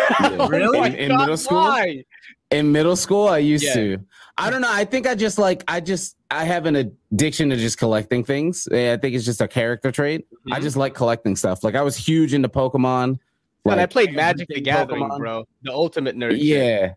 Really? 0.49 0.78
Oh 0.78 0.84
In- 0.84 0.95
in 0.95 1.09
God, 1.09 1.20
middle 1.20 1.36
school? 1.36 1.59
Why? 1.59 2.05
In 2.51 2.72
middle 2.72 2.97
school, 2.97 3.28
I 3.28 3.39
used 3.39 3.64
Yeah. 3.64 3.74
to. 3.74 3.99
I 4.39 4.51
don't 4.51 4.61
know. 4.62 4.70
I 4.72 4.84
think 4.84 5.07
I 5.07 5.14
just 5.14 5.39
like 5.39 5.64
I 5.68 5.80
just 5.80 6.16
I 6.30 6.45
have 6.45 6.66
an 6.66 6.76
addiction 6.76 7.51
to 7.51 7.57
just 7.57 7.78
collecting 7.78 8.22
things. 8.24 8.68
Eh, 8.70 8.93
I 8.93 8.97
think 8.97 9.14
it's 9.14 9.24
just 9.24 9.41
a 9.41 9.49
character 9.49 9.91
trait. 9.91 10.26
I 10.53 10.59
Mhm. 10.59 10.62
just 10.62 10.76
like 10.76 10.95
collecting 10.95 11.36
stuff. 11.36 11.64
Like 11.64 11.74
I 11.74 11.82
was 11.82 11.97
huge 11.97 12.34
into 12.34 12.49
Pokemon. 12.49 13.18
And 13.64 13.80
I 13.80 13.86
played 13.86 14.14
Magic 14.14 14.49
the 14.49 14.61
Gathering, 14.61 15.03
Pokemon. 15.03 15.18
bro. 15.18 15.45
The 15.62 15.72
ultimate 15.72 16.16
nerd. 16.16 16.39
shit. 16.41 16.95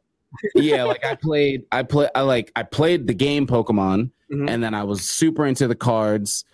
Yeah. 0.56 0.84
like 0.86 1.04
I 1.06 1.16
played 1.16 1.64
I 1.72 1.84
play 1.84 2.10
I 2.16 2.22
like 2.22 2.52
I 2.56 2.64
played 2.64 3.08
the 3.08 3.14
game 3.14 3.48
Pokemon 3.48 4.12
Mhm. 4.32 4.50
and 4.50 4.64
then 4.64 4.74
I 4.74 4.84
was 4.84 5.02
super 5.02 5.46
into 5.46 5.68
the 5.68 5.76
cards. 5.76 6.46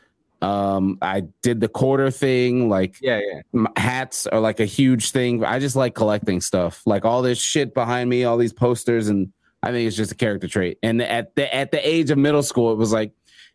Um 0.41 0.97
I 1.01 1.23
did 1.41 1.61
the 1.61 1.67
quarter 1.67 2.11
thing 2.11 2.69
like 2.69 2.95
Yeah. 3.01 3.19
Yeah. 3.53 3.65
hats 3.75 4.27
are 4.27 4.39
like 4.39 4.59
a 4.59 4.65
huge 4.65 5.11
thing. 5.11 5.43
I 5.43 5.59
just 5.59 5.75
like 5.75 5.95
collecting 5.95 6.41
stuff, 6.41 6.81
like 6.85 7.05
all 7.05 7.21
this 7.21 7.39
shit 7.39 7.73
behind 7.73 8.09
me, 8.09 8.23
all 8.23 8.37
these 8.37 8.53
posters, 8.53 9.07
and 9.09 9.31
I 9.63 9.71
think 9.71 9.87
it's 9.87 9.95
just 9.97 10.11
a 10.11 10.15
character 10.15 10.47
trait. 10.47 10.77
And 10.83 11.01
at 11.01 11.35
the 11.35 11.53
at 11.53 11.71
the 11.71 11.87
age 11.87 12.11
of 12.11 12.17
middle 12.19 12.43
school, 12.43 12.71
it 12.71 12.77
was 12.77 12.91
like, 12.93 13.11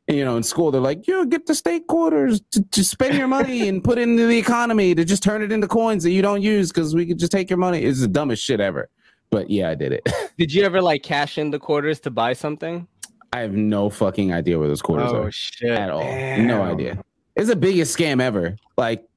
you 0.09 0.25
know, 0.25 0.37
in 0.37 0.43
school 0.43 0.73
they're 0.73 0.81
like, 0.81 1.07
you 1.07 1.25
get 1.27 1.47
the 1.47 1.55
state 1.55 1.87
quarters 1.87 2.41
to, 2.51 2.63
to 2.71 2.83
spend 2.85 3.17
your 3.17 3.29
money 3.29 3.69
and 3.69 3.85
put 3.85 3.99
it 3.99 4.03
into 4.03 4.27
the 4.27 4.37
economy 4.37 4.95
to 4.97 5.05
just 5.05 5.23
turn 5.23 5.43
it 5.43 5.53
into 5.53 5.69
coins 5.69 6.03
that 6.03 6.11
you 6.11 6.21
don't 6.23 6.43
use 6.43 6.71
because 6.73 6.93
we 6.95 7.07
could 7.07 7.19
just 7.21 7.31
take 7.31 7.49
your 7.49 7.59
money. 7.59 7.83
It's 7.85 8.01
the 8.01 8.09
dumbest 8.09 8.43
shit 8.43 8.59
ever. 8.61 8.89
But 9.33 9.49
yeah, 9.49 9.71
I 9.71 9.75
did 9.75 9.93
it. 9.93 10.07
Did 10.39 10.53
you 10.53 10.63
ever 10.63 10.83
like 10.83 11.03
cash 11.03 11.39
in 11.39 11.51
the 11.51 11.59
quarters 11.59 11.99
to 12.01 12.11
buy 12.11 12.35
something? 12.35 12.87
I 13.33 13.41
have 13.41 13.53
no 13.55 13.89
fucking 13.89 14.33
idea 14.33 14.59
where 14.59 14.69
those 14.69 14.83
quarters 14.83 15.11
oh 15.11 15.23
are 15.23 15.33
shit! 15.33 15.71
at 15.71 15.89
all. 15.89 16.03
Damn. 16.03 16.47
No 16.47 16.63
idea. 16.63 17.03
It's 17.35 17.49
the 17.49 17.57
biggest 17.57 17.97
scam 17.97 18.21
ever. 18.21 18.57
Like 18.77 19.09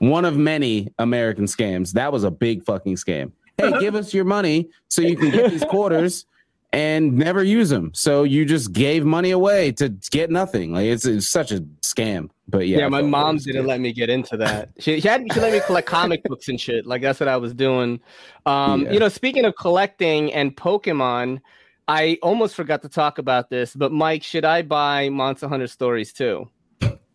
one 0.00 0.26
of 0.26 0.36
many 0.36 0.92
American 0.98 1.46
scams. 1.46 1.92
That 1.92 2.12
was 2.12 2.24
a 2.24 2.30
big 2.30 2.62
fucking 2.62 2.96
scam. 2.96 3.32
Hey, 3.56 3.72
give 3.80 3.94
us 3.94 4.12
your 4.12 4.26
money 4.26 4.68
so 4.88 5.00
you 5.00 5.16
can 5.16 5.30
get 5.30 5.50
these 5.50 5.64
quarters 5.70 6.26
and 6.74 7.16
never 7.16 7.42
use 7.42 7.70
them. 7.70 7.90
So 7.94 8.24
you 8.24 8.44
just 8.44 8.72
gave 8.72 9.06
money 9.06 9.30
away 9.30 9.72
to 9.72 9.88
get 10.10 10.30
nothing. 10.30 10.74
Like 10.74 10.84
it's, 10.84 11.06
it's 11.06 11.30
such 11.30 11.52
a 11.52 11.60
scam. 11.80 12.28
But 12.50 12.66
yeah, 12.66 12.78
Yeah, 12.78 12.88
my 12.88 13.00
felt 13.00 13.10
mom 13.10 13.36
didn't 13.36 13.56
dude. 13.62 13.66
let 13.66 13.80
me 13.80 13.92
get 13.92 14.08
into 14.08 14.36
that. 14.38 14.70
She, 14.78 15.00
she 15.00 15.06
had 15.08 15.24
she 15.32 15.38
let 15.40 15.52
me 15.52 15.60
collect 15.60 15.86
comic 15.86 16.22
books 16.24 16.48
and 16.48 16.58
shit. 16.60 16.86
Like 16.86 17.02
that's 17.02 17.20
what 17.20 17.28
I 17.28 17.36
was 17.36 17.52
doing. 17.54 18.00
Um, 18.46 18.82
Yeah. 18.86 18.92
you 18.92 18.98
know, 19.00 19.08
speaking 19.08 19.44
of 19.44 19.54
collecting 19.56 20.32
and 20.32 20.56
Pokemon, 20.56 21.40
I 21.88 22.18
almost 22.22 22.54
forgot 22.54 22.82
to 22.82 22.88
talk 22.88 23.18
about 23.18 23.50
this. 23.50 23.74
But 23.74 23.92
Mike, 23.92 24.22
should 24.22 24.44
I 24.44 24.62
buy 24.62 25.08
Monster 25.10 25.48
Hunter 25.48 25.66
Stories 25.66 26.12
too? 26.12 26.48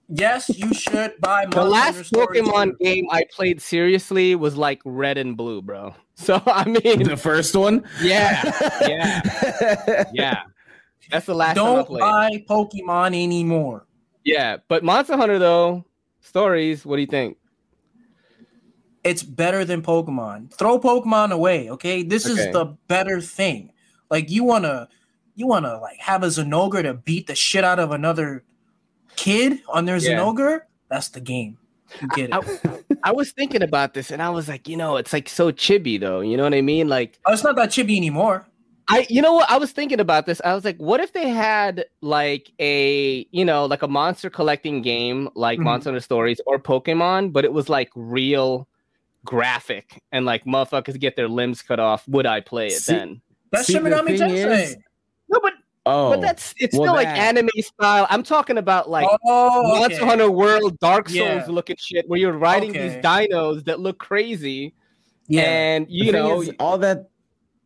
Yes, 0.09 0.49
you 0.49 0.73
should 0.73 1.13
buy. 1.19 1.45
The 1.49 1.63
last 1.63 1.95
Hunter 2.13 2.33
Pokemon 2.33 2.71
too. 2.71 2.77
game 2.83 3.07
I 3.09 3.23
played 3.33 3.61
seriously 3.61 4.35
was 4.35 4.55
like 4.55 4.81
Red 4.85 5.17
and 5.17 5.35
Blue, 5.37 5.61
bro. 5.61 5.95
So 6.15 6.39
I 6.45 6.65
mean, 6.65 7.01
the 7.07 7.17
first 7.17 7.55
one. 7.55 7.83
yeah, 7.99 8.43
yeah, 8.87 10.03
yeah. 10.13 10.41
That's 11.09 11.25
the 11.25 11.33
last 11.33 11.55
time 11.57 11.65
I 11.65 11.73
Don't 11.75 11.87
played. 11.87 12.01
buy 12.01 12.45
Pokemon 12.47 13.07
anymore. 13.07 13.87
Yeah, 14.23 14.57
but 14.67 14.83
Monster 14.83 15.17
Hunter 15.17 15.39
though, 15.39 15.85
stories. 16.21 16.85
What 16.85 16.95
do 16.97 17.01
you 17.01 17.07
think? 17.07 17.37
It's 19.03 19.21
better 19.23 19.65
than 19.65 19.81
Pokemon. 19.81 20.53
Throw 20.53 20.79
Pokemon 20.79 21.31
away, 21.31 21.69
okay? 21.71 22.03
This 22.03 22.25
Okay. 22.25 22.39
is 22.47 22.53
the 22.53 22.77
better 22.87 23.19
thing. 23.19 23.71
Like 24.09 24.31
you 24.31 24.43
wanna, 24.45 24.87
you 25.35 25.45
wanna 25.47 25.77
like 25.79 25.99
have 25.99 26.23
a 26.23 26.27
Zinogre 26.27 26.83
to 26.83 26.93
beat 26.93 27.27
the 27.27 27.35
shit 27.35 27.63
out 27.65 27.79
of 27.79 27.91
another 27.91 28.43
kid 29.17 29.61
on 29.67 29.85
their 29.85 29.97
Yeah. 29.97 30.19
Zinogre. 30.19 30.61
That's 30.89 31.09
the 31.09 31.19
game. 31.19 31.57
You 32.01 32.07
get 32.15 32.29
it. 32.29 32.33
I, 32.33 33.09
I 33.09 33.11
was 33.11 33.31
thinking 33.33 33.61
about 33.61 33.93
this 33.93 34.09
and 34.09 34.21
I 34.21 34.29
was 34.29 34.47
like, 34.47 34.67
you 34.69 34.77
know, 34.77 34.95
it's 34.95 35.11
like 35.11 35.27
so 35.27 35.51
chibi 35.51 35.99
though. 35.99 36.21
You 36.21 36.37
know 36.37 36.43
what 36.43 36.53
I 36.53 36.61
mean? 36.61 36.87
Like 36.87 37.19
oh, 37.25 37.33
it's 37.33 37.43
not 37.43 37.55
that 37.57 37.69
chibi 37.71 37.97
anymore. 37.97 38.47
I 38.89 39.05
you 39.09 39.21
know 39.21 39.33
what 39.33 39.49
I 39.49 39.57
was 39.57 39.71
thinking 39.71 39.99
about 39.99 40.25
this. 40.25 40.41
I 40.43 40.53
was 40.53 40.65
like, 40.65 40.77
what 40.77 40.99
if 40.99 41.13
they 41.13 41.29
had 41.29 41.85
like 42.01 42.51
a 42.59 43.25
you 43.31 43.45
know, 43.45 43.65
like 43.65 43.81
a 43.81 43.87
monster 43.87 44.29
collecting 44.29 44.81
game 44.81 45.29
like 45.35 45.59
Mhm. 45.59 45.63
Monster 45.63 45.89
Hunter 45.91 46.01
Stories 46.01 46.41
or 46.45 46.59
Pokemon, 46.59 47.31
but 47.33 47.45
it 47.45 47.53
was 47.53 47.69
like 47.69 47.89
real 47.95 48.67
graphic 49.25 50.01
and 50.11 50.25
like 50.25 50.43
motherfuckers 50.45 50.99
get 50.99 51.15
their 51.15 51.29
limbs 51.29 51.61
cut 51.61 51.79
off. 51.79 52.07
Would 52.09 52.25
I 52.25 52.41
play 52.41 52.67
it 52.67 52.71
See- 52.73 52.93
then? 52.93 53.21
That's 53.51 53.67
See, 53.67 53.73
Shin 53.73 53.83
the 53.83 53.89
Tensei. 53.91 54.63
is- 54.63 54.77
No, 55.29 55.39
but 55.41 55.53
Oh, 55.85 56.11
but 56.11 56.21
that's 56.21 56.53
it's 56.59 56.73
well, 56.77 56.85
still 56.85 56.93
like 56.95 57.07
that- 57.07 57.17
anime 57.35 57.49
style. 57.59 58.07
I'm 58.09 58.23
talking 58.23 58.57
about 58.57 58.89
like 58.89 59.07
oh, 59.25 59.63
Monster 59.79 59.97
okay. 59.97 60.05
Hunter 60.05 60.31
World, 60.31 60.79
Dark 60.79 61.09
Souls 61.09 61.17
Yeah. 61.17 61.45
looking 61.49 61.75
shit 61.77 62.07
where 62.07 62.19
you're 62.19 62.31
riding 62.37 62.69
Okay. 62.71 62.87
these 62.87 63.03
dinos 63.03 63.65
that 63.65 63.79
look 63.81 63.97
crazy 63.99 64.73
Yeah. 65.27 65.41
and 65.43 65.85
you 65.89 66.05
thing 66.05 66.13
know 66.13 66.41
is, 66.41 66.51
all 66.59 66.77
that 66.79 67.09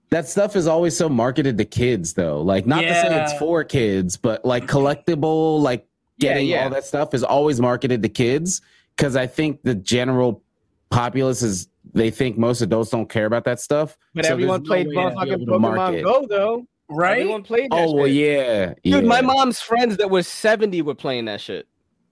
that 0.10 0.28
stuff 0.28 0.56
is 0.56 0.68
always 0.68 0.96
so 0.96 1.10
marketed 1.10 1.58
to 1.58 1.66
kids 1.66 2.14
though 2.14 2.42
like 2.42 2.66
not 2.66 2.82
to 2.82 2.94
say 2.94 3.24
it's 3.24 3.34
for 3.38 3.64
kids 3.64 4.18
but 4.18 4.44
like 4.46 4.66
mm-hmm. 4.66 4.78
collectible 4.78 5.60
like 5.62 5.88
getting 6.20 6.48
yeah. 6.48 6.64
all 6.64 6.70
that 6.70 6.86
stuff 6.86 7.14
is 7.14 7.24
always 7.24 7.60
marketed 7.60 8.02
to 8.02 8.10
kids 8.10 8.62
because 8.96 9.16
i 9.16 9.28
think 9.28 9.62
the 9.64 9.76
general 9.76 10.42
populace 10.90 11.42
is 11.42 11.68
they 11.94 12.10
think 12.10 12.38
most 12.38 12.62
adults 12.62 12.90
don't 12.90 13.10
care 13.10 13.26
about 13.26 13.44
that 13.46 13.60
stuff 13.60 13.98
But 14.14 14.26
So 14.26 14.34
everyone 14.34 14.64
there's 14.64 14.70
no 14.70 14.76
played 14.76 14.88
way 14.88 14.96
motherfucking 14.96 15.48
Pokemon 15.48 15.76
market. 15.76 16.04
Go 16.04 16.26
though. 16.28 16.66
right? 16.90 17.20
Everyone 17.20 17.44
played 17.44 17.72
that 17.72 17.88
oh 17.88 17.94
well 17.94 18.08
yeah 18.08 18.74
Dude, 18.84 19.06
my 19.06 19.22
mom's 19.22 19.60
friends 19.60 19.98
that 19.98 20.10
were 20.10 20.24
70 20.24 20.82
were 20.82 20.96
playing 20.96 21.26
that 21.26 21.42
shit. 21.42 21.68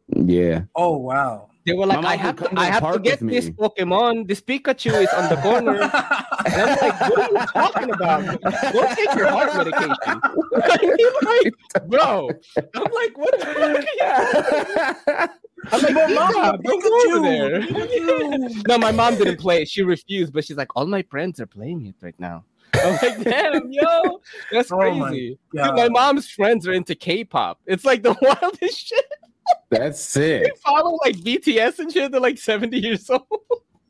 yeah 0.10 0.64
Oh 0.76 0.98
wow. 0.98 1.50
They 1.66 1.74
were 1.74 1.88
like, 1.88 2.06
I 2.06 2.16
have 2.16 2.36
to, 2.38 2.44
to 2.48 2.60
I 2.60 2.66
have 2.66 2.94
to 2.94 3.00
get 3.00 3.20
this 3.20 3.46
me. 3.46 3.52
Pokemon. 3.54 4.28
This 4.28 4.40
Pikachu 4.40 5.02
is 5.02 5.10
on 5.10 5.30
the 5.30 5.38
corner. 5.38 5.80
And 6.46 6.62
I'm 6.62 6.78
like, 6.78 7.00
what 7.10 7.20
are 7.20 7.32
you 7.32 7.48
talking 7.48 7.90
about? 7.92 8.42
Go 8.72 8.96
take 8.96 9.16
your 9.16 9.28
heart 9.30 9.56
medication. 9.58 9.98
I 10.06 10.78
mean, 10.84 11.12
like, 11.24 11.88
bro. 11.90 12.30
I'm 12.76 12.92
like, 12.94 13.18
what 13.18 13.40
the 13.40 13.46
fuck? 13.48 15.32
I'm 15.72 15.82
like, 15.82 15.94
But 15.96 16.10
Mom, 16.12 16.34
Mom, 16.34 16.62
don't 16.62 16.84
go 16.84 17.18
over 17.18 17.20
Pikachu, 17.20 17.24
there. 17.24 17.62
Pikachu. 17.62 18.64
no, 18.68 18.78
my 18.78 18.92
mom 18.92 19.16
didn't 19.16 19.40
play 19.40 19.64
it. 19.64 19.70
She 19.70 19.82
refused, 19.82 20.34
but 20.34 20.46
she's 20.46 20.58
like, 20.58 20.68
all 20.76 20.86
my 20.86 21.02
friends 21.10 21.40
are 21.40 21.48
playing 21.48 21.88
it 21.88 21.96
right 22.02 22.14
now. 22.20 22.46
I'm 22.76 22.92
like, 23.02 23.24
damn, 23.24 23.72
yo, 23.72 24.20
that's 24.52 24.72
Oh 24.72 24.78
my 24.78 25.10
crazy. 25.10 25.40
Dude, 25.54 25.76
my 25.76 25.90
mom's 25.90 26.30
friends 26.30 26.68
are 26.68 26.74
into 26.74 26.94
K-pop. 26.94 27.60
It's 27.66 27.86
like 27.86 28.04
the 28.04 28.14
wildest 28.22 28.88
shit. 28.88 29.06
That's 29.70 30.00
sick 30.02 30.44
They 30.44 30.52
follow 30.64 30.98
like 31.04 31.16
BTS 31.18 31.80
and 31.80 31.92
shit. 31.92 32.12
They're 32.12 32.22
like 32.22 32.38
70 32.38 32.78
years 32.78 33.10
old. 33.10 33.24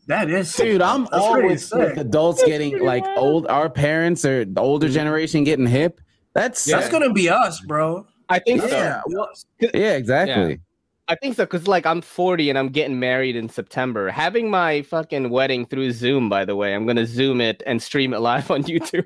That 0.08 0.30
is 0.30 0.54
sick. 0.54 0.66
Dude, 0.66 0.82
I'm 0.82 1.04
That's 1.06 1.16
always 1.16 1.72
with 1.72 1.88
sick. 1.90 1.98
adults 1.98 2.40
That's 2.42 2.50
getting 2.52 2.80
like 2.84 3.04
wild. 3.04 3.18
old. 3.18 3.48
Our 3.48 3.70
parents 3.70 4.24
or 4.24 4.46
the 4.46 4.62
older 4.62 4.88
Mhm. 4.88 4.92
generation 4.94 5.44
getting 5.44 5.66
hip. 5.68 6.00
That's 6.34 6.68
Yeah. 6.68 6.78
That's 6.80 6.90
gonna 6.92 7.12
be 7.14 7.30
us, 7.30 7.60
bro. 7.62 8.06
I 8.30 8.40
think 8.40 8.62
Yeah. 8.62 9.02
so. 9.02 9.14
Well, 9.16 9.30
yeah, 9.74 9.94
exactly. 9.94 10.60
I 11.08 11.14
think 11.16 11.36
so 11.36 11.44
because 11.46 11.68
like 11.68 11.86
I'm 11.86 12.02
40 12.02 12.50
and 12.50 12.58
I'm 12.58 12.70
getting 12.70 13.00
married 13.00 13.36
in 13.36 13.48
September. 13.50 14.10
Having 14.10 14.50
my 14.50 14.82
fucking 14.84 15.30
wedding 15.30 15.66
through 15.68 15.92
Zoom, 15.92 16.30
by 16.30 16.46
the 16.46 16.56
way, 16.56 16.74
I'm 16.74 16.86
gonna 16.88 17.06
Zoom 17.06 17.42
it 17.42 17.62
and 17.68 17.82
stream 17.82 18.14
it 18.14 18.20
live 18.20 18.50
on 18.52 18.64
YouTube. 18.72 19.06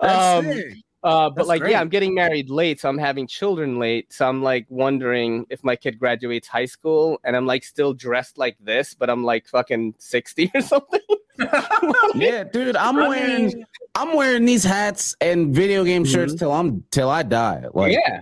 That's 0.00 0.38
um, 0.38 0.52
sick. 0.52 0.74
Uh, 1.04 1.28
but 1.30 1.36
That's 1.36 1.48
like, 1.48 1.60
great. 1.62 1.72
yeah, 1.72 1.80
I'm 1.80 1.88
getting 1.88 2.14
married 2.14 2.50
late, 2.50 2.80
so 2.80 2.88
I'm 2.88 2.98
having 2.98 3.26
children 3.26 3.78
late. 3.78 4.12
So 4.12 4.28
I'm 4.28 4.42
like 4.42 4.66
wondering 4.68 5.46
if 5.50 5.62
my 5.62 5.76
kid 5.76 5.98
graduates 5.98 6.48
high 6.48 6.64
school 6.66 7.20
and 7.24 7.36
I'm 7.36 7.46
like 7.46 7.64
still 7.64 7.92
dressed 7.94 8.36
like 8.38 8.56
this, 8.60 8.94
but 8.94 9.08
I'm 9.10 9.22
like 9.24 9.46
fucking 9.46 9.94
60 9.98 10.50
or 10.54 10.60
something. 10.60 11.00
Yeah, 12.16 12.42
dude, 12.44 12.74
I'm 12.76 12.96
I 12.98 13.08
wearing 13.08 13.46
mean, 13.46 13.64
I'm 13.94 14.14
wearing 14.16 14.44
these 14.44 14.64
hats 14.64 15.14
and 15.20 15.54
video 15.54 15.84
game 15.84 16.04
shirts 16.04 16.34
till 16.34 16.52
I'm 16.52 16.82
till 16.90 17.08
I 17.08 17.22
die. 17.22 17.64
Like 17.72 17.92
yeah, 17.92 18.20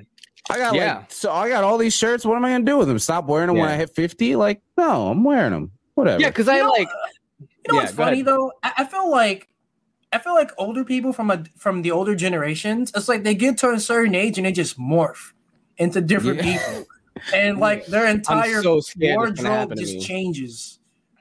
I 0.51 0.59
got 0.59 0.75
Yeah. 0.75 0.99
like 0.99 1.11
so 1.13 1.33
I 1.33 1.49
got 1.49 1.65
all 1.65 1.79
these 1.79 1.95
shirts. 1.95 2.27
What 2.27 2.37
am 2.37 2.45
I 2.45 2.51
gonna 2.51 2.65
do 2.65 2.77
with 2.77 2.89
them? 2.89 2.99
Stop 2.99 3.27
wearing 3.27 3.47
them 3.47 3.57
when 3.57 3.71
I 3.71 3.77
hit 3.77 3.95
50? 3.95 4.37
Like, 4.37 4.61
no, 4.77 5.09
I'm 5.09 5.25
wearing 5.25 5.53
them. 5.53 5.71
Whatever. 5.95 6.21
yeah, 6.21 6.29
because 6.29 6.47
I 6.47 6.59
You 6.59 6.65
know, 6.65 6.71
like 6.73 6.89
You 7.41 7.47
know 7.69 7.75
Yeah, 7.77 7.81
what's 7.85 7.93
funny 7.95 8.21
ahead. 8.21 8.27
though? 8.27 8.53
I, 8.63 8.73
I 8.79 8.85
feel 8.85 9.11
like 9.11 9.49
I 10.17 10.19
feel 10.19 10.35
like 10.35 10.51
older 10.57 10.83
people 10.85 11.13
from 11.13 11.31
a 11.31 11.45
from 11.57 11.83
the 11.83 11.91
older 11.91 12.15
generations, 12.15 12.91
it's 12.97 13.09
like 13.09 13.23
they 13.23 13.35
get 13.35 13.59
to 13.59 13.71
a 13.73 13.79
certain 13.81 14.15
age 14.15 14.39
and 14.39 14.47
they 14.47 14.53
just 14.53 14.79
morph 14.79 15.33
into 15.77 16.01
different 16.01 16.43
Yeah. 16.43 16.57
people, 16.59 16.87
and 17.35 17.59
like 17.67 17.87
their 17.87 18.07
entire 18.07 18.63
so 18.63 18.81
scared 18.81 19.31
it's 19.31 19.43
gonna 19.43 19.67
wardrobe 19.67 19.79
just 19.79 20.01
changes. 20.07 20.79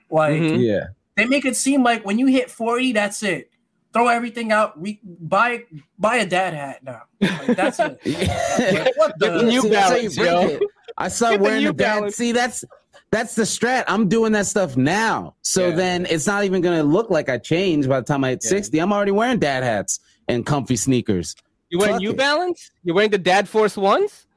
Like 0.10 0.40
Mhm. 0.42 0.60
Yeah. 0.66 0.88
they 1.18 1.26
make 1.26 1.44
it 1.46 1.56
seem 1.58 1.84
like 1.84 2.06
when 2.06 2.18
you 2.20 2.28
hit 2.28 2.50
forty, 2.50 2.94
that's 2.94 3.22
it. 3.24 3.50
Throw 3.92 4.08
everything 4.08 4.52
out. 4.52 4.80
Re- 4.82 5.00
buy 5.04 5.64
buy 6.00 6.18
a 6.18 6.26
dad 6.26 6.54
hat 6.54 6.84
now. 6.84 7.04
Like, 7.22 7.56
that's 7.58 7.80
it. 7.80 8.00
what 8.98 9.18
the 9.20 9.30
the? 9.40 9.44
New 9.44 9.62
See, 9.62 9.70
that's 9.70 9.90
how 9.90 9.96
you 9.96 10.10
Balance, 10.10 10.16
break 10.50 10.62
yo. 10.62 10.68
I 10.98 11.08
saw 11.10 11.32
Get 11.32 11.38
the 11.38 11.44
wearing 11.44 11.64
New 11.64 11.68
the 11.70 11.74
dad. 11.74 11.96
Balance. 11.96 12.16
See, 12.16 12.32
that's 12.32 12.64
that's 13.12 13.36
the 13.36 13.44
strat. 13.44 13.84
I'm 13.88 14.08
doing 14.10 14.32
that 14.34 14.46
stuff 14.46 14.76
now. 14.78 15.36
So 15.42 15.70
Yeah. 15.70 15.76
then 15.76 16.06
it's 16.10 16.28
not 16.28 16.44
even 16.44 16.62
gonna 16.62 16.84
look 16.84 17.10
like 17.10 17.30
I 17.30 17.38
changed 17.38 17.88
by 17.88 18.00
the 18.02 18.06
time 18.06 18.24
I 18.24 18.32
hit 18.32 18.42
Yeah. 18.44 18.50
60. 18.50 18.80
I'm 18.80 18.92
already 18.92 19.12
wearing 19.12 19.40
dad 19.40 19.64
hats 19.64 20.00
and 20.28 20.46
comfy 20.46 20.76
sneakers. 20.76 21.36
You 21.70 21.80
wearing 21.80 21.96
Fuck 21.96 22.02
New 22.02 22.10
it. 22.12 22.18
Balance? 22.18 22.72
You're 22.84 22.96
wearing 22.96 23.12
the 23.12 23.18
Dad 23.18 23.48
Force 23.50 23.76
ones? 23.78 24.28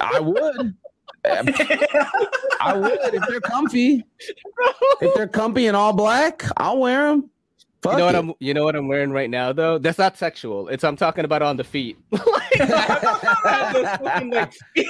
I 0.00 0.18
would. 0.20 0.74
I 1.24 2.74
would 2.76 3.14
if 3.14 3.22
they're 3.28 3.40
comfy. 3.40 4.04
If 5.00 5.14
they're 5.14 5.28
comfy 5.28 5.66
and 5.68 5.76
all 5.76 5.92
black, 5.92 6.44
I'll 6.56 6.78
wear 6.78 7.10
them. 7.10 7.30
Fuck 7.82 7.92
you 7.94 7.98
know 7.98 8.04
what. 8.06 8.14
I'm 8.14 8.32
you 8.38 8.54
know 8.54 8.64
what 8.64 8.76
I'm 8.76 8.86
wearing 8.86 9.10
right 9.10 9.28
now 9.28 9.52
though? 9.52 9.76
That's 9.78 9.98
not 9.98 10.16
sexual. 10.16 10.68
It's 10.68 10.84
I'm 10.84 10.94
talking 10.96 11.24
about 11.24 11.42
on 11.42 11.56
the 11.56 11.64
feet. 11.64 11.98
Like, 12.54 12.60
I 12.60 13.44
have 13.44 13.72
those 13.74 14.08
fucking, 14.08 14.30
like, 14.30 14.52
feet. 14.74 14.86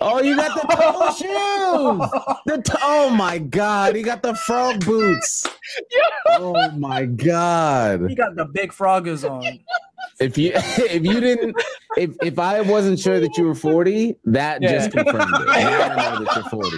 Oh, 0.00 0.22
you 0.22 0.36
got 0.36 0.54
the 0.54 0.74
toe 0.74 1.10
shoes. 1.18 2.10
The 2.46 2.62
t- 2.62 2.78
oh 2.82 3.10
my 3.10 3.38
god, 3.38 3.96
he 3.96 4.02
got 4.02 4.22
the 4.22 4.34
frog 4.34 4.84
boots. 4.84 5.46
Oh 6.30 6.70
my 6.72 7.04
god. 7.06 8.08
He 8.08 8.14
got 8.14 8.36
the 8.36 8.44
big 8.46 8.72
froggers 8.72 9.28
on. 9.28 9.58
If 10.20 10.38
you 10.38 10.52
if 10.54 11.04
you 11.04 11.20
didn't 11.20 11.56
if 11.96 12.16
if 12.22 12.38
I 12.38 12.60
wasn't 12.62 12.98
sure 12.98 13.20
that 13.20 13.36
you 13.36 13.44
were 13.44 13.54
40, 13.54 14.16
that 14.26 14.62
Yeah. 14.62 14.72
just 14.72 14.92
confirmed 14.92 15.22
it. 15.34 15.46
Now 15.46 15.52
I 15.52 16.18
know 16.18 16.24
that 16.24 16.36
you're 16.36 16.44
40. 16.44 16.76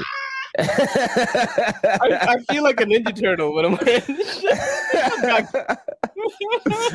I, 0.58 2.18
I 2.20 2.52
feel 2.52 2.62
like 2.64 2.80
a 2.80 2.84
Ninja 2.84 3.14
Turtle 3.18 3.54
when 3.54 3.64
I'm 3.66 3.72
wearing 3.72 4.02
this 4.08 4.40
shit. 4.40 4.58
oh, 6.50 6.90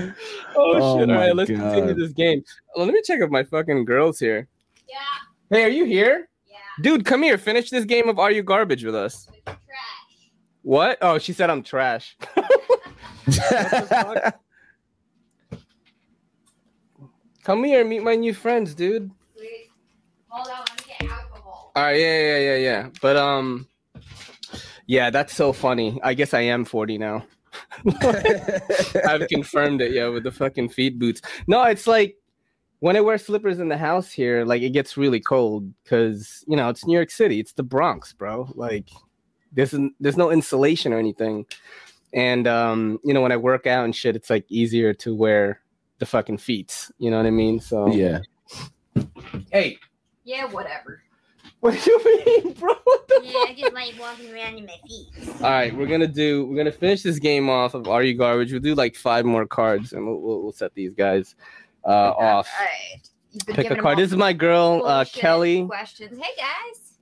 Oh 0.55 0.99
shit! 0.99 1.09
All 1.09 1.16
my 1.16 1.16
right, 1.28 1.36
let's 1.36 1.49
continue 1.49 1.93
this 1.93 2.11
game. 2.11 2.43
Well, 2.76 2.86
let 2.86 2.93
me 2.93 3.01
check 3.05 3.22
if 3.22 3.30
my 3.30 3.43
fucking 3.43 3.86
girls 3.86 4.20
here. 4.20 4.47
Yeah, 4.89 4.95
Hey, 5.49 5.64
are 5.64 5.70
you 5.70 5.86
here, 5.86 6.28
yeah. 6.49 6.57
dude? 6.82 7.05
Come 7.05 7.24
here. 7.24 7.38
Finish 7.38 7.70
this 7.70 7.86
game 7.86 8.09
of 8.09 8.20
Are 8.20 8.32
You 8.32 8.43
Garbage 8.43 8.84
with 8.84 8.95
us. 8.95 9.28
Trash. 9.45 9.57
What? 10.64 10.97
Oh, 11.01 11.18
she 11.18 11.32
said 11.34 11.49
I'm 11.49 11.64
trash. 11.64 12.18
Come 17.43 17.64
here, 17.66 17.84
meet 17.84 18.03
my 18.03 18.16
new 18.16 18.34
friends, 18.34 18.74
dude. 18.74 19.11
Wait, 19.38 19.70
hold 20.30 20.47
on, 20.49 20.59
let 20.59 20.88
me 20.88 20.93
get 20.99 21.11
alcohol. 21.11 21.62
All 21.76 21.84
right, 21.84 21.99
yeah, 21.99 22.19
yeah, 22.19 22.38
yeah, 22.38 22.55
yeah. 22.55 22.89
But 23.01 23.17
um, 23.17 23.67
yeah, 24.86 25.09
that's 25.09 25.34
so 25.34 25.53
funny. 25.53 25.99
I 26.03 26.13
guess 26.13 26.34
I 26.34 26.41
am 26.41 26.65
40 26.65 26.97
now. 26.97 27.26
I've 29.07 29.28
confirmed 29.28 29.82
it, 29.82 29.91
yeah, 29.91 30.07
with 30.07 30.24
the 30.24 30.32
fucking 30.32 30.69
feet 30.69 30.99
boots. 30.99 31.21
No, 31.47 31.63
it's 31.63 31.88
like 31.88 32.17
when 32.80 32.97
I 32.97 33.01
wear 33.01 33.17
slippers 33.17 33.59
in 33.59 33.69
the 33.69 33.78
house 33.78 34.11
here, 34.11 34.43
like 34.43 34.61
it 34.61 34.71
gets 34.71 34.97
really 34.97 35.19
cold 35.19 35.71
because 35.84 36.43
you 36.47 36.57
know 36.57 36.69
it's 36.69 36.86
New 36.86 36.95
York 36.95 37.11
City, 37.11 37.39
it's 37.39 37.53
the 37.53 37.63
Bronx, 37.63 38.11
bro. 38.13 38.49
Like 38.55 38.89
there's 39.51 39.74
there's 39.99 40.17
no 40.17 40.32
insulation 40.32 40.93
or 40.93 40.99
anything, 40.99 41.45
and 42.13 42.47
um, 42.47 42.99
you 43.03 43.13
know 43.13 43.21
when 43.21 43.32
I 43.32 43.38
work 43.38 43.67
out 43.67 43.86
and 43.86 43.95
shit, 43.95 44.15
it's 44.15 44.30
like 44.30 44.45
easier 44.49 44.93
to 44.95 45.15
wear 45.15 45.61
the 45.99 46.05
fucking 46.05 46.39
feet. 46.39 46.89
You 46.97 47.09
know 47.11 47.17
what 47.17 47.26
I 47.26 47.32
mean? 47.32 47.59
So 47.59 47.88
yeah. 47.88 48.19
Hey, 49.51 49.78
Yeah, 50.24 50.45
whatever. 50.45 51.03
What 51.64 51.82
do 51.84 51.91
you 51.91 52.26
mean, 52.26 52.53
bro? 52.53 52.74
What 52.84 53.07
the 53.07 53.22
Yeah, 53.24 53.32
fuck? 53.34 53.49
I 53.49 53.53
just 53.55 53.74
like 53.74 53.93
walking 53.99 54.34
around 54.34 54.57
in 54.57 54.66
my 54.66 54.76
feet. 54.88 55.07
All 55.41 55.49
right, 55.49 55.76
we're 55.76 55.88
gonna 55.88 56.07
do. 56.07 56.45
We're 56.45 56.57
gonna 56.57 56.72
finish 56.72 57.01
this 57.03 57.20
game 57.20 57.49
off 57.49 57.74
of 57.74 57.88
Are 57.88 58.03
You 58.03 58.14
Garbage. 58.16 58.51
We'll 58.51 58.61
do 58.61 58.76
like 58.76 58.95
five 58.95 59.26
more 59.26 59.45
cards, 59.45 59.93
and 59.93 60.05
we'll 60.05 60.20
we'll, 60.20 60.41
we'll 60.43 60.51
set 60.51 60.74
these 60.76 60.93
guys 60.93 61.36
uh, 61.86 61.89
off. 62.11 62.47
All 62.59 62.66
right. 62.66 63.55
Pick 63.55 63.72
a 63.72 63.76
card. 63.76 63.97
This 63.97 64.11
is 64.11 64.18
my 64.18 64.32
girl, 64.34 64.84
uh, 64.86 65.05
Kelly. 65.05 65.66
Questions. 65.66 66.20
Hey 66.22 66.32
guys, 66.38 66.97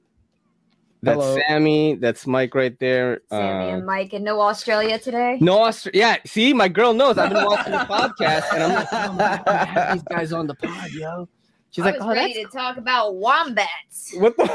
That's 1.03 1.19
Hello. 1.21 1.37
Sammy. 1.47 1.95
That's 1.95 2.25
Mike 2.27 2.55
right 2.55 2.77
there. 2.79 3.21
Sammy 3.29 3.71
Uh, 3.71 3.75
and 3.77 3.85
Mike 3.85 4.13
in 4.13 4.23
No 4.23 4.39
Australia 4.39 4.97
today. 4.99 5.37
no, 5.41 5.63
Australia. 5.65 5.99
yeah. 5.99 6.15
See, 6.25 6.53
my 6.53 6.67
girl 6.69 6.93
knows. 6.93 7.17
I've 7.17 7.31
been 7.31 7.43
watching 7.43 7.73
the 7.73 7.79
podcast, 7.97 8.45
and 8.53 8.63
I'm 8.63 8.73
like, 8.75 8.87
oh, 8.93 9.13
man, 9.13 9.43
I 9.47 9.65
have 9.65 9.93
these 9.93 10.03
guys 10.03 10.31
on 10.31 10.47
the 10.47 10.55
pod, 10.55 10.91
yo. 10.91 11.27
She's 11.71 11.83
I 11.85 11.91
like, 11.91 11.99
was 11.99 12.07
oh, 12.07 12.13
ready 12.13 12.33
that's 12.33 12.51
to 12.51 12.57
talk 12.57 12.77
about 12.77 13.15
wombats. 13.15 14.13
what 14.17 14.35
the. 14.35 14.45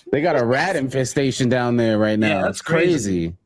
they 0.10 0.20
got 0.20 0.36
a 0.36 0.44
rat 0.44 0.74
infestation 0.76 1.48
down 1.48 1.76
there 1.76 1.98
right 1.98 2.18
now. 2.18 2.28
Yeah, 2.28 2.34
That's 2.42 2.58
that's 2.58 2.62
crazy. 2.62 3.28
crazy. 3.28 3.36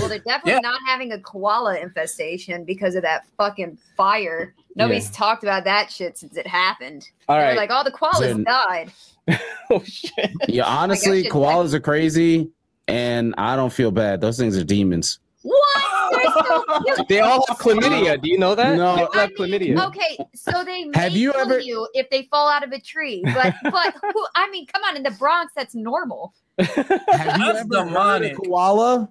Well, 0.00 0.08
they're 0.08 0.18
definitely 0.18 0.52
Yeah. 0.52 0.58
not 0.60 0.78
having 0.86 1.12
a 1.12 1.18
koala 1.20 1.78
infestation 1.78 2.64
because 2.64 2.94
of 2.94 3.02
that 3.02 3.24
fucking 3.36 3.78
fire. 3.96 4.54
Nobody's 4.76 5.10
talked 5.10 5.42
about 5.42 5.64
that 5.64 5.90
shit 5.90 6.16
since 6.18 6.36
it 6.36 6.46
happened. 6.46 7.08
All 7.28 7.36
They're 7.36 7.48
right. 7.48 7.56
like 7.56 7.70
all 7.70 7.82
the 7.82 7.90
koalas 7.90 8.20
Then- 8.20 8.44
died. 8.44 8.92
oh 9.70 9.82
shit. 9.84 10.30
Yeah, 10.48 10.64
honestly, 10.66 11.24
shit, 11.24 11.32
koalas 11.32 11.74
are 11.74 11.80
crazy, 11.80 12.48
and 12.86 13.34
I 13.38 13.56
don't 13.56 13.72
feel 13.72 13.90
bad. 13.90 14.20
Those 14.20 14.38
things 14.38 14.56
are 14.56 14.62
demons. 14.64 15.18
What? 15.42 16.12
They're 16.12 16.24
so 16.24 16.32
cute. 16.32 16.37
They 17.08 17.20
all 17.20 17.44
have 17.48 17.58
chlamydia. 17.58 18.20
Do 18.22 18.28
you 18.28 18.38
know 18.38 18.54
that? 18.54 18.76
No. 18.76 18.96
They 18.96 19.02
all 19.02 19.10
I 19.14 19.20
have 19.22 19.30
mean, 19.38 19.50
chlamydia. 19.76 19.86
Okay, 19.88 20.16
so 20.34 20.64
they 20.64 20.84
may 20.90 20.98
Have 20.98 21.12
you 21.12 21.32
kill 21.32 21.40
ever- 21.42 21.60
you 21.60 21.88
if 21.94 22.08
they 22.10 22.22
fall 22.30 22.48
out 22.48 22.62
of 22.64 22.72
a 22.72 22.80
tree, 22.80 23.22
but 23.34 23.54
but 23.64 23.94
who? 24.02 24.26
I 24.34 24.50
mean, 24.50 24.66
come 24.66 24.82
on, 24.84 24.96
in 24.96 25.02
the 25.02 25.10
Bronx, 25.12 25.52
that's 25.56 25.74
normal. 25.74 26.32
Have 26.58 26.76
you 26.78 26.84
That's 27.12 27.60
ever 27.60 27.78
heard 27.84 27.88
demonic. 27.88 28.32
a 28.32 28.36
koala? 28.36 29.08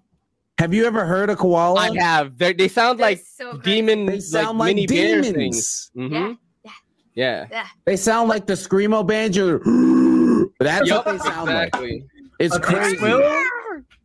Have 0.60 0.74
you 0.74 0.86
ever 0.86 1.06
heard 1.06 1.30
a 1.30 1.36
koala? 1.36 1.80
I 1.80 1.98
have. 2.00 2.38
They're, 2.38 2.52
they 2.54 2.68
sound 2.68 3.00
They're 3.00 3.08
like 3.12 3.20
so 3.20 3.52
crazy. 3.52 3.62
demon, 3.82 4.06
They 4.08 4.20
sound 4.20 4.58
like, 4.58 4.76
mini 4.76 4.88
bear 4.88 5.22
things. 5.24 5.92
demons. 5.96 6.12
Mhm. 6.14 6.38
Yeah, 6.66 6.72
Yeah. 7.16 7.48
yeah. 7.52 7.68
They 7.86 7.96
sound 7.96 8.28
like 8.28 8.48
the 8.48 8.54
screamo 8.54 9.06
banjo. 9.06 9.60
That's 10.60 10.90
Yup, 10.90 11.06
what 11.06 11.12
they 11.14 11.20
sound 11.24 11.50
like. 11.52 11.74
It's 12.40 12.56
A 12.56 12.60
crazy. 12.60 12.98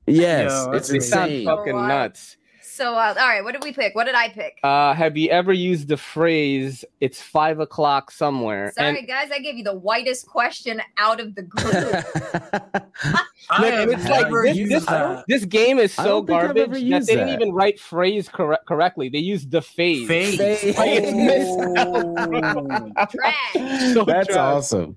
Yes, 0.07 0.51
Yo, 0.51 0.73
it's 0.73 0.89
They 0.89 0.99
that's 0.99 1.09
sound 1.09 1.31
insane. 1.31 1.47
fucking 1.47 1.77
nuts. 1.89 2.37
So, 2.75 2.95
uh, 2.95 3.15
all 3.19 3.29
right, 3.29 3.45
what 3.45 3.53
did 3.53 3.63
we 3.63 3.71
pick? 3.73 3.95
What 3.95 4.05
did 4.05 4.15
I 4.15 4.29
pick? 4.31 4.59
Uh, 4.63 4.95
have 4.95 5.15
you 5.17 5.29
ever 5.29 5.53
used 5.53 5.89
the 5.89 5.97
phrase 5.99 6.85
"It's 7.01 7.21
five 7.21 7.61
o'clock 7.61 8.11
somewhere"? 8.11 8.73
Sorry, 8.75 8.99
And 9.01 9.07
guys, 9.07 9.31
I 9.31 9.41
gave 9.41 9.57
you 9.57 9.65
the 9.65 9.75
whitest 9.75 10.27
question 10.27 10.81
out 10.97 11.21
of 11.21 11.35
the 11.35 11.43
group. 11.43 11.75
I 13.51 13.61
Look, 13.61 13.99
it's 13.99 14.09
like 14.09 14.31
this- 14.31 14.87
this- 14.87 15.25
this 15.29 15.45
game 15.45 15.79
is 15.79 15.93
so 15.93 16.05
don't 16.05 16.27
think 16.27 16.39
I've 16.41 16.55
garbage 16.55 16.89
that 16.91 17.07
they 17.07 17.15
didn't 17.15 17.27
that. 17.27 17.41
even 17.43 17.53
write 17.53 17.79
phrase 17.79 18.29
correct 18.29 18.65
correctly. 18.67 19.11
They 19.11 19.19
used 19.19 19.51
the 19.51 19.61
phase. 19.61 20.09
Face. 20.09 20.39
Face. 20.39 20.79
Like, 20.79 20.91
it's 20.95 23.13
Trash. 23.15 23.93
So 23.93 24.05
That's 24.05 24.29
trash. 24.29 24.39
awesome. 24.39 24.97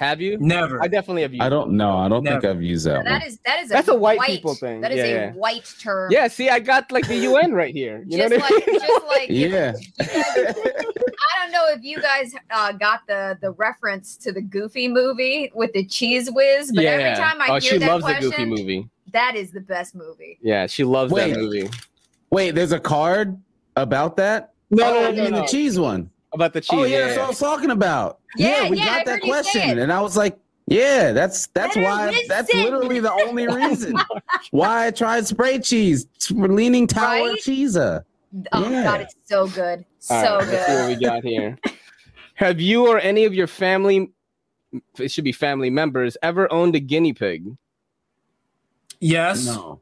Have 0.00 0.18
you? 0.22 0.38
Never. 0.40 0.82
I 0.82 0.88
definitely 0.88 1.20
have 1.22 1.32
used. 1.34 1.42
I 1.42 1.50
don't 1.50 1.72
know. 1.72 1.94
I 1.98 2.08
don't 2.08 2.24
think 2.24 2.42
I've 2.42 2.62
used 2.62 2.86
that 2.86 3.04
That 3.04 3.20
one. 3.20 3.22
is 3.28 3.38
that 3.44 3.60
is 3.62 3.68
That's 3.68 3.88
a 3.88 3.94
white 3.94 4.18
people 4.22 4.54
thing. 4.54 4.80
That 4.80 4.92
is 4.92 4.96
Yeah, 4.96 5.04
a 5.04 5.08
yeah. 5.08 5.32
white 5.32 5.70
term. 5.78 6.10
Yeah, 6.10 6.26
see, 6.26 6.48
I 6.48 6.58
got 6.58 6.90
like 6.90 7.06
the 7.06 7.16
UN 7.28 7.52
right 7.52 7.74
here. 7.74 8.02
You 8.08 8.16
just 8.16 8.30
know 8.30 8.38
what 8.38 8.50
like 8.50 8.62
I 8.66 8.70
mean? 8.70 8.80
just 8.80 9.06
like 9.06 9.28
Yeah. 9.28 9.72
I 10.24 11.42
don't 11.42 11.52
know 11.52 11.66
if 11.68 11.82
you 11.82 12.00
guys 12.00 12.32
uh, 12.50 12.72
got 12.72 13.06
the 13.06 13.36
the 13.42 13.52
reference 13.52 14.16
to 14.16 14.32
the 14.32 14.40
Goofy 14.40 14.88
movie 14.88 15.52
with 15.54 15.72
the 15.74 15.84
cheese 15.84 16.30
whiz, 16.30 16.72
but 16.74 16.84
every 16.84 17.22
time 17.22 17.40
I 17.40 17.48
oh, 17.48 17.52
hear 17.60 17.60
she 17.72 17.78
that 17.78 17.88
loves 17.90 18.04
question, 18.04 18.30
the 18.30 18.36
Goofy 18.36 18.44
movie. 18.46 18.88
that 19.12 19.36
is 19.36 19.50
the 19.50 19.60
best 19.60 19.94
movie. 19.94 20.38
Yeah, 20.40 20.66
she 20.66 20.84
loves 20.84 21.12
Wait. 21.12 21.34
that 21.34 21.38
movie. 21.38 21.68
Wait, 22.30 22.52
there's 22.54 22.72
a 22.72 22.80
card 22.80 23.38
about 23.76 24.16
that? 24.16 24.54
No, 24.70 24.84
Oh, 24.88 24.92
no, 25.02 25.08
I 25.08 25.10
no, 25.10 25.22
mean 25.24 25.32
no, 25.32 25.40
the 25.42 25.46
cheese 25.46 25.78
one. 25.78 26.10
About 26.32 26.52
the 26.54 26.60
cheese. 26.62 26.78
oh 26.78 26.84
yeah, 26.84 26.98
yeah, 26.98 27.06
that's 27.06 27.16
what 27.18 27.24
I 27.24 27.28
was 27.28 27.38
talking 27.40 27.70
about. 27.70 28.19
Yeah, 28.36 28.68
we 28.68 28.78
yeah, 28.78 28.84
I 28.84 28.86
got 28.98 29.04
that 29.06 29.12
heard 29.14 29.24
you 29.24 29.32
say 29.34 29.50
question, 29.52 29.78
and 29.78 29.92
I 29.92 30.00
was 30.00 30.16
like, 30.16 30.38
yeah, 30.66 31.12
that's 31.12 31.48
that's 31.48 31.74
Better 31.76 31.84
why 31.84 32.24
that's 32.28 32.54
literally 32.54 33.00
the 33.00 33.12
only 33.12 33.48
reason 33.54 33.96
why 34.52 34.86
I 34.86 34.90
tried 34.90 35.26
spray 35.26 35.58
cheese 35.58 36.06
Leaning 36.30 36.86
Tower 36.86 37.30
Right? 37.30 37.38
cheese. 37.40 37.76
Oh 37.76 38.00
Yeah. 38.52 38.82
god, 38.84 39.00
it's 39.00 39.16
so 39.24 39.48
good. 39.48 39.84
All 40.08 40.22
So 40.22 40.38
right, 40.38 40.46
let's 40.46 40.66
see 40.66 40.72
what 40.76 40.88
good. 40.88 40.98
we 40.98 41.04
got 41.04 41.24
here. 41.24 41.58
Have 42.34 42.60
you 42.60 42.86
or 42.86 42.98
any 43.00 43.24
of 43.24 43.34
your 43.34 43.46
family, 43.48 44.10
it 44.98 45.10
should 45.10 45.24
be 45.24 45.32
family 45.32 45.68
members, 45.70 46.16
ever 46.22 46.50
owned 46.52 46.74
a 46.76 46.80
guinea 46.80 47.12
pig? 47.12 47.56
yes. 49.00 49.44
No. 49.44 49.80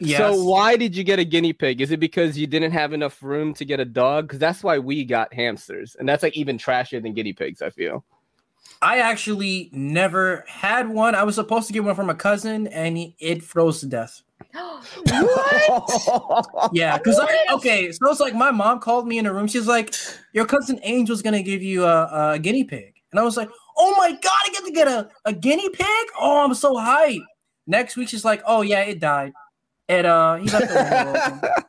Yes. 0.00 0.18
So 0.18 0.44
why 0.44 0.76
did 0.76 0.96
you 0.96 1.04
get 1.04 1.18
a 1.18 1.24
guinea 1.24 1.52
pig? 1.52 1.80
Is 1.80 1.90
it 1.90 2.00
because 2.00 2.36
you 2.36 2.46
didn't 2.46 2.72
have 2.72 2.92
enough 2.92 3.22
room 3.22 3.54
to 3.54 3.64
get 3.64 3.80
a 3.80 3.84
dog? 3.84 4.26
Because 4.26 4.38
that's 4.38 4.62
why 4.62 4.78
we 4.78 5.04
got 5.04 5.32
hamsters, 5.32 5.96
and 5.98 6.08
that's 6.08 6.22
like 6.22 6.36
even 6.36 6.58
trashier 6.58 7.02
than 7.02 7.12
guinea 7.14 7.32
pigs. 7.32 7.62
I 7.62 7.70
feel. 7.70 8.04
I 8.82 8.98
actually 8.98 9.70
never 9.72 10.44
had 10.46 10.88
one. 10.88 11.14
I 11.14 11.22
was 11.22 11.36
supposed 11.36 11.66
to 11.68 11.72
get 11.72 11.84
one 11.84 11.94
from 11.94 12.10
a 12.10 12.14
cousin, 12.14 12.66
and 12.66 12.96
he, 12.96 13.16
it 13.18 13.42
froze 13.42 13.80
to 13.80 13.86
death. 13.86 14.22
what? 14.52 16.46
Yeah, 16.72 16.98
because 16.98 17.18
okay, 17.52 17.90
so 17.92 18.10
it's 18.10 18.20
like 18.20 18.34
my 18.34 18.50
mom 18.50 18.80
called 18.80 19.06
me 19.06 19.18
in 19.18 19.26
a 19.26 19.32
room. 19.32 19.46
She's 19.46 19.66
like, 19.66 19.94
"Your 20.32 20.44
cousin 20.44 20.78
Angel's 20.80 21.22
gonna 21.22 21.42
give 21.42 21.62
you 21.62 21.84
a, 21.84 22.32
a 22.32 22.38
guinea 22.38 22.64
pig," 22.64 22.94
and 23.10 23.18
I 23.18 23.22
was 23.22 23.36
like, 23.36 23.48
"Oh 23.78 23.94
my 23.96 24.12
god, 24.12 24.40
I 24.46 24.50
get 24.52 24.64
to 24.66 24.72
get 24.72 24.88
a, 24.88 25.08
a 25.24 25.32
guinea 25.32 25.70
pig! 25.70 26.06
Oh, 26.20 26.44
I'm 26.44 26.54
so 26.54 26.74
hyped." 26.74 27.24
Next 27.66 27.96
week, 27.96 28.08
she's 28.08 28.24
like, 28.24 28.42
"Oh 28.46 28.62
yeah, 28.62 28.80
it 28.80 29.00
died," 29.00 29.32
and 29.88 30.06
uh, 30.06 30.36
he 30.36 30.48
left 30.50 30.68
the 30.68 31.34
window. 31.40 31.48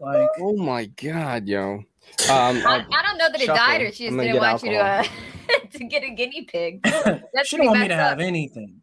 Like, 0.00 0.28
Oh 0.40 0.56
my 0.56 0.86
god, 0.86 1.46
yo. 1.46 1.74
Um, 1.74 1.84
I, 2.28 2.84
I 2.92 3.02
don't 3.02 3.16
know 3.18 3.30
that 3.30 3.40
it 3.40 3.46
Shuffle. 3.46 3.54
died, 3.56 3.80
or 3.82 3.92
she 3.92 4.06
just 4.08 4.16
didn't 4.18 4.32
get 4.32 4.40
want 4.40 4.62
you 4.62 4.70
to 4.72 4.78
uh, 4.78 5.04
to 5.72 5.84
get 5.84 6.02
a 6.02 6.10
guinea 6.10 6.42
pig. 6.44 6.82
That's 6.82 7.48
she 7.48 7.56
pretty 7.56 7.64
don't 7.64 7.66
want 7.68 7.80
me 7.82 7.88
to 7.88 7.94
up. 7.94 8.10
have 8.10 8.20
anything. 8.20 8.80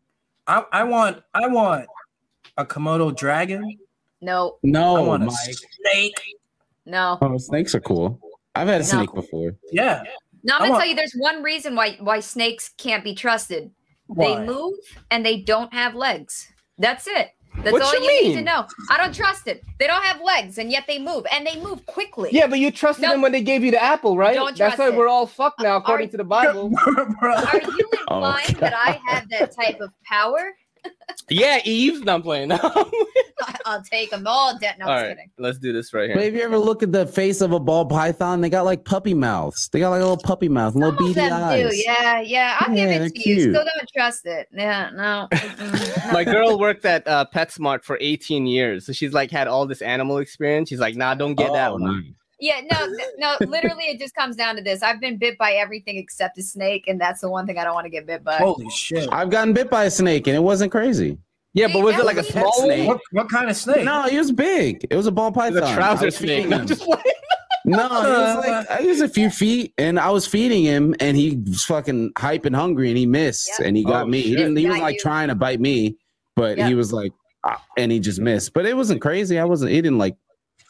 I, 0.48 0.64
I 0.72 0.84
want 0.84 1.22
I 1.34 1.48
want 1.48 1.86
a 2.58 2.66
Komodo 2.66 3.16
dragon. 3.16 3.78
No, 4.22 4.54
I 4.64 4.68
no, 4.68 5.04
want 5.04 5.24
a 5.24 5.26
Mike. 5.28 5.36
snake. 5.82 6.16
no, 6.86 7.18
Oh, 7.22 7.38
snakes 7.38 7.76
are 7.76 7.82
cool. 7.82 8.20
I've 8.56 8.68
had 8.68 8.78
a 8.82 8.84
No. 8.86 8.90
snake 8.90 9.14
before. 9.14 9.56
Yeah. 9.72 10.04
no. 10.44 10.56
I'm 10.56 10.60
gonna 10.60 10.72
want- 10.72 10.82
tell 10.82 10.90
you, 10.90 10.96
there's 10.96 11.14
one 11.18 11.44
reason 11.44 11.76
why 11.76 11.98
why 12.00 12.20
snakes 12.22 12.70
can't 12.78 13.04
be 13.04 13.14
trusted. 13.16 13.72
Why? 14.08 14.40
They 14.40 14.46
move 14.46 14.76
and 15.12 15.26
they 15.26 15.42
don't 15.42 15.74
have 15.74 15.94
legs. 15.94 16.48
That's 16.78 17.06
it. 17.08 17.32
That's 17.64 17.72
What 17.73 17.82
all 17.82 17.94
you 17.95 18.11
you, 18.11 18.27
need 18.30 18.36
to 18.36 18.41
know. 18.44 18.68
I 18.91 18.98
don't 18.98 19.14
trust 19.14 19.48
it. 19.48 19.64
They 19.80 19.88
don't 19.88 20.03
have 20.03 20.22
legs, 20.22 20.57
and 20.60 20.72
yet 20.72 20.84
they 20.88 20.99
move, 20.99 21.26
and 21.32 21.48
they 21.48 21.60
move 21.61 21.84
quickly. 21.88 22.30
yeah, 22.32 22.45
but 22.48 22.60
you 22.60 22.69
trusted 22.69 23.03
No. 23.03 23.11
them 23.11 23.22
when 23.22 23.32
they 23.32 23.41
gave 23.41 23.64
you 23.64 23.72
the 23.72 23.82
apple, 23.82 24.18
right? 24.18 24.36
Don't 24.36 24.56
That's 24.56 24.77
why 24.77 24.90
it. 24.90 24.95
we're 24.95 25.07
all 25.07 25.26
fucked 25.26 25.61
uh, 25.61 25.64
now, 25.64 25.77
according 25.77 26.10
Are- 26.10 26.11
to 26.11 26.18
the 26.18 26.23
Bible. 26.23 26.72
Are 27.22 27.61
you 27.61 27.90
Oh, 28.07 28.18
implying 28.18 28.53
that 28.60 28.73
I 28.76 28.99
have 29.07 29.27
that 29.30 29.56
type 29.56 29.80
of 29.80 29.90
power? 30.03 30.53
Yeah, 31.30 31.60
Eve. 31.66 32.03
No, 32.06 32.16
I'm 32.16 32.22
playing. 32.22 32.52
I'll 33.66 33.82
take 33.84 34.12
them 34.12 34.26
all. 34.28 34.57
Dead. 34.60 34.76
No, 34.80 34.86
I'm 34.86 34.98
just 34.98 35.03
right, 35.03 35.10
kidding. 35.18 35.32
let's 35.40 35.57
do 35.57 35.74
this 35.74 35.94
right 35.94 36.10
But 36.14 36.20
here. 36.22 36.30
if 36.30 36.36
you 36.36 36.41
ever 36.41 36.57
look 36.57 36.84
at 36.84 36.91
the 36.91 37.06
face 37.07 37.41
of 37.41 37.52
a 37.52 37.60
ball 37.60 37.86
python, 37.86 38.41
they 38.41 38.49
got 38.49 38.64
like 38.66 38.86
puppy 38.86 39.14
mouths. 39.14 39.70
They 39.70 39.80
got 39.80 39.90
like 39.90 40.02
a 40.02 40.03
little 40.06 40.18
puppy 40.24 40.49
mouth, 40.49 40.74
and 40.76 40.84
little 40.84 41.14
beady 41.14 41.20
eyes. 41.20 41.70
do. 41.72 41.76
Yeah, 41.78 42.22
yeah. 42.22 42.57
I'll 42.60 42.70
give 42.70 42.78
Yeah, 42.90 42.95
it 42.95 42.99
they're 42.99 43.10
to 43.10 43.30
you. 43.30 43.41
Still 43.52 43.53
don't 43.66 43.90
trust 43.95 44.26
it. 44.26 44.48
Yeah, 44.53 44.90
no. 44.94 45.28
no. 45.32 46.12
My 46.14 46.24
girl 46.24 46.57
worked 46.60 46.86
at 46.86 47.07
uh, 47.07 47.26
PetSmart 47.34 47.84
for 47.84 47.98
18 48.02 48.45
years, 48.45 48.86
so 48.86 48.94
she's 48.94 49.14
like 49.14 49.32
had 49.32 49.48
all 49.48 49.66
this 49.66 49.82
animal 49.82 50.20
experience. 50.20 50.70
She's 50.70 50.80
like, 50.80 50.95
nah, 50.95 51.16
don't 51.16 51.36
get 51.36 51.52
that 51.53 51.72
one. 51.74 51.84
nice. 51.84 52.14
Yeah, 52.40 52.62
no, 52.70 52.88
no. 53.18 53.38
Literally, 53.48 53.86
it 53.86 53.99
just 53.99 54.14
comes 54.16 54.36
down 54.36 54.56
to 54.57 54.62
this. 54.62 54.84
I've 54.84 54.99
been 54.99 55.18
bit 55.18 55.38
by 55.38 55.53
everything 55.53 55.98
except 55.98 56.38
a 56.38 56.44
snake, 56.44 56.86
and 56.88 56.99
that's 56.99 57.22
the 57.22 57.30
one 57.30 57.45
thing 57.48 57.57
I 57.57 57.64
don't 57.64 57.74
want 57.74 57.86
to 57.86 57.90
get 57.90 58.06
bit 58.06 58.24
by. 58.24 58.38
Holy 58.38 58.70
shit. 58.70 59.07
I've 59.12 59.30
gotten 59.30 59.53
bit 59.53 59.70
by 59.70 59.86
a 59.86 59.91
snake, 59.91 60.28
and 60.28 60.36
it 60.36 60.41
wasn't 60.41 60.72
crazy. 60.72 61.18
Yeah, 61.53 61.68
but 61.72 61.82
was 61.84 61.95
it 61.98 62.03
like 62.06 62.18
a 62.18 62.24
small 62.24 62.52
snake. 62.52 62.86
What, 62.88 62.99
what 63.12 63.30
kind 63.30 63.49
of 63.49 63.56
snake? 63.56 63.86
No, 63.86 64.06
it 64.06 64.18
was 64.18 64.32
big. 64.34 64.86
It 64.90 64.95
was 64.98 65.07
a 65.07 65.12
ball 65.12 65.32
python. 65.32 65.64
a 65.64 65.68
I 65.68 65.74
trouser 65.74 66.06
was 66.07 66.18
snake. 66.18 66.48
No, 66.49 66.66
just 66.66 66.86
like, 66.86 67.06
No, 67.64 67.86
it 67.86 67.90
was 67.91 68.45
like 68.45 68.70
I 68.70 68.82
was 68.82 68.99
a 68.99 69.07
few 69.07 69.30
feet, 69.30 69.74
and 69.78 69.98
I 69.98 70.10
was 70.10 70.28
feeding 70.28 70.66
him, 70.66 70.94
and 70.99 71.16
he 71.16 71.38
was 71.48 71.64
fucking 71.64 72.12
hype 72.18 72.44
and 72.44 72.53
hungry, 72.53 72.90
and 72.90 72.98
he 72.98 73.06
missed, 73.06 73.49
Yep. 73.60 73.68
and 73.70 73.78
he 73.78 73.86
got 73.86 74.03
Oh, 74.03 74.07
me. 74.07 74.22
He 74.22 74.36
didn't. 74.36 74.57
He 74.57 74.68
was 74.68 74.76
Got 74.76 74.84
like 74.84 74.95
you. 74.95 74.99
trying 74.99 75.30
to 75.30 75.36
bite 75.36 75.62
me, 75.62 75.95
but 76.36 76.57
Yep. 76.57 76.68
he 76.68 76.76
was 76.76 76.91
like, 76.91 77.14
ah, 77.45 77.64
and 77.78 77.90
he 77.90 77.99
just 78.02 78.20
missed. 78.20 78.53
But 78.53 78.66
it 78.66 78.76
wasn't 78.76 78.99
crazy. 79.02 79.40
I 79.40 79.45
wasn't. 79.45 79.72
He 79.72 79.78
didn't 79.82 79.98
like. 79.98 80.18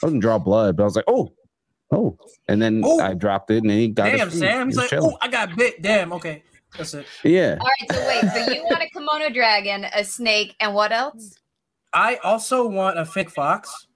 I 0.04 0.06
wasn't 0.06 0.22
draw 0.22 0.38
blood, 0.38 0.78
but 0.78 0.84
I 0.84 0.86
was 0.86 0.96
like, 0.96 1.06
oh, 1.08 1.34
oh, 1.92 2.18
and 2.48 2.62
then 2.62 2.82
Oh. 2.86 3.00
I 3.00 3.14
dropped 3.14 3.52
it, 3.52 3.58
and 3.58 3.70
then 3.70 3.78
he 3.78 3.88
got. 3.90 4.10
his 4.12 4.20
Damn, 4.20 4.30
food. 4.30 4.40
Sam. 4.40 4.68
He's 4.68 4.76
He 4.76 4.78
was 4.78 4.78
like, 4.78 4.90
chilling. 4.90 5.12
oh, 5.14 5.18
I 5.22 5.28
got 5.28 5.56
bit. 5.56 5.82
Damn. 5.82 6.14
Okay. 6.14 6.44
That's 6.78 6.94
it. 6.94 7.06
yeah. 7.24 7.58
All 7.62 7.68
right, 7.68 7.92
so 7.92 8.08
wait. 8.08 8.22
So 8.46 8.52
you 8.54 8.64
want 8.66 8.84
a 8.84 8.90
kimono 8.90 9.30
dragon, 9.30 9.86
a 9.96 10.04
snake, 10.04 10.56
and 10.60 10.74
what 10.74 10.92
else? 10.92 11.36
I 11.94 12.16
also 12.18 12.68
want 12.68 13.00
a 13.00 13.06
fake 13.06 13.30
fox. 13.30 13.88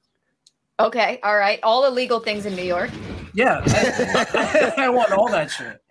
Okay, 0.79 1.19
all 1.23 1.35
right. 1.35 1.59
All 1.61 1.85
illegal 1.85 2.21
things 2.21 2.45
in 2.45 2.55
New 2.55 2.63
York. 2.63 2.89
Yeah. 3.33 3.61
I, 3.65 4.73
I 4.77 4.89
want 4.89 5.11
all 5.11 5.27
that 5.29 5.51
shit. 5.51 5.81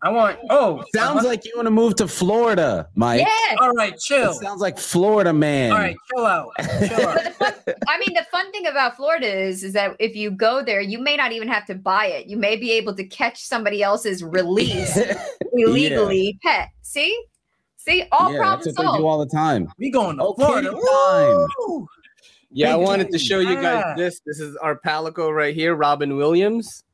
I 0.00 0.10
want, 0.10 0.38
oh, 0.48 0.84
Sounds 0.94 1.24
like 1.24 1.44
you 1.44 1.52
want 1.56 1.66
to 1.66 1.72
move 1.72 1.96
to 1.96 2.06
Florida, 2.06 2.88
Mike. 2.94 3.20
Yeah. 3.20 3.56
All 3.60 3.72
right, 3.72 3.94
It 3.94 4.00
chill. 4.00 4.32
sounds 4.32 4.60
like 4.60 4.78
Florida 4.78 5.32
man. 5.32 5.72
All 5.72 5.78
right, 5.78 5.96
chill 6.14 6.24
out. 6.24 6.50
Chill 6.86 7.08
out. 7.08 7.20
Fun, 7.34 7.54
I 7.88 7.98
mean, 7.98 8.14
the 8.14 8.24
fun 8.30 8.50
thing 8.52 8.66
about 8.68 8.96
Florida 8.96 9.26
is, 9.26 9.64
is 9.64 9.72
that 9.72 9.96
if 9.98 10.14
you 10.14 10.30
go 10.30 10.62
there, 10.62 10.80
you 10.80 11.00
may 11.00 11.16
not 11.16 11.32
even 11.32 11.48
have 11.48 11.66
to 11.66 11.74
buy 11.74 12.06
it. 12.06 12.26
You 12.26 12.36
may 12.36 12.54
be 12.56 12.70
able 12.72 12.94
to 12.94 13.02
catch 13.04 13.42
somebody 13.42 13.82
else's 13.82 14.22
release 14.22 14.96
illegally 15.54 16.38
pet. 16.44 16.68
See, 16.82 17.20
see, 17.76 18.04
all 18.12 18.32
yeah, 18.32 18.38
problems 18.38 18.66
that's 18.66 18.76
what 18.78 18.82
they 18.82 18.86
do 18.86 18.92
solved. 18.92 19.04
all 19.04 19.18
the 19.18 19.26
time. 19.26 19.68
We 19.78 19.90
going 19.90 20.16
to 20.18 20.22
Oh, 20.22 20.34
Florida. 20.34 20.70
time. 20.70 21.46
Woo! 21.58 21.88
yeah, 22.50 22.74
I 22.74 22.78
Big 22.78 22.86
wanted 22.86 23.04
to 23.06 23.18
time. 23.18 23.26
show 23.26 23.38
you 23.40 23.54
guys 23.56 23.82
Yeah. 23.86 23.94
this. 23.96 24.20
This 24.24 24.38
is 24.38 24.56
our 24.58 24.78
Palico 24.78 25.34
right 25.34 25.54
here, 25.54 25.74
Robin 25.74 26.16
Williams. 26.16 26.84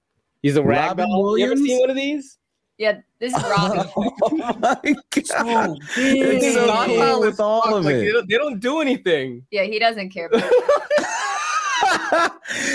He's 0.43 0.57
a 0.57 0.63
Robin 0.63 1.05
ragdoll. 1.07 1.39
You 1.39 1.45
ever 1.47 1.55
Williams? 1.55 1.61
seen 1.61 1.81
one 1.81 1.91
of 1.91 1.97
these? 1.97 2.39
Yeah, 2.79 3.01
this 3.21 3.33
is 3.35 3.43
Robin. 3.45 3.87
oh 3.97 4.57
my 4.59 4.77
god. 4.83 5.27
So 5.27 5.77
It's 5.97 6.55
so 6.55 6.67
Not 6.67 6.87
cool 6.89 7.21
with 7.21 7.39
all 7.41 7.63
fucked. 7.63 7.75
of 7.77 7.85
Like, 7.85 7.95
it. 7.95 8.01
They 8.01 8.13
don't, 8.13 8.29
they 8.31 8.37
don't 8.39 8.59
do 8.61 8.81
anything. 8.81 9.47
yeah, 9.51 9.63
he 9.63 9.79
doesn't 9.79 10.11
care. 10.11 10.27
About 10.27 10.43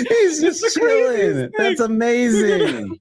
He's 0.08 0.42
just 0.42 0.64
It's 0.64 0.74
chilling. 0.76 1.50
That's 1.58 1.80
amazing. 1.82 3.00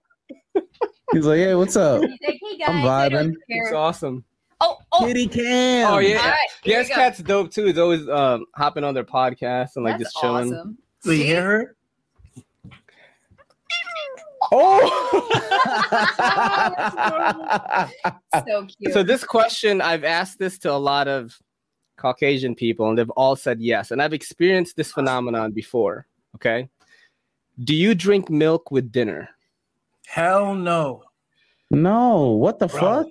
He's 1.12 1.25
like, 1.25 1.39
hey, 1.39 1.55
what's 1.55 1.77
up? 1.77 2.03
He's 2.03 2.11
like, 2.27 2.39
hey 2.43 2.59
guys, 2.59 2.69
I'm 2.69 2.83
vibing. 2.85 3.35
It's 3.49 3.73
awesome. 3.73 4.25
Oh, 4.61 4.77
oh, 4.93 5.07
Kitty 5.07 5.29
Cam. 5.29 5.93
Oh, 5.93 5.99
yeah. 5.99 6.19
all 6.19 6.25
right. 6.27 6.37
here 6.62 6.81
we 6.83 6.89
Yes. 6.89 6.89
Cat's 6.89 7.19
dope 7.20 7.53
too. 7.53 7.66
He's 7.66 7.79
always 7.79 8.09
um, 8.09 8.45
hopping 8.57 8.83
on 8.85 8.93
their 8.93 9.05
podcast 9.05 9.70
and 9.77 9.85
like 9.85 9.99
That's 9.99 10.12
just 10.12 10.16
chilling. 10.20 10.53
awesome. 10.53 10.79
Do 11.05 11.12
you 11.12 11.25
hear 11.25 11.43
her? 11.45 11.77
Oh! 14.53 15.25
So 18.49 18.66
cute. 18.66 18.93
so 18.93 19.03
this 19.03 19.25
question, 19.25 19.81
I've 19.81 20.05
asked 20.05 20.39
this 20.39 20.59
to 20.61 20.70
a 20.73 20.77
lot 20.77 21.09
of 21.09 21.37
Caucasian 21.97 22.55
people, 22.55 22.89
and 22.89 22.97
they've 22.99 23.11
all 23.11 23.37
said 23.37 23.61
yes. 23.61 23.91
And 23.91 24.01
I've 24.03 24.12
experienced 24.12 24.77
this 24.77 24.93
phenomenon 24.93 25.53
before. 25.53 26.07
Okay. 26.37 26.69
Do 27.65 27.75
you 27.75 27.95
drink 27.95 28.31
milk 28.31 28.70
with 28.70 28.93
dinner? 28.93 29.29
Hell 30.07 30.55
no. 30.55 31.03
no, 31.70 32.27
what 32.33 32.59
the 32.59 32.69
Bro. 32.69 32.81
fuck? 32.81 33.07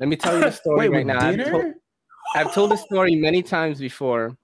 Let 0.00 0.08
me 0.08 0.16
tell 0.16 0.34
you 0.36 0.44
the 0.44 0.50
story 0.62 0.88
Wait, 0.88 0.96
right 0.96 1.06
now. 1.06 1.20
I've 1.24 1.44
told- 1.50 1.74
I've 2.34 2.54
told 2.54 2.70
this 2.70 2.82
story 2.82 3.14
many 3.14 3.42
times 3.42 3.78
before. 3.78 4.36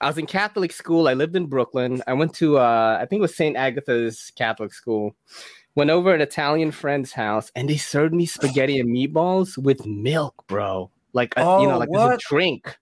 I 0.00 0.06
was 0.08 0.18
in 0.18 0.26
Catholic 0.26 0.72
school. 0.72 1.08
I 1.08 1.14
lived 1.14 1.36
in 1.36 1.46
Brooklyn. 1.46 2.02
I 2.06 2.12
went 2.12 2.34
to 2.34 2.58
uh, 2.58 2.98
I 3.00 3.06
think 3.06 3.20
it 3.20 3.22
was 3.22 3.34
St. 3.36 3.56
Agatha's 3.56 4.30
Catholic 4.36 4.72
school. 4.74 5.14
Went 5.76 5.90
over 5.90 6.12
an 6.14 6.20
Italian 6.20 6.72
friend's 6.72 7.12
house 7.12 7.50
and 7.54 7.68
they 7.70 7.76
served 7.76 8.12
me 8.12 8.26
spaghetti 8.26 8.80
and 8.80 8.88
meatballs 8.90 9.56
with 9.56 9.86
milk, 9.86 10.34
bro. 10.48 10.90
Like 11.12 11.32
a, 11.36 11.40
you 11.60 11.68
know, 11.68 11.74
Oh, 11.74 11.78
like 11.78 11.88
as 11.96 12.10
a 12.10 12.18
drink. 12.28 12.76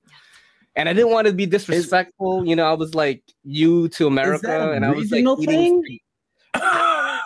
And 0.74 0.89
I 0.89 0.93
didn't 0.93 1.10
want 1.10 1.27
to 1.27 1.32
be 1.32 1.44
disrespectful. 1.47 2.47
you 2.47 2.56
know, 2.56 2.65
I 2.65 2.73
was 2.74 2.94
like 2.94 3.23
you 3.44 3.89
to 3.90 4.06
America, 4.06 4.73
and 4.73 4.85
I 4.85 4.90
was 4.90 5.10
like 5.10 5.19
regional 5.19 5.43
eating. 5.43 5.82
thing? 5.82 5.98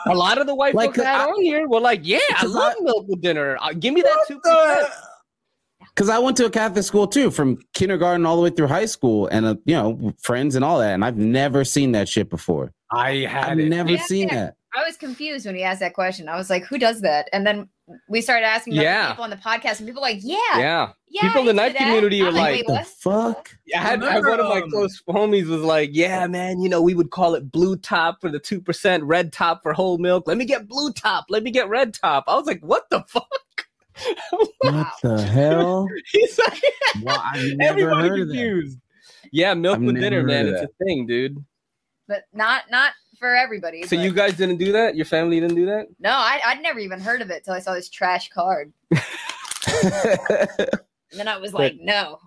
A 0.06 0.14
lot 0.14 0.39
of 0.39 0.47
the 0.47 0.55
white 0.55 0.74
Like, 0.74 0.90
folks 0.97 0.98
I 1.01 1.05
had 1.05 1.28
on 1.28 1.40
here 1.43 1.68
were 1.68 1.80
like, 1.80 2.01
"Yeah, 2.02 2.18
I 2.30 2.47
love 2.47 2.74
I- 2.80 2.82
milk 2.82 3.06
with 3.09 3.20
dinner. 3.20 3.56
Uh, 3.60 3.72
give 3.78 3.94
me 3.94 4.01
that 4.02 4.09
What 4.16 4.28
two 4.28 4.40
the- 4.43 4.74
percent." 4.74 4.93
Because 5.94 6.09
I 6.09 6.18
went 6.18 6.36
to 6.39 6.47
a 6.47 6.51
Catholic 6.51 6.84
school 6.84 7.06
too, 7.06 7.30
from 7.30 7.59
kindergarten 7.74 8.24
all 8.26 8.36
the 8.36 8.43
way 8.43 8.51
through 8.51 8.66
high 8.68 8.86
school, 8.86 9.26
and 9.28 9.44
uh, 9.47 9.55
you 9.64 9.74
know, 9.74 10.12
friends 10.20 10.56
and 10.56 10.64
all 10.64 10.78
that. 10.80 10.94
And 10.94 11.05
I've 11.05 11.18
never 11.18 11.64
seen 11.64 11.93
that 11.93 12.09
shit 12.09 12.30
before. 12.30 12.72
I 12.90 13.16
had 13.28 13.44
I've 13.52 13.59
it. 13.60 13.68
never 13.68 13.90
Yeah, 13.93 14.02
seen 14.02 14.28
yeah. 14.28 14.34
that. 14.34 14.55
I 14.74 14.85
was 14.86 14.97
confused 14.97 15.44
when 15.47 15.55
he 15.55 15.62
asked 15.62 15.81
that 15.81 15.94
question. 15.94 16.28
I 16.28 16.36
was 16.36 16.49
like, 16.51 16.65
"Who 16.65 16.78
does 16.78 17.01
that?" 17.03 17.28
And 17.32 17.47
then 17.47 17.69
we 18.09 18.20
started 18.23 18.47
asking 18.47 18.74
other 18.74 18.82
Yeah. 18.85 19.09
people 19.11 19.24
on 19.24 19.31
the 19.31 19.36
podcast, 19.36 19.78
and 19.81 19.86
people 19.89 20.01
were 20.01 20.09
like, 20.09 20.20
"Yeah, 20.23 20.36
yeah. 20.57 20.93
yeah." 21.11 21.20
People 21.23 21.49
in 21.49 21.57
the 21.57 21.62
I 21.62 21.66
night 21.66 21.73
that." 21.74 21.85
community 21.86 22.20
I'm 22.23 22.28
are 22.28 22.32
like, 22.32 22.53
"Wait, 22.55 22.66
The 22.66 22.73
what?" 22.73 22.86
fuck? 22.86 23.51
I 23.74 23.78
had, 23.78 24.03
I 24.03 24.12
had 24.12 24.24
one 24.24 24.40
of 24.40 24.47
my 24.47 24.61
um, 24.62 24.70
close 24.70 25.03
homies 25.09 25.47
was 25.49 25.62
like, 25.62 25.90
"Yeah, 25.93 26.27
man, 26.27 26.61
you 26.61 26.69
know, 26.69 26.81
we 26.81 26.94
would 26.94 27.11
call 27.11 27.35
it 27.35 27.53
blue 27.53 27.77
top 27.77 28.20
for 28.20 28.31
the 28.31 28.39
two 28.39 28.61
percent, 28.61 29.03
red 29.05 29.32
top 29.32 29.62
for 29.62 29.73
whole 29.74 29.99
milk. 29.99 30.27
Let 30.27 30.39
me 30.39 30.44
get 30.47 30.69
blue 30.69 30.93
top. 30.93 31.27
Let 31.28 31.43
me 31.43 31.51
get 31.51 31.69
red 31.69 31.93
top." 31.94 32.24
I 32.27 32.35
was 32.36 32.47
like, 32.47 32.61
"What 32.61 32.89
the 32.90 33.03
fuck?" 33.09 33.27
What 34.61 34.86
the 35.03 35.20
hell? 35.23 35.86
He's 36.12 36.39
like, 36.39 36.62
Well, 37.03 37.20
I've 37.23 37.53
everybody 37.61 38.09
heard 38.09 38.20
that. 38.20 38.24
confused. 38.32 38.78
Yeah, 39.32 39.53
milk 39.55 39.77
I've 39.77 39.82
with 39.82 39.97
dinner, 40.01 40.23
man. 40.23 40.47
It's 40.49 40.62
a 40.62 40.69
thing, 40.85 41.07
dude. 41.07 41.36
but 42.09 42.23
not 42.32 42.70
not 42.70 42.93
for 43.23 43.36
everybody. 43.36 43.85
So 43.85 43.94
but- 43.97 44.03
you 44.03 44.12
guys 44.12 44.36
didn't 44.36 44.57
do 44.57 44.73
that? 44.73 44.97
Your 44.97 45.05
family 45.07 45.39
didn't 45.39 45.55
do 45.55 45.65
that? 45.66 45.86
No, 46.01 46.11
I, 46.11 46.40
I'd 46.44 46.61
never 46.61 46.81
even 46.81 46.99
heard 46.99 47.23
of 47.23 47.31
it 47.31 47.44
till 47.44 47.55
I 47.55 47.61
saw 47.61 47.73
this 47.73 47.89
trash 47.89 48.28
card. 48.31 48.73
And 51.12 51.19
then 51.19 51.28
I 51.28 51.36
was 51.36 51.53
like, 51.53 51.77
no, 51.78 52.19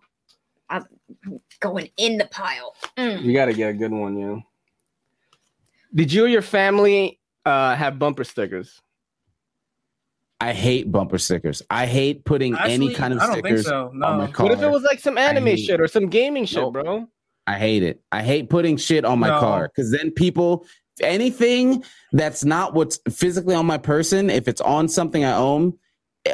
I'm 0.69 0.85
going 1.59 1.89
in 1.97 2.17
the 2.19 2.25
pile. 2.25 2.75
Mm. 2.99 3.23
You 3.23 3.33
got 3.33 3.45
to 3.45 3.53
get 3.53 3.71
a 3.71 3.73
good 3.73 3.91
one, 3.91 4.15
you 4.15 4.27
know. 4.27 4.41
Did 5.95 6.13
you 6.13 6.25
or 6.25 6.27
your 6.27 6.43
family 6.43 7.19
uh, 7.47 7.75
have 7.75 7.97
bumper 7.97 8.23
stickers? 8.23 8.79
I 10.39 10.53
hate 10.53 10.91
bumper 10.91 11.17
stickers. 11.17 11.63
I 11.71 11.87
hate 11.87 12.25
putting 12.25 12.55
any 12.59 12.93
kind 12.93 13.11
of 13.11 13.21
I 13.21 13.25
don't 13.25 13.33
think 13.35 13.47
stickers 13.47 13.65
so. 13.65 13.87
on 13.87 13.97
my 14.19 14.29
car. 14.29 14.45
What 14.45 14.53
if 14.53 14.61
it 14.61 14.69
was 14.69 14.83
like 14.83 14.99
some 14.99 15.17
anime 15.17 15.47
hate- 15.47 15.65
shit 15.65 15.81
or 15.81 15.87
some 15.87 16.05
gaming 16.07 16.45
shit, 16.45 16.59
Nope. 16.59 16.73
bro? 16.73 17.07
I 17.47 17.57
hate 17.57 17.81
it. 17.81 18.01
I 18.11 18.21
hate 18.21 18.51
putting 18.51 18.77
shit 18.77 19.03
on 19.03 19.17
my 19.17 19.29
No. 19.29 19.39
car 19.39 19.67
because 19.67 19.89
then 19.91 20.11
people, 20.11 20.67
anything 21.01 21.83
that's 22.11 22.43
not 22.43 22.73
what's 22.73 22.99
physically 23.09 23.55
on 23.55 23.65
my 23.65 23.77
person, 23.77 24.29
if 24.29 24.47
it's 24.47 24.61
on 24.61 24.87
something 24.87 25.23
I 25.23 25.35
own, 25.35 25.77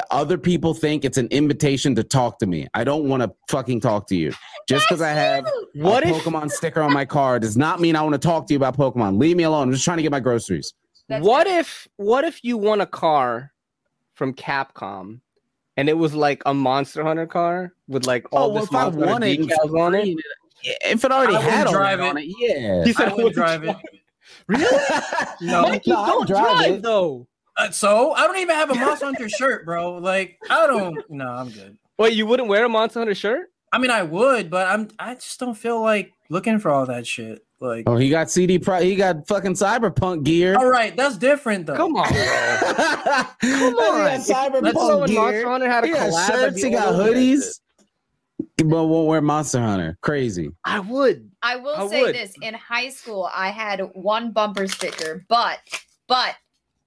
other 0.09 0.37
people 0.37 0.73
think 0.73 1.03
it's 1.03 1.17
an 1.17 1.27
invitation 1.27 1.95
to 1.95 2.03
talk 2.03 2.39
to 2.39 2.45
me. 2.45 2.67
I 2.73 2.83
don't 2.83 3.09
want 3.09 3.23
to 3.23 3.31
fucking 3.49 3.81
talk 3.81 4.07
to 4.07 4.15
you. 4.15 4.33
Just 4.67 4.87
because 4.87 5.01
I 5.01 5.09
have 5.09 5.45
What 5.73 6.05
a 6.05 6.09
if 6.09 6.23
Pokemon 6.23 6.51
sticker 6.51 6.81
on 6.81 6.93
my 6.93 7.05
car 7.05 7.39
does 7.39 7.57
not 7.57 7.79
mean 7.79 7.95
I 7.95 8.01
want 8.01 8.13
to 8.13 8.19
talk 8.19 8.47
to 8.47 8.53
you 8.53 8.57
about 8.57 8.77
Pokemon. 8.77 9.19
Leave 9.19 9.35
me 9.35 9.43
alone. 9.43 9.67
I'm 9.67 9.73
just 9.73 9.83
trying 9.83 9.97
to 9.97 10.03
get 10.03 10.11
my 10.11 10.19
groceries. 10.19 10.73
That's 11.09 11.25
what 11.25 11.47
fair. 11.47 11.59
if 11.59 11.87
what 11.97 12.23
if 12.23 12.43
you 12.43 12.57
won 12.57 12.79
a 12.79 12.85
car 12.85 13.51
from 14.13 14.33
Capcom 14.33 15.19
and 15.75 15.89
it 15.89 15.97
was 15.97 16.13
like 16.13 16.41
a 16.45 16.53
Monster 16.53 17.03
Hunter 17.03 17.27
car 17.27 17.73
with 17.87 18.05
like 18.05 18.25
oh, 18.31 18.37
all 18.37 18.43
Oh, 18.43 18.47
well, 18.49 18.61
this 18.61 18.69
if 18.69 18.75
I 18.75 18.83
Monster 18.83 18.99
Hunter 18.99 19.11
won 19.11 19.23
it 19.23 19.39
decals 19.41 19.81
on 19.81 19.95
it? 19.95 20.17
If 20.63 21.03
it 21.03 21.11
already 21.11 21.35
I 21.35 21.39
wouldn't 21.39 21.53
had 21.53 21.67
all 21.67 21.73
drive 21.73 21.99
on 21.99 22.17
it. 22.17 22.25
it, 22.27 22.35
yeah. 22.39 22.85
He 22.85 22.93
said, 22.93 23.09
I 23.09 23.13
wouldn't 23.13 23.33
drive 23.33 23.63
it. 23.63 23.75
Really? 24.47 24.65
No. 25.41 25.63
Mikey, 25.63 25.91
No, 25.91 26.05
don't 26.05 26.27
drive 26.27 26.57
drive, 26.57 26.81
though. 26.83 27.27
Uh, 27.57 27.71
so 27.71 28.13
I 28.13 28.27
don't 28.27 28.37
even 28.37 28.55
have 28.55 28.69
a 28.69 28.75
Monster 28.75 29.05
Hunter 29.05 29.27
shirt, 29.29 29.65
bro. 29.65 29.95
Like 29.97 30.37
I 30.49 30.67
don't. 30.67 30.97
No, 31.09 31.27
I'm 31.27 31.49
good. 31.49 31.77
Wait, 31.97 32.13
you 32.13 32.25
wouldn't 32.25 32.47
wear 32.47 32.65
a 32.65 32.69
Monster 32.69 32.99
Hunter 32.99 33.15
shirt? 33.15 33.47
I 33.73 33.77
mean, 33.77 33.91
I 33.91 34.03
would, 34.03 34.49
but 34.49 34.67
I'm. 34.67 34.89
I 34.99 35.15
just 35.15 35.39
don't 35.39 35.55
feel 35.55 35.81
like 35.81 36.11
looking 36.29 36.59
for 36.59 36.69
all 36.71 36.85
that 36.85 37.05
shit. 37.07 37.43
Like, 37.59 37.83
Oh, 37.87 37.95
he 37.95 38.09
got 38.09 38.29
CD 38.31 38.57
Pro. 38.57 38.81
He 38.81 38.95
got 38.95 39.27
fucking 39.27 39.53
cyberpunk 39.53 40.23
gear. 40.23 40.55
all 40.57 40.69
right, 40.69 40.95
that's 40.95 41.17
different 41.17 41.65
though. 41.67 41.75
Come 41.75 41.95
on, 41.95 42.07
bro. 42.09 42.23
Come 43.41 43.75
on. 43.75 44.19
Cyberpunk 44.19 44.61
Let's 44.61 44.77
when 44.77 45.07
gear. 45.07 45.21
Monster 45.21 45.49
Hunter 45.49 45.69
had 45.69 45.83
a 45.83 45.87
He 45.87 45.93
got 45.93 46.09
collab. 46.11 46.17
I'd 46.17 46.27
shirts. 46.39 46.63
He 46.63 46.69
got 46.71 46.87
all 46.87 47.01
over 47.01 47.09
that 47.13 47.15
hoodies. 47.17 47.59
But 48.57 48.85
won't 48.85 49.07
wear 49.07 49.21
Monster 49.21 49.59
Hunter. 49.59 49.97
Crazy. 50.01 50.51
I 50.63 50.79
would. 50.79 51.30
I 51.43 51.55
will 51.57 51.75
I 51.75 51.87
say 51.87 52.01
would. 52.01 52.15
this: 52.15 52.33
in 52.41 52.53
high 52.53 52.89
school, 52.89 53.29
I 53.33 53.49
had 53.49 53.81
one 53.93 54.31
bumper 54.31 54.67
sticker, 54.67 55.25
but 55.27 55.59
but 56.07 56.35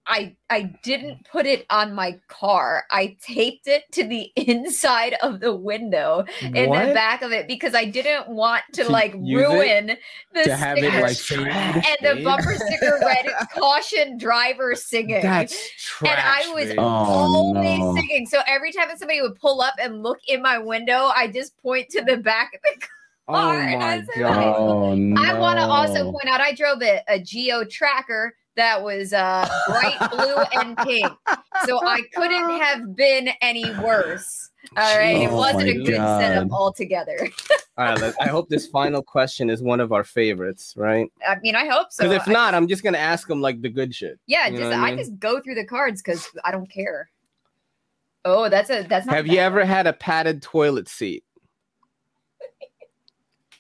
I 0.07 0.37
I 0.51 0.75
didn't 0.83 1.27
put 1.33 1.47
it 1.47 1.65
on 1.71 1.95
my 1.95 2.21
car. 2.29 2.85
I 2.91 3.17
taped 3.23 3.67
it 3.69 3.85
to 3.93 4.05
the 4.05 4.31
inside 4.37 5.17
of 5.23 5.41
the 5.41 5.55
window 5.55 6.25
in 6.43 6.53
the 6.71 6.93
back 6.95 7.23
of 7.23 7.33
it 7.33 7.49
because 7.49 7.75
I 7.75 7.87
didn't 7.87 8.29
want 8.29 8.63
to, 8.75 8.85
To 8.85 8.91
like 8.91 9.15
use 9.19 9.43
it? 9.43 9.49
ruin 9.49 9.97
the 10.35 10.43
To 10.45 10.57
have 10.57 10.77
it 10.77 10.83
sticker. 10.83 11.01
like 11.01 11.17
trash, 11.19 11.87
and 11.89 12.19
the 12.19 12.23
bumper 12.23 12.55
sticker 12.55 12.99
read 13.03 13.27
"Caution 13.55 14.19
Driver 14.19 14.75
Singing." 14.75 15.23
That's 15.23 15.71
trash. 15.83 16.13
and 16.13 16.21
I 16.21 16.55
was 16.55 16.67
babe. 16.67 16.79
Oh, 16.79 16.83
always 16.83 17.79
no. 17.79 17.95
singing. 17.97 18.27
So 18.27 18.41
every 18.47 18.73
time 18.73 18.89
that 18.89 18.99
somebody 18.99 19.23
would 19.23 19.37
pull 19.37 19.63
up 19.63 19.75
and 19.81 20.03
look 20.03 20.19
in 20.29 20.43
my 20.43 20.59
window, 20.59 21.11
I 21.17 21.29
just 21.29 21.57
point 21.63 21.89
to 21.91 22.03
the 22.05 22.19
back 22.19 22.53
of 22.55 22.61
the 22.63 22.87
oh 22.87 22.87
car, 23.27 23.61
and 23.61 23.81
my 23.81 23.87
I 23.87 23.99
said, 23.99 24.09
god. 24.19 24.55
Oh 24.57 24.95
no. 24.95 25.21
I 25.23 25.39
want 25.39 25.59
to 25.59 25.65
also 25.65 26.11
point 26.11 26.27
out 26.27 26.41
I 26.41 26.53
drove 26.55 26.83
a, 26.83 27.01
a 27.09 27.19
Geo 27.19 27.65
Tracker 27.65 28.35
that 28.57 28.83
was 28.83 29.13
uh, 29.13 29.49
bright 29.67 30.11
blue 30.11 30.61
and 30.61 30.77
pink, 30.79 31.11
so 31.67 31.81
I 31.87 32.03
couldn't 32.15 32.61
have 32.61 32.95
been 32.95 33.31
any 33.41 33.69
worse. 33.81 34.51
All 34.77 34.97
right, 34.97 35.17
it 35.17 35.31
Oh 35.31 35.37
wasn't 35.37 35.69
a 35.69 35.75
good 35.75 35.97
setup 35.97 36.51
altogether. 36.51 37.29
All 37.79 37.97
right, 37.97 38.15
I 38.21 38.29
hope 38.29 38.49
this 38.49 38.67
final 38.69 39.03
question 39.03 39.51
is 39.51 39.61
one 39.63 39.81
of 39.81 39.93
our 39.93 40.05
favorites, 40.05 40.75
right? 40.77 41.11
I 41.29 41.37
mean, 41.43 41.55
I 41.55 41.67
hope 41.67 41.89
so. 41.91 42.05
Because 42.09 42.23
if 42.23 42.29
I- 42.29 42.33
not, 42.33 42.55
I'm 42.55 42.69
just 42.69 42.83
gonna 42.83 42.99
ask 42.99 43.29
them 43.29 43.41
like 43.41 43.61
the 43.61 43.69
good 43.69 43.95
shit. 43.95 44.19
yeah, 44.27 44.47
you 44.47 44.59
just 44.59 44.71
what 44.71 44.73
I, 44.79 44.87
I 44.87 44.91
mean? 44.91 44.99
just 44.99 45.19
go 45.19 45.41
through 45.41 45.57
the 45.57 45.67
cards 45.67 46.01
because 46.03 46.29
I 46.45 46.51
don't 46.51 46.71
care. 46.71 47.11
Oh, 48.25 48.49
that's 48.49 48.71
a 48.71 48.83
that's 48.83 49.07
not. 49.07 49.17
Have 49.17 49.27
bad. 49.27 49.35
you 49.35 49.41
ever 49.41 49.65
had 49.65 49.87
a 49.87 49.93
padded 49.93 50.41
toilet 50.43 50.89
seat? 50.89 51.25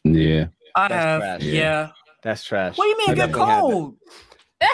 Yeah. 0.04 0.46
I 0.76 0.88
That's 0.88 0.94
have. 1.04 1.20
trash. 1.20 1.42
Yeah. 1.42 1.88
That's 2.22 2.44
trash. 2.44 2.78
What 2.78 2.84
do 2.84 2.88
you 2.90 2.98
mean 2.98 3.10
I 3.10 3.14
get 3.14 3.26
definitely 3.32 3.40
had 3.52 3.56
that. 3.56 3.60
cold? 3.60 3.96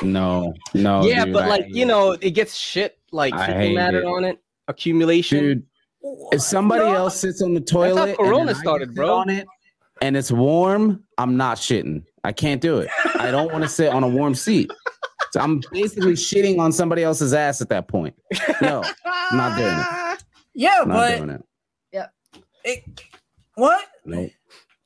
No. 0.03 0.55
No. 0.75 1.05
yeah, 1.05 1.25
dude, 1.25 1.35
but 1.35 1.45
I 1.45 1.49
like 1.49 1.67
you 1.69 1.83
it. 1.83 1.87
know, 1.87 2.13
it 2.13 2.31
gets 2.31 2.57
shit 2.57 2.99
like 3.13 3.35
I 3.35 3.73
matter 3.73 4.01
it. 4.03 4.07
on 4.07 4.25
it, 4.25 4.39
accumulation. 4.69 5.39
dude. 5.41 5.67
If 6.33 6.41
somebody 6.43 6.85
No. 6.85 6.95
else 6.95 7.19
sits 7.21 7.43
on 7.43 7.55
the 7.55 7.61
toilet, 7.61 8.11
and 8.11 8.19
Corona 8.19 8.55
started, 8.55 8.95
bro. 8.95 9.17
On 9.17 9.29
it, 9.29 9.47
and 10.01 10.17
it's 10.17 10.31
warm. 10.33 11.03
I'm 11.19 11.37
not 11.37 11.59
shitting. 11.59 12.05
I 12.25 12.33
can't 12.33 12.61
do 12.61 12.79
it. 12.79 12.89
I 13.19 13.31
don't 13.31 13.51
want 13.53 13.65
to 13.65 13.69
sit 13.69 13.93
on 13.93 14.03
a 14.05 14.09
warm 14.09 14.35
seat. 14.35 14.71
So 15.33 15.41
I'm 15.41 15.61
basically 15.73 16.13
shitting 16.15 16.59
on 16.59 16.73
somebody 16.73 17.03
else's 17.03 17.33
ass 17.35 17.61
at 17.61 17.69
that 17.69 17.89
point. 17.89 18.15
No, 18.63 18.83
I'm 19.05 19.37
not 19.37 19.59
doing 19.59 19.79
it. 19.79 20.25
Yeah, 20.55 20.83
not 20.85 20.89
but 20.89 21.17
doing 21.19 21.31
it. 21.31 21.45
it, 22.65 23.03
what? 23.55 23.85
Nope. 24.05 24.31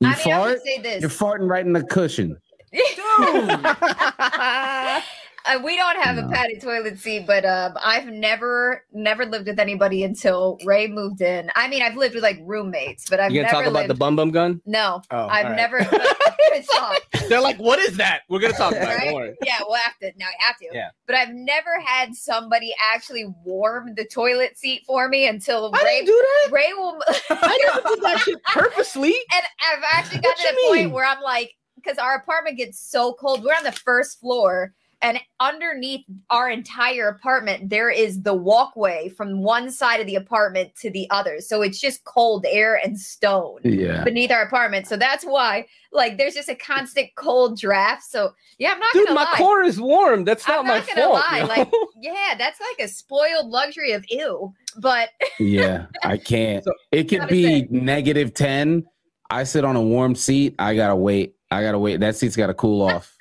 You 0.01 0.07
I 0.07 0.11
mean, 0.11 0.19
I 0.19 0.23
fart. 0.23 0.49
would 0.51 0.61
say 0.63 0.79
this. 0.81 1.01
You're 1.01 1.09
farting 1.09 1.49
right 1.49 1.65
in 1.65 1.73
the 1.73 1.83
cushion. 1.83 2.37
Dude. 2.71 2.81
Uh, 5.47 5.59
we 5.63 5.75
don't 5.75 6.01
have 6.01 6.17
a 6.17 6.27
padded 6.29 6.59
toilet 6.61 6.97
seat, 6.99 7.25
but 7.27 7.45
um, 7.45 7.73
I've 7.83 8.07
never, 8.07 8.83
never 8.93 9.25
lived 9.25 9.47
with 9.47 9.59
anybody 9.59 10.03
until 10.03 10.57
Ray 10.65 10.87
moved 10.87 11.21
in. 11.21 11.51
I 11.55 11.67
mean, 11.67 11.81
I've 11.83 11.95
lived 11.95 12.15
with 12.15 12.23
like 12.23 12.39
roommates, 12.43 13.09
but 13.09 13.19
I've 13.19 13.31
You 13.31 13.41
gonna 13.41 13.51
never 13.53 13.63
talk 13.63 13.69
about 13.71 13.79
lived. 13.81 13.89
the 13.91 13.95
bum 13.95 14.15
bum 14.15 14.31
gun? 14.31 14.61
no, 14.65 15.01
Oh, 15.11 15.27
I've 15.27 15.45
all 15.45 15.51
right. 15.51 15.55
never. 15.55 15.79
They're 17.29 17.41
like, 17.41 17.57
what 17.57 17.79
is 17.79 17.97
that? 17.97 18.21
We're 18.29 18.39
gonna 18.39 18.53
talk 18.53 18.71
about 18.71 18.83
it. 18.91 18.95
Right? 18.95 19.05
Don't 19.05 19.13
worry. 19.15 19.35
Yeah, 19.45 19.59
we'll 19.67 19.77
have 19.77 19.97
to. 19.99 20.11
Now 20.17 20.27
I 20.27 20.43
have 20.45 20.57
to. 20.57 20.67
Yeah. 20.71 20.89
But 21.05 21.15
I've 21.15 21.33
never 21.33 21.79
had 21.83 22.15
somebody 22.15 22.73
actually 22.93 23.25
warm 23.43 23.93
the 23.95 24.05
toilet 24.05 24.57
seat 24.57 24.83
for 24.85 25.09
me 25.09 25.27
until 25.27 25.71
I 25.73 25.83
Ray. 25.83 25.95
didn't 25.97 26.07
do 26.07 26.13
that. 26.45 26.51
Ray 26.53 26.73
will. 26.73 27.01
I 27.29 27.71
never 27.73 27.89
did 27.95 28.03
that 28.03 28.19
shit 28.19 28.43
purposely. 28.53 29.13
And 29.33 29.43
I've 29.71 29.83
actually 29.91 30.19
What 30.19 30.37
got 30.37 30.37
to 30.37 30.43
you 30.43 30.69
the 30.71 30.75
point 30.77 30.91
where 30.91 31.05
I'm 31.05 31.21
like, 31.21 31.53
because 31.75 31.97
our 31.97 32.15
apartment 32.15 32.57
gets 32.57 32.79
so 32.79 33.13
cold. 33.13 33.43
We're 33.43 33.53
on 33.53 33.63
the 33.63 33.71
first 33.71 34.19
floor, 34.19 34.73
and 35.01 35.19
underneath 35.39 36.05
our 36.29 36.49
entire 36.49 37.07
apartment, 37.07 37.69
there 37.69 37.89
is 37.89 38.21
the 38.23 38.33
walkway 38.33 39.09
from 39.09 39.41
one 39.41 39.69
side 39.71 39.99
of 39.99 40.07
the 40.07 40.15
apartment 40.15 40.75
to 40.81 40.89
the 40.89 41.07
other. 41.11 41.39
So 41.41 41.61
it's 41.61 41.79
just 41.79 42.03
cold 42.05 42.45
air 42.49 42.79
and 42.83 42.99
stone 42.99 43.59
Yeah. 43.63 44.03
beneath 44.03 44.31
our 44.31 44.41
apartment. 44.41 44.87
So 44.87 44.97
that's 44.97 45.23
why, 45.23 45.65
like, 45.91 46.17
there's 46.17 46.33
just 46.33 46.49
a 46.49 46.55
constant 46.55 47.09
cold 47.15 47.59
draft. 47.59 48.03
So 48.03 48.33
yeah, 48.57 48.71
I'm 48.71 48.79
not 48.79 48.93
Dude, 48.93 49.07
gonna 49.07 49.15
my 49.19 49.23
lie. 49.25 49.37
core 49.37 49.61
is 49.63 49.79
warm. 49.79 50.23
That's 50.23 50.47
not, 50.47 50.59
I'm 50.59 50.67
my 50.67 50.77
not 50.79 50.87
gonna 50.87 51.01
fault. 51.01 51.13
lie, 51.15 51.39
yo. 51.39 51.45
like- 51.45 51.71
Yeah, 52.01 52.35
that's 52.37 52.59
like 52.59 52.85
a 52.85 52.87
spoiled 52.89 53.47
luxury 53.47 53.91
of 53.93 54.05
ew. 54.09 54.53
But 54.77 55.09
Yeah. 55.39 55.85
I 56.03 56.17
can't. 56.17 56.63
So- 56.63 56.73
it 56.91 57.05
could 57.05 57.27
be 57.27 57.67
negative 57.69 58.33
10. 58.33 58.85
I 59.29 59.43
sit 59.43 59.65
on 59.65 59.75
a 59.75 59.81
warm 59.81 60.13
seat. 60.15 60.55
I 60.59 60.75
gotta 60.75 60.95
wait. 60.95 61.35
I 61.51 61.61
gotta 61.63 61.79
wait. 61.79 61.99
That 61.99 62.15
seat's 62.15 62.35
gotta 62.35 62.53
cool 62.53 62.81
off. 62.81 63.15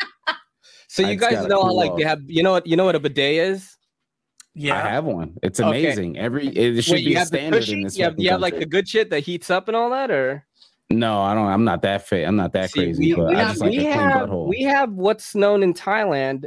So 0.95 1.03
you 1.03 1.09
I 1.09 1.15
guys 1.17 1.33
gotta 1.33 1.49
know 1.49 1.63
how 1.63 1.69
cool 1.71 1.77
like 1.77 1.91
off. 1.93 1.99
they 1.99 2.05
have 2.05 2.21
you 2.27 2.43
know 2.43 2.53
what 2.53 2.67
you 2.67 2.77
know 2.77 2.85
what 2.85 2.95
a 2.95 3.01
bidet 3.01 3.35
is? 3.35 3.77
Yeah. 4.55 4.77
I 4.77 4.89
have 4.89 5.05
one. 5.05 5.37
It's 5.43 5.59
Okay. 5.59 5.69
amazing. 5.69 6.17
Every 6.19 6.47
it 6.49 6.83
should 6.83 6.93
Wait, 6.93 7.05
be 7.05 7.11
you 7.11 7.17
a 7.17 7.19
have 7.19 7.27
standard 7.27 7.59
cushy? 7.63 7.73
in 7.73 7.83
this. 7.83 7.99
You 7.99 8.05
have, 8.05 8.15
you 8.17 8.31
have 8.31 8.41
like 8.41 8.57
the 8.57 8.67
good 8.67 8.89
shit 8.89 9.11
that 9.11 9.21
heats 9.21 9.51
up 9.51 9.67
and 9.67 9.77
all 9.77 9.91
that, 9.91 10.13
or 10.13 10.47
No, 10.91 11.21
I 11.23 11.35
don't. 11.35 11.49
I'm 11.49 11.65
not 11.65 11.83
that 11.83 12.07
fit. 12.07 12.25
I'm 12.25 12.37
not 12.37 12.53
that 12.53 12.71
See, 12.71 12.79
crazy. 12.81 13.07
we, 13.09 13.15
but 13.15 13.31
we 13.31 13.35
I 13.35 13.39
have, 13.41 13.49
just 13.49 13.61
like 13.61 13.71
we 13.73 13.79
a 13.79 13.93
have 13.93 14.31
we 14.31 14.63
have 14.63 14.93
what's 14.93 15.35
known 15.35 15.65
in 15.65 15.75
Thailand 15.75 16.45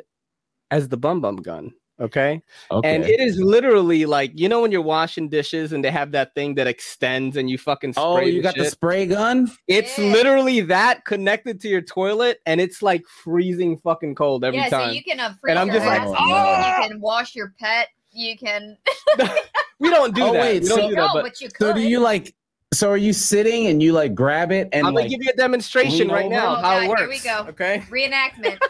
as 0.71 0.87
the 0.87 0.95
bum 0.95 1.19
bum 1.19 1.35
gun. 1.37 1.73
Okay. 1.99 2.41
okay. 2.69 2.95
And 2.95 3.03
it 3.05 3.19
is 3.19 3.39
literally 3.39 4.05
like 4.05 4.31
you 4.35 4.47
know 4.47 4.61
when 4.61 4.71
you're 4.71 4.81
washing 4.83 5.29
dishes 5.29 5.73
and 5.73 5.83
they 5.83 5.89
have 5.89 6.11
that 6.11 6.35
thing 6.35 6.53
that 6.55 6.67
extends 6.67 7.37
and 7.37 7.49
you 7.49 7.57
fucking 7.57 7.93
spray 7.93 8.03
oh, 8.03 8.19
you 8.19 8.33
the 8.35 8.41
got 8.41 8.55
the 8.55 8.65
spray 8.65 9.05
gun? 9.07 9.49
It's 9.67 9.97
Yeah. 9.97 10.11
literally 10.11 10.61
that 10.61 11.05
connected 11.05 11.59
to 11.61 11.67
your 11.67 11.81
toilet 11.81 12.39
and 12.45 12.61
it's 12.61 12.81
like 12.83 13.03
freezing 13.07 13.77
fucking 13.79 14.13
cold 14.15 14.43
every 14.45 14.59
yeah, 14.59 14.69
time. 14.69 14.89
so 14.89 14.93
you 14.93 15.03
can 15.03 15.19
uh, 15.19 15.33
freeze 15.41 15.51
And 15.51 15.59
I'm 15.59 15.67
your 15.67 15.77
just 15.77 15.87
like, 15.87 16.01
ass. 16.01 16.13
oh, 16.15 16.81
You 16.83 16.87
can 16.89 17.01
wash 17.01 17.35
your 17.35 17.53
pet. 17.59 17.87
You 18.11 18.37
can. 18.37 18.77
we 19.79 19.89
don't 19.89 20.13
do 20.15 20.23
Oh, 20.23 20.33
that. 20.33 20.41
wait, 20.41 20.63
we 20.63 20.69
don't 20.69 20.77
so- 20.79 20.89
do 20.89 20.95
no, 20.95 21.01
that. 21.03 21.13
But 21.13 21.23
but 21.23 21.41
you 21.41 21.49
could. 21.49 21.67
So 21.67 21.73
do 21.73 21.81
you 21.81 21.99
like? 21.99 22.35
So 22.73 22.89
are 22.91 22.97
you 22.97 23.13
sitting 23.13 23.67
and 23.67 23.81
you 23.81 23.93
like 23.93 24.13
grab 24.13 24.51
it 24.51 24.69
and 24.71 24.85
I'm 24.85 24.93
gonna 24.93 25.07
give 25.09 25.23
you 25.23 25.31
a 25.31 25.37
demonstration 25.37 26.09
right 26.09 26.29
now 26.29 26.53
Oh, 26.53 26.55
how 26.55 26.61
God, 26.61 26.83
it 26.83 26.89
works. 26.89 27.01
here 27.01 27.09
we 27.09 27.19
go. 27.19 27.45
Okay. 27.49 27.79
reenactment? 27.89 28.59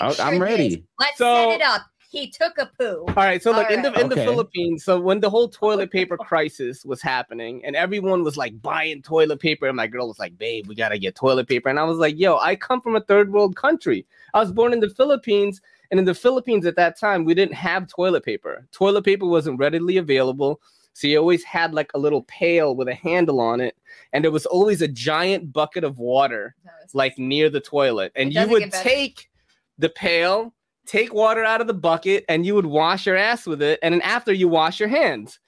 I- 0.00 0.06
Picture 0.08 0.22
I'm 0.22 0.34
this. 0.34 0.40
ready. 0.40 0.84
Let's 0.98 1.18
So- 1.18 1.50
set 1.50 1.60
it 1.60 1.62
up. 1.62 1.82
He 2.12 2.28
took 2.28 2.58
a 2.58 2.66
poo. 2.66 3.06
All 3.08 3.14
right, 3.14 3.42
so 3.42 3.54
All 3.54 3.58
look 3.58 3.70
in 3.70 3.80
the 3.80 3.90
right. 3.90 4.02
in 4.02 4.10
the 4.10 4.16
Philippines. 4.16 4.84
So 4.84 5.00
when 5.00 5.20
the 5.20 5.30
whole 5.30 5.48
toilet 5.48 5.90
paper 5.98 6.18
crisis 6.18 6.84
was 6.84 7.00
happening, 7.00 7.64
and 7.64 7.74
everyone 7.74 8.22
was 8.22 8.36
like 8.36 8.60
buying 8.60 9.00
toilet 9.00 9.40
paper, 9.40 9.66
and 9.66 9.76
my 9.76 9.86
girl 9.86 10.08
was 10.08 10.18
like, 10.18 10.36
"Babe, 10.36 10.66
we 10.66 10.74
gotta 10.74 10.98
get 10.98 11.14
toilet 11.14 11.48
paper," 11.48 11.70
and 11.70 11.80
I 11.80 11.84
was 11.84 11.96
like, 11.96 12.18
"Yo, 12.18 12.36
I 12.36 12.54
come 12.54 12.82
from 12.82 12.96
a 12.96 13.00
third 13.00 13.32
world 13.32 13.56
country. 13.56 14.06
I 14.34 14.40
was 14.40 14.52
born 14.52 14.74
in 14.74 14.80
the 14.80 14.90
Philippines, 14.90 15.62
and 15.90 15.98
in 15.98 16.04
the 16.04 16.14
Philippines 16.14 16.66
at 16.66 16.76
that 16.76 17.00
time, 17.00 17.24
we 17.24 17.32
didn't 17.32 17.54
have 17.54 17.88
toilet 17.88 18.26
paper. 18.26 18.68
Toilet 18.72 19.06
paper 19.06 19.24
wasn't 19.24 19.58
readily 19.58 19.96
available." 19.96 20.60
So 20.92 21.06
you 21.06 21.18
always 21.18 21.42
had 21.44 21.72
like 21.72 21.90
a 21.94 21.98
little 21.98 22.24
pail 22.24 22.76
with 22.76 22.88
a 22.88 22.94
handle 22.94 23.40
on 23.40 23.62
it, 23.62 23.74
and 24.12 24.22
there 24.22 24.30
was 24.30 24.44
always 24.44 24.82
a 24.82 24.88
giant 24.88 25.50
bucket 25.50 25.82
of 25.82 25.98
water 25.98 26.54
like 26.92 27.18
near 27.18 27.48
the 27.48 27.60
toilet, 27.60 28.12
and 28.16 28.34
you 28.34 28.46
would 28.48 28.70
take 28.70 29.30
the 29.78 29.88
pail, 29.88 30.52
take 30.86 31.14
water 31.14 31.44
out 31.44 31.60
of 31.60 31.66
the 31.66 31.74
bucket, 31.74 32.24
and 32.28 32.44
you 32.44 32.54
would 32.54 32.66
wash 32.66 33.06
your 33.06 33.16
ass 33.16 33.46
with 33.46 33.62
it, 33.62 33.78
and 33.82 33.94
then 33.94 34.02
after 34.02 34.32
you 34.32 34.48
wash 34.48 34.80
your 34.80 34.88
hands. 34.88 35.38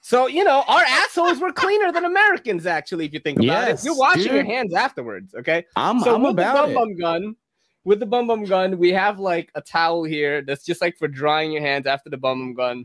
So 0.00 0.26
you 0.26 0.44
know, 0.44 0.64
our 0.68 0.82
assholes 0.82 1.40
were 1.40 1.52
cleaner 1.52 1.90
than 1.90 2.04
Americans. 2.04 2.66
Actually, 2.66 3.06
if 3.06 3.14
you 3.14 3.20
think 3.20 3.38
about 3.38 3.46
Yes, 3.46 3.82
it, 3.82 3.86
you're 3.86 3.96
washing 3.96 4.34
your 4.34 4.44
hands 4.44 4.74
afterwards. 4.74 5.34
Okay. 5.34 5.64
I'm, 5.76 6.00
so 6.00 6.14
I'm 6.14 6.22
with 6.22 6.32
about 6.32 6.68
the 6.68 6.74
bum 6.74 6.88
bum 6.88 6.96
gun, 6.96 7.36
with 7.84 8.00
the 8.00 8.06
bum 8.06 8.26
bum 8.26 8.44
gun, 8.44 8.78
we 8.78 8.92
have 8.92 9.18
like 9.18 9.50
a 9.54 9.60
towel 9.60 10.04
here 10.04 10.42
that's 10.42 10.64
just 10.64 10.80
like 10.80 10.96
for 10.96 11.06
drying 11.06 11.52
your 11.52 11.62
hands 11.62 11.86
after 11.86 12.10
the 12.10 12.16
bum 12.16 12.40
bum 12.40 12.54
gun. 12.54 12.84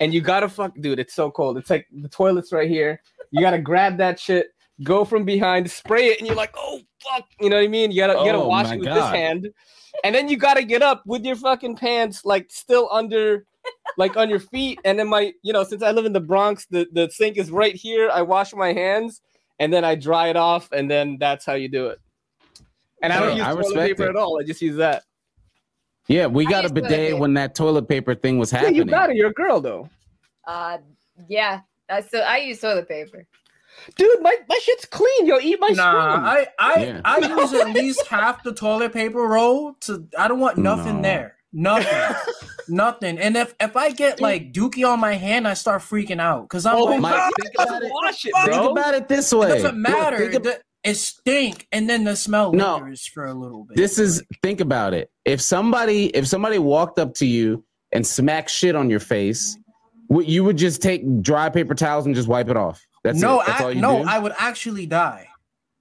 And 0.00 0.12
you 0.12 0.20
gotta 0.20 0.48
fuck, 0.48 0.72
dude. 0.80 0.98
It's 0.98 1.14
so 1.14 1.30
cold. 1.30 1.56
It's 1.58 1.70
like 1.70 1.86
the 1.92 2.08
toilet's 2.08 2.52
right 2.52 2.68
here. 2.68 3.00
You 3.30 3.40
gotta 3.40 3.58
grab 3.58 3.98
that 3.98 4.18
shit, 4.18 4.48
go 4.82 5.04
from 5.04 5.24
behind, 5.24 5.70
spray 5.70 6.08
it, 6.08 6.18
and 6.18 6.26
you're 6.26 6.36
like, 6.36 6.54
oh 6.56 6.80
fuck, 7.10 7.24
you 7.40 7.48
know 7.50 7.56
what 7.56 7.64
I 7.64 7.68
mean? 7.68 7.90
You 7.90 7.98
gotta 7.98 8.18
you 8.18 8.24
gotta 8.26 8.38
Oh, 8.38 8.48
wash 8.48 8.72
it 8.72 8.78
with 8.80 8.88
this 8.88 9.04
hand, 9.10 9.48
and 10.04 10.14
then 10.14 10.28
you 10.28 10.36
gotta 10.36 10.62
get 10.64 10.82
up 10.82 11.02
with 11.06 11.24
your 11.24 11.36
fucking 11.36 11.76
pants 11.76 12.24
like 12.24 12.46
still 12.50 12.88
under. 12.92 13.46
Like 13.96 14.18
on 14.18 14.28
your 14.28 14.40
feet, 14.40 14.78
and 14.84 14.98
then 14.98 15.08
my, 15.08 15.32
you 15.40 15.50
know, 15.54 15.64
since 15.64 15.82
I 15.82 15.90
live 15.90 16.04
in 16.04 16.12
the 16.12 16.20
Bronx, 16.20 16.66
the, 16.66 16.86
the 16.92 17.08
sink 17.10 17.38
is 17.38 17.50
right 17.50 17.74
here. 17.74 18.10
I 18.12 18.20
wash 18.20 18.52
my 18.52 18.74
hands, 18.74 19.22
and 19.58 19.72
then 19.72 19.86
I 19.86 19.94
dry 19.94 20.28
it 20.28 20.36
off, 20.36 20.70
and 20.72 20.90
then 20.90 21.16
that's 21.18 21.46
how 21.46 21.54
you 21.54 21.68
do 21.70 21.86
it. 21.86 21.98
And 23.02 23.10
I 23.10 23.20
don't 23.20 23.30
Hey, 23.30 23.36
use 23.38 23.44
I 23.46 23.50
toilet 23.52 23.58
respect 23.64 23.88
paper 23.88 24.02
it. 24.04 24.10
at 24.10 24.16
all. 24.16 24.38
I 24.38 24.44
just 24.44 24.60
use 24.60 24.76
that. 24.76 25.04
Yeah, 26.08 26.26
we 26.26 26.44
got 26.44 26.66
a 26.66 26.68
bidet 26.70 27.18
when 27.18 27.32
that 27.34 27.54
toilet 27.54 27.88
paper 27.88 28.14
thing 28.14 28.38
was 28.38 28.50
happening. 28.50 28.74
Yeah, 28.74 28.80
happening. 28.80 28.88
you 28.88 29.00
got 29.00 29.10
it. 29.10 29.16
You're 29.16 29.30
a 29.30 29.32
girl, 29.32 29.60
though, 29.62 29.88
Uh, 30.46 30.76
yeah. 31.28 31.60
Uh, 31.88 32.02
so 32.02 32.18
I 32.18 32.38
use 32.38 32.60
toilet 32.60 32.86
paper. 32.86 33.26
Dude. 33.96 34.22
My 34.22 34.36
my 34.48 34.58
shit's 34.62 34.84
clean. 34.86 35.26
Yo, 35.26 35.38
eat 35.40 35.58
my 35.60 35.68
Nah, 35.68 35.72
spoon. 36.12 36.24
I 36.24 36.46
I, 36.58 36.84
Yeah. 36.84 37.00
I 37.04 37.18
use 37.40 37.52
at 37.54 37.70
least 37.70 38.06
half 38.06 38.42
the 38.42 38.52
toilet 38.52 38.92
paper 38.92 39.20
roll 39.20 39.74
to 39.82 40.06
I 40.18 40.28
don't 40.28 40.40
want 40.40 40.58
nothing 40.58 40.96
No. 40.96 41.02
there. 41.02 41.36
Nothing. 41.52 42.16
nothing. 42.68 43.18
And 43.18 43.36
if 43.36 43.54
if 43.60 43.76
I 43.76 43.90
get 43.92 44.20
like 44.20 44.52
dookie 44.52 44.86
on 44.88 45.00
my 45.00 45.14
hand, 45.14 45.46
I 45.46 45.54
start 45.54 45.82
freaking 45.82 46.20
out 46.20 46.42
because 46.48 46.66
I'm 46.66 46.76
oh 46.76 46.84
like, 46.84 47.00
my 47.00 47.10
Mike, 47.12 47.32
think 47.40 47.54
about 47.54 47.82
it. 47.82 47.90
wash 47.92 48.24
it, 48.24 48.32
Think 48.34 48.50
Think 48.52 48.70
about 48.72 48.94
it 48.94 49.08
this 49.08 49.32
it 49.32 49.38
way. 49.38 49.48
doesn't 49.48 49.64
Look, 49.64 49.74
matter. 49.76 50.18
think 50.18 50.34
ab- 50.34 50.42
The- 50.42 50.60
it 50.82 50.96
stink, 50.96 51.66
and 51.72 51.88
then 51.88 52.04
the 52.04 52.14
smell 52.14 52.52
No. 52.52 52.74
lingers 52.74 53.06
for 53.06 53.24
a 53.24 53.32
little 53.32 53.64
bit. 53.64 53.74
this 53.76 53.98
is 53.98 54.22
think 54.42 54.60
about 54.60 54.92
it. 54.92 55.10
If 55.24 55.40
somebody 55.40 56.06
if 56.06 56.26
somebody 56.28 56.58
walked 56.58 56.98
up 56.98 57.14
to 57.14 57.26
you 57.26 57.64
and 57.92 58.06
smacked 58.06 58.50
shit 58.50 58.76
on 58.76 58.90
your 58.90 59.00
face, 59.00 59.56
what 60.08 60.26
you 60.26 60.44
would 60.44 60.58
just 60.58 60.82
take 60.82 61.22
dry 61.22 61.48
paper 61.48 61.74
towels 61.74 62.04
and 62.04 62.14
just 62.14 62.28
wipe 62.28 62.48
it 62.50 62.56
off. 62.58 62.84
That's 63.04 63.20
no, 63.20 63.40
it. 63.40 63.46
That's 63.46 63.60
I, 63.60 63.64
all 63.64 63.72
you 63.72 63.80
no, 63.80 64.02
do. 64.02 64.08
I 64.08 64.18
would 64.18 64.32
actually 64.38 64.86
die. 64.86 65.28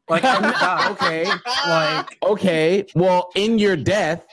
Like 0.09 0.23
I 0.25 0.39
would 0.39 0.53
die. 0.53 0.91
okay. 0.91 1.25
Like 1.67 2.17
Okay. 2.23 2.85
Well, 2.93 3.31
in 3.35 3.57
your 3.57 3.75
death, 3.77 4.25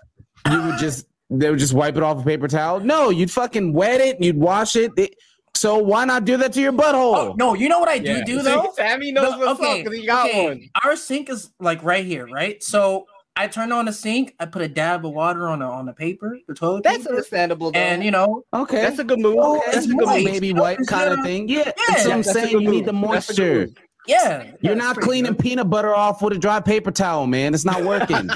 you 0.50 0.60
would 0.62 0.78
just 0.78 1.06
they 1.30 1.48
would 1.48 1.60
just 1.60 1.72
wipe 1.72 1.96
it 1.96 2.02
off 2.02 2.20
a 2.20 2.24
paper 2.24 2.48
towel. 2.48 2.80
No, 2.80 3.10
you'd 3.10 3.30
fucking 3.30 3.72
wet 3.72 4.00
it, 4.00 4.20
you'd 4.22 4.36
wash 4.36 4.76
it. 4.76 4.92
It- 4.96 5.14
so 5.56 5.76
why 5.78 6.04
not 6.04 6.24
do 6.24 6.36
that 6.38 6.52
to 6.54 6.60
your 6.60 6.72
butthole? 6.72 7.16
oh, 7.16 7.34
no, 7.36 7.54
you 7.54 7.68
know 7.68 7.80
what 7.80 7.88
I 7.88 7.98
do 7.98 8.12
Yeah. 8.12 8.24
do 8.24 8.36
See, 8.38 8.42
though? 8.44 8.72
Sammy 8.74 9.12
knows 9.12 9.32
The- 9.38 9.46
what's 9.46 9.60
up 9.60 9.76
because 9.78 9.98
he 9.98 10.06
got 10.06 10.32
one. 10.34 10.68
Our 10.84 10.96
sink 10.96 11.28
is 11.28 11.50
like 11.60 11.82
right 11.84 12.04
here, 12.04 12.26
right? 12.26 12.62
So 12.62 13.06
I 13.40 13.46
turn 13.46 13.72
on 13.72 13.86
the 13.86 13.92
sink, 13.92 14.34
I 14.38 14.44
put 14.44 14.60
a 14.60 14.68
dab 14.68 15.06
of 15.06 15.12
water 15.12 15.48
on 15.48 15.60
the 15.60 15.64
on 15.64 15.86
the 15.86 15.94
paper, 15.94 16.38
the 16.46 16.52
toilet 16.54 16.82
That's 16.82 16.98
paper, 16.98 17.10
understandable, 17.10 17.70
though. 17.72 17.78
and 17.78 18.04
you 18.04 18.10
know, 18.10 18.44
Okay. 18.52 18.82
that's 18.82 18.98
a 18.98 19.04
good 19.04 19.18
move. 19.18 19.36
Oh, 19.38 19.62
That's 19.72 19.86
a 19.86 19.88
good 19.88 20.06
moist. 20.06 20.24
baby 20.26 20.52
wipe 20.52 20.78
kind 20.86 21.10
of 21.10 21.18
Yeah. 21.18 21.24
thing. 21.24 21.48
Yeah, 21.48 21.58
Yeah, 21.58 21.72
that's 21.88 22.04
what 22.04 22.12
I'm 22.12 22.22
that's 22.22 22.32
saying. 22.34 22.52
good 22.52 22.62
You 22.62 22.70
need 22.70 22.84
the 22.84 22.92
move. 22.92 23.12
That's 23.12 23.30
a 23.30 23.34
good 23.34 23.58
moisture. 23.68 23.82
yeah. 24.06 24.50
You're 24.60 24.74
not 24.74 24.96
cleaning 24.96 25.32
good. 25.32 25.38
peanut 25.42 25.70
butter 25.70 25.94
off 25.94 26.20
with 26.20 26.34
a 26.34 26.38
dry 26.38 26.60
paper 26.60 26.90
towel, 26.90 27.26
man. 27.26 27.54
It's 27.54 27.64
not 27.64 27.82
working. 27.82 28.28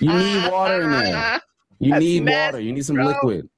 you 0.00 0.12
need 0.12 0.50
water 0.50 0.82
in 0.82 0.90
there. 0.90 1.40
You 1.78 1.90
That's 1.92 2.00
need 2.04 2.24
nasty, 2.24 2.46
water. 2.46 2.60
You 2.60 2.72
need 2.72 2.84
some 2.84 2.96
bro. 2.96 3.06
liquid. 3.06 3.48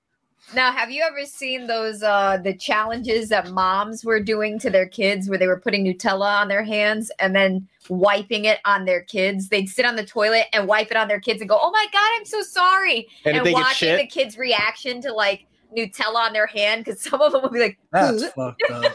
Now, 0.52 0.72
have 0.72 0.90
you 0.90 1.02
ever 1.02 1.24
seen 1.24 1.66
those 1.66 2.02
uh 2.02 2.38
the 2.42 2.54
challenges 2.54 3.28
that 3.30 3.50
moms 3.50 4.04
were 4.04 4.20
doing 4.20 4.58
to 4.60 4.70
their 4.70 4.86
kids 4.86 5.28
where 5.28 5.38
they 5.38 5.46
were 5.46 5.58
putting 5.58 5.84
Nutella 5.84 6.40
on 6.40 6.48
their 6.48 6.62
hands 6.62 7.10
and 7.18 7.34
then 7.34 7.66
wiping 7.88 8.44
it 8.44 8.58
on 8.64 8.84
their 8.84 9.02
kids? 9.02 9.48
They'd 9.48 9.68
sit 9.68 9.84
on 9.84 9.96
the 9.96 10.04
toilet 10.04 10.46
and 10.52 10.68
wipe 10.68 10.90
it 10.90 10.96
on 10.96 11.08
their 11.08 11.20
kids 11.20 11.40
and 11.40 11.48
go, 11.48 11.58
"Oh 11.60 11.70
my 11.70 11.86
god, 11.92 12.10
I'm 12.16 12.24
so 12.24 12.42
sorry." 12.42 13.08
And, 13.24 13.36
And, 13.36 13.38
if 13.38 13.44
they 13.44 13.52
get 13.52 13.60
watching 13.60 13.96
the 13.96 14.06
kids' 14.06 14.36
reaction 14.36 15.00
to 15.02 15.12
like 15.12 15.46
Nutella 15.76 16.26
on 16.26 16.32
their 16.32 16.46
hand 16.46 16.84
because 16.84 17.00
some 17.00 17.20
of 17.20 17.32
them 17.32 17.42
would 17.42 17.52
be 17.52 17.60
like, 17.60 17.78
That's 17.92 18.24
fucked 18.28 18.62
up. 18.70 18.94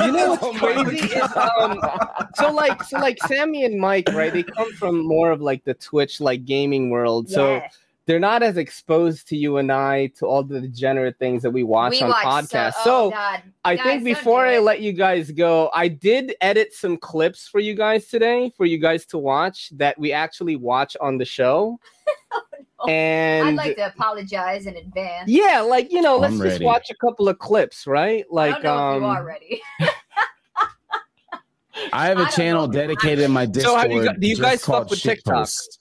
You 0.00 0.12
know 0.12 0.30
what's 0.40 0.42
Oh 0.42 0.52
my 0.52 0.84
crazy 0.84 1.06
is 1.06 1.36
um, 1.36 1.80
so 2.34 2.52
like 2.52 2.82
so 2.84 2.98
like 2.98 3.18
Sammy 3.24 3.64
and 3.64 3.80
Mike, 3.80 4.08
right? 4.12 4.32
They 4.32 4.42
come 4.42 4.72
from 4.74 5.04
more 5.04 5.30
of 5.30 5.40
like 5.40 5.64
the 5.64 5.74
Twitch 5.74 6.20
like 6.20 6.44
gaming 6.44 6.90
world, 6.90 7.28
so 7.28 7.56
"Yeah." 7.56 7.68
They're 8.06 8.18
not 8.20 8.42
as 8.42 8.56
exposed 8.56 9.28
to 9.28 9.36
you 9.36 9.58
and 9.58 9.70
I 9.70 10.08
to 10.18 10.26
all 10.26 10.42
the 10.42 10.60
degenerate 10.60 11.18
things 11.20 11.42
that 11.42 11.50
we 11.50 11.62
watch 11.62 11.92
we 11.92 12.02
on 12.02 12.08
watch 12.10 12.24
podcasts. 12.24 12.74
So, 12.74 12.82
So, 12.84 13.06
oh, 13.06 13.10
God. 13.10 13.42
I 13.64 13.76
Guys, 13.76 13.84
think 13.86 14.04
before 14.04 14.44
I 14.44 14.58
let 14.58 14.80
you 14.80 14.92
guys 14.92 15.30
go, 15.30 15.70
I 15.72 15.86
did 15.88 16.34
edit 16.40 16.72
some 16.74 16.96
clips 16.96 17.46
for 17.46 17.60
you 17.60 17.74
guys 17.74 18.08
today 18.08 18.52
for 18.56 18.66
you 18.66 18.78
guys 18.78 19.06
to 19.06 19.18
watch 19.18 19.70
that 19.76 19.96
we 19.98 20.12
actually 20.12 20.56
watch 20.56 20.96
on 21.00 21.16
the 21.18 21.24
show. 21.24 21.78
no. 22.84 22.92
And 22.92 23.48
I'd 23.50 23.54
like 23.54 23.76
to 23.76 23.86
apologize 23.86 24.66
in 24.66 24.76
advance. 24.76 25.30
yeah, 25.30 25.60
like 25.60 25.92
you 25.92 26.00
know, 26.02 26.16
let's 26.18 26.34
I'm 26.34 26.40
just 26.42 26.60
watch 26.62 26.90
a 26.90 26.96
couple 26.96 27.28
of 27.28 27.38
clips, 27.38 27.86
right? 27.86 28.24
I 28.30 28.34
Like 28.34 28.62
don't 28.62 28.64
know 28.64 28.78
um 28.78 28.96
if 28.96 29.00
you 29.02 29.06
are 29.06 29.24
ready. 29.24 29.62
I 31.92 32.06
have 32.06 32.18
I 32.18 32.22
a 32.22 32.24
don't 32.24 32.32
channel 32.34 32.66
know. 32.66 32.72
dedicated 32.72 33.20
in 33.24 33.30
my 33.30 33.44
So 33.46 33.50
Discord. 33.52 33.80
have 33.82 33.92
you 33.92 34.04
got- 34.04 34.20
do 34.20 34.26
you 34.28 34.36
guys 34.36 34.64
fuck 34.64 34.90
with 34.90 35.00
TikTok? 35.00 35.34
Post. 35.34 35.78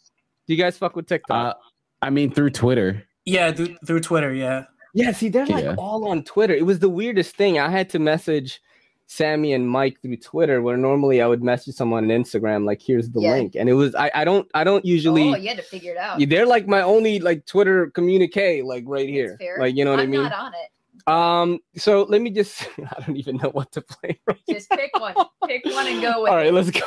do 0.48 0.54
you 0.54 0.62
guys 0.62 0.78
fuck 0.78 0.96
with 0.96 1.08
TikTok? 1.08 1.56
Uh, 1.58 1.60
I 2.02 2.10
mean, 2.10 2.32
through 2.32 2.52
Twitter. 2.52 3.04
Yeah, 3.26 3.52
through, 3.52 3.76
through 3.86 4.00
Twitter. 4.02 4.34
Yeah. 4.34 4.66
Yeah, 4.94 5.12
see, 5.12 5.30
they're 5.30 5.46
like 5.46 5.64
Yeah. 5.64 5.76
all 5.78 6.08
on 6.10 6.24
Twitter. 6.24 6.54
It 6.54 6.66
was 6.66 6.80
the 6.80 6.90
weirdest 6.90 7.36
thing. 7.36 7.60
I 7.60 7.70
had 7.70 7.90
to 7.92 8.00
message 8.00 8.62
Sammy 9.08 9.54
and 9.54 9.70
Mike 9.70 10.02
through 10.02 10.18
Twitter, 10.18 10.62
where 10.62 10.78
normally 10.78 11.22
I 11.22 11.28
would 11.28 11.44
message 11.44 11.76
someone 11.76 12.06
on 12.06 12.10
Instagram, 12.24 12.66
like, 12.66 12.82
"Here's 12.82 13.10
the 13.10 13.22
Yeah. 13.22 13.32
link," 13.34 13.56
and 13.56 13.70
it 13.70 13.74
was 13.74 13.94
I, 13.96 14.10
I 14.16 14.24
don't 14.26 14.48
I 14.54 14.64
don't 14.64 14.84
usually. 14.86 15.30
oh, 15.30 15.36
you 15.36 15.48
had 15.50 15.58
to 15.58 15.64
figure 15.64 15.92
it 15.92 15.98
out. 15.98 16.20
They're 16.28 16.46
like 16.46 16.68
my 16.68 16.82
only 16.82 17.20
like 17.20 17.46
Twitter 17.46 17.88
communique, 17.92 18.62
like 18.64 18.84
right 18.88 19.08
here, 19.10 19.38
fair. 19.40 19.58
like 19.60 19.76
you 19.76 19.84
know 19.86 19.92
what 19.92 20.00
I'm 20.00 20.08
I 20.08 20.12
mean. 20.12 20.24
not 20.24 20.34
on 20.34 20.54
it. 20.54 20.70
Um, 21.08 21.60
so 21.76 22.04
let 22.04 22.22
me 22.22 22.30
just 22.30 22.68
I 22.80 23.04
don't 23.06 23.18
even 23.18 23.38
know 23.38 23.50
what 23.50 23.72
to 23.74 23.82
play. 23.82 24.20
Right 24.28 24.38
Just 24.50 24.70
pick 24.70 24.92
one. 25.00 25.16
pick 25.48 25.66
one 25.66 25.88
and 25.88 26.02
go 26.02 26.22
with 26.24 26.30
All 26.30 26.36
right, 26.38 26.48
it. 26.48 26.54
let's 26.54 26.70
go. 26.72 26.82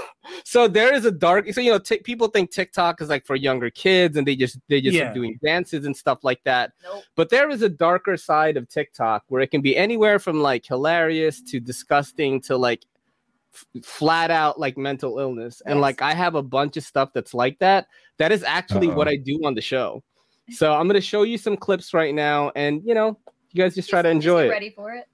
So 0.45 0.69
there 0.69 0.95
is 0.95 1.05
a 1.05 1.11
dark. 1.11 1.53
So 1.53 1.61
you 1.61 1.71
know, 1.73 1.79
t- 1.79 1.99
people 1.99 2.29
think 2.29 2.51
TikTok 2.51 3.01
is 3.01 3.09
like 3.09 3.27
for 3.27 3.35
younger 3.37 3.71
kids, 3.71 4.17
and 4.17 4.27
they 4.27 4.37
just 4.37 4.59
they 4.69 4.81
just 4.81 4.97
Yeah. 4.97 5.13
doing 5.13 5.39
dances 5.45 5.85
and 5.87 5.97
stuff 5.97 6.21
like 6.23 6.43
that. 6.45 6.73
Nope. 6.85 7.03
But 7.17 7.31
there 7.31 7.51
is 7.51 7.63
a 7.63 7.69
darker 7.69 8.17
side 8.17 8.57
of 8.57 8.69
TikTok 8.69 9.25
where 9.29 9.43
it 9.43 9.51
can 9.51 9.61
be 9.63 9.77
anywhere 9.77 10.19
from 10.19 10.41
like 10.41 10.65
hilarious 10.67 11.41
to 11.51 11.61
disgusting 11.61 12.41
to 12.43 12.57
like 12.57 12.85
f- 13.53 13.85
flat 13.85 14.31
out 14.31 14.59
like 14.61 14.77
mental 14.79 15.19
illness. 15.19 15.61
And 15.67 15.81
like 15.81 16.03
I 16.03 16.15
have 16.15 16.35
a 16.35 16.43
bunch 16.43 16.77
of 16.77 16.85
stuff 16.85 17.11
that's 17.15 17.35
like 17.35 17.59
that. 17.59 17.87
That 18.19 18.33
is 18.33 18.43
actually 18.45 18.89
what 18.89 19.09
Uh-oh. 19.09 19.15
I 19.15 19.17
do 19.17 19.41
on 19.45 19.55
the 19.55 19.61
show. 19.61 20.03
So 20.51 20.73
I'm 20.75 20.87
gonna 20.87 21.01
show 21.01 21.23
you 21.23 21.39
some 21.39 21.57
clips 21.57 21.95
right 21.95 22.15
now, 22.15 22.53
and 22.55 22.83
you 22.85 22.95
know, 22.95 23.19
you 23.55 23.63
guys 23.63 23.75
just 23.75 23.89
try 23.89 24.03
to 24.03 24.09
Just- 24.13 24.17
just 24.23 24.27
enjoy 24.27 24.47
it. 24.47 24.51
Ready 24.51 24.71
for 24.71 24.93
it? 24.93 25.07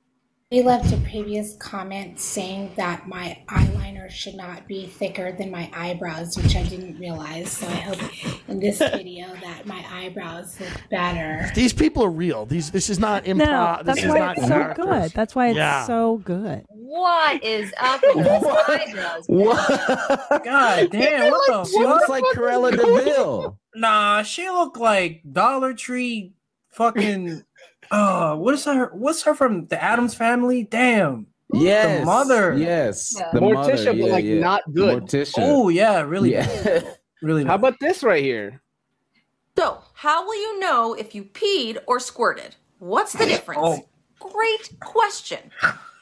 They 0.51 0.65
left 0.65 0.93
a 0.93 0.97
previous 1.09 1.55
comment 1.59 2.19
saying 2.19 2.73
that 2.77 3.07
my 3.07 3.39
eyeliner 3.47 4.11
should 4.11 4.35
not 4.35 4.67
be 4.67 4.89
thicker 4.89 5.31
than 5.31 5.49
my 5.53 5.71
eyebrows, 5.73 6.37
which 6.37 6.57
I 6.57 6.65
didn't 6.65 6.99
realize. 6.99 7.53
So 7.53 7.69
I 7.69 7.75
hope 7.75 8.01
in 8.49 8.59
this 8.59 8.79
video 8.81 9.29
that 9.45 9.65
my 9.65 9.85
eyebrows 9.93 10.59
look 10.59 10.71
better. 10.91 11.49
These 11.55 11.73
people 11.73 12.03
are 12.03 12.11
real. 12.11 12.47
These 12.47 12.73
this 12.73 12.91
is 12.91 12.99
not 12.99 13.27
improv. 13.27 13.37
No, 13.37 13.77
this 13.77 13.87
that's 13.87 13.99
is 14.03 14.07
why 14.09 14.19
not 14.19 14.39
it's 14.39 14.47
so 14.49 14.53
characters. 14.53 14.85
good. 14.87 15.11
That's 15.13 15.35
why 15.37 15.49
it's 15.51 15.57
Yeah. 15.57 15.87
so 15.87 16.17
good. 16.25 16.67
What 16.69 17.45
is 17.45 17.73
up 17.79 18.01
with 18.03 18.17
those 18.27 18.43
What? 18.43 18.71
eyebrows? 18.89 19.25
What? 19.29 20.45
God 20.45 20.89
damn, 20.91 21.31
what 21.31 21.47
the 21.47 21.65
she 21.71 21.79
looks 21.79 22.07
fuck? 22.07 22.09
like 22.09 22.25
Cruella 22.35 22.73
de 22.73 23.05
Vil. 23.05 23.57
Nah, 23.77 24.25
she 24.25 24.51
look 24.51 24.77
like 24.81 25.23
Dollar 25.31 25.75
Tree 25.75 26.33
fucking 26.71 27.45
uh 27.91 28.37
what 28.37 28.55
is 28.55 28.65
her 28.65 28.91
what's 28.95 29.23
her 29.23 29.35
from 29.35 29.67
the 29.67 29.83
Addams 29.83 30.15
family? 30.15 30.65
Damn. 30.65 31.27
Yes, 31.53 32.01
the 32.01 32.07
mother. 32.07 32.57
Yes, 32.57 33.15
Yeah. 33.19 33.31
the 33.33 33.41
Morticia, 33.41 33.55
mother. 33.55 33.85
but, 33.87 33.97
Yeah, 33.97 34.13
like, 34.13 34.25
yeah. 34.25 34.41
not 34.41 34.63
good. 34.73 35.03
Morticia. 35.03 35.35
Oh 35.39 35.69
yeah, 35.69 36.01
really 36.03 36.33
yeah. 36.33 36.47
bad. 36.47 36.97
Really 37.23 37.45
How 37.45 37.57
about 37.57 37.75
this 37.81 38.03
right 38.03 38.23
here? 38.23 38.63
So, 39.59 39.79
how 39.93 40.25
will 40.25 40.37
you 40.41 40.61
know 40.61 40.95
if 40.95 41.15
you 41.15 41.25
peed 41.25 41.77
or 41.87 42.01
squirted? 42.01 42.55
What's 42.79 43.13
the 43.13 43.27
difference? 43.27 43.61
Oh. 43.63 43.85
Great 44.21 44.79
question. 44.81 45.51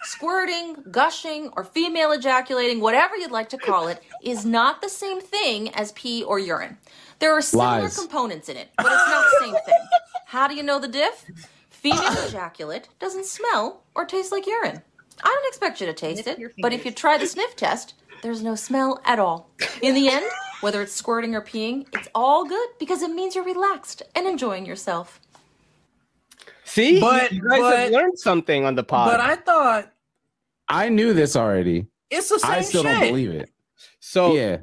Squirting, 0.03 0.77
gushing, 0.93 1.51
or 1.57 1.65
female 1.65 2.13
ejaculating, 2.13 2.81
whatever 2.81 3.17
you'd 3.17 3.33
like 3.33 3.49
to 3.49 3.59
call 3.59 3.89
it, 3.89 4.01
is 4.23 4.45
not 4.45 4.81
the 4.81 4.89
same 4.89 5.21
thing 5.21 5.71
as 5.75 5.91
pee 5.93 6.23
or 6.23 6.39
urine. 6.39 6.79
There 7.19 7.33
are 7.33 7.43
similar 7.43 7.81
Lies. 7.83 7.99
components 7.99 8.49
in 8.49 8.57
it, 8.57 8.69
but 8.77 8.87
it's 8.87 9.09
not 9.11 9.25
the 9.25 9.45
same 9.47 9.55
thing. 9.67 9.87
How 10.27 10.47
do 10.47 10.55
you 10.55 10.63
know 10.63 10.79
the 10.79 10.87
diff? 10.89 11.25
Female 11.79 12.27
ejaculate 12.27 12.89
doesn't 12.99 13.25
smell 13.25 13.83
or 13.95 14.05
taste 14.05 14.33
like 14.33 14.47
urine. 14.47 14.83
I 15.23 15.29
don't 15.29 15.49
expect 15.49 15.81
you 15.81 15.87
to 15.87 15.93
taste 15.93 16.25
Sniff 16.25 16.35
it, 16.37 16.41
your 16.41 16.51
but 16.61 16.73
if 16.73 16.85
you 16.85 16.91
try 16.91 17.19
the 17.19 17.27
sniff 17.27 17.55
test, 17.55 17.95
there's 18.23 18.43
no 18.43 18.55
smell 18.57 19.01
at 19.05 19.19
all. 19.21 19.51
In 19.81 19.95
the 19.95 20.09
end, 20.09 20.25
whether 20.61 20.83
it's 20.83 20.93
squirting 20.93 21.37
or 21.37 21.41
peeing, 21.43 21.87
it's 21.93 22.09
all 22.17 22.45
good 22.45 22.69
because 22.81 23.03
it 23.03 23.11
means 23.13 23.37
you're 23.37 23.45
relaxed 23.45 24.03
and 24.17 24.27
enjoying 24.27 24.67
yourself. 24.67 25.21
See, 26.65 27.01
But- 27.01 27.31
you 27.33 27.49
guys 27.49 27.63
have 27.77 27.91
learned 27.93 28.19
something 28.19 28.65
on 28.65 28.75
the 28.75 28.83
pod. 28.85 29.11
But 29.13 29.21
I 29.21 29.37
thought 29.37 29.93
I 30.69 30.89
knew 30.89 31.13
this 31.15 31.37
already. 31.37 31.87
it's 32.11 32.29
the 32.29 32.39
same 32.41 32.51
I 32.51 32.61
still 32.63 32.83
shit. 32.83 32.93
don't 32.93 33.09
believe 33.09 33.31
it. 33.31 33.51
so 34.01 34.35
yeah. 34.35 34.59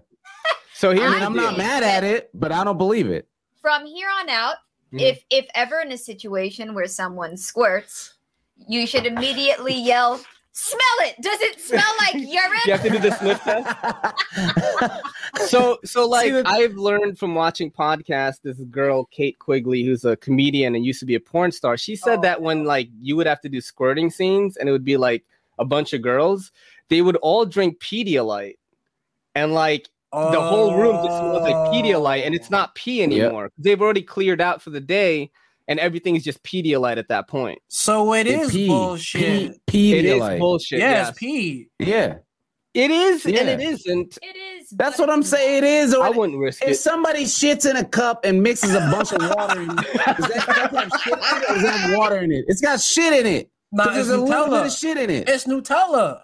so 0.73 0.91
I 0.91 0.93
mean, 0.95 1.03
I'm 1.03 1.33
not 1.35 1.57
mad 1.57 1.81
at 1.83 2.03
it, 2.03 2.29
but 2.33 2.51
I 2.51 2.63
don't 2.65 2.77
believe 2.77 3.07
it. 3.09 3.27
From 3.61 3.85
here 3.85 4.09
on 4.19 4.29
out, 4.29 4.55
If 4.99 5.23
if 5.29 5.45
ever 5.55 5.79
in 5.81 5.91
a 5.91 5.97
situation 5.97 6.73
where 6.73 6.87
someone 6.87 7.37
squirts, 7.37 8.13
you 8.67 8.87
should 8.87 9.05
immediately 9.05 9.73
yell, 9.73 10.19
"Smell 10.51 10.79
it! 11.01 11.15
Does 11.21 11.41
it 11.41 11.59
smell 11.59 11.93
like 11.99 12.13
urine?" 12.15 12.59
You 12.65 12.71
have 12.73 12.83
to 12.83 12.89
do 12.89 12.99
the 12.99 13.11
sniff 13.17 13.41
test. 13.41 15.01
So 15.47 15.79
so 15.83 16.07
like 16.07 16.31
the- 16.31 16.43
I've 16.47 16.75
learned 16.75 17.19
from 17.19 17.35
watching 17.35 17.69
podcasts, 17.69 18.41
this 18.41 18.57
girl 18.71 19.05
Kate 19.05 19.37
Quigley, 19.37 19.83
who's 19.83 20.05
a 20.05 20.15
comedian 20.15 20.75
and 20.75 20.85
used 20.85 21.01
to 21.01 21.05
be 21.05 21.15
a 21.15 21.19
porn 21.19 21.51
star. 21.51 21.75
She 21.75 21.95
said 21.97 22.19
Oh, 22.19 22.21
that 22.21 22.41
when 22.41 22.63
like 22.63 22.87
you 23.01 23.17
would 23.17 23.27
have 23.27 23.41
to 23.41 23.49
do 23.49 23.59
squirting 23.59 24.09
scenes 24.09 24.55
and 24.55 24.69
it 24.69 24.71
would 24.71 24.85
be 24.85 24.95
like 24.95 25.25
a 25.59 25.65
bunch 25.65 25.91
of 25.91 26.01
girls, 26.01 26.51
they 26.87 27.01
would 27.01 27.17
all 27.17 27.45
drink 27.45 27.79
Pedialyte, 27.79 28.55
and 29.35 29.53
like 29.53 29.89
the 30.31 30.41
whole 30.41 30.75
room 30.77 30.95
just 31.05 31.17
smells 31.17 31.41
like 31.43 31.55
Pedialyte, 31.73 32.25
and 32.25 32.33
it's 32.35 32.49
not 32.49 32.73
pee 32.75 33.03
anymore. 33.03 33.51
They've 33.57 33.81
already 33.81 34.01
cleared 34.01 34.41
out 34.41 34.61
for 34.61 34.69
the 34.69 34.79
day, 34.81 35.31
and 35.67 35.79
everything 35.79 36.15
is 36.15 36.23
just 36.23 36.41
Pedialyte 36.43 36.97
at 36.97 37.07
that 37.09 37.27
point. 37.27 37.59
So 37.67 38.13
it 38.13 38.27
is 38.27 38.51
Pee- 38.51 38.67
bullshit. 38.67 39.59
Pee- 39.67 39.97
It 39.97 40.05
is 40.05 40.39
bullshit. 40.39 40.79
yeah, 40.79 40.91
yes. 40.91 41.09
it's 41.09 41.19
pee. 41.19 41.67
Yeah, 41.79 42.15
it 42.73 42.91
is, 42.91 43.25
and 43.25 43.35
it 43.35 43.59
isn't. 43.61 44.17
It 44.21 44.35
is. 44.35 44.69
that's 44.71 44.99
what 44.99 45.09
I'm 45.09 45.23
saying. 45.23 45.57
It 45.59 45.63
is. 45.63 45.93
Or 45.93 46.05
I 46.05 46.09
wouldn't 46.09 46.37
risk 46.39 46.61
if 46.61 46.67
it. 46.67 46.71
If 46.71 46.77
somebody 46.77 47.23
shits 47.23 47.69
in 47.69 47.77
a 47.77 47.85
cup 47.85 48.25
and 48.25 48.41
mixes 48.43 48.73
a 48.73 48.79
bunch 48.91 49.11
of 49.13 49.21
water 49.35 49.61
in 49.61 49.69
it, 49.71 49.75
does 49.77 49.93
that, 49.95 50.69
that 50.71 50.73
have 50.73 51.01
shit 51.01 51.13
in 51.13 51.19
it 51.19 51.49
or 51.49 51.53
does 51.53 51.63
that 51.63 51.79
have 51.79 51.97
water 51.97 52.17
in 52.17 52.31
it? 52.31 52.45
It's 52.47 52.61
got 52.61 52.79
shit 52.81 53.13
in 53.13 53.25
it. 53.25 53.49
Nah, 53.71 53.85
'Cause 53.85 53.97
it's 53.97 54.07
there's 54.09 54.19
a 54.19 54.23
little 54.23 54.47
bit 54.49 54.65
of 54.65 54.71
shit 54.71 54.97
in 54.97 55.09
it. 55.09 55.27
It's 55.29 55.45
Nutella. 55.45 56.21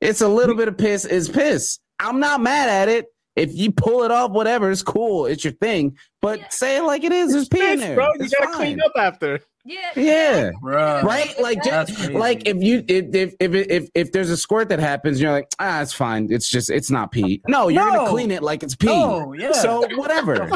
It's 0.00 0.20
a 0.20 0.28
little 0.28 0.54
bit 0.54 0.68
of 0.68 0.78
piss. 0.78 1.04
It's 1.04 1.28
piss. 1.28 1.78
I'm 2.00 2.20
not 2.20 2.40
mad 2.40 2.68
at 2.68 2.88
it. 2.88 3.06
If 3.38 3.54
you 3.54 3.70
pull 3.72 4.02
it 4.02 4.10
off, 4.10 4.30
whatever, 4.32 4.70
it's 4.70 4.82
cool. 4.82 5.26
It's 5.26 5.44
your 5.44 5.52
thing. 5.54 5.96
But 6.20 6.40
Yeah. 6.40 6.48
say 6.50 6.76
it 6.78 6.82
like 6.82 7.04
it 7.04 7.12
is. 7.12 7.32
There's 7.32 7.48
pee 7.48 7.72
in 7.72 7.78
there. 7.80 7.94
bro. 7.94 8.06
You 8.08 8.24
It's 8.24 8.34
gotta 8.34 8.46
fine. 8.52 8.56
clean 8.56 8.80
up 8.82 8.92
after. 8.96 9.40
Yeah. 9.64 9.90
Yeah. 9.96 10.50
Bruh. 10.62 11.02
Right? 11.02 11.38
Like 11.40 11.62
just 11.62 12.10
like 12.10 12.46
if 12.48 12.56
you 12.62 12.82
if 12.88 13.14
if 13.14 13.34
if 13.38 13.54
if 13.70 13.88
if 13.94 14.12
there's 14.12 14.30
a 14.30 14.36
squirt 14.36 14.70
that 14.70 14.78
happens, 14.80 15.20
you're 15.20 15.30
like, 15.30 15.48
ah, 15.58 15.82
it's 15.82 15.92
fine. 15.92 16.28
It's 16.30 16.48
just 16.48 16.70
it's 16.70 16.90
not 16.90 17.12
pee. 17.12 17.42
No, 17.48 17.68
you're 17.68 17.84
No. 17.86 17.98
gonna 17.98 18.10
clean 18.10 18.30
it 18.30 18.42
like 18.42 18.62
it's 18.62 18.74
pee. 18.74 18.86
No, 18.86 19.32
yeah. 19.34 19.52
So 19.52 19.86
whatever. 19.96 20.48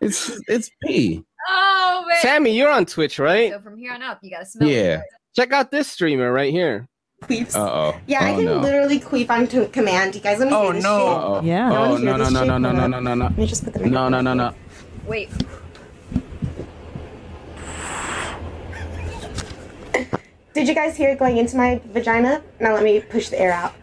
it's 0.00 0.40
it's 0.48 0.70
pee. 0.84 1.24
Oh 1.48 2.04
man. 2.06 2.18
Sammy, 2.20 2.56
you're 2.56 2.70
on 2.70 2.86
Twitch, 2.86 3.18
right? 3.18 3.52
So 3.52 3.60
from 3.60 3.78
here 3.78 3.92
on 3.92 4.02
up, 4.02 4.18
you 4.22 4.30
gotta 4.30 4.46
smell. 4.46 4.68
Yeah. 4.68 4.98
it. 4.98 5.02
Check 5.34 5.52
out 5.52 5.70
this 5.70 5.88
streamer 5.88 6.32
right 6.32 6.50
here. 6.52 6.88
Queefs. 7.26 7.54
Uh 7.54 7.60
oh. 7.72 8.00
yeah, 8.06 8.20
I 8.24 8.32
oh, 8.32 8.36
can 8.36 8.44
no. 8.46 8.58
literally 8.58 9.00
queef 9.00 9.28
on 9.30 9.46
to 9.48 9.66
command. 9.68 10.14
You 10.14 10.20
guys 10.20 10.38
want 10.38 10.50
to 10.50 10.56
Oh, 10.56 10.62
hear 10.64 10.72
this 10.74 10.84
no. 10.84 10.98
shit? 10.98 11.06
Uh-oh. 11.08 11.40
Yeah. 11.42 11.72
I 11.72 11.76
Oh 11.76 11.96
no 11.96 12.16
no 12.16 12.28
no 12.28 12.44
no 12.44 12.58
no 12.58 12.72
no 12.72 12.86
no 12.86 13.00
no 13.00 13.14
no 13.14 13.24
Let 13.26 13.38
me 13.38 13.46
just 13.46 13.64
put 13.64 13.74
the 13.74 13.86
no 13.88 14.08
no 14.08 14.20
no 14.20 14.34
no. 14.34 14.54
Wait. 15.06 15.30
Did 20.54 20.68
you 20.68 20.74
guys 20.74 20.96
hear 20.96 21.10
it 21.10 21.18
going 21.18 21.36
into 21.36 21.56
my 21.56 21.80
vagina? 21.92 22.42
Now 22.60 22.74
let 22.74 22.82
me 22.82 23.00
push 23.00 23.28
the 23.28 23.38
air 23.38 23.52
out. 23.52 23.74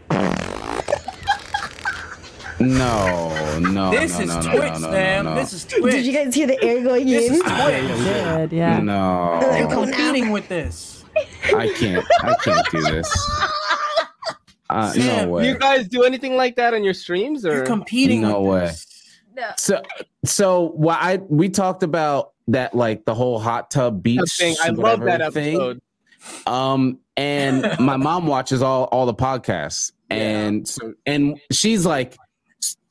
No, 2.60 3.60
no, 3.60 3.92
This 3.92 4.18
no, 4.18 4.24
is 4.24 4.30
no, 4.30 4.40
no, 4.42 4.52
Twitch, 4.58 4.74
no, 4.74 4.80
no, 4.80 4.92
fam. 4.92 5.26
no, 5.26 5.36
This 5.36 5.54
is 5.54 5.66
Twitch. 5.66 5.92
Did 5.94 6.06
you 6.06 6.14
guys 6.14 6.34
hear 6.34 6.48
the 6.48 6.64
air 6.64 6.82
going 6.82 7.06
This 7.06 7.28
in? 7.28 7.34
is 7.36 7.42
Twitch. 7.42 7.52
Good. 7.52 8.52
Yeah. 8.54 8.76
You're 8.78 8.82
No, 8.84 9.68
competing 9.70 10.32
with 10.32 10.48
this. 10.48 10.93
I 11.56 11.74
can't. 11.78 12.06
I 12.22 12.36
can't 12.44 12.68
do 12.72 12.82
this. 12.82 13.30
Uh, 14.70 14.92
no 14.96 15.02
Sam, 15.02 15.26
Do 15.28 15.32
way. 15.34 15.48
you 15.50 15.58
guys 15.58 15.88
do 15.88 16.04
anything 16.04 16.36
like 16.36 16.56
that 16.56 16.74
on 16.74 16.84
your 16.84 16.94
streams, 16.94 17.46
or 17.46 17.56
You're 17.58 17.66
competing 17.66 18.22
No 18.22 18.42
with 18.42 18.50
way. 18.50 18.60
this. 18.68 18.88
No. 19.36 19.50
So, 19.58 19.82
so 20.26 20.70
what 20.76 20.98
I 21.02 21.18
we 21.18 21.50
talked 21.50 21.84
about 21.84 22.32
that 22.48 22.74
like 22.76 23.06
the 23.06 23.14
whole 23.14 23.40
hot 23.40 23.70
tub 23.72 24.02
beach 24.02 24.20
thing? 24.38 24.56
I 24.64 24.70
love 24.70 25.00
whatever 25.00 25.18
that 25.18 25.34
thing. 25.34 25.82
Um, 26.48 27.00
and 27.18 27.62
my 27.80 27.98
mom 27.98 28.26
watches 28.28 28.62
all 28.62 28.86
all 28.86 29.06
the 29.06 29.14
podcasts, 29.14 29.92
and 30.10 30.68
so 30.68 30.94
and 31.06 31.40
she's 31.52 31.86
like, 31.86 32.16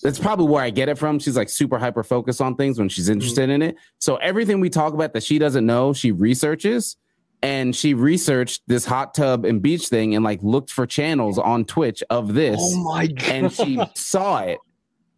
that's 0.03 0.19
probably 0.19 0.47
where 0.47 0.62
I 0.62 0.70
get 0.70 0.89
it 0.89 0.99
from. 0.99 1.19
She's 1.19 1.36
like 1.36 1.49
super 1.49 1.78
hyper 1.78 2.03
focused 2.03 2.40
on 2.40 2.55
things 2.57 2.78
when 2.78 2.89
she's 2.89 3.09
interested 3.09 3.51
in 3.51 3.62
it. 3.62 3.77
So 3.99 4.16
everything 4.16 4.61
we 4.61 4.69
talk 4.69 4.94
about 4.94 5.15
that 5.15 5.23
she 5.23 5.39
doesn't 5.39 5.65
know, 5.66 5.93
she 5.93 6.12
researches. 6.12 6.97
And 7.43 7.74
she 7.74 7.93
researched 7.94 8.62
this 8.69 8.85
hot 8.85 9.14
tub 9.14 9.44
and 9.44 9.60
beach 9.60 9.89
thing 9.89 10.14
and 10.14 10.24
like 10.24 10.40
looked 10.43 10.70
for 10.70 10.86
channels 10.86 11.39
on 11.39 11.64
Twitch 11.64 12.02
of 12.09 12.35
this. 12.35 12.59
Oh 12.60 12.85
my 12.85 13.09
god! 13.09 13.28
and 13.28 13.52
she 13.52 13.81
saw 13.94 14.40
it. 14.40 14.59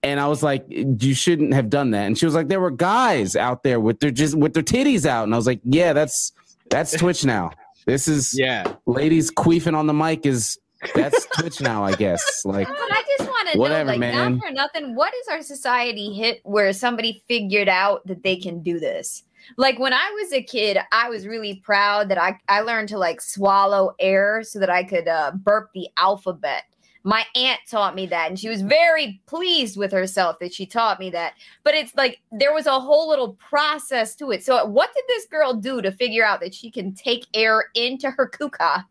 And 0.02 0.20
i 0.20 0.26
was 0.28 0.42
like 0.42 0.64
you 0.68 1.14
shouldn't 1.14 1.54
have 1.54 1.70
done 1.70 1.90
that. 1.92 2.06
And 2.06 2.16
she 2.18 2.24
was 2.26 2.34
like 2.34 2.48
there 2.48 2.60
were 2.60 2.70
guys 2.70 3.36
out 3.36 3.62
there 3.62 3.80
with 3.80 4.00
their 4.00 4.10
just 4.10 4.34
with 4.34 4.54
their 4.54 4.62
titties 4.62 5.06
out. 5.06 5.24
And 5.24 5.34
i 5.34 5.36
was 5.36 5.46
like 5.46 5.60
yeah 5.64 5.92
that's 5.92 6.32
that's 6.70 6.96
twitch 6.96 7.24
now. 7.24 7.50
This 7.86 8.08
is 8.08 8.32
yeah, 8.38 8.72
ladies 8.86 9.30
queefing 9.30 9.76
on 9.76 9.86
the 9.86 9.92
mic 9.92 10.24
is 10.24 10.58
that's 10.94 11.26
twitch 11.38 11.60
now 11.60 11.84
i 11.84 11.94
guess. 11.94 12.42
Like 12.44 12.68
But 12.68 12.76
I 12.78 13.02
just 13.18 13.28
want 13.30 13.48
to 13.50 13.58
know, 13.58 13.84
like, 13.84 13.98
man. 13.98 14.36
not 14.36 14.46
for 14.46 14.52
nothing, 14.52 14.94
what 14.94 15.12
is 15.14 15.28
our 15.28 15.42
society 15.42 16.12
hit 16.12 16.40
where 16.44 16.72
somebody 16.72 17.22
figured 17.28 17.68
out 17.68 18.06
that 18.06 18.22
they 18.22 18.36
can 18.36 18.62
do 18.62 18.78
this? 18.78 19.22
Like 19.56 19.78
when 19.78 19.92
I 19.92 20.10
was 20.22 20.32
a 20.32 20.42
kid, 20.42 20.78
I 20.92 21.08
was 21.08 21.26
really 21.26 21.56
proud 21.56 22.08
that 22.08 22.18
I 22.18 22.38
I 22.48 22.60
learned 22.60 22.88
to 22.90 22.98
like 22.98 23.20
swallow 23.20 23.94
air 23.98 24.42
so 24.42 24.58
that 24.58 24.70
I 24.70 24.84
could 24.84 25.08
uh, 25.08 25.32
burp 25.32 25.70
the 25.74 25.88
alphabet. 25.96 26.64
My 27.06 27.24
aunt 27.34 27.60
taught 27.70 27.94
me 27.94 28.06
that, 28.06 28.30
and 28.30 28.40
she 28.40 28.48
was 28.48 28.62
very 28.62 29.20
pleased 29.26 29.76
with 29.76 29.92
herself 29.92 30.38
that 30.40 30.54
she 30.54 30.64
taught 30.64 30.98
me 30.98 31.10
that. 31.10 31.34
But 31.62 31.74
it's 31.74 31.94
like 31.94 32.20
there 32.32 32.54
was 32.54 32.66
a 32.66 32.80
whole 32.80 33.08
little 33.08 33.34
process 33.34 34.14
to 34.16 34.30
it. 34.30 34.42
So, 34.42 34.64
what 34.64 34.90
did 34.94 35.04
this 35.08 35.26
girl 35.26 35.52
do 35.52 35.82
to 35.82 35.92
figure 35.92 36.24
out 36.24 36.40
that 36.40 36.54
she 36.54 36.70
can 36.70 36.94
take 36.94 37.26
air 37.34 37.66
into 37.74 38.10
her 38.10 38.26
kuka 38.26 38.86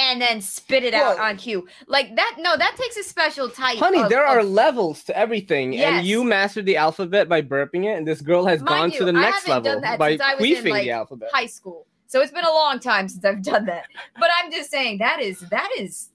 and 0.00 0.20
then 0.20 0.40
spit 0.40 0.82
it 0.82 0.94
out 0.94 1.18
on 1.18 1.36
cue? 1.36 1.68
Like 1.86 2.16
that? 2.16 2.36
No, 2.38 2.56
that 2.56 2.76
takes 2.76 2.96
a 2.96 3.02
special 3.02 3.48
type. 3.48 3.78
honey, 3.78 4.00
of- 4.00 4.08
there 4.08 4.24
are 4.24 4.40
of- 4.40 4.48
levels 4.48 5.04
to 5.04 5.16
everything, 5.16 5.72
Yes. 5.74 5.92
and 5.98 6.06
you 6.06 6.24
mastered 6.24 6.64
the 6.66 6.76
alphabet 6.76 7.28
by 7.28 7.42
burping 7.42 7.84
it, 7.84 7.96
and 7.98 8.06
this 8.08 8.20
girl 8.20 8.46
has 8.46 8.60
Mind 8.60 8.68
gone 8.68 8.90
you, 8.92 8.98
to 9.00 9.04
the 9.04 9.18
I 9.18 9.20
next 9.22 9.46
level 9.46 9.80
by 9.98 10.16
since 10.16 10.22
in, 10.22 10.38
queefing 10.38 10.70
like, 10.70 10.82
the 10.84 10.90
alphabet. 10.92 11.28
high 11.32 11.46
school. 11.46 11.86
So 12.06 12.20
it's 12.20 12.32
been 12.32 12.44
a 12.44 12.50
long 12.52 12.80
time 12.80 13.08
since 13.08 13.24
I've 13.24 13.42
done 13.42 13.66
that. 13.66 13.86
But 14.18 14.30
I'm 14.42 14.50
just 14.50 14.70
saying 14.70 14.98
that 14.98 15.20
is 15.20 15.38
that 15.50 15.70
is 15.78 16.08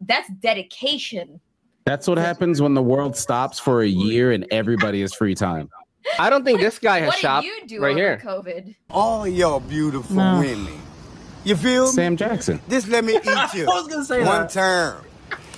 that's 0.00 0.28
dedication. 0.40 1.40
that's 1.84 2.06
what 2.08 2.16
happens 2.18 2.62
when 2.62 2.74
the 2.74 2.82
world 2.82 3.16
stops 3.16 3.58
for 3.58 3.82
a 3.82 3.86
year 3.86 4.32
and 4.32 4.46
everybody 4.50 5.00
has 5.02 5.12
free 5.12 5.34
time 5.34 5.68
I 6.18 6.30
don't 6.30 6.44
think 6.44 6.58
this 6.60 6.78
guy 6.78 6.98
has 7.00 7.08
What 7.08 7.18
shop 7.18 7.44
you 7.44 7.60
do 7.66 7.80
right 7.80 7.90
over 7.90 7.98
here. 7.98 8.20
COVID? 8.24 8.74
All 8.90 9.26
y'all 9.28 9.60
beautiful 9.60 10.16
No. 10.16 10.40
women. 10.40 10.80
You 11.44 11.56
feel 11.56 11.86
me? 11.86 11.92
sam 11.92 12.16
jackson 12.16 12.60
Just 12.68 12.88
let 12.88 13.04
me 13.04 13.16
eat 13.16 13.26
I 13.26 13.50
you 13.56 13.66
was 13.66 13.88
gonna 13.88 14.04
say 14.04 14.24
one 14.24 14.42
that. 14.42 14.50
time. 14.50 15.04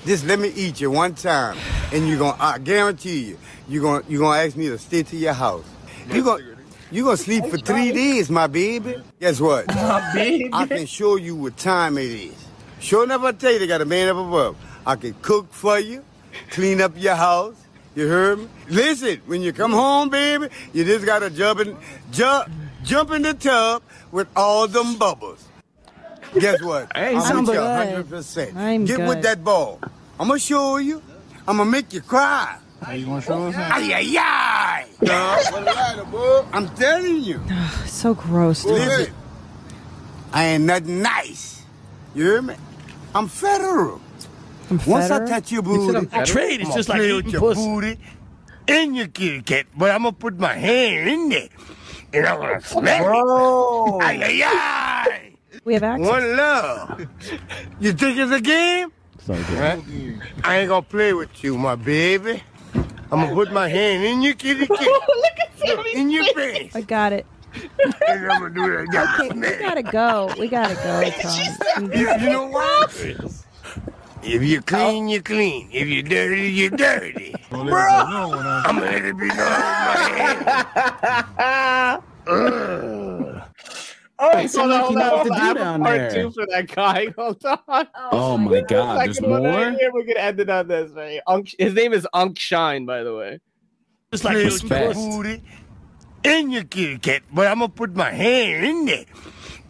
Just 0.06 0.26
let 0.26 0.38
me 0.38 0.48
eat 0.54 0.80
you 0.82 0.90
one 0.90 1.14
time, 1.14 1.56
and 1.92 2.06
you're 2.06 2.18
gonna. 2.18 2.36
I 2.38 2.58
guarantee 2.58 3.20
you, 3.24 3.38
you 3.68 3.80
gonna 3.80 4.04
you 4.08 4.18
gonna 4.18 4.38
ask 4.38 4.54
me 4.56 4.68
to 4.68 4.76
stay 4.78 5.02
to 5.02 5.16
your 5.16 5.32
house. 5.32 5.64
You 6.12 6.22
gonna 6.22 6.44
you 6.90 7.04
gonna 7.04 7.16
sleep 7.16 7.46
for 7.46 7.56
three 7.56 7.90
days, 7.92 8.28
my 8.30 8.46
baby. 8.46 8.96
Guess 9.18 9.40
what? 9.40 9.66
My 9.74 10.12
baby. 10.14 10.50
I 10.52 10.66
can 10.66 10.84
show 10.86 11.16
you 11.16 11.34
what 11.34 11.56
time 11.56 11.96
it 11.98 12.10
is. 12.10 12.34
Sure 12.80 13.04
enough, 13.04 13.22
I 13.22 13.32
tell 13.32 13.52
you, 13.52 13.58
they 13.58 13.66
got 13.66 13.80
a 13.80 13.86
man 13.86 14.08
up 14.08 14.16
above. 14.18 14.56
I 14.86 14.96
can 14.96 15.14
cook 15.22 15.50
for 15.52 15.78
you, 15.78 16.04
clean 16.50 16.82
up 16.82 16.92
your 16.96 17.14
house. 17.16 17.56
You 17.94 18.06
heard 18.08 18.40
me? 18.40 18.48
Listen, 18.68 19.22
when 19.26 19.40
you 19.40 19.52
come 19.54 19.72
home, 19.72 20.10
baby, 20.10 20.48
you 20.74 20.84
just 20.84 21.06
gotta 21.06 21.30
jump 21.30 21.60
in, 21.60 21.76
jump, 22.12 22.50
jump 22.82 23.10
in 23.12 23.22
the 23.22 23.32
tub 23.34 23.82
with 24.12 24.28
all 24.36 24.68
them 24.68 24.96
bubbles. 24.98 25.48
Guess 26.38 26.62
what? 26.62 26.90
Hey, 26.96 27.16
I'm 27.16 27.44
with 27.46 27.54
you 27.54 27.60
100%. 27.60 28.56
I'm 28.56 28.84
Get 28.84 28.96
good. 28.98 29.08
with 29.08 29.22
that 29.22 29.44
ball. 29.44 29.80
I'm 30.18 30.28
gonna 30.28 30.38
show 30.40 30.76
you. 30.78 31.02
I'm 31.46 31.58
gonna 31.58 31.70
make 31.70 31.92
you 31.92 32.00
cry. 32.00 32.58
How 32.82 32.92
you 32.92 33.06
want 33.08 33.22
to 33.24 33.26
show 33.26 33.42
us? 33.46 33.54
Ay, 33.56 33.92
ay, 33.94 34.16
ay. 34.18 34.86
No, 35.00 35.36
what 35.50 35.62
a 35.62 35.64
lighter, 35.72 36.04
boy. 36.04 36.44
I'm 36.52 36.68
telling 36.76 37.22
you. 37.22 37.40
So 37.86 38.14
gross. 38.14 38.62
Dude. 38.64 38.72
Listen, 38.74 39.14
I 40.32 40.44
ain't 40.44 40.64
nothing 40.64 41.02
nice. 41.02 41.62
You 42.14 42.24
hear 42.24 42.42
me? 42.42 42.54
I'm 43.14 43.28
federal. 43.28 44.00
I'm 44.70 44.80
Once 44.86 45.10
I 45.10 45.24
touch 45.26 45.52
your 45.52 45.62
You 45.62 45.92
booty, 45.92 46.08
I'm? 46.12 46.24
Trade 46.26 46.60
is 46.62 46.66
I'ma 46.68 46.76
just 46.76 46.88
like 46.88 47.00
eating 47.00 47.30
your 47.30 47.40
pussy. 47.40 47.60
booty 47.64 47.98
in 48.66 48.94
your 48.94 49.08
kitty 49.08 49.42
cat, 49.42 49.66
but 49.76 49.90
I'm 49.90 50.02
gonna 50.02 50.12
put 50.12 50.38
my 50.38 50.54
hand 50.54 51.08
in 51.08 51.28
there 51.28 51.48
and 52.12 52.26
I'm 52.26 52.40
gonna 52.40 52.60
smack 52.60 53.00
it. 53.00 53.04
Bro. 53.04 53.98
Ay, 54.02 54.22
ay, 54.22 54.42
ay. 54.44 55.23
We 55.64 55.74
have 55.74 55.82
access. 55.82 56.06
One 56.06 56.36
love. 56.36 57.06
You 57.80 57.92
think 57.92 58.18
it's 58.18 58.30
a 58.32 58.40
game? 58.40 58.92
Huh? 59.26 59.76
I 60.44 60.58
ain't 60.58 60.68
gonna 60.68 60.82
play 60.82 61.14
with 61.14 61.42
you, 61.42 61.56
my 61.56 61.74
baby. 61.74 62.42
I'm 62.74 63.20
gonna 63.20 63.32
put 63.34 63.50
my 63.52 63.68
hand 63.68 64.04
in 64.04 64.20
your 64.22 64.34
kitty 64.34 64.66
kitty. 64.66 64.84
Look 64.84 65.38
at 65.40 65.56
cat. 65.58 65.86
in 65.94 66.10
your 66.10 66.24
face. 66.34 66.76
I 66.76 66.82
got 66.82 67.12
it. 67.12 67.24
and 68.08 68.30
I'm 68.30 68.40
gonna 68.40 68.54
do 68.54 68.76
that. 68.76 68.86
Got 68.92 69.20
Okay, 69.20 69.38
we 69.38 69.56
gotta 69.58 69.82
go. 69.82 70.32
We 70.38 70.48
gotta 70.48 70.74
go, 70.74 71.10
Tom. 71.22 71.92
You, 71.92 72.10
you 72.18 72.30
know 72.30 72.46
what? 72.48 72.92
If 74.22 74.42
you 74.42 74.60
clean, 74.62 75.08
you 75.08 75.22
clean. 75.22 75.68
If 75.72 75.86
you 75.86 76.02
dirty, 76.02 76.48
you 76.50 76.70
dirty. 76.70 77.34
Bro, 77.50 77.60
I'm 77.62 78.30
gonna 78.30 78.80
let 78.80 79.04
it 79.04 79.16
be 79.16 79.28
known 79.28 79.44
my 84.18 84.24
hand. 84.26 84.44
Oh, 84.44 84.46
so 84.46 84.60
hold 84.60 84.72
on, 84.72 84.80
hold 84.80 84.94
what 84.96 85.02
on, 85.04 85.10
hold 85.10 85.12
on. 85.12 85.12
I 85.12 85.16
have 85.16 85.22
to 85.24 85.30
do 85.30 85.34
have 85.40 85.56
a 85.56 85.58
down 85.60 85.80
part 85.80 85.96
there. 85.98 86.14
two 86.14 86.30
for 86.30 86.46
that 86.50 86.66
guy. 86.74 87.06
Hold 87.16 87.44
on. 87.44 87.58
Oh, 87.68 87.88
oh 88.12 88.38
my 88.38 88.60
god, 88.62 89.06
there's 89.06 89.16
Second 89.16 89.30
one 89.30 89.42
right 89.44 89.70
more. 89.70 89.78
here, 89.78 89.90
We're 89.92 90.04
gonna 90.04 90.20
end 90.20 90.40
it 90.40 90.50
on 90.50 90.68
this, 90.68 90.90
right? 90.92 91.20
Unk, 91.26 91.54
his 91.58 91.74
name 91.74 91.92
is 91.92 92.06
Unk 92.12 92.38
Shine, 92.38 92.86
by 92.86 93.02
the 93.02 93.14
way. 93.14 93.40
Just 94.12 94.24
like 94.24 94.34
your 94.36 94.44
Respect. 94.46 94.94
booty 94.94 95.42
in 96.24 96.50
your 96.50 96.64
kitty 96.64 96.98
cat, 96.98 97.22
but 97.32 97.46
I'm 97.48 97.58
gonna 97.58 97.68
put 97.68 97.94
my 97.96 98.10
hand 98.10 98.64
in 98.64 98.84
there 98.86 99.04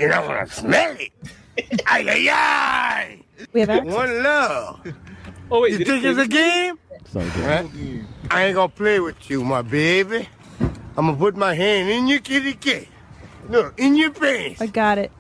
and 0.01 0.13
I'm 0.13 0.27
gonna 0.27 0.47
smell 0.49 0.97
it. 0.99 1.13
ay 1.87 2.05
ay 2.09 2.29
ay! 2.31 3.21
We 3.53 3.61
have 3.61 3.71
access. 3.71 3.95
One 3.95 4.23
love. 4.23 4.81
Oh 5.51 5.61
wait, 5.63 5.73
You 5.73 5.79
did 5.79 5.87
think 5.87 6.05
it's 6.05 6.19
a 6.19 6.29
game? 6.29 6.79
Right? 7.15 7.69
I 8.31 8.45
ain't 8.47 8.55
gonna 8.57 8.69
play 8.69 8.99
with 9.01 9.31
you, 9.31 9.45
my 9.45 9.63
baby. 9.63 10.29
I'm 10.97 11.07
gonna 11.07 11.17
put 11.17 11.37
my 11.37 11.55
hand 11.55 11.89
in 11.91 12.07
your 12.09 12.21
kitty 12.21 12.55
cat. 12.55 12.87
Look, 13.49 13.79
in 13.79 13.97
your 13.97 14.11
pants. 14.11 14.61
I 14.61 14.67
got 14.67 14.99
it. 14.99 15.13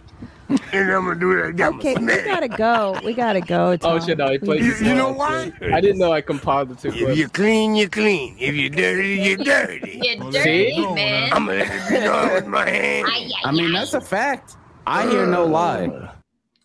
And 0.48 0.90
I'm 0.92 1.06
gonna 1.06 1.18
do 1.18 1.32
it 1.32 1.60
I'm 1.60 1.78
Okay, 1.78 1.94
we 1.96 2.22
gotta 2.22 2.48
go. 2.48 3.01
We 3.02 3.14
gotta 3.14 3.40
go. 3.40 3.78
Oh 3.82 3.98
shit! 3.98 4.18
No, 4.18 4.30
he 4.30 4.38
played. 4.38 4.62
You, 4.62 4.74
you 4.74 4.94
know 4.94 5.10
why? 5.10 5.51
I 5.62 5.80
didn't 5.80 5.98
know 5.98 6.12
I 6.12 6.20
compiled 6.20 6.68
the 6.68 6.74
two. 6.74 6.88
If 6.88 6.98
clips. 6.98 7.18
you 7.18 7.28
clean, 7.28 7.74
you 7.74 7.88
clean. 7.88 8.36
If 8.38 8.55
you 8.55 8.68
dirty, 8.68 9.14
you 9.14 9.36
dirty. 9.44 10.01
You're 10.02 10.30
dirty, 10.30 10.74
See? 10.74 10.94
man. 10.94 11.32
I'm 11.32 11.46
gonna 11.46 11.59
let 11.59 11.70
it 11.70 12.28
be 12.28 12.34
with 12.34 12.46
my 12.46 12.68
hand. 12.68 13.09
Ay, 13.10 13.30
ay, 13.34 13.48
I 13.48 13.52
mean, 13.52 13.72
that's 13.72 13.94
a 13.94 14.01
fact. 14.01 14.56
I 14.86 15.09
hear 15.09 15.26
no 15.26 15.46
lie. 15.46 15.86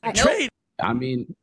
Uh, 0.03 0.11
trade. 0.11 0.49
I 0.81 0.93
mean, 0.93 1.33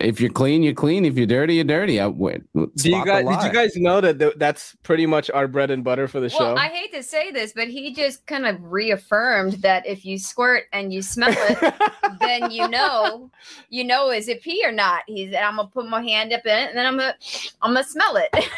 if 0.00 0.20
you're 0.20 0.30
clean, 0.30 0.62
you're 0.62 0.74
clean. 0.74 1.04
If 1.04 1.16
you're 1.16 1.26
dirty, 1.26 1.54
you're 1.56 1.64
dirty. 1.64 2.00
I 2.00 2.08
wait. 2.08 2.42
Do 2.54 2.68
you 2.82 3.04
guys? 3.04 3.24
Did 3.24 3.42
you 3.44 3.52
guys 3.52 3.76
know 3.76 4.00
that 4.00 4.18
th- 4.18 4.34
that's 4.36 4.74
pretty 4.82 5.06
much 5.06 5.30
our 5.30 5.46
bread 5.46 5.70
and 5.70 5.84
butter 5.84 6.08
for 6.08 6.18
the 6.20 6.28
show? 6.28 6.56
I 6.56 6.68
hate 6.68 6.92
to 6.92 7.02
say 7.02 7.30
this, 7.30 7.52
but 7.52 7.68
he 7.68 7.92
just 7.94 8.26
kind 8.26 8.46
of 8.46 8.62
reaffirmed 8.62 9.54
that 9.62 9.86
if 9.86 10.04
you 10.04 10.18
squirt 10.18 10.64
and 10.72 10.92
you 10.92 11.02
smell 11.02 11.32
it, 11.36 11.74
then 12.20 12.50
you 12.50 12.66
know, 12.68 13.30
you 13.68 13.84
know, 13.84 14.10
is 14.10 14.28
it 14.28 14.42
pee 14.42 14.62
or 14.64 14.72
not? 14.72 15.02
He's, 15.06 15.34
I'm 15.34 15.56
gonna 15.56 15.68
put 15.68 15.86
my 15.86 16.02
hand 16.02 16.32
up 16.32 16.44
in 16.44 16.56
it, 16.58 16.68
and 16.70 16.78
then 16.78 16.86
I'm 16.86 16.96
gonna, 16.96 17.14
I'm 17.62 17.72
gonna 17.74 17.84
smell 17.84 18.16
it. 18.16 18.44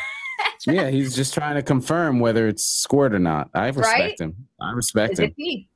Yeah, 0.69 0.89
he's 0.89 1.17
just 1.17 1.35
trying 1.35 1.57
to 1.57 1.63
confirm 1.65 2.21
whether 2.21 2.47
it's 2.47 2.65
squirt 2.65 3.13
or 3.13 3.19
not. 3.19 3.51
I 3.55 3.67
respect 3.67 3.87
Right? 3.99 4.21
him. 4.21 4.37
I 4.61 4.71
respect 4.71 5.15
is 5.15 5.19
him. 5.19 5.25
it 5.27 5.37
pee? 5.37 5.69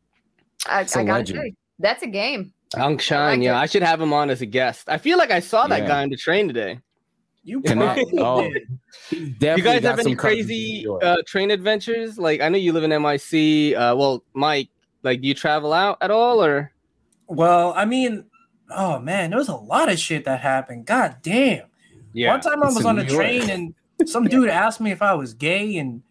I, 0.68 0.82
It's 0.82 0.94
a 0.94 1.00
I 1.00 1.04
gotta 1.04 1.18
legend. 1.18 1.38
say, 1.40 1.54
that's 1.80 2.02
a 2.04 2.06
game. 2.06 2.52
Unk 2.76 3.00
Shine, 3.00 3.38
like 3.38 3.44
yeah, 3.44 3.58
it. 3.58 3.62
I 3.62 3.66
should 3.66 3.82
have 3.82 4.00
him 4.00 4.12
on 4.12 4.30
as 4.30 4.40
a 4.42 4.46
guest. 4.46 4.88
I 4.88 4.98
feel 4.98 5.18
like 5.18 5.30
I 5.30 5.40
saw 5.40 5.66
that 5.66 5.82
Yeah. 5.82 5.88
guy 5.88 6.02
on 6.02 6.10
the 6.10 6.16
train 6.16 6.46
today. 6.48 6.78
You 7.44 7.60
Connect. 7.62 7.98
probably 8.14 8.18
Oh, 8.22 8.42
did. 8.42 8.68
he's 9.10 9.58
you 9.58 9.64
guys 9.64 9.82
have 9.82 9.98
any 9.98 10.02
some 10.02 10.04
cousins 10.04 10.06
in 10.06 10.16
crazy 10.16 10.86
uh, 11.02 11.16
train 11.26 11.50
adventures? 11.50 12.16
Like, 12.18 12.40
I 12.40 12.48
know 12.48 12.58
you 12.58 12.72
live 12.72 12.84
in 12.84 12.90
MIC. 13.02 13.74
Uh, 13.76 13.94
well, 13.96 14.22
Mike, 14.32 14.68
like, 15.02 15.20
do 15.20 15.26
you 15.28 15.34
travel 15.34 15.72
out 15.72 15.98
at 16.00 16.10
all, 16.12 16.42
or? 16.44 16.70
Well, 17.26 17.72
I 17.76 17.84
mean, 17.84 18.26
oh 18.70 18.98
man, 19.00 19.30
there 19.30 19.38
was 19.38 19.48
a 19.48 19.56
lot 19.56 19.90
of 19.90 19.98
shit 19.98 20.24
that 20.26 20.40
happened. 20.40 20.86
God 20.86 21.16
damn. 21.22 21.66
Yeah. 22.12 22.30
One 22.30 22.40
time 22.40 22.62
I 22.62 22.66
was 22.66 22.84
on 22.84 22.98
a 22.98 23.06
train 23.06 23.48
and 23.50 23.74
some 24.06 24.24
dude 24.26 24.48
asked 24.48 24.80
me 24.80 24.90
if 24.90 25.02
I 25.02 25.14
was 25.14 25.34
gay 25.34 25.78
and 25.78 26.02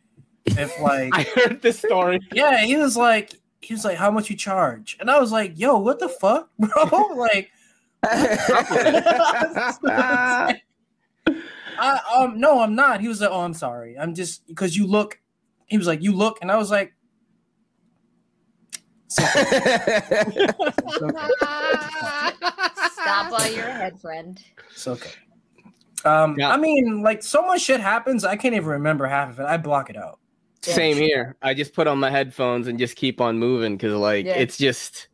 if 0.48 0.80
like 0.82 1.12
I 1.14 1.24
heard 1.24 1.62
this 1.62 1.80
story. 1.80 2.20
yeah, 2.34 2.64
he 2.66 2.76
was 2.76 2.98
like 2.98 3.36
he 3.62 3.74
was 3.74 3.86
like, 3.86 3.98
How 3.98 4.12
much 4.12 4.30
you 4.30 4.36
charge? 4.36 4.98
And 5.00 5.10
I 5.10 5.20
was 5.20 5.32
like, 5.32 5.58
Yo, 5.58 5.78
what 5.78 6.00
the 6.00 6.10
fuck, 6.10 6.50
bro? 6.60 6.84
like 7.16 7.50
I 8.04 10.60
um 12.16 12.40
no, 12.40 12.62
I'm 12.62 12.76
not. 12.76 13.02
He 13.02 13.08
was 13.08 13.22
like, 13.22 13.30
Oh, 13.32 13.42
I'm 13.42 13.54
sorry. 13.54 13.98
I'm 13.98 14.16
just 14.16 14.46
because 14.48 14.76
you 14.76 14.88
look 14.88 15.20
he 15.68 15.78
was 15.78 15.88
like, 15.88 16.02
You 16.02 16.12
look, 16.12 16.40
and 16.42 16.52
I 16.52 16.58
was 16.58 16.72
like, 16.72 16.94
Stop 23.02 23.32
while 23.32 23.52
you're 23.52 23.68
ahead, 23.68 24.00
friend. 24.00 24.40
It's 24.72 24.88
okay. 24.88 25.12
Um, 26.06 26.36
Yeah. 26.38 26.52
I 26.52 26.58
mean, 26.58 27.02
like 27.04 27.24
so 27.24 27.46
much 27.46 27.62
shit 27.62 27.80
happens, 27.80 28.26
I 28.26 28.36
can't 28.36 28.56
even 28.56 28.68
remember 28.70 29.06
half 29.06 29.30
of 29.30 29.40
it. 29.40 29.46
I 29.46 29.58
block 29.58 29.90
it 29.90 29.98
out. 29.98 30.20
Same 30.64 30.98
here. 30.98 31.36
I 31.42 31.54
just 31.54 31.74
put 31.74 31.88
on 31.88 31.98
my 32.00 32.10
headphones 32.10 32.68
and 32.68 32.78
just 32.78 32.96
keep 32.96 33.20
on 33.20 33.40
moving 33.40 33.78
because, 33.78 33.94
like, 33.94 34.26
Yeah. 34.26 34.34
it's 34.34 34.58
just 34.58 35.08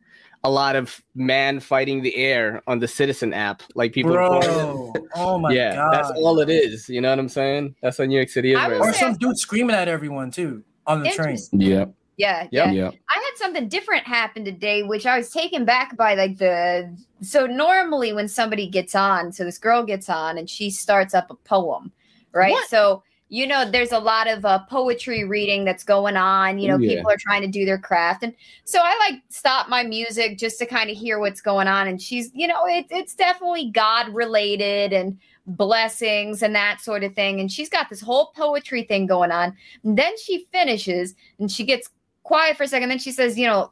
a 0.44 0.50
lot 0.50 0.76
of 0.76 1.02
man 1.16 1.60
fighting 1.60 2.02
the 2.02 2.16
air 2.16 2.62
on 2.68 2.80
the 2.80 2.88
Citizen 2.88 3.34
app. 3.34 3.64
Like 3.76 3.94
people, 3.94 4.12
Bro, 4.12 4.92
oh 5.16 5.40
my 5.40 5.52
yeah, 5.52 5.76
god. 5.76 5.94
that's 5.94 6.12
all 6.12 6.40
it 6.40 6.50
is. 6.50 6.88
You 6.90 7.02
know 7.02 7.10
what 7.10 7.20
I'm 7.20 7.30
saying? 7.30 7.76
That's 7.82 7.98
what 8.00 8.08
New 8.08 8.16
York 8.16 8.30
City 8.30 8.52
is 8.52 8.58
right. 8.58 8.74
Or 8.74 8.94
some 8.94 9.16
dude 9.16 9.38
screaming 9.38 9.76
at 9.76 9.88
everyone 9.88 10.32
too 10.32 10.64
on 10.86 11.00
the 11.00 11.10
train. 11.10 11.30
Interesting. 11.30 11.62
Yep. 11.62 11.94
Yeah, 12.18 12.42
Yep. 12.44 12.52
yeah. 12.52 12.72
Yep. 12.72 12.94
I 13.10 13.14
had 13.14 13.38
something 13.38 13.68
different 13.68 14.06
happen 14.08 14.44
today, 14.46 14.84
which 14.84 15.06
I 15.06 15.18
was 15.18 15.30
taken 15.32 15.66
back 15.66 15.96
by. 15.98 16.14
Like 16.16 16.38
the 16.38 16.96
so 17.22 17.46
normally 17.46 18.14
when 18.14 18.28
somebody 18.28 18.68
gets 18.68 18.96
on, 18.96 19.32
so 19.32 19.44
this 19.44 19.58
girl 19.58 19.84
gets 19.84 20.10
on 20.10 20.38
and 20.38 20.50
she 20.50 20.70
starts 20.70 21.14
up 21.14 21.30
a 21.32 21.36
poem, 21.36 21.92
right? 22.32 22.52
What? 22.52 22.70
So 22.70 23.04
you 23.30 23.46
know, 23.46 23.70
there's 23.70 23.92
a 23.92 24.00
lot 24.00 24.28
of 24.28 24.46
uh, 24.46 24.60
poetry 24.70 25.24
reading 25.26 25.66
that's 25.66 25.84
going 25.84 26.16
on. 26.16 26.60
You 26.60 26.70
know, 26.70 26.78
Yeah. 26.78 26.96
people 26.96 27.12
are 27.12 27.18
trying 27.20 27.42
to 27.42 27.48
do 27.48 27.66
their 27.66 27.78
craft, 27.78 28.24
and 28.24 28.34
so 28.64 28.80
I 28.82 28.98
like 29.00 29.22
stop 29.30 29.68
my 29.70 29.84
music 29.84 30.38
just 30.38 30.60
to 30.60 30.66
kind 30.66 30.90
of 30.90 30.96
hear 30.98 31.20
what's 31.20 31.42
going 31.42 31.68
on. 31.68 31.88
And 31.88 32.02
she's, 32.02 32.32
you 32.34 32.48
know, 32.48 32.66
it, 32.66 32.86
it's 32.90 33.16
definitely 33.16 33.70
God 33.72 34.14
related 34.14 34.94
and 34.94 35.18
blessings 35.48 36.44
and 36.44 36.54
that 36.56 36.82
sort 36.82 37.04
of 37.04 37.16
thing. 37.16 37.40
And 37.40 37.52
she's 37.52 37.70
got 37.70 37.90
this 37.90 38.02
whole 38.02 38.32
poetry 38.36 38.84
thing 38.84 39.06
going 39.06 39.32
on. 39.32 39.56
And 39.84 39.98
then 39.98 40.14
she 40.18 40.48
finishes 40.52 41.16
and 41.40 41.50
she 41.50 41.64
gets 41.64 41.90
quiet 42.24 42.58
for 42.58 42.64
a 42.64 42.68
second. 42.68 42.90
Then 42.90 43.00
she 43.00 43.12
says, 43.12 43.38
you 43.40 43.48
know, 43.48 43.72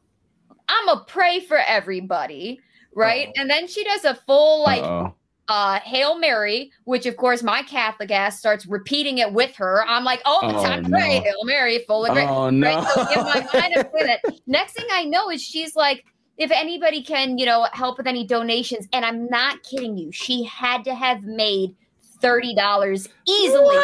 I'm 0.69 0.87
a 0.89 1.03
pray 1.05 1.41
for 1.41 1.57
everybody, 1.57 2.59
right? 2.93 3.29
And 3.35 3.49
then 3.49 3.67
she 3.67 3.83
does 3.83 4.05
a 4.05 4.15
full 4.15 4.63
like 4.63 4.83
Uh-oh. 4.83 5.13
Uh 5.47 5.79
Hail 5.81 6.17
Mary, 6.17 6.71
which 6.85 7.05
of 7.05 7.17
course 7.17 7.43
my 7.43 7.61
Catholic 7.63 8.09
ass 8.11 8.39
starts 8.39 8.65
repeating 8.65 9.19
it 9.19 9.31
with 9.31 9.55
her. 9.57 9.83
I'm 9.87 10.03
like, 10.03 10.21
oh, 10.25 10.39
it's 10.49 10.59
Oh, 10.59 10.63
time 10.63 10.83
pray, 10.85 11.19
no. 11.19 11.23
Hail 11.23 11.43
Mary, 11.43 11.83
full 11.87 12.05
of 12.05 12.13
grace. 12.13 12.27
Oh 12.29 12.49
no. 12.49 12.67
Right? 12.79 12.87
So 12.87 13.01
in 13.19 13.25
my 13.25 13.47
mind, 13.53 13.73
I'm. 13.77 14.33
Next 14.47 14.73
thing 14.73 14.87
I 14.91 15.05
know 15.05 15.29
is 15.29 15.41
she's 15.43 15.75
like, 15.75 16.03
if 16.37 16.51
anybody 16.51 17.01
can, 17.03 17.37
you 17.37 17.45
know, 17.45 17.67
help 17.73 17.97
with 17.97 18.07
any 18.07 18.25
donations, 18.25 18.87
and 18.91 19.05
I'm 19.05 19.27
not 19.27 19.63
kidding 19.63 19.97
you, 19.97 20.11
she 20.11 20.43
had 20.43 20.83
to 20.85 20.93
have 20.95 21.23
made 21.23 21.75
thirty 22.21 22.55
dollars 22.55 23.07
easily 23.27 23.77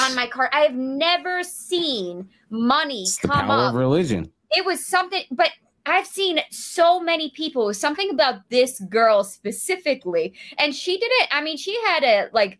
on 0.00 0.14
my 0.14 0.26
card. 0.26 0.50
I 0.52 0.60
have 0.60 0.74
never 0.74 1.42
seen 1.42 2.28
money 2.50 3.02
It's 3.02 3.18
come 3.18 3.50
up 3.50 3.70
of 3.70 3.74
religion. 3.74 4.30
it 4.52 4.64
was 4.64 4.86
something 4.86 5.22
but 5.30 5.50
i've 5.90 6.06
seen 6.06 6.38
so 6.50 7.00
many 7.00 7.30
people 7.30 7.72
something 7.74 8.10
about 8.10 8.48
this 8.50 8.80
girl 8.80 9.24
specifically 9.24 10.32
and 10.58 10.74
she 10.74 10.98
didn't 10.98 11.28
i 11.30 11.40
mean 11.42 11.56
she 11.56 11.76
had 11.86 12.02
a 12.04 12.28
like 12.32 12.58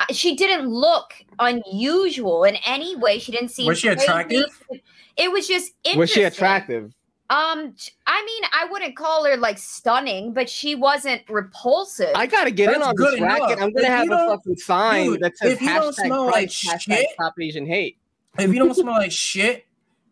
uh, 0.00 0.04
she 0.12 0.34
didn't 0.36 0.68
look 0.68 1.14
unusual 1.38 2.44
in 2.44 2.56
any 2.66 2.96
way 2.96 3.18
she 3.18 3.32
didn't 3.32 3.50
seem 3.50 3.66
Was 3.66 3.78
she 3.78 3.88
crazy. 3.88 4.02
attractive? 4.04 4.44
it 5.16 5.30
was 5.30 5.46
just 5.46 5.72
Was 5.96 6.10
she 6.10 6.22
attractive? 6.24 6.92
um 7.30 7.74
i 8.06 8.24
mean 8.26 8.42
i 8.52 8.66
wouldn't 8.70 8.94
call 8.96 9.24
her 9.24 9.36
like 9.36 9.56
stunning 9.56 10.32
but 10.34 10.50
she 10.50 10.74
wasn't 10.74 11.22
repulsive 11.30 12.10
I 12.14 12.26
gotta 12.26 12.50
get 12.50 12.74
in 12.74 12.82
on 12.82 12.94
good 12.94 13.14
this 13.14 13.20
racket. 13.20 13.52
enough. 13.58 13.62
I'm 13.62 13.72
gonna 13.72 13.86
If 13.86 13.92
have 13.92 14.10
a 14.10 14.26
fucking 14.36 14.56
sign 14.56 15.06
Dude, 15.06 15.20
that 15.20 15.38
says 15.38 15.52
if 15.54 15.62
you 15.62 15.68
don't 15.68 15.94
hashtag 15.96 16.06
smell 16.06 16.26
like 16.26 16.48
hashtag 16.48 16.80
shit- 16.80 17.06
stop 17.14 17.34
Asian 17.40 17.64
hate. 17.66 17.96
If 18.38 18.52
you 18.52 18.58
don't 18.58 18.74
smell 18.74 18.94
like 18.94 19.12
shit 19.12 19.64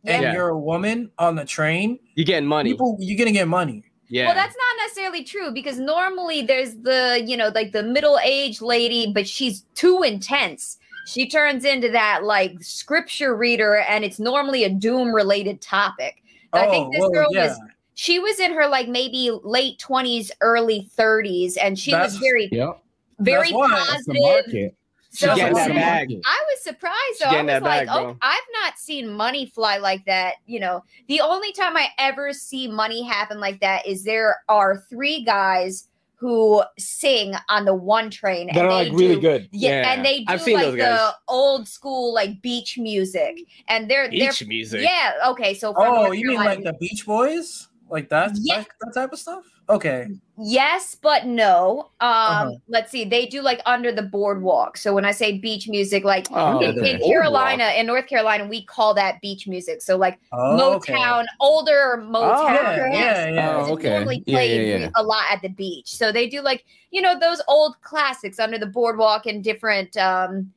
and 0.05 0.23
Yeah. 0.23 0.33
you're 0.33 0.49
a 0.49 0.59
woman 0.59 1.11
on 1.19 1.37
the 1.37 1.45
train, 1.45 1.99
you're 2.15 2.25
getting 2.25 2.49
money? 2.49 2.71
people 2.73 2.97
you're 3.01 3.19
gonna 3.19 3.33
get 3.33 3.49
money. 3.49 3.85
yeah. 4.09 4.27
Well, 4.27 4.35
that's 4.35 4.57
not 4.57 4.83
necessarily 4.85 5.23
true 5.25 5.53
because 5.53 5.79
normally 5.79 6.43
there's 6.43 6.75
the, 6.77 7.23
you 7.25 7.37
know, 7.37 7.51
like 7.55 7.73
the 7.73 7.83
middle-aged 7.83 8.61
lady, 8.63 9.13
but 9.13 9.29
she's 9.29 9.65
too 9.75 10.03
intense. 10.03 10.79
She 11.07 11.29
turns 11.29 11.65
into 11.65 11.89
that 11.91 12.25
like 12.25 12.57
scripture 12.63 13.35
reader, 13.37 13.77
and 13.89 14.05
it's 14.05 14.19
normally 14.19 14.65
a 14.65 14.69
doom-related 14.69 15.61
topic. 15.61 16.23
I 16.53 16.67
think 16.69 16.89
Oh, 16.89 16.91
this 16.93 17.01
well, 17.01 17.11
girl 17.11 17.29
yeah. 17.31 17.49
was 17.49 17.61
she 17.95 18.19
was 18.19 18.41
in 18.41 18.53
her 18.53 18.67
like 18.67 18.89
maybe 18.89 19.31
late 19.45 19.79
20s, 19.79 20.31
early 20.41 20.89
30s, 20.97 21.57
and 21.61 21.79
she 21.79 21.93
was 21.95 22.17
very, 22.17 22.49
Yep. 22.51 22.83
very 23.19 23.41
that's 23.51 23.53
why. 23.53 23.69
That's 23.91 24.07
positive. 24.07 24.73
Market. 25.13 25.17
She 25.19 25.27
So 25.27 25.35
getting 25.35 25.55
that 25.55 25.69
bag. 25.69 26.21
I 26.25 26.45
was 26.51 26.63
surprised 26.63 27.21
though. 27.21 27.27
I 27.27 27.43
was 27.43 27.47
that 27.47 27.63
like, 27.63 27.87
bag, 27.87 27.97
oh. 27.97 28.17
I've 28.23 28.39
not 28.63 28.79
seen 28.79 29.09
money 29.11 29.47
fly 29.47 29.79
like 29.79 30.05
that. 30.07 30.35
You 30.47 30.61
know, 30.61 30.85
the 31.09 31.21
only 31.21 31.53
time 31.53 31.77
I 31.77 31.89
ever 31.99 32.33
see 32.33 32.69
money 32.69 33.03
happen 33.03 33.41
like 33.41 33.61
that 33.61 33.87
is 33.87 34.05
there 34.05 34.37
are 34.49 34.85
three 34.89 35.25
guys 35.25 35.89
who 36.15 36.63
sing 36.79 37.33
on 37.49 37.65
the 37.65 37.75
one 37.75 38.11
train. 38.11 38.51
That 38.53 38.67
are, 38.67 38.85
they 38.85 38.91
like, 38.91 38.99
really 38.99 39.15
do- 39.15 39.21
good. 39.23 39.49
Yeah, 39.53 39.81
Yeah. 39.81 39.93
and 39.93 40.05
they 40.05 40.19
do 40.19 40.25
I've 40.29 40.43
seen 40.43 40.57
like 40.57 40.75
the 40.75 41.15
old 41.29 41.67
school 41.67 42.13
like 42.13 42.43
beach 42.43 42.77
music, 42.79 43.39
and 43.69 43.91
they're 43.91 44.11
Beach 44.11 44.41
they're, 44.41 44.49
music? 44.49 44.83
Yeah, 44.83 45.13
okay, 45.29 45.55
so 45.55 45.73
Oh, 45.77 46.13
you 46.13 46.29
mean 46.29 46.37
like 46.37 46.63
the 46.63 46.75
Beach 46.75 47.07
Boys? 47.07 47.69
Like 47.89 48.11
that, 48.11 48.33
Yeah. 48.35 48.59
that, 48.59 48.69
that 48.81 48.93
type 48.95 49.13
of 49.15 49.19
stuff? 49.19 49.45
Okay. 49.71 50.09
Yes, 50.43 50.97
but 51.01 51.27
no. 51.27 51.91
Um, 52.01 52.11
Uh-huh. 52.11 52.51
let's 52.69 52.91
see. 52.91 53.05
They 53.05 53.27
do 53.27 53.43
like 53.43 53.61
under 53.67 53.93
the 53.93 54.03
boardwalk. 54.03 54.77
So 54.79 54.95
when 54.95 55.05
I 55.05 55.13
say 55.13 55.39
beach 55.39 55.69
music, 55.69 56.03
like 56.03 56.27
Oh, 56.33 56.61
in, 56.61 56.79
in 56.85 56.99
Carolina, 57.01 57.73
in 57.77 57.87
North 57.87 58.07
Carolina, 58.07 58.47
we 58.47 58.65
call 58.65 58.95
that 58.95 59.21
beach 59.21 59.47
music. 59.47 59.83
So 59.83 59.97
like 59.97 60.19
Oh, 60.33 60.75
okay. 60.77 60.95
Motown, 60.95 61.27
older 61.41 62.03
Motown. 62.09 62.55
yeah, 62.55 62.77
bands 62.77 62.95
yeah, 62.95 63.31
yeah. 63.35 63.55
Oh, 63.57 63.61
is 63.65 63.69
okay. 63.73 63.91
normally 63.91 64.23
Yeah, 64.27 64.37
played 64.39 64.69
yeah, 64.69 64.77
yeah. 64.79 64.89
a 64.97 65.03
lot 65.03 65.25
at 65.31 65.43
the 65.43 65.49
beach. 65.51 65.95
So 65.95 66.11
they 66.11 66.27
do 66.29 66.41
like 66.41 66.65
you 66.91 67.03
know 67.03 67.19
those 67.19 67.43
old 67.47 67.75
classics 67.83 68.39
under 68.41 68.59
the 68.59 68.67
boardwalk 68.67 69.27
and 69.27 69.45
different 69.45 69.97
um 69.97 70.53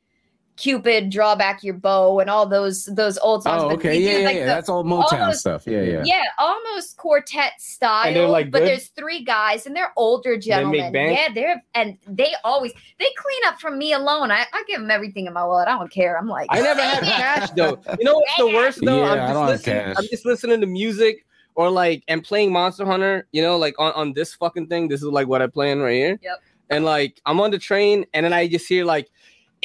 Cupid, 0.56 1.10
draw 1.10 1.34
back 1.34 1.64
your 1.64 1.74
bow, 1.74 2.20
and 2.20 2.30
all 2.30 2.46
those 2.46 2.84
those 2.86 3.18
old 3.18 3.42
songs. 3.42 3.64
Oh, 3.64 3.72
okay. 3.72 3.98
Yeah, 4.00 4.18
yeah, 4.18 4.24
like, 4.24 4.34
yeah. 4.36 4.40
the- 4.42 4.46
That's 4.46 4.68
all 4.68 4.84
Motown 4.84 5.12
almost- 5.20 5.40
stuff. 5.40 5.66
Yeah, 5.66 5.82
yeah. 5.82 6.02
yeah, 6.04 6.22
almost 6.38 6.96
quartet 6.96 7.60
style. 7.60 8.06
And 8.06 8.14
they're, 8.14 8.28
like, 8.28 8.52
but 8.52 8.60
there's 8.64 8.86
three 8.90 9.24
guys 9.24 9.66
and 9.66 9.74
they're 9.74 9.92
older 9.96 10.36
gentlemen. 10.38 10.92
bands? 10.92 11.18
Yeah, 11.20 11.32
they're 11.34 11.64
and 11.74 11.98
they 12.06 12.34
always 12.44 12.72
they 13.00 13.08
clean 13.16 13.40
up 13.46 13.60
from 13.60 13.78
me 13.78 13.94
alone. 13.94 14.30
I, 14.30 14.46
I 14.52 14.62
give 14.68 14.78
them 14.80 14.92
everything 14.92 15.26
in 15.26 15.32
my 15.32 15.44
wallet. 15.44 15.66
I 15.66 15.76
don't 15.76 15.90
care. 15.90 16.16
I'm 16.16 16.28
like 16.28 16.46
I 16.50 16.60
never 16.60 16.80
had 16.82 17.02
cash 17.02 17.50
though. 17.50 17.80
You 17.98 18.04
know 18.04 18.14
what's 18.14 18.36
the 18.36 18.46
worst 18.46 18.78
though? 18.84 19.02
Yeah, 19.02 19.12
I 19.12 19.26
I'm 19.26 19.34
don't 19.34 19.48
just 19.48 19.64
have 19.66 19.76
listening. 19.76 19.84
cash. 19.86 19.94
I'm 19.98 20.08
just 20.08 20.24
listening 20.24 20.60
to 20.60 20.66
music 20.68 21.26
or 21.56 21.68
like 21.68 22.04
and 22.06 22.22
playing 22.22 22.52
Monster 22.52 22.86
Hunter. 22.86 23.26
You 23.32 23.42
know, 23.42 23.56
like 23.56 23.74
on 23.80 23.92
on 23.94 24.12
this 24.12 24.34
fucking 24.34 24.68
thing. 24.68 24.86
This 24.86 25.00
is 25.02 25.08
like 25.08 25.26
what 25.26 25.42
I'm 25.42 25.50
playing 25.50 25.80
right 25.80 25.94
here. 25.94 26.18
Yep. 26.22 26.42
And 26.70 26.84
like 26.84 27.20
I'm 27.26 27.40
on 27.40 27.50
the 27.50 27.58
train 27.58 28.06
and 28.14 28.24
then 28.24 28.32
I 28.32 28.46
just 28.46 28.68
hear 28.68 28.84
like. 28.84 29.10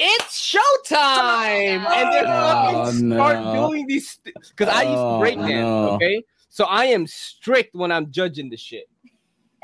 It's 0.01 0.55
showtime, 0.55 1.85
and 1.93 2.11
they 2.13 2.21
Oh, 2.25 2.85
fucking 2.85 2.93
start 2.93 3.45
no. 3.45 3.67
doing 3.67 3.85
these 3.87 4.17
because 4.23 4.69
I 4.69 4.83
used 4.83 5.03
to 5.03 5.13
Oh, 5.13 5.19
break 5.19 5.35
dance. 5.35 5.69
no. 5.81 5.89
Okay, 5.95 6.23
so 6.49 6.63
I 6.65 6.85
am 6.85 7.05
strict 7.05 7.75
when 7.75 7.91
I'm 7.91 8.09
judging 8.09 8.49
the 8.49 8.55
shit, 8.55 8.85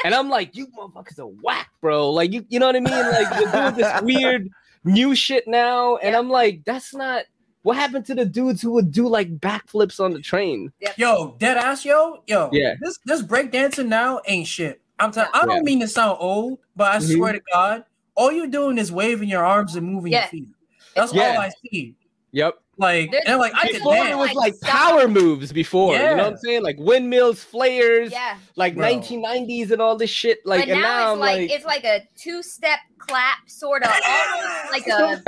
and 0.03 0.13
I'm 0.13 0.29
like, 0.29 0.55
you 0.55 0.67
motherfuckers 0.77 1.19
are 1.19 1.27
whack, 1.27 1.69
bro. 1.81 2.11
Like 2.11 2.33
you, 2.33 2.45
you 2.49 2.59
know 2.59 2.65
what 2.65 2.75
I 2.75 2.81
mean? 2.81 3.05
Like 3.09 3.27
you're 3.37 3.51
doing 3.51 3.75
this 3.75 3.89
weird 4.01 4.49
new 4.83 5.15
shit 5.15 5.47
now, 5.47 5.95
and 5.97 6.15
I'm 6.15 6.29
like, 6.29 6.63
that's 6.65 6.93
not 6.93 7.23
what 7.61 7.77
happened 7.77 8.05
to 8.07 8.15
the 8.15 8.25
dudes 8.25 8.61
who 8.61 8.71
would 8.73 8.91
do 8.91 9.07
like 9.07 9.37
backflips 9.39 9.99
on 10.03 10.11
the 10.11 10.19
train. 10.19 10.71
Yo, 10.97 11.35
dead 11.39 11.55
ass, 11.57 11.85
yo, 11.85 12.21
yo. 12.27 12.49
Yeah. 12.51 12.75
This 12.81 12.99
this 13.05 13.21
breakdancing 13.21 13.87
now 13.87 14.19
ain't 14.27 14.47
shit. 14.47 14.81
I'm 14.99 15.11
telling. 15.13 15.31
I 15.33 15.45
don't 15.45 15.57
Yeah. 15.57 15.63
mean 15.63 15.79
to 15.79 15.87
sound 15.87 16.17
old, 16.19 16.59
but 16.75 16.91
I 16.91 16.97
Mhm. 16.97 17.15
swear 17.15 17.31
to 17.33 17.41
God, 17.53 17.85
all 18.15 18.31
you're 18.31 18.47
doing 18.47 18.77
is 18.77 18.91
waving 18.91 19.29
your 19.29 19.43
arms 19.45 19.75
and 19.75 19.85
moving 19.87 20.11
Yeah. 20.11 20.21
your 20.21 20.29
feet. 20.29 20.47
That's 20.95 21.13
Yeah. 21.13 21.31
all 21.35 21.39
I 21.39 21.51
see. 21.63 21.95
Yep. 22.31 22.59
Like, 22.77 23.11
There's- 23.11 23.23
and 23.27 23.39
like 23.39 23.53
I 23.55 23.67
could 23.67 23.73
Before 23.77 23.95
it 23.95 24.17
was 24.17 24.33
Like, 24.33 24.35
like 24.35 24.61
power 24.61 25.07
moves. 25.07 25.53
Before, 25.53 25.93
you 25.93 25.99
know 26.01 26.15
what 26.17 26.25
I'm 26.25 26.37
saying? 26.37 26.61
Like 26.63 26.75
windmills, 26.77 27.41
flares, 27.43 28.11
Yeah. 28.11 28.37
like 28.57 28.75
Bro. 28.75 28.85
1990s 28.85 29.71
and 29.71 29.81
all 29.81 29.95
this 29.95 30.09
shit. 30.09 30.45
Like, 30.45 30.61
but 30.61 30.69
and 30.69 30.81
now, 30.81 30.87
now, 30.87 31.11
it's 31.13 31.19
like, 31.21 31.37
like, 31.39 31.51
it's 31.51 31.65
like 31.65 31.83
a 31.85 32.07
two-step 32.17 32.79
clap, 32.97 33.37
sort 33.47 33.83
of 33.83 33.89
almost 34.07 34.71
like 34.71 34.87
a 34.87 35.21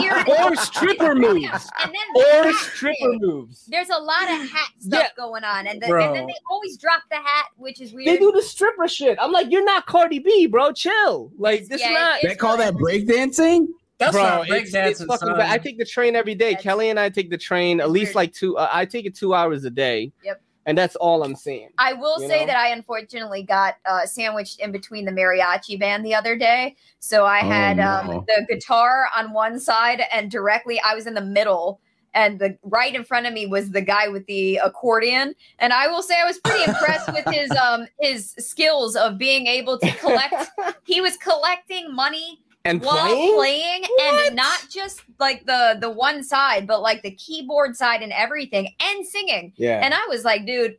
weird 0.00 0.28
or 0.28 0.56
stripper 0.56 1.14
moves, 1.14 1.68
And 1.82 1.92
then 1.92 2.46
or 2.46 2.52
stripper 2.54 2.94
thing. 3.00 3.18
moves. 3.20 3.66
There's 3.66 3.90
a 3.90 3.98
lot 3.98 4.22
of 4.24 4.48
hat 4.48 4.70
stuff 4.78 5.02
Yeah. 5.02 5.08
going 5.16 5.44
on, 5.44 5.66
and, 5.66 5.82
the, 5.82 5.86
and 5.94 6.14
then 6.16 6.26
they 6.26 6.34
always 6.50 6.76
drop 6.78 7.02
the 7.10 7.16
hat, 7.16 7.46
which 7.56 7.80
is 7.80 7.92
weird. 7.92 8.06
They 8.08 8.18
do 8.18 8.32
the 8.32 8.42
stripper 8.42 8.88
shit. 8.88 9.18
I'm 9.20 9.32
like, 9.32 9.50
you're 9.50 9.64
not 9.64 9.86
Cardi 9.86 10.20
B, 10.20 10.46
bro. 10.46 10.72
Chill. 10.72 11.32
Like 11.36 11.66
this 11.66 11.80
Yeah, 11.80 11.88
is 11.88 11.92
not. 11.94 12.18
They 12.22 12.34
call 12.36 12.56
that 12.56 12.74
breakdancing? 12.74 13.66
That's 14.02 14.12
bro, 14.16 14.22
not 14.22 14.48
it's, 14.50 14.74
it's 14.74 15.00
breakdancing, 15.00 15.06
fucking 15.06 15.28
bad. 15.36 15.50
I 15.50 15.58
take 15.58 15.78
the 15.78 15.84
train 15.84 16.16
every 16.16 16.34
day. 16.34 16.50
That's- 16.50 16.62
Kelly 16.62 16.90
and 16.90 16.98
I 17.00 17.08
take 17.08 17.30
the 17.30 17.38
train 17.38 17.80
at 17.80 17.90
least 17.90 18.08
weird. 18.10 18.16
like 18.16 18.32
two. 18.32 18.56
Uh, 18.58 18.68
I 18.72 18.84
take 18.84 19.06
it 19.06 19.14
two 19.16 19.34
hours 19.34 19.64
a 19.64 19.70
day. 19.70 20.12
Yep. 20.24 20.42
And 20.64 20.78
that's 20.78 20.94
all 20.96 21.24
I'm 21.24 21.34
saying. 21.34 21.70
I 21.78 21.92
will 21.92 22.20
say 22.20 22.40
know? 22.42 22.46
that 22.46 22.56
I 22.56 22.68
unfortunately 22.68 23.42
got 23.42 23.74
uh, 23.84 24.06
sandwiched 24.06 24.60
in 24.60 24.70
between 24.70 25.04
the 25.04 25.10
mariachi 25.10 25.76
band 25.78 26.06
the 26.06 26.14
other 26.14 26.36
day. 26.36 26.76
So 27.00 27.24
I 27.24 27.40
Oh, 27.42 27.48
had 27.48 27.76
no. 27.78 27.88
um, 27.88 28.24
the 28.28 28.46
guitar 28.48 29.08
on 29.16 29.32
one 29.32 29.58
side, 29.58 30.02
and 30.12 30.30
directly 30.30 30.80
I 30.80 30.94
was 30.94 31.08
in 31.08 31.14
the 31.14 31.20
middle. 31.20 31.80
And 32.14 32.38
the 32.38 32.56
right 32.62 32.94
in 32.94 33.04
front 33.04 33.26
of 33.26 33.32
me 33.32 33.46
was 33.46 33.70
the 33.70 33.80
guy 33.80 34.06
with 34.06 34.26
the 34.26 34.56
accordion, 34.62 35.34
and 35.58 35.72
I 35.72 35.88
will 35.88 36.02
say 36.02 36.14
I 36.22 36.26
was 36.26 36.38
pretty 36.44 36.62
impressed 36.70 37.10
with 37.12 37.24
his 37.34 37.50
um 37.52 37.86
his 38.00 38.34
skills 38.38 38.94
of 38.96 39.16
being 39.18 39.46
able 39.46 39.78
to 39.78 39.90
collect. 39.96 40.48
he 40.84 41.00
was 41.00 41.16
collecting 41.16 41.92
money 41.92 42.38
And 42.64 42.80
while 42.82 43.06
playing. 43.06 43.34
playing, 43.34 43.82
and 44.26 44.36
not 44.36 44.66
just 44.70 45.02
like 45.18 45.44
the 45.46 45.76
the 45.80 45.90
one 45.90 46.22
side, 46.22 46.66
but 46.66 46.80
like 46.80 47.02
the 47.02 47.10
keyboard 47.12 47.76
side 47.76 48.02
and 48.02 48.12
everything, 48.12 48.68
and 48.80 49.04
singing. 49.06 49.52
yeah. 49.56 49.80
And 49.84 49.92
I 49.92 50.00
was 50.08 50.24
like, 50.24 50.46
dude, 50.46 50.76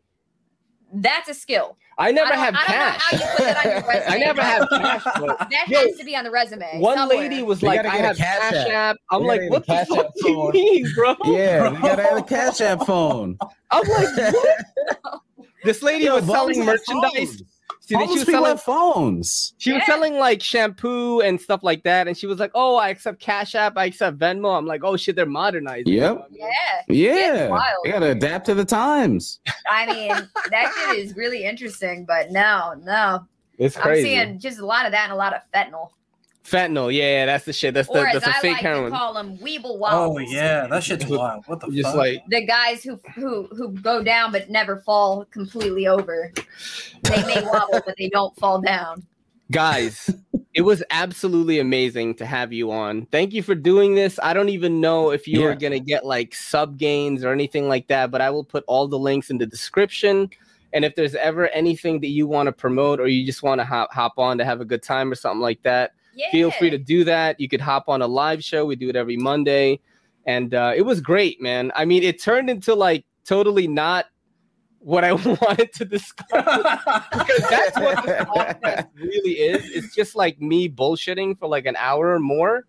that's 0.93 1.27
a 1.30 1.34
skill. 1.34 1.77
I 1.97 2.11
never 2.11 2.34
I 2.34 2.38
have 2.38 2.55
I 2.55 2.64
cash. 2.64 3.01
how 3.01 3.18
you 3.18 3.23
put 3.35 3.43
that 3.45 3.65
on 3.65 3.72
your 3.72 3.81
resume, 3.88 4.07
I 4.07 4.18
never 4.18 4.38
but- 4.41 4.45
have 4.45 4.69
cash. 4.69 5.03
That 5.51 5.65
Yo, 5.68 5.80
has 5.80 5.97
to 5.97 6.03
be 6.05 6.15
on 6.15 6.23
the 6.23 6.31
resume. 6.31 6.80
one 6.80 6.97
somewhere. 6.97 7.18
lady 7.19 7.43
was 7.43 7.61
You 7.61 7.68
like, 7.68 7.81
"I 7.81 7.84
get 7.84 7.95
a 7.95 8.07
have 8.07 8.18
Cash 8.18 8.39
cash 8.39 8.53
App. 8.68 8.72
app." 8.72 8.95
I'm 9.11 9.22
You 9.22 9.27
like, 9.27 9.39
gotta 9.41 9.51
"What 9.51 9.68
the 9.68 9.73
Cash 9.73 9.88
fuck 9.89 10.14
do 10.22 10.30
you 10.31 10.51
mean, 10.53 10.88
bro?" 10.95 11.15
Yeah, 11.26 11.69
we 11.72 11.77
gotta 11.81 12.01
have 12.03 12.18
a 12.18 12.23
Cash 12.23 12.61
App 12.61 12.85
phone. 12.85 13.38
I'm 13.72 13.88
like, 13.89 14.34
"What?" 14.34 15.22
This 15.65 15.81
lady 15.84 16.05
Yo, 16.05 16.15
was 16.15 16.26
selling 16.26 16.65
merchandise. 16.65 17.11
phones. 17.14 17.43
See, 17.94 17.98
that 17.98 18.02
All 18.02 18.07
she 18.07 18.14
those 18.14 18.15
was 18.20 18.26
people 18.26 18.41
selling 18.44 18.49
have 18.57 18.61
phones. 18.64 19.53
She 19.60 19.72
was 19.72 19.80
Yeah. 19.82 19.86
selling 19.94 20.18
like 20.18 20.41
shampoo 20.41 21.22
and 21.22 21.40
stuff 21.40 21.61
like 21.64 21.84
that, 21.84 22.07
and 22.07 22.18
she 22.18 22.26
was 22.28 22.40
like, 22.40 22.52
"Oh, 22.56 22.76
I 22.78 22.90
accept 22.90 23.20
Cash 23.20 23.56
App, 23.56 23.78
I 23.78 23.86
accept 23.86 24.18
Venmo." 24.18 24.57
I'm 24.57 24.65
like, 24.65 24.84
"Oh 24.84 24.98
shit, 24.98 25.15
they're 25.15 25.26
modernizing." 25.26 25.94
Yep. 25.94 25.98
you 25.98 25.99
know 25.99 26.26
I 26.26 26.30
mean? 26.30 26.40
Yeah. 26.40 26.82
Yeah, 26.88 27.56
It's 27.56 27.86
you 27.86 27.91
gotta 27.91 28.11
adapt 28.11 28.45
to 28.48 28.56
the 28.56 28.65
times. 28.65 29.40
I 29.70 29.86
mean, 29.86 30.10
that 30.52 30.74
shit 30.76 30.98
is 30.99 31.15
really 31.15 31.44
interesting, 31.44 32.06
but 32.06 32.32
no, 32.32 32.74
no. 32.84 33.26
It's 33.60 33.78
I'm 33.78 33.84
crazy. 33.84 34.10
seeing 34.10 34.40
just 34.40 34.60
a 34.60 34.65
lot 34.65 34.86
of 34.86 34.91
that 34.94 35.03
and 35.03 35.14
a 35.14 35.15
lot 35.15 35.34
of 35.34 35.41
fentanyl. 35.53 35.90
Fentanyl, 36.44 36.94
yeah, 36.94 37.03
yeah, 37.03 37.26
that's 37.26 37.45
the 37.45 37.53
shit. 37.53 37.74
That's 37.74 37.88
the 37.88 37.99
or 37.99 38.07
as 38.07 38.15
that's 38.15 38.28
a 38.28 38.34
I 38.34 38.41
fake 38.41 38.53
like 38.53 38.64
heroin. 38.64 38.91
to 38.91 38.98
call 38.98 39.14
them 39.14 39.38
weeble 39.38 39.80
Oh 39.90 40.18
yeah, 40.18 40.68
that 40.68 40.84
shit's 40.84 41.06
wild. 41.10 41.45
What 41.48 41.61
the 41.61 41.68
Just 41.72 41.86
fuck? 41.90 41.95
like 41.95 42.24
The 42.28 42.45
guys 42.45 42.84
who 42.84 42.99
who 43.15 43.48
who 43.56 43.70
go 43.72 44.03
down 44.03 44.32
but 44.32 44.49
never 44.49 44.78
fall 44.82 45.26
completely 45.26 45.88
over. 45.88 46.32
They 47.03 47.24
may 47.24 47.41
wobble, 47.45 47.82
but 47.86 47.95
they 47.98 48.10
don't 48.10 48.36
fall 48.38 48.61
down. 48.61 49.06
guys, 49.52 50.10
it 50.53 50.61
was 50.61 50.84
absolutely 50.90 51.60
amazing 51.60 52.15
to 52.15 52.26
have 52.26 52.52
you 52.52 52.72
on. 52.72 53.06
Thank 53.07 53.34
you 53.34 53.41
for 53.41 53.56
doing 53.56 53.95
this. 53.95 54.20
I 54.22 54.34
don't 54.34 54.49
even 54.49 54.82
know 54.82 55.11
if 55.11 55.28
you 55.28 55.41
Yeah. 55.41 55.48
are 55.48 55.56
gonna 55.56 55.80
get 55.80 56.06
like 56.06 56.36
sub 56.36 56.78
gains 56.78 57.24
or 57.24 57.32
anything 57.32 57.70
like 57.70 57.88
that, 57.88 58.11
but 58.11 58.20
I 58.22 58.30
will 58.30 58.44
put 58.44 58.64
all 58.68 58.88
the 58.88 58.99
links 58.99 59.30
in 59.30 59.38
the 59.38 59.45
description. 59.45 60.30
And 60.74 60.84
if 60.84 60.95
there's 60.95 61.15
ever 61.15 61.48
anything 61.49 62.02
that 62.02 62.07
you 62.07 62.28
want 62.28 62.48
to 62.48 62.52
promote 62.52 62.99
or 62.99 63.07
you 63.07 63.26
just 63.26 63.44
want 63.44 63.60
to 63.61 63.65
hop 63.65 63.94
hop 63.94 64.14
on 64.18 64.38
to 64.40 64.45
have 64.45 64.60
a 64.60 64.65
good 64.65 64.84
time 64.84 65.11
or 65.11 65.15
something 65.15 65.40
like 65.41 65.61
that, 65.64 65.91
Yeah. 66.15 66.31
feel 66.31 66.52
free 66.52 66.69
to 66.69 66.77
do 66.77 67.03
that. 67.06 67.40
You 67.40 67.49
could 67.49 67.61
hop 67.61 67.85
on 67.88 68.02
a 68.02 68.07
live 68.07 68.44
show. 68.44 68.65
We 68.65 68.76
do 68.76 68.90
it 68.90 68.95
every 68.95 69.18
Monday. 69.18 69.80
And 70.26 70.53
uh, 70.53 70.73
it 70.76 70.84
was 70.84 71.02
great, 71.02 71.41
man. 71.41 71.72
I 71.76 71.85
mean, 71.85 72.03
it 72.03 72.22
turned 72.22 72.49
into 72.49 72.76
like 72.76 73.06
totally 73.26 73.68
not 73.68 74.06
what 74.80 75.03
I 75.03 75.14
wanted 75.41 75.73
to 75.73 75.85
discuss 75.85 76.27
because 76.30 77.49
that's 77.49 77.80
what 77.80 78.06
this 78.06 78.22
podcast 78.26 78.90
really 78.95 79.31
is. 79.31 79.69
It's 79.69 79.95
just 79.95 80.15
like 80.15 80.40
me 80.40 80.69
bullshitting 80.69 81.40
for 81.40 81.48
like 81.48 81.65
an 81.65 81.76
hour 81.77 82.14
or 82.14 82.19
more. 82.19 82.65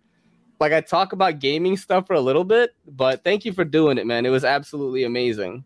Like 0.59 0.71
I 0.71 0.81
talk 0.81 1.11
about 1.11 1.39
gaming 1.39 1.75
stuff 1.75 2.07
for 2.07 2.13
a 2.13 2.21
little 2.21 2.45
bit, 2.45 2.71
but 2.87 3.23
thank 3.23 3.43
you 3.43 3.51
for 3.51 3.65
doing 3.65 3.97
it, 3.97 4.07
man. 4.07 4.25
It 4.25 4.29
was 4.29 4.45
absolutely 4.45 5.03
amazing. 5.03 5.65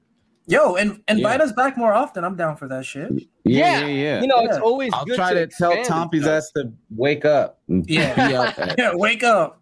Yo, 0.49 0.75
and 0.75 1.01
invite 1.07 1.39
Yeah. 1.39 1.45
us 1.45 1.51
back 1.53 1.77
more 1.77 1.93
often. 1.93 2.23
I'm 2.23 2.35
down 2.35 2.57
for 2.57 2.67
that 2.67 2.83
shit. 2.85 3.11
Yeah, 3.11 3.23
Yeah, 3.43 3.79
yeah, 3.81 3.85
yeah. 3.87 4.21
You 4.21 4.27
know, 4.27 4.39
it's 4.39 4.57
always 4.57 4.91
I'll 4.93 5.05
good 5.05 5.15
try 5.15 5.33
to, 5.33 5.45
tell 5.47 5.69
expand 5.71 5.85
Tompy's 5.87 6.23
stuff. 6.23 6.37
ass 6.37 6.51
to 6.55 6.71
wake 6.95 7.23
up. 7.23 7.59
Yeah. 7.67 8.15
be 8.29 8.35
out. 8.35 8.75
Yeah, 8.77 8.91
wake 8.95 9.23
up. 9.23 9.61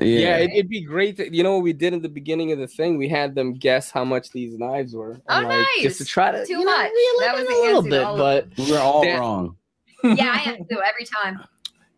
Yeah, 0.00 0.04
Yeah, 0.04 0.36
it, 0.36 0.50
it'd 0.52 0.68
be 0.68 0.82
great. 0.82 1.16
To, 1.16 1.34
you 1.34 1.42
know 1.42 1.54
what 1.54 1.62
we 1.62 1.72
did 1.72 1.92
in 1.94 2.02
the 2.02 2.08
beginning 2.08 2.52
of 2.52 2.58
the 2.58 2.68
thing? 2.68 2.98
We 2.98 3.08
had 3.08 3.34
them 3.34 3.54
guess 3.54 3.90
how 3.90 4.04
much 4.04 4.30
these 4.30 4.56
knives 4.58 4.94
were. 4.94 5.16
Oh, 5.28 5.38
And, 5.38 5.48
like, 5.48 5.66
Just 5.80 5.98
to 5.98 6.04
try 6.04 6.30
to 6.30 6.44
Too 6.46 6.52
you 6.52 6.64
know, 6.64 6.70
much. 6.76 6.90
That 7.20 7.34
was 7.34 7.44
a 7.44 7.62
little 7.62 7.82
bit, 7.82 8.02
but 8.04 8.48
we 8.58 8.70
were 8.70 8.78
all 8.78 9.02
That- 9.02 9.18
wrong. 9.18 9.56
Yeah, 10.04 10.30
I 10.30 10.36
have 10.36 10.58
to 10.58 10.80
every 10.86 11.04
time. 11.06 11.40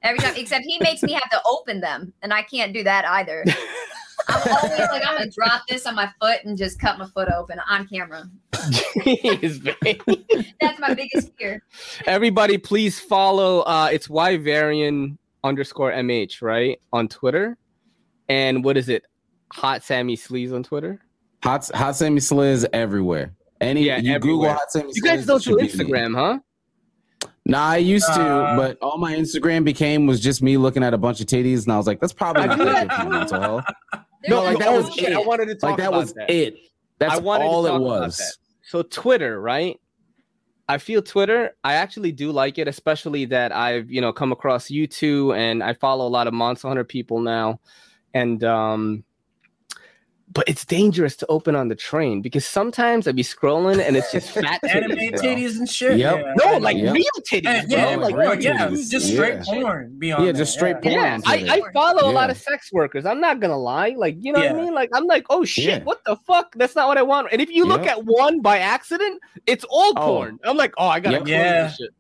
Every 0.03 0.19
time, 0.21 0.33
except 0.37 0.65
he 0.67 0.79
makes 0.81 1.03
me 1.03 1.13
have 1.13 1.29
to 1.31 1.39
open 1.45 1.81
them, 1.83 2.15
and 2.23 2.33
I 2.33 2.41
can't 2.41 2.73
do 2.73 2.83
that 2.85 3.05
either. 3.07 3.45
I'm 4.29 4.53
always 4.63 4.79
like, 4.79 5.07
I'm 5.07 5.17
gonna 5.19 5.31
drop 5.31 5.63
this 5.69 5.87
on 5.87 5.95
my 5.95 6.11
foot 6.21 6.39
and 6.45 6.57
just 6.57 6.79
cut 6.79 6.99
my 6.99 7.07
foot 7.07 7.29
open 7.31 7.59
on 7.69 7.87
camera. 7.89 8.25
Jeez. 8.53 9.63
That's 10.61 10.79
my 10.79 10.95
biggest 10.95 11.33
fear. 11.39 11.63
Everybody, 12.07 12.59
please 12.59 12.99
follow. 13.01 13.61
Uh, 13.61 13.89
it's 13.93 14.09
Yvarian 14.09 15.17
underscore 15.43 15.93
mh 15.93 16.43
right 16.43 16.81
on 16.93 17.09
Twitter, 17.09 17.57
and 18.29 18.63
what 18.65 18.77
is 18.77 18.89
it? 18.89 19.05
Hot 19.53 19.83
Sammy 19.83 20.17
Sleaze 20.17 20.53
on 20.53 20.63
Twitter. 20.63 21.01
Hot 21.43 21.69
Hot 21.75 21.97
Sammy 21.97 22.21
Sleaze 22.21 22.67
everywhere. 22.73 23.35
Any 23.61 23.85
Yeah, 23.85 23.99
you 23.99 24.19
Google. 24.19 24.51
Hot 24.53 24.71
Sammy 24.71 24.93
You 24.95 25.03
guys 25.03 25.27
don't 25.27 25.45
it 25.45 25.45
do. 25.45 25.57
Instagram, 25.57 26.15
huh? 26.15 26.39
Nah, 27.47 27.71
I 27.71 27.77
used 27.79 28.07
to, 28.07 28.21
Uh, 28.23 28.57
but 28.57 28.79
all 28.81 28.97
my 28.99 29.15
Instagram 29.15 29.65
became 29.65 30.07
was 30.07 30.21
just 30.21 30.41
me 30.43 30.57
looking 30.57 30.83
at 30.85 30.95
a 30.95 30.99
bunch 30.99 31.21
of 31.21 31.27
titties, 31.27 31.65
and 31.65 31.73
I 31.73 31.77
was 31.79 31.87
like, 31.87 32.01
that's 32.01 32.13
probably 32.13 32.47
not 32.47 32.59
good 32.59 32.93
for 32.93 33.09
mental 33.09 33.41
health. 33.41 33.65
No, 34.29 34.43
like 34.43 34.59
that 34.59 34.69
Oh, 34.69 34.83
was 34.83 34.95
shit, 34.95 35.11
it. 35.13 35.17
I 35.17 35.21
wanted 35.21 35.47
to 35.47 35.55
talk 35.55 35.71
like 35.71 35.77
that 35.79 35.89
about 35.89 36.01
was 36.01 36.13
that. 36.15 36.31
it. 36.31 36.57
That's 36.99 37.15
I 37.15 37.19
wanted 37.19 37.45
all 37.45 37.67
it 37.67 37.79
was. 37.79 38.39
So 38.63 38.83
Twitter, 38.83 39.41
right? 39.41 39.81
I 40.69 40.79
feel 40.79 41.03
Twitter. 41.03 41.57
I 41.65 41.75
actually 41.75 42.13
do 42.13 42.31
like 42.31 42.59
it, 42.59 42.69
especially 42.69 43.25
that 43.27 43.51
I've 43.51 43.91
you 43.91 44.01
know 44.01 44.13
come 44.13 44.31
across 44.31 44.71
you 44.71 44.87
two, 44.87 45.33
and 45.33 45.63
I 45.63 45.75
follow 45.75 46.07
a 46.07 46.09
lot 46.11 46.27
of 46.27 46.35
Monster 46.35 46.69
Hunter 46.69 46.85
people 46.85 47.21
now, 47.21 47.59
and 48.15 48.45
um, 48.45 49.05
but 50.33 50.49
it's 50.49 50.65
dangerous 50.65 51.17
to 51.17 51.27
open 51.29 51.57
on 51.57 51.67
the 51.67 51.75
train 51.75 52.23
because 52.23 52.47
sometimes 52.47 53.09
I'd 53.09 53.17
be 53.17 53.23
scrolling 53.25 53.85
and 53.85 53.97
it's 53.97 54.13
just 54.13 54.31
fat 54.31 54.63
Anime 54.69 54.93
titties, 54.97 55.13
titties 55.21 55.59
and 55.59 55.69
shit. 55.69 55.99
Yep. 55.99 56.25
Yeah. 56.25 56.35
No, 56.53 56.59
like 56.59 56.77
Yep. 56.77 56.95
real 56.95 57.05
titties, 57.29 57.47
And- 57.47 57.69
bro. 57.69 57.79
yeah, 57.79 57.97
like 57.97 58.15
real, 58.17 58.31
real 58.31 58.41
yeah, 58.43 58.69
titties. 58.69 58.91
just 58.91 59.09
straight 59.13 59.39
Yeah. 59.47 59.63
porn. 59.63 59.99
Beyond 59.99 60.25
Yeah, 60.27 60.33
that, 60.33 60.39
just 60.39 60.53
straight 60.55 60.77
yeah. 60.85 61.19
porn. 61.19 61.23
Yeah, 61.27 61.53
I, 61.55 61.61
I 61.67 61.73
follow 61.73 62.09
a 62.09 62.13
lot 62.13 62.31
of 62.31 62.37
sex 62.37 62.71
workers. 62.73 63.05
I'm 63.07 63.21
not 63.21 63.41
gonna 63.41 63.59
lie. 63.59 63.95
Like, 63.97 64.17
you 64.21 64.33
know 64.33 64.39
what 64.39 64.51
I 64.51 64.53
mean? 64.53 64.73
Like, 64.73 64.91
I'm 64.95 65.07
like, 65.07 65.25
oh 65.31 65.45
shit, 65.45 65.65
Yeah. 65.65 65.83
what 65.83 66.01
the 66.07 66.15
fuck? 66.27 66.53
That's 66.55 66.77
not 66.77 66.87
what 66.87 66.97
I 66.99 67.03
want. 67.03 67.27
And 67.33 67.41
if 67.43 67.51
you 67.51 67.65
look 67.65 67.87
at 67.87 68.05
one 68.05 68.41
by 68.41 68.59
accident, 68.59 69.21
it's 69.47 69.65
all 69.69 69.93
Oh. 69.97 70.07
porn. 70.07 70.39
I'm 70.45 70.57
like, 70.57 70.75
oh, 70.79 70.87
I 70.87 71.01
gotta 71.01 71.17
Yep. 71.17 71.23
close 71.25 71.31
Yeah. 71.33 71.63
this 71.65 71.77
shit. 71.77 71.91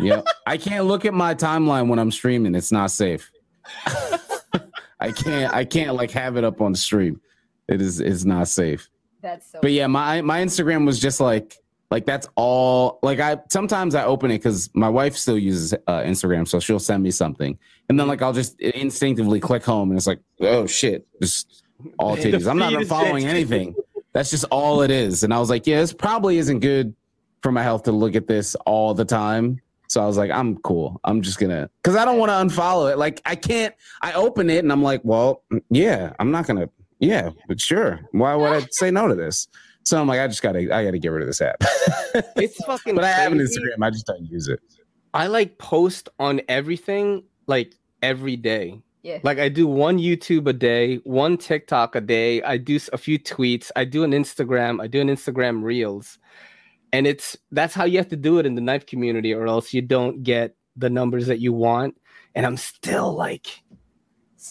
yeah, 0.00 0.22
I 0.46 0.56
can't 0.58 0.84
look 0.86 1.04
at 1.04 1.12
my 1.14 1.34
timeline 1.34 1.88
when 1.88 1.98
I'm 1.98 2.12
streaming. 2.12 2.54
It's 2.54 2.70
not 2.70 2.92
safe. 2.92 3.30
I 5.00 5.10
can't. 5.12 5.52
I 5.52 5.64
can't 5.64 5.94
like 5.96 6.10
have 6.12 6.36
it 6.36 6.44
up 6.44 6.60
on 6.60 6.72
the 6.72 6.78
stream. 6.78 7.20
It 7.68 7.80
is. 7.80 8.00
is 8.00 8.26
not 8.26 8.48
safe. 8.48 8.88
That's 9.22 9.50
so. 9.50 9.58
But 9.62 9.72
yeah, 9.72 9.86
my 9.86 10.20
my 10.22 10.40
Instagram 10.40 10.86
was 10.86 11.00
just 11.00 11.20
like 11.20 11.58
like 11.90 12.06
that's 12.06 12.28
all. 12.34 12.98
Like 13.02 13.20
I 13.20 13.38
sometimes 13.50 13.94
I 13.94 14.04
open 14.04 14.30
it 14.30 14.38
because 14.38 14.70
my 14.74 14.88
wife 14.88 15.16
still 15.16 15.38
uses 15.38 15.72
uh, 15.86 16.00
Instagram, 16.00 16.46
so 16.46 16.60
she'll 16.60 16.78
send 16.78 17.02
me 17.02 17.10
something, 17.10 17.58
and 17.88 17.98
then 17.98 18.06
like 18.06 18.20
I'll 18.22 18.32
just 18.32 18.60
instinctively 18.60 19.40
click 19.40 19.64
home, 19.64 19.90
and 19.90 19.96
it's 19.96 20.06
like, 20.06 20.20
oh 20.40 20.66
shit, 20.66 21.06
just 21.22 21.64
all 21.98 22.16
The 22.16 22.32
titties. 22.32 22.48
I'm 22.48 22.58
not 22.58 22.70
feed 22.70 22.74
even 22.74 22.86
following 22.86 23.26
anything. 23.26 23.74
That's 24.12 24.30
just 24.30 24.44
all 24.50 24.82
it 24.82 24.90
is. 24.90 25.24
And 25.24 25.34
I 25.34 25.38
was 25.40 25.50
like, 25.50 25.66
yeah, 25.66 25.80
this 25.80 25.92
probably 25.92 26.38
isn't 26.38 26.60
good 26.60 26.94
for 27.42 27.50
my 27.50 27.62
health 27.62 27.82
to 27.84 27.92
look 27.92 28.14
at 28.14 28.26
this 28.26 28.54
all 28.64 28.94
the 28.94 29.04
time. 29.04 29.60
So 29.88 30.02
I 30.02 30.06
was 30.06 30.16
like, 30.16 30.30
I'm 30.30 30.56
cool. 30.58 31.00
I'm 31.04 31.20
just 31.22 31.38
gonna 31.38 31.68
because 31.82 31.96
I 31.96 32.04
don't 32.04 32.18
want 32.18 32.30
to 32.30 32.56
unfollow 32.56 32.90
it. 32.90 32.98
Like 32.98 33.20
I 33.24 33.36
can't. 33.36 33.74
I 34.02 34.12
open 34.14 34.50
it 34.50 34.58
and 34.58 34.72
I'm 34.72 34.82
like, 34.82 35.02
well, 35.04 35.42
yeah, 35.70 36.14
I'm 36.18 36.30
not 36.30 36.46
gonna. 36.46 36.68
Yeah, 37.04 37.30
but 37.48 37.60
sure. 37.60 38.00
Why 38.12 38.34
would 38.34 38.52
I 38.52 38.66
say 38.70 38.90
no 38.90 39.08
to 39.08 39.14
this? 39.14 39.46
So 39.82 40.00
I'm 40.00 40.08
like, 40.08 40.20
I 40.20 40.26
just 40.26 40.42
gotta, 40.42 40.60
I 40.74 40.84
gotta 40.84 40.98
get 40.98 41.08
rid 41.08 41.22
of 41.22 41.28
this 41.28 41.40
app. 41.42 41.62
It's 42.36 42.56
fucking. 42.64 42.94
but 42.94 43.04
I 43.04 43.08
have 43.08 43.32
an. 43.32 43.38
Instagram. 43.38 43.82
I 43.82 43.90
just 43.90 44.06
don't 44.06 44.24
use 44.24 44.48
it. 44.48 44.60
I 45.12 45.26
like 45.26 45.58
post 45.58 46.08
on 46.18 46.40
everything 46.48 47.24
like 47.46 47.74
every 48.02 48.36
day. 48.36 48.80
Yeah. 49.02 49.18
Like 49.22 49.38
I 49.38 49.48
do 49.48 49.66
one 49.66 49.98
YouTube 49.98 50.48
a 50.48 50.52
day, 50.52 50.96
one 51.04 51.36
TikTok 51.36 51.94
a 51.96 52.00
day. 52.00 52.40
I 52.42 52.56
do 52.56 52.78
a 52.92 52.96
few 52.98 53.18
tweets. 53.18 53.70
I 53.76 53.84
do 53.84 54.04
an 54.04 54.12
Instagram. 54.12 54.80
I 54.80 54.86
do 54.86 55.00
an 55.00 55.08
Instagram 55.08 55.62
Reels, 55.62 56.18
and 56.92 57.06
it's 57.06 57.36
that's 57.50 57.74
how 57.74 57.84
you 57.84 57.98
have 57.98 58.08
to 58.08 58.16
do 58.16 58.38
it 58.38 58.46
in 58.46 58.54
the 58.54 58.60
knife 58.62 58.86
community, 58.86 59.34
or 59.34 59.46
else 59.46 59.74
you 59.74 59.82
don't 59.82 60.22
get 60.22 60.56
the 60.76 60.88
numbers 60.88 61.26
that 61.26 61.40
you 61.40 61.52
want. 61.52 61.96
And 62.36 62.46
I'm 62.46 62.56
still 62.56 63.12
like, 63.12 63.62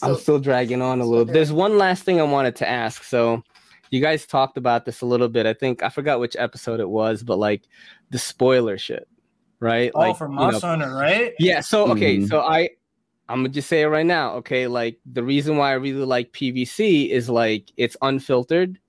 I'm 0.01 0.15
still 0.15 0.39
dragging 0.39 0.81
on 0.81 1.01
a 1.01 1.05
little. 1.05 1.25
good. 1.25 1.35
There's 1.35 1.51
one 1.51 1.77
last 1.77 2.03
thing 2.03 2.19
I 2.19 2.23
wanted 2.23 2.55
to 2.57 2.69
ask. 2.69 3.03
So, 3.03 3.43
you 3.91 4.01
guys 4.01 4.25
talked 4.25 4.57
about 4.57 4.85
this 4.85 5.01
a 5.01 5.05
little 5.05 5.29
bit. 5.29 5.45
I 5.45 5.53
think 5.53 5.83
I 5.83 5.89
forgot 5.89 6.19
which 6.19 6.35
episode 6.37 6.79
it 6.79 6.89
was, 6.89 7.21
but 7.21 7.37
like 7.37 7.61
the 8.09 8.17
spoiler 8.17 8.77
shit, 8.77 9.07
right? 9.59 9.91
Oh, 9.93 9.99
like 9.99 10.17
from 10.17 10.31
you 10.31 10.51
know, 10.51 10.59
Hunter, 10.59 10.95
right? 10.95 11.33
yeah. 11.37 11.59
So 11.59 11.91
okay. 11.91 12.17
Mhm. 12.17 12.27
So 12.27 12.39
I, 12.39 12.69
I'm 13.29 13.39
gonna 13.39 13.49
just 13.49 13.69
say 13.69 13.83
it 13.83 13.87
right 13.87 14.05
now. 14.05 14.33
Okay. 14.37 14.65
Like 14.65 14.97
the 15.05 15.23
reason 15.23 15.57
why 15.57 15.69
I 15.69 15.73
really 15.73 16.05
like 16.05 16.31
PVC 16.31 17.09
is 17.09 17.29
like 17.29 17.71
it's 17.77 17.95
unfiltered. 18.01 18.79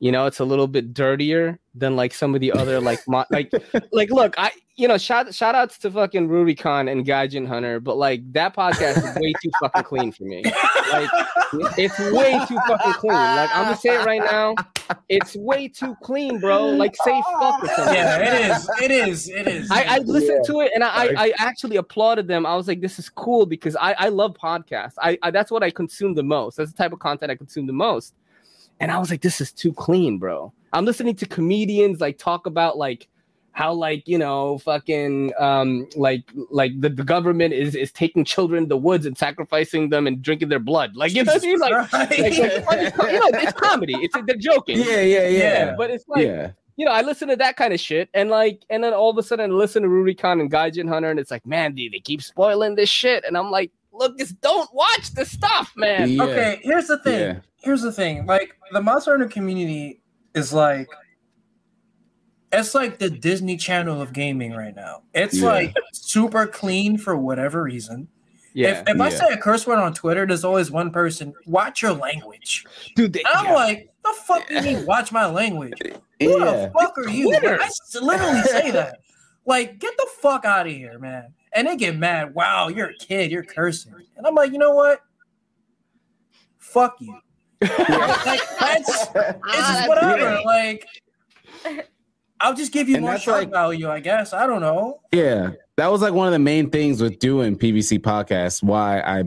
You 0.00 0.10
know, 0.10 0.26
it's 0.26 0.40
a 0.40 0.44
little 0.44 0.66
bit 0.66 0.92
dirtier 0.92 1.60
than 1.74 1.96
like 1.96 2.12
some 2.12 2.34
of 2.34 2.40
the 2.40 2.52
other 2.52 2.80
like 2.80 3.00
mo- 3.08 3.24
like 3.30 3.50
like 3.92 4.10
look, 4.10 4.34
I 4.38 4.52
you 4.76 4.88
know 4.88 4.98
shout 4.98 5.34
shout 5.34 5.54
outs 5.54 5.78
to 5.78 5.90
fucking 5.90 6.28
Rurikon 6.28 6.90
and 6.90 7.04
Gaijin 7.04 7.46
Hunter, 7.46 7.80
but 7.80 7.96
like 7.96 8.20
that 8.32 8.54
podcast 8.54 8.98
is 8.98 9.16
way 9.16 9.32
too 9.42 9.50
fucking 9.60 9.82
clean 9.84 10.12
for 10.12 10.24
me. 10.24 10.42
Like 10.92 11.10
it's 11.78 11.98
way 11.98 12.38
too 12.46 12.58
fucking 12.66 12.92
clean. 12.94 13.12
Like 13.12 13.54
I'm 13.54 13.64
gonna 13.64 13.76
say 13.76 14.00
it 14.00 14.04
right 14.04 14.22
now. 14.22 14.54
It's 15.08 15.36
way 15.36 15.68
too 15.68 15.94
clean, 16.02 16.38
bro. 16.40 16.68
Like 16.70 16.94
say 17.04 17.22
fuck 17.40 17.62
or 17.62 17.68
something. 17.68 17.94
Yeah, 17.94 18.18
it 18.18 18.50
is. 18.50 18.70
It 18.80 18.90
is. 18.90 19.28
It 19.28 19.48
is. 19.48 19.70
I, 19.70 19.96
I 19.96 19.98
listened 19.98 20.44
to 20.46 20.60
it 20.60 20.72
and 20.74 20.84
I, 20.84 20.88
I, 20.88 21.14
I 21.16 21.32
actually 21.38 21.76
applauded 21.76 22.28
them. 22.28 22.44
I 22.44 22.54
was 22.56 22.68
like, 22.68 22.80
this 22.80 22.98
is 22.98 23.08
cool 23.08 23.46
because 23.46 23.76
I, 23.76 23.92
I 23.92 24.08
love 24.08 24.34
podcasts. 24.34 24.94
I, 24.98 25.18
I 25.22 25.30
that's 25.30 25.50
what 25.50 25.62
I 25.62 25.70
consume 25.70 26.14
the 26.14 26.22
most. 26.22 26.56
That's 26.56 26.72
the 26.72 26.76
type 26.76 26.92
of 26.92 26.98
content 26.98 27.30
I 27.30 27.36
consume 27.36 27.66
the 27.66 27.72
most. 27.72 28.14
And 28.82 28.90
I 28.90 28.98
was 28.98 29.10
like, 29.10 29.22
this 29.22 29.40
is 29.40 29.52
too 29.52 29.72
clean, 29.72 30.18
bro. 30.18 30.52
I'm 30.72 30.84
listening 30.84 31.14
to 31.16 31.26
comedians 31.26 32.00
like 32.00 32.18
talk 32.18 32.46
about 32.46 32.76
like 32.76 33.06
how 33.52 33.72
like 33.72 34.08
you 34.08 34.18
know 34.18 34.58
fucking 34.58 35.30
um 35.38 35.86
like 35.94 36.24
like 36.50 36.72
the, 36.80 36.88
the 36.88 37.04
government 37.04 37.52
is 37.52 37.76
is 37.76 37.92
taking 37.92 38.24
children 38.24 38.64
in 38.64 38.68
the 38.68 38.76
woods 38.76 39.06
and 39.06 39.16
sacrificing 39.16 39.90
them 39.90 40.08
and 40.08 40.20
drinking 40.20 40.48
their 40.48 40.58
blood. 40.58 40.96
Like 40.96 41.14
you 41.14 41.22
know 41.22 41.32
what 41.32 41.44
I 41.44 41.46
mean? 41.46 41.58
Like, 41.60 41.72
like, 41.92 42.10
like, 42.10 42.32
you 42.34 42.40
know, 42.40 43.30
it's 43.34 43.52
comedy. 43.52 43.94
It's 44.00 44.16
they're 44.26 44.36
joking. 44.36 44.78
Yeah, 44.78 45.02
yeah, 45.02 45.28
yeah, 45.28 45.74
But 45.76 45.90
it's 45.90 46.08
like 46.08 46.26
yeah. 46.26 46.50
you 46.74 46.84
know, 46.84 46.90
I 46.90 47.02
listen 47.02 47.28
to 47.28 47.36
that 47.36 47.56
kind 47.56 47.72
of 47.72 47.78
shit, 47.78 48.08
and 48.14 48.30
like, 48.30 48.64
and 48.68 48.82
then 48.82 48.92
all 48.94 49.10
of 49.10 49.18
a 49.18 49.22
sudden, 49.22 49.52
I 49.52 49.54
listen 49.54 49.84
to 49.84 49.88
Rurikon 49.88 50.40
and 50.40 50.50
Gaijin 50.50 50.88
Hunter, 50.88 51.08
and 51.08 51.20
it's 51.20 51.30
like, 51.30 51.46
man, 51.46 51.76
dude, 51.76 51.92
they 51.92 52.00
keep 52.00 52.20
spoiling 52.20 52.74
this 52.74 52.88
shit, 52.88 53.24
and 53.24 53.38
I'm 53.38 53.52
like, 53.52 53.70
look, 53.92 54.18
just 54.18 54.40
don't 54.40 54.72
watch 54.74 55.10
the 55.14 55.24
stuff, 55.24 55.72
man. 55.76 56.10
Yeah. 56.10 56.22
Okay, 56.24 56.60
here's 56.62 56.86
the 56.86 56.98
thing. 56.98 57.20
Yeah. 57.20 57.40
Here's 57.62 57.82
the 57.82 57.92
thing. 57.92 58.26
Like 58.26 58.52
the 58.72 58.80
Monster 58.82 59.12
Hunter 59.12 59.28
community 59.28 60.00
is 60.34 60.52
like 60.52 60.88
it's 62.52 62.74
like 62.74 62.98
the 62.98 63.08
Disney 63.08 63.56
Channel 63.56 64.00
of 64.02 64.12
gaming 64.12 64.52
right 64.52 64.74
now. 64.74 65.02
It's 65.14 65.38
Yeah. 65.38 65.46
like 65.48 65.74
super 65.92 66.46
clean 66.46 66.98
for 66.98 67.16
whatever 67.16 67.62
reason. 67.62 68.08
Yeah, 68.54 68.80
If, 68.82 68.88
if 68.96 69.00
I 69.00 69.08
say 69.08 69.28
a 69.30 69.38
curse 69.38 69.66
word 69.66 69.78
on 69.78 69.94
Twitter, 69.94 70.26
there's 70.26 70.44
always 70.44 70.70
one 70.70 70.90
person, 70.90 71.32
watch 71.46 71.80
your 71.80 71.92
language. 71.94 72.66
dude, 72.96 73.14
they, 73.14 73.22
I'm 73.32 73.46
yeah. 73.46 73.54
like, 73.54 73.88
the 74.04 74.12
fuck 74.26 74.46
do 74.46 74.54
you 74.56 74.60
mean 74.60 74.84
watch 74.86 75.10
my 75.10 75.24
language? 75.24 75.72
Who 75.82 75.94
Yeah. 76.20 76.44
the 76.44 76.72
fuck 76.78 76.98
are 76.98 77.08
you? 77.08 77.28
Twitter. 77.28 77.58
I 77.58 77.64
s- 77.64 77.96
literally 78.02 78.42
say 78.42 78.70
that. 78.72 78.98
Like, 79.46 79.78
get 79.78 79.96
the 79.96 80.06
fuck 80.20 80.44
out 80.44 80.66
of 80.66 80.72
here, 80.72 80.98
man. 80.98 81.32
And 81.54 81.68
they 81.68 81.76
get 81.76 81.96
mad. 81.96 82.34
Wow, 82.34 82.68
you're 82.68 82.90
a 82.90 82.94
kid. 82.94 83.30
You're 83.30 83.42
cursing. 83.44 83.94
And 84.16 84.26
I'm 84.26 84.34
like, 84.34 84.52
you 84.52 84.58
know 84.58 84.74
what? 84.74 85.00
Fuck 86.58 86.96
you. 87.00 87.18
like, 87.60 87.68
that's 87.78 88.88
it's 89.06 89.10
ah, 89.14 89.38
just 89.52 89.88
whatever. 89.88 90.40
Like, 90.44 90.86
I'll 92.40 92.54
just 92.54 92.72
give 92.72 92.88
you 92.88 92.96
And 92.96 93.04
more 93.04 93.12
that's 93.12 93.24
shock 93.24 93.34
like- 93.34 93.50
value, 93.50 93.88
I 93.88 94.00
guess. 94.00 94.32
I 94.32 94.46
don't 94.46 94.60
know. 94.60 95.00
Yeah, 95.12 95.52
that 95.76 95.88
was 95.92 96.02
like 96.02 96.12
one 96.14 96.26
of 96.26 96.32
the 96.32 96.38
main 96.38 96.70
things 96.70 97.00
with 97.00 97.18
doing 97.18 97.56
PVC 97.56 98.00
podcasts. 98.00 98.62
Why 98.62 99.00
I 99.00 99.24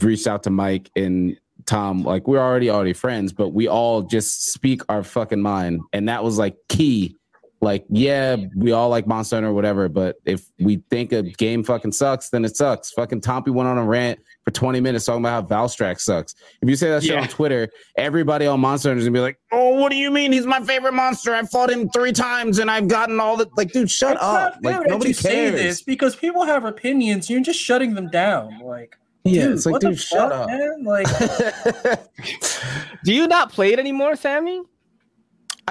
reached 0.00 0.26
out 0.26 0.42
to 0.44 0.50
Mike 0.50 0.90
and 0.94 1.36
Tom. 1.66 2.02
Like 2.04 2.28
we're 2.28 2.38
already 2.38 2.70
already 2.70 2.92
friends, 2.92 3.32
but 3.32 3.50
we 3.50 3.66
all 3.66 4.02
just 4.02 4.52
speak 4.52 4.82
our 4.88 5.02
fucking 5.02 5.42
mind, 5.42 5.80
and 5.92 6.08
that 6.08 6.22
was 6.22 6.38
like 6.38 6.56
key. 6.68 7.16
Like, 7.62 7.84
yeah, 7.88 8.36
we 8.56 8.72
all 8.72 8.88
like 8.88 9.06
Monster 9.06 9.36
Hunter 9.36 9.50
or 9.50 9.52
whatever, 9.52 9.88
but 9.88 10.16
if 10.24 10.44
we 10.58 10.82
think 10.90 11.12
a 11.12 11.22
game 11.22 11.62
fucking 11.62 11.92
sucks, 11.92 12.28
then 12.30 12.44
it 12.44 12.56
sucks. 12.56 12.90
Fucking 12.90 13.20
Tompy 13.20 13.52
went 13.52 13.68
on 13.68 13.78
a 13.78 13.84
rant 13.84 14.18
for 14.44 14.50
20 14.50 14.80
minutes 14.80 15.04
talking 15.04 15.20
about 15.22 15.48
how 15.48 15.64
Valstrax 15.64 16.00
sucks. 16.00 16.34
If 16.60 16.68
you 16.68 16.74
say 16.74 16.88
that 16.90 17.04
shit 17.04 17.12
Yeah. 17.14 17.20
on 17.22 17.28
Twitter, 17.28 17.68
everybody 17.96 18.46
on 18.48 18.58
Monster 18.58 18.88
Hunter 18.88 18.98
is 18.98 19.04
gonna 19.06 19.14
be 19.16 19.20
like, 19.20 19.38
"Oh, 19.52 19.76
what 19.80 19.90
do 19.90 19.96
you 19.96 20.10
mean? 20.10 20.32
He's 20.32 20.44
my 20.44 20.60
favorite 20.60 20.92
monster. 20.94 21.32
I've 21.36 21.50
fought 21.50 21.70
him 21.70 21.88
three 21.90 22.10
times 22.12 22.58
and 22.58 22.68
I've 22.68 22.88
gotten 22.88 23.20
all 23.20 23.36
the 23.36 23.48
like, 23.56 23.70
dude, 23.70 23.88
shut 23.88 24.14
It's 24.14 24.22
up. 24.24 24.32
not 24.34 24.62
fair 24.64 24.72
Like 24.72 24.82
that 24.82 24.90
nobody 24.90 25.10
you 25.10 25.14
say 25.14 25.30
cares. 25.50 25.52
this 25.52 25.82
because 25.82 26.16
people 26.16 26.42
have 26.44 26.64
opinions. 26.64 27.30
You're 27.30 27.42
just 27.42 27.60
shutting 27.60 27.94
them 27.94 28.10
down. 28.10 28.58
Like, 28.64 28.96
Yeah, 29.22 29.44
dude, 29.44 29.52
it's 29.52 29.66
like, 29.66 29.74
what 29.74 29.82
dude, 29.82 29.92
the 29.92 29.96
shut 29.98 30.32
fuck, 30.32 30.32
up. 30.32 30.48
man? 30.48 30.82
Like, 30.84 31.06
Do 33.04 33.12
you 33.14 33.28
not 33.28 33.52
play 33.52 33.72
it 33.72 33.78
anymore, 33.78 34.16
Sammy? 34.16 34.62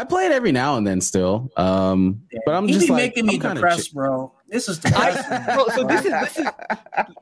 I 0.02 0.04
play 0.04 0.26
it 0.26 0.32
every 0.32 0.52
now 0.52 0.78
and 0.78 0.88
then 0.88 1.00
still. 1.00 1.52
Um, 1.58 2.24
but 2.48 2.56
I'm 2.56 2.68
you 2.68 2.74
just 2.74 2.88
be 2.88 2.92
like 2.94 3.02
making 3.04 3.28
me 3.28 3.36
I'm 3.36 3.40
kinda 3.42 3.56
depressed, 3.56 3.92
chi- 3.94 3.96
bro. 3.96 4.34
This 4.48 4.68
is 4.68 4.80
I, 4.86 5.12
depressing. 5.12 5.56
so, 5.56 5.68
so 5.76 5.84
this 5.88 6.06
is 6.06 6.12
this 6.12 6.38
is. 6.40 6.48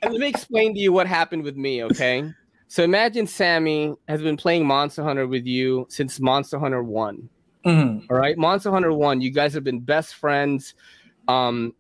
Let 0.04 0.12
me 0.14 0.28
explain 0.28 0.74
to 0.76 0.80
you 0.80 0.94
what 0.94 1.06
happened 1.06 1.44
with 1.44 1.58
me. 1.58 1.84
Okay, 1.84 2.32
so 2.70 2.82
imagine 2.84 3.28
Sammy 3.28 3.96
has 4.08 4.22
been 4.22 4.38
playing 4.38 4.66
Monster 4.66 5.04
Hunter 5.04 5.28
with 5.28 5.46
you 5.46 5.88
since 5.90 6.22
Monster 6.22 6.58
Hunter 6.58 6.82
One. 6.82 7.28
Mhm. 7.66 8.06
All 8.10 8.16
right, 8.18 8.38
Monster 8.38 8.72
Hunter 8.72 8.94
One. 8.94 9.20
You 9.20 9.32
guys 9.32 9.54
have 9.56 9.66
been 9.66 9.82
best 9.82 10.16
friends. 10.16 10.74
Um, 11.28 11.76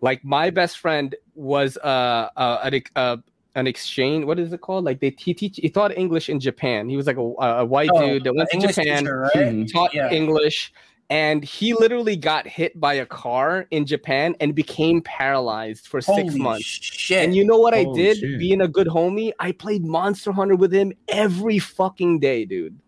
like 0.00 0.24
my 0.24 0.50
best 0.50 0.78
friend 0.78 1.14
was 1.36 1.76
uh, 1.76 2.28
uh 2.36 2.58
an, 2.64 2.74
ex- 2.74 2.90
uh 2.96 3.18
an 3.54 3.66
exchange. 3.66 4.24
What 4.24 4.38
is 4.38 4.52
it 4.52 4.60
called? 4.60 4.84
Like 4.84 5.00
they 5.00 5.14
he 5.18 5.34
teach. 5.34 5.56
He 5.56 5.68
taught 5.68 5.96
English 5.96 6.28
in 6.28 6.40
Japan. 6.40 6.88
He 6.88 6.96
was 6.96 7.06
like 7.06 7.16
a, 7.16 7.20
a 7.60 7.64
white 7.64 7.90
Oh, 7.92 8.00
dude 8.00 8.24
that 8.24 8.34
went 8.34 8.50
to 8.50 8.56
English 8.56 8.76
Japan, 8.76 8.98
teacher, 8.98 9.30
right? 9.34 9.70
Taught 9.72 9.94
Yeah. 9.94 10.10
English, 10.10 10.72
and 11.12 11.44
he 11.44 11.74
literally 11.74 12.16
got 12.16 12.46
hit 12.46 12.80
by 12.80 12.94
a 12.94 13.04
car 13.04 13.66
in 13.70 13.84
Japan 13.84 14.34
and 14.40 14.54
became 14.54 15.02
paralyzed 15.02 15.86
for 15.86 16.00
six 16.00 16.30
Holy 16.30 16.38
months. 16.38 16.64
shit. 16.64 17.22
And 17.22 17.36
you 17.36 17.44
know 17.44 17.58
what 17.58 17.74
I 17.74 17.84
did? 17.92 18.16
shit. 18.16 18.38
Being 18.38 18.62
a 18.62 18.68
good 18.68 18.86
homie, 18.86 19.32
I 19.38 19.52
played 19.52 19.84
Monster 19.84 20.32
Hunter 20.32 20.56
with 20.56 20.72
him 20.72 20.94
every 21.08 21.58
fucking 21.58 22.20
day, 22.20 22.46
dude. 22.46 22.78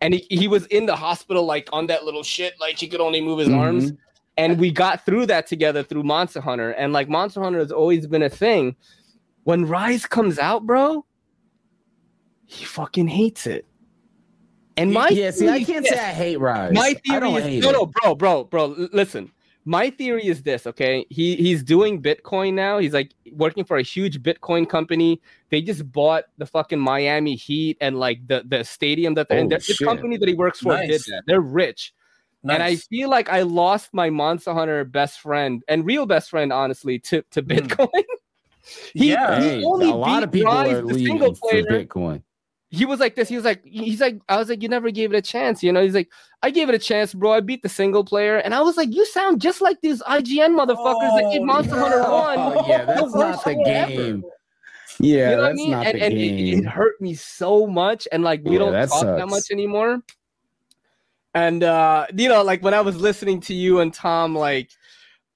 And 0.00 0.14
he, 0.14 0.26
he 0.30 0.46
was 0.46 0.66
in 0.66 0.86
the 0.86 0.94
hospital, 0.94 1.44
like 1.44 1.68
on 1.72 1.88
that 1.88 2.04
little 2.04 2.22
shit, 2.22 2.54
like 2.60 2.78
he 2.78 2.86
could 2.86 3.00
only 3.00 3.20
move 3.20 3.40
his 3.40 3.48
mm-hmm. 3.48 3.58
arms. 3.58 3.92
And 4.36 4.60
we 4.60 4.70
got 4.70 5.04
through 5.04 5.26
that 5.26 5.48
together 5.48 5.82
through 5.82 6.04
Monster 6.04 6.40
Hunter. 6.40 6.70
And 6.70 6.92
like 6.92 7.08
Monster 7.08 7.42
Hunter 7.42 7.58
has 7.58 7.72
always 7.72 8.06
been 8.06 8.22
a 8.22 8.30
thing. 8.30 8.76
When 9.50 9.66
Rise 9.66 10.06
comes 10.06 10.38
out, 10.38 10.64
bro, 10.64 11.04
he 12.46 12.64
fucking 12.64 13.08
hates 13.08 13.48
it. 13.48 13.66
And 14.76 14.92
my 14.92 15.08
yeah, 15.08 15.32
see, 15.32 15.48
I 15.48 15.64
can't 15.64 15.84
say. 15.84 15.98
I 15.98 16.12
hate 16.12 16.36
Rise. 16.38 16.72
My 16.72 16.94
theory 17.04 17.32
is 17.32 17.64
no, 17.64 17.72
no, 17.72 17.86
bro, 17.86 18.14
bro, 18.14 18.44
bro. 18.44 18.66
Listen, 18.92 19.32
my 19.64 19.90
theory 19.90 20.24
is 20.24 20.44
this. 20.44 20.68
Okay, 20.68 21.04
he 21.10 21.34
he's 21.34 21.64
doing 21.64 22.00
Bitcoin 22.00 22.54
now. 22.54 22.78
He's 22.78 22.92
like 22.94 23.10
working 23.32 23.64
for 23.64 23.76
a 23.78 23.82
huge 23.82 24.22
Bitcoin 24.22 24.68
company. 24.68 25.20
They 25.48 25.60
just 25.62 25.90
bought 25.90 26.26
the 26.38 26.46
fucking 26.46 26.78
Miami 26.78 27.34
Heat 27.34 27.76
and 27.80 27.98
like 27.98 28.24
the 28.28 28.44
the 28.46 28.62
stadium 28.62 29.14
that 29.14 29.28
they're 29.28 29.38
in. 29.38 29.46
Oh, 29.46 29.48
They're- 29.48 29.58
The 29.66 29.84
company 29.84 30.16
that 30.16 30.28
he 30.28 30.34
works 30.36 30.60
for 30.60 30.76
did 30.76 30.90
Nice. 30.90 31.06
that. 31.06 31.24
They're 31.26 31.40
rich. 31.40 31.92
And 32.44 32.62
I 32.62 32.76
feel 32.76 33.10
like 33.10 33.28
I 33.28 33.42
lost 33.42 33.92
my 33.92 34.10
Monster 34.10 34.54
Hunter 34.54 34.84
best 34.84 35.18
friend 35.18 35.60
and 35.66 35.84
real 35.84 36.06
best 36.06 36.30
friend, 36.30 36.52
honestly, 36.52 37.00
to, 37.00 37.22
to 37.32 37.40
Hmm. 37.40 37.50
Bitcoin. 37.50 38.04
he, 38.94 39.10
Yeah. 39.10 39.40
he 39.40 39.48
Hey, 39.48 39.64
only 39.64 39.90
a 39.90 39.94
lot 39.94 40.20
beat 40.20 40.24
of 40.24 40.32
people 40.32 40.52
Rise, 40.52 40.72
are 40.78 40.82
the 40.82 40.94
leaving 40.94 41.06
single 41.06 41.34
for 41.34 41.52
Bitcoin. 41.52 42.22
he 42.70 42.86
was 42.86 43.00
like 43.00 43.16
this. 43.16 43.28
He 43.28 43.34
was 43.36 43.44
like, 43.44 43.64
he's 43.64 44.00
like, 44.00 44.20
I 44.28 44.36
was 44.36 44.48
like, 44.48 44.62
you 44.62 44.68
never 44.68 44.90
gave 44.90 45.12
it 45.12 45.16
a 45.16 45.22
chance, 45.22 45.62
you 45.62 45.72
know. 45.72 45.82
He's 45.82 45.94
like, 45.94 46.08
I 46.42 46.50
gave 46.50 46.68
it 46.68 46.74
a 46.74 46.78
chance, 46.78 47.12
bro. 47.12 47.32
I 47.32 47.40
beat 47.40 47.62
the 47.62 47.68
single 47.68 48.04
player, 48.04 48.36
and 48.38 48.54
I 48.54 48.60
was 48.60 48.76
like, 48.76 48.94
you 48.94 49.04
sound 49.06 49.40
just 49.40 49.60
like 49.60 49.80
these 49.80 50.00
IGN 50.02 50.54
motherfuckers 50.56 51.14
that 51.16 51.28
did 51.32 51.42
Oh, 51.42 51.44
Monster 51.46 51.78
Hunter 51.78 52.02
no. 52.02 52.12
One. 52.12 52.38
Oh 52.38 52.66
yeah, 52.68 52.84
that's 52.84 53.12
worst 53.12 53.14
not 53.14 53.44
the 53.44 53.50
shit 53.50 53.66
ever. 53.66 53.90
game. 53.90 54.24
Yeah, 55.00 55.30
you 55.30 55.36
know 55.36 55.42
what 55.42 55.44
I 55.44 55.48
that's 55.48 55.56
mean? 55.56 55.70
not 55.72 55.86
and 55.86 55.96
the 55.96 56.04
and 56.04 56.12
it, 56.14 56.18
game. 56.18 56.58
it 56.58 56.64
hurt 56.66 57.00
me 57.00 57.14
so 57.14 57.66
much, 57.66 58.06
and 58.12 58.22
like 58.22 58.42
we 58.44 58.52
Yeah, 58.52 58.58
don't 58.60 58.72
that 58.72 58.88
talk 58.88 59.02
that 59.16 59.28
much 59.28 59.50
anymore. 59.50 60.02
And 61.34 61.62
uh, 61.62 62.06
you 62.14 62.28
know, 62.28 62.42
like 62.42 62.62
when 62.62 62.74
I 62.74 62.80
was 62.80 62.96
listening 63.00 63.40
to 63.42 63.54
you 63.54 63.80
and 63.80 63.92
Tom, 63.92 64.34
like 64.36 64.70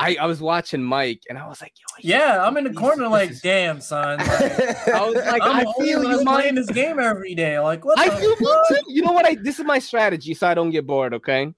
I, 0.00 0.16
I 0.20 0.26
was 0.26 0.40
watching 0.40 0.82
Mike, 0.82 1.22
and 1.28 1.38
I 1.38 1.46
was 1.46 1.62
like, 1.62 1.72
yo, 1.78 1.84
he- 2.02 2.08
Yeah, 2.08 2.44
I'm 2.44 2.56
in 2.56 2.64
the 2.64 2.72
corner 2.72 3.06
like, 3.08 3.30
is- 3.30 3.40
damn, 3.40 3.80
son. 3.80 4.18
Like, 4.18 4.28
I 4.88 5.06
was 5.06 5.14
like, 5.14 5.42
I'm 5.42 5.66
I 5.66 5.72
feel 5.78 6.02
you, 6.02 6.24
Mike. 6.24 6.40
playing 6.40 6.54
this 6.56 6.70
game 6.70 6.98
every 6.98 7.34
day. 7.34 7.58
Like, 7.60 7.84
what 7.84 7.98
I 7.98 8.08
the 8.08 8.16
feel 8.16 8.30
me 8.30 8.44
fuck? 8.44 8.68
too. 8.68 8.76
You 8.88 9.02
know 9.02 9.12
what? 9.12 9.24
I 9.24 9.36
this 9.40 9.58
is 9.58 9.64
my 9.64 9.78
strategy, 9.78 10.34
so 10.34 10.48
I 10.48 10.54
don't 10.54 10.70
get 10.70 10.86
bored. 10.86 11.14
Okay, 11.14 11.52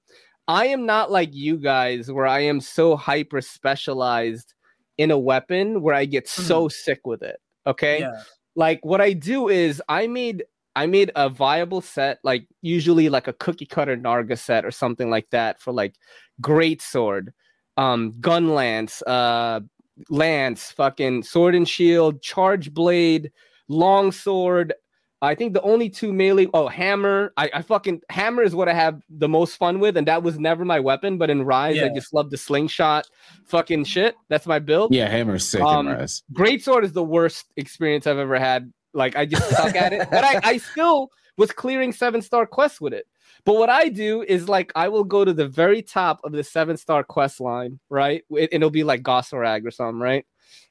I 0.49 0.67
am 0.67 0.85
not 0.87 1.11
like 1.11 1.35
you 1.35 1.57
guys, 1.57 2.11
where 2.13 2.27
I 2.27 2.41
am 2.41 2.61
so 2.61 2.95
hyper 2.97 3.41
specialized 3.41 4.53
in 4.99 5.11
a 5.11 5.19
weapon 5.19 5.81
where 5.83 5.95
I 5.95 6.05
get 6.05 6.29
so 6.29 6.67
mm-hmm. 6.67 6.71
sick 6.71 7.01
with 7.07 7.23
it. 7.23 7.41
Okay, 7.67 8.01
Yeah. 8.01 8.23
like 8.55 8.81
what 8.85 9.01
I 9.01 9.13
do 9.15 9.49
is 9.49 9.83
I 9.89 10.07
made 10.07 10.45
I 10.75 10.85
made 10.87 11.11
a 11.17 11.31
viable 11.31 11.81
set, 11.81 12.19
like 12.23 12.47
usually 12.61 13.09
like 13.09 13.29
a 13.29 13.33
cookie 13.33 13.65
cutter 13.65 13.97
Narga 13.97 14.39
set 14.39 14.65
or 14.67 14.71
something 14.71 15.09
like 15.09 15.31
that 15.31 15.59
for 15.59 15.73
like 15.73 15.95
great 16.43 16.83
sword, 16.83 17.33
um, 17.77 18.15
gun 18.21 18.55
lance, 18.55 19.03
uh, 19.03 19.61
lance, 20.09 20.71
fucking 20.73 21.23
sword 21.23 21.55
and 21.55 21.69
shield, 21.69 22.23
charge 22.23 22.73
blade, 22.73 23.31
long 23.69 24.13
sword. 24.13 24.73
I 25.23 25.35
think 25.35 25.55
the 25.55 25.63
only 25.63 25.89
two 25.89 26.13
melee. 26.13 26.47
Oh, 26.53 26.69
hammer. 26.69 27.33
I, 27.39 27.51
I 27.55 27.63
fucking 27.63 28.03
hammer 28.11 28.43
is 28.43 28.55
what 28.55 28.69
I 28.69 28.75
have 28.75 29.01
the 29.09 29.29
most 29.29 29.57
fun 29.57 29.81
with, 29.81 29.97
and 29.97 30.07
that 30.07 30.23
was 30.23 30.39
never 30.39 30.65
my 30.65 30.79
weapon. 30.79 31.17
But 31.17 31.31
in 31.31 31.43
Rise, 31.43 31.83
I 31.83 31.89
just 31.89 32.13
love 32.13 32.29
the 32.31 32.37
slingshot, 32.37 33.07
fucking 33.47 33.85
shit. 33.85 34.15
That's 34.29 34.47
my 34.47 34.59
build. 34.59 34.95
yeah, 34.95 35.09
Hammer's 35.09 35.49
sick 35.49 35.63
Um, 35.63 35.89
in 35.89 35.95
Rise. 35.97 36.23
Great 36.35 36.63
sword 36.63 36.85
is 36.85 36.93
the 36.93 37.03
worst 37.03 37.47
experience 37.57 38.07
I've 38.07 38.19
ever 38.19 38.39
had. 38.39 38.71
Like 38.93 39.17
I 39.17 39.25
just 39.27 39.49
suck 39.51 39.75
at 39.75 39.93
it, 39.95 40.07
but 40.11 40.23
I, 40.23 40.41
I 40.45 40.57
still 40.59 41.09
was 41.39 41.51
clearing 41.51 41.93
seven 41.93 42.21
star 42.23 42.47
quests 42.47 42.81
with 42.81 42.93
it. 42.93 43.07
But 43.47 43.55
what 43.55 43.71
I 43.71 43.89
do 43.89 44.23
is 44.23 44.49
like 44.49 44.73
I 44.75 44.89
will 44.89 45.05
go 45.05 45.25
to 45.25 45.33
the 45.33 45.47
very 45.47 45.81
top 45.81 46.21
of 46.25 46.33
the 46.33 46.43
seven 46.43 46.77
star 46.77 47.05
quest 47.05 47.41
line, 47.41 47.79
right? 47.89 48.25
It, 48.31 48.51
it'll 48.53 48.71
be 48.71 48.83
like 48.83 49.05
Goss 49.05 49.31
Harag 49.31 49.65
or 49.65 49.71
something, 49.71 50.01
right? 50.01 50.27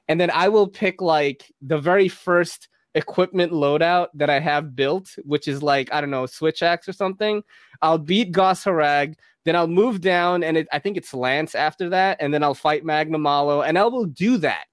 And 0.10 0.20
then 0.20 0.30
I 0.30 0.50
will 0.50 0.68
pick 0.68 1.02
like 1.02 1.52
the 1.62 1.78
very 1.78 2.10
first 2.10 2.68
equipment 2.94 3.54
loadout 3.54 4.08
that 4.14 4.30
I 4.30 4.40
have 4.42 4.76
built, 4.76 5.16
which 5.24 5.48
is 5.48 5.64
like 5.64 5.92
I 5.94 6.02
don't 6.02 6.12
know, 6.12 6.26
switch 6.26 6.62
axe 6.62 6.90
or 6.90 6.94
something. 6.94 7.42
I'll 7.82 7.98
beat 7.98 8.34
Goss 8.34 8.66
Harag, 8.66 9.16
then 9.46 9.56
I'll 9.56 9.68
move 9.68 10.02
down, 10.02 10.44
and 10.44 10.58
it, 10.58 10.68
I 10.74 10.80
think 10.80 10.98
it's 10.98 11.14
Lance 11.14 11.56
after 11.56 11.88
that, 11.90 12.18
and 12.20 12.34
then 12.34 12.44
I'll 12.44 12.54
fight 12.54 12.84
Magnamalo, 12.84 13.66
and 13.66 13.80
I 13.80 13.86
will 13.86 14.06
do 14.06 14.38
that 14.40 14.66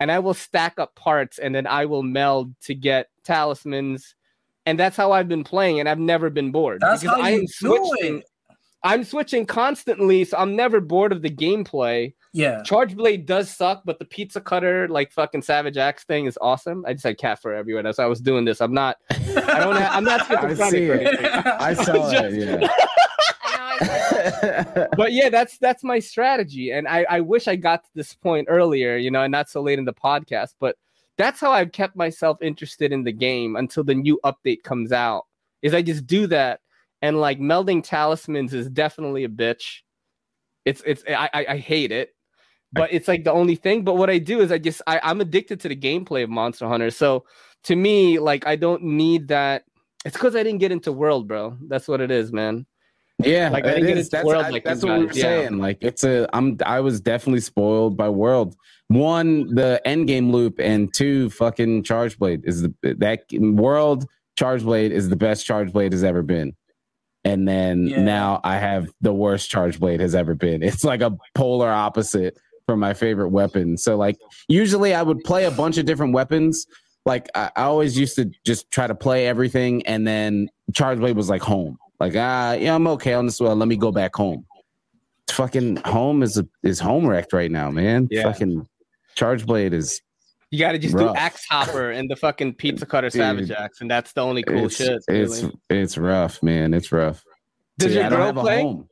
and 0.00 0.12
I 0.12 0.18
will 0.18 0.34
stack 0.34 0.78
up 0.78 0.94
parts 0.94 1.38
and 1.38 1.54
then 1.54 1.66
I 1.66 1.86
will 1.86 2.02
meld 2.02 2.54
to 2.62 2.74
get 2.74 3.08
talismans. 3.24 4.14
And 4.68 4.78
that's 4.78 4.98
how 4.98 5.12
I've 5.12 5.28
been 5.28 5.44
playing, 5.44 5.80
and 5.80 5.88
I've 5.88 5.98
never 5.98 6.28
been 6.28 6.50
bored. 6.52 6.82
That's 6.82 7.00
because 7.00 7.16
how 7.16 7.22
I 7.22 7.30
am 7.30 7.46
switching. 7.46 8.22
I'm 8.84 9.02
switching 9.02 9.46
constantly, 9.46 10.24
so 10.24 10.36
I'm 10.36 10.54
never 10.54 10.78
bored 10.80 11.10
of 11.10 11.22
the 11.22 11.30
gameplay. 11.30 12.12
Yeah. 12.34 12.62
Charge 12.64 12.94
Blade 12.94 13.24
does 13.24 13.48
suck, 13.50 13.80
but 13.86 13.98
the 13.98 14.04
pizza 14.04 14.42
cutter, 14.42 14.86
like 14.88 15.10
fucking 15.10 15.40
Savage 15.40 15.78
Axe 15.78 16.04
thing, 16.04 16.26
is 16.26 16.36
awesome. 16.42 16.84
I 16.86 16.92
just 16.92 17.04
had 17.04 17.16
cat 17.16 17.40
fur 17.40 17.54
everywhere 17.54 17.86
as 17.86 17.98
I 17.98 18.04
was 18.04 18.20
doing 18.20 18.44
this. 18.44 18.60
I'm 18.60 18.74
not. 18.74 18.98
I 19.10 19.16
don't. 19.60 19.74
Have, 19.74 19.90
I'm 19.92 20.04
not 20.04 20.30
I 20.44 20.54
see 20.70 20.84
it. 20.84 21.00
anything. 21.06 21.26
I 21.26 21.72
saw 21.72 22.10
Just- 22.12 22.14
it. 22.14 22.34
Yeah. 22.34 22.68
I 23.42 23.68
know. 23.80 24.82
I 24.82 24.86
but 24.98 25.12
yeah, 25.14 25.30
that's 25.30 25.56
that's 25.56 25.82
my 25.82 25.98
strategy, 25.98 26.72
and 26.72 26.86
I 26.86 27.06
I 27.08 27.20
wish 27.20 27.48
I 27.48 27.56
got 27.56 27.84
to 27.84 27.90
this 27.94 28.12
point 28.12 28.48
earlier, 28.50 28.96
you 28.98 29.10
know, 29.10 29.22
and 29.22 29.32
not 29.32 29.48
so 29.48 29.62
late 29.62 29.78
in 29.78 29.86
the 29.86 29.94
podcast. 29.94 30.54
But 30.60 30.76
that's 31.18 31.40
how 31.40 31.50
I've 31.52 31.72
kept 31.72 31.96
myself 31.96 32.38
interested 32.40 32.92
in 32.92 33.04
the 33.04 33.12
game 33.12 33.56
until 33.56 33.84
the 33.84 33.94
new 33.94 34.18
update 34.24 34.62
comes 34.62 34.92
out. 34.92 35.24
Is 35.60 35.74
I 35.74 35.82
just 35.82 36.06
do 36.06 36.26
that, 36.28 36.60
and 37.02 37.20
like 37.20 37.40
melding 37.40 37.82
talismans 37.84 38.54
is 38.54 38.70
definitely 38.70 39.24
a 39.24 39.28
bitch. 39.28 39.80
It's 40.64 40.82
it's 40.86 41.02
I 41.08 41.28
I, 41.34 41.46
I 41.50 41.56
hate 41.58 41.90
it, 41.92 42.14
but 42.72 42.92
it's 42.92 43.08
like 43.08 43.24
the 43.24 43.32
only 43.32 43.56
thing. 43.56 43.82
But 43.82 43.96
what 43.96 44.08
I 44.08 44.18
do 44.18 44.40
is 44.40 44.52
I 44.52 44.58
just 44.58 44.80
I, 44.86 45.00
I'm 45.02 45.20
addicted 45.20 45.60
to 45.60 45.68
the 45.68 45.76
gameplay 45.76 46.22
of 46.22 46.30
Monster 46.30 46.68
Hunter. 46.68 46.90
So 46.90 47.24
to 47.64 47.74
me, 47.76 48.18
like 48.18 48.46
I 48.46 48.54
don't 48.56 48.82
need 48.82 49.28
that. 49.28 49.64
It's 50.04 50.16
because 50.16 50.36
I 50.36 50.44
didn't 50.44 50.60
get 50.60 50.70
into 50.70 50.92
World, 50.92 51.26
bro. 51.26 51.56
That's 51.66 51.88
what 51.88 52.00
it 52.00 52.10
is, 52.12 52.32
man. 52.32 52.64
Yeah, 53.24 53.48
Like, 53.48 53.64
I 53.64 53.70
it 53.70 53.74
didn't 53.74 53.88
get 53.88 53.98
into 53.98 54.10
That's, 54.10 54.24
World 54.24 54.44
I- 54.44 54.50
like 54.50 54.64
that's 54.64 54.84
what 54.84 54.96
we 55.00 55.06
were 55.06 55.12
yeah. 55.12 55.22
saying. 55.22 55.58
Like 55.58 55.78
it's 55.80 56.04
a 56.04 56.28
I'm 56.32 56.56
I 56.64 56.78
was 56.78 57.00
definitely 57.00 57.40
spoiled 57.40 57.96
by 57.96 58.08
World. 58.08 58.54
One, 58.88 59.54
the 59.54 59.80
end 59.86 60.06
game 60.06 60.32
loop, 60.32 60.58
and 60.58 60.92
two, 60.92 61.28
fucking 61.30 61.82
Charge 61.84 62.18
Blade 62.18 62.42
is 62.44 62.62
the 62.62 62.74
that 62.98 63.24
World 63.32 64.06
Charge 64.38 64.62
Blade 64.62 64.92
is 64.92 65.08
the 65.10 65.16
best 65.16 65.44
Charge 65.44 65.72
Blade 65.72 65.92
has 65.92 66.02
ever 66.04 66.22
been. 66.22 66.54
And 67.24 67.46
then 67.46 67.88
Yeah. 67.88 68.02
now 68.02 68.40
I 68.44 68.56
have 68.56 68.88
the 69.02 69.12
worst 69.12 69.50
Charge 69.50 69.78
Blade 69.78 70.00
has 70.00 70.14
ever 70.14 70.34
been. 70.34 70.62
It's 70.62 70.84
like 70.84 71.02
a 71.02 71.16
polar 71.34 71.68
opposite 71.68 72.38
from 72.66 72.80
my 72.80 72.94
favorite 72.94 73.28
weapon. 73.30 73.76
So 73.76 73.96
like 73.96 74.16
usually 74.48 74.94
I 74.94 75.02
would 75.02 75.22
play 75.24 75.44
a 75.44 75.50
bunch 75.50 75.76
of 75.76 75.84
different 75.84 76.14
weapons. 76.14 76.66
Like 77.04 77.28
I, 77.34 77.50
I 77.56 77.62
always 77.64 77.98
used 77.98 78.16
to 78.16 78.30
just 78.46 78.70
try 78.70 78.86
to 78.86 78.94
play 78.94 79.26
everything, 79.26 79.84
and 79.86 80.06
then 80.06 80.48
Charge 80.74 80.98
Blade 80.98 81.16
was 81.16 81.28
like 81.28 81.42
home. 81.42 81.76
Like 82.00 82.14
ah, 82.16 82.52
yeah, 82.52 82.74
I'm 82.74 82.86
okay 82.86 83.12
on 83.12 83.26
this 83.26 83.38
one. 83.40 83.58
Let 83.58 83.68
me 83.68 83.76
go 83.76 83.92
back 83.92 84.14
home. 84.16 84.46
Fucking 85.30 85.76
home 85.84 86.22
is 86.22 86.38
a, 86.38 86.46
is 86.62 86.80
home 86.80 87.06
wrecked 87.06 87.32
right 87.34 87.50
now, 87.50 87.70
man. 87.70 88.08
Yeah. 88.10 88.22
Fucking 88.22 88.66
Charge 89.18 89.44
Blade 89.44 89.74
is 89.74 90.00
You 90.52 90.60
got 90.60 90.72
to 90.72 90.78
just 90.78 90.94
Rough. 90.94 91.14
do 91.14 91.18
axe 91.20 91.44
hopper 91.50 91.90
and 91.90 92.08
the 92.08 92.14
fucking 92.16 92.54
pizza 92.54 92.86
cutter 92.92 93.10
savage 93.10 93.48
Dude. 93.48 93.56
axe, 93.56 93.80
and 93.80 93.90
that's 93.90 94.12
the 94.12 94.20
only 94.22 94.44
cool 94.44 94.66
it's, 94.66 94.76
shit. 94.76 95.02
It's 95.08 95.42
really. 95.42 95.52
it's 95.70 95.98
rough, 95.98 96.40
man. 96.42 96.72
It's 96.72 96.92
rough. 96.92 97.24
Does 97.78 97.92
See, 97.92 97.98
your 97.98 98.08
girl 98.10 98.32
play? 98.32 98.62
home. 98.62 98.88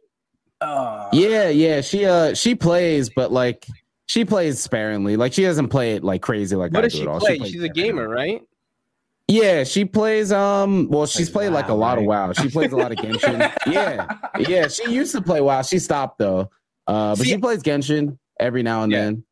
Uh, 0.60 1.08
Yeah, 1.12 1.48
yeah. 1.48 1.80
She 1.80 2.04
uh 2.06 2.34
she 2.34 2.54
plays, 2.56 3.08
but 3.14 3.30
like 3.30 3.66
she 4.06 4.24
plays 4.24 4.58
sparingly. 4.60 5.16
Like 5.16 5.32
she 5.32 5.42
doesn't 5.42 5.68
play 5.68 5.94
it 5.94 6.02
like 6.04 6.22
crazy 6.22 6.56
like 6.56 6.72
What 6.72 6.80
I 6.80 6.82
does 6.82 6.92
do 6.94 6.98
she 6.98 7.02
at 7.02 7.08
all. 7.08 7.20
play? 7.20 7.38
plays 7.38 7.50
She's 7.52 7.62
a 7.62 7.68
gamer, 7.68 8.04
and 8.04 8.12
right? 8.12 8.42
Yeah, 9.28 9.64
she 9.64 9.84
plays 9.84 10.32
um 10.32 10.88
well 10.88 11.06
she's 11.06 11.28
Plays 11.30 11.48
played 11.48 11.52
like 11.52 11.68
a 11.68 11.74
WoW, 11.74 11.78
lot 11.80 11.98
of? 11.98 12.04
WoW. 12.04 12.32
She 12.32 12.48
plays 12.48 12.72
a 12.72 12.76
lot 12.76 12.92
of 12.92 12.98
Genshin. 13.04 13.52
yeah. 13.66 14.06
Yeah, 14.38 14.68
she 14.68 14.90
used 14.90 15.12
to 15.12 15.20
play 15.20 15.40
WoW. 15.40 15.62
She 15.62 15.78
stopped 15.78 16.18
though. 16.18 16.50
Uh 16.86 17.10
but 17.16 17.18
See- 17.18 17.30
she 17.30 17.38
plays 17.38 17.62
Genshin 17.62 18.18
every 18.40 18.62
now 18.62 18.82
and 18.82 18.92
Yeah. 18.92 19.04
then. 19.04 19.24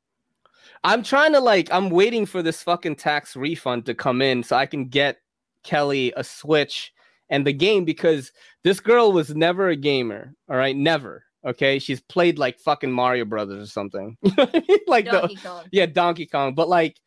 I'm 0.85 1.03
trying 1.03 1.33
to 1.33 1.41
like. 1.41 1.69
I'm 1.73 1.91
waiting 1.91 2.27
for 2.27 2.43
this 2.43 2.63
fucking 2.63 2.97
tax 2.97 3.35
refund 3.37 3.87
to 3.87 3.95
come 3.95 4.21
in 4.23 4.43
so 4.43 4.57
I 4.57 4.67
can 4.67 4.87
get 4.87 5.19
Kelly 5.65 6.13
a 6.17 6.23
Switch 6.23 6.93
and 7.31 7.47
the 7.47 7.53
game 7.53 7.85
because 7.85 8.31
this 8.63 8.81
girl 8.81 9.13
was 9.13 9.35
never 9.35 9.71
a 9.71 9.77
gamer. 9.77 10.35
All 10.49 10.57
right, 10.57 10.77
never. 10.77 11.25
Okay, 11.47 11.79
she's 11.79 12.01
played 12.01 12.39
like 12.39 12.59
fucking 12.59 12.93
Mario 12.93 13.25
Brothers 13.25 13.63
or 13.63 13.71
something. 13.71 14.17
You 14.25 14.33
know 14.37 14.45
what 14.45 14.55
I 14.57 14.63
mean? 14.69 14.79
like 14.87 15.05
the, 15.07 15.37
Kong. 15.43 15.65
yeah 15.73 15.87
donkey 15.87 16.27
kong 16.27 16.55
but 16.55 16.69
like 16.69 17.01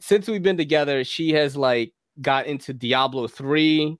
since 0.00 0.28
we've 0.28 0.42
been 0.42 0.56
together 0.56 1.04
she 1.04 1.30
has 1.32 1.56
like 1.56 1.92
got 2.20 2.46
into 2.46 2.72
diablo 2.72 3.26
3 3.28 3.98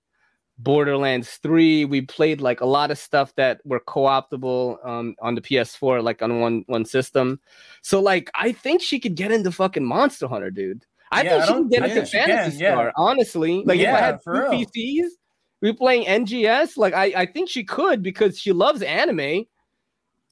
Borderlands 0.58 1.38
3. 1.42 1.84
We 1.84 2.00
played 2.02 2.40
like 2.40 2.60
a 2.60 2.66
lot 2.66 2.90
of 2.90 2.98
stuff 2.98 3.34
that 3.36 3.60
were 3.64 3.80
co-optable 3.80 4.78
um, 4.84 5.14
on 5.20 5.34
the 5.34 5.40
PS4, 5.40 6.02
like 6.02 6.20
on 6.22 6.40
one 6.40 6.64
one 6.66 6.84
system. 6.84 7.40
So 7.82 8.00
like 8.00 8.30
I 8.34 8.52
think 8.52 8.82
she 8.82 8.98
could 8.98 9.14
get 9.14 9.30
into 9.32 9.52
fucking 9.52 9.84
Monster 9.84 10.26
Hunter, 10.28 10.50
dude. 10.50 10.84
I 11.10 11.22
Yeah, 11.22 11.30
think 11.30 11.42
I 11.42 11.46
she 11.46 11.52
don't- 11.52 11.62
can 11.62 11.68
get 11.68 11.82
into 11.82 11.94
think 11.94 12.06
she 12.06 12.18
can, 12.18 12.28
Fantasy 12.28 12.58
yeah. 12.58 12.72
Star, 12.72 12.92
honestly. 12.96 13.62
Like 13.64 13.80
if 13.80 13.88
I 13.88 13.98
had 13.98 14.18
two 14.24 14.30
real. 14.30 14.50
PCs, 14.50 15.06
we 15.62 15.72
playing 15.72 16.06
NGS, 16.06 16.76
like 16.76 16.92
I, 16.94 17.12
I 17.16 17.26
think 17.26 17.48
she 17.48 17.64
could 17.64 18.02
because 18.02 18.38
she 18.38 18.52
loves 18.52 18.82
anime. 18.82 19.44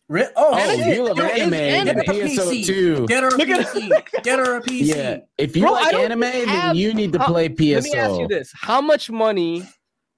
Re- 0.09 0.29
Oh, 0.37 0.51
oh, 0.53 0.73
you 0.73 1.03
love 1.03 1.19
Yo, 1.19 1.25
anime, 1.25 1.51
Get 1.51 1.87
her 1.97 2.01
a 2.01 2.05
PSO 2.05 2.51
PC. 2.53 2.65
too. 2.67 3.07
Get 3.09 3.23
her 3.25 3.29
a 3.31 3.37
Look 3.37 3.49
at- 3.49 3.67
PC. 3.67 4.23
Get 4.23 4.39
her 4.39 4.57
a 4.57 4.63
PC. 4.63 4.95
Yeah, 4.95 5.19
if 5.37 5.57
you 5.57 5.63
Bro, 5.63 5.73
like 5.73 5.91
don't 5.91 6.05
anime, 6.05 6.21
then 6.21 6.77
you 6.77 6.95
need 6.95 7.13
to 7.15 7.19
how- 7.19 7.27
play 7.27 7.49
PSO. 7.49 7.75
Let 7.75 7.83
me 7.85 7.95
ask 7.95 8.21
you 8.21 8.29
this: 8.29 8.53
How 8.55 8.81
much 8.81 9.11
money 9.11 9.65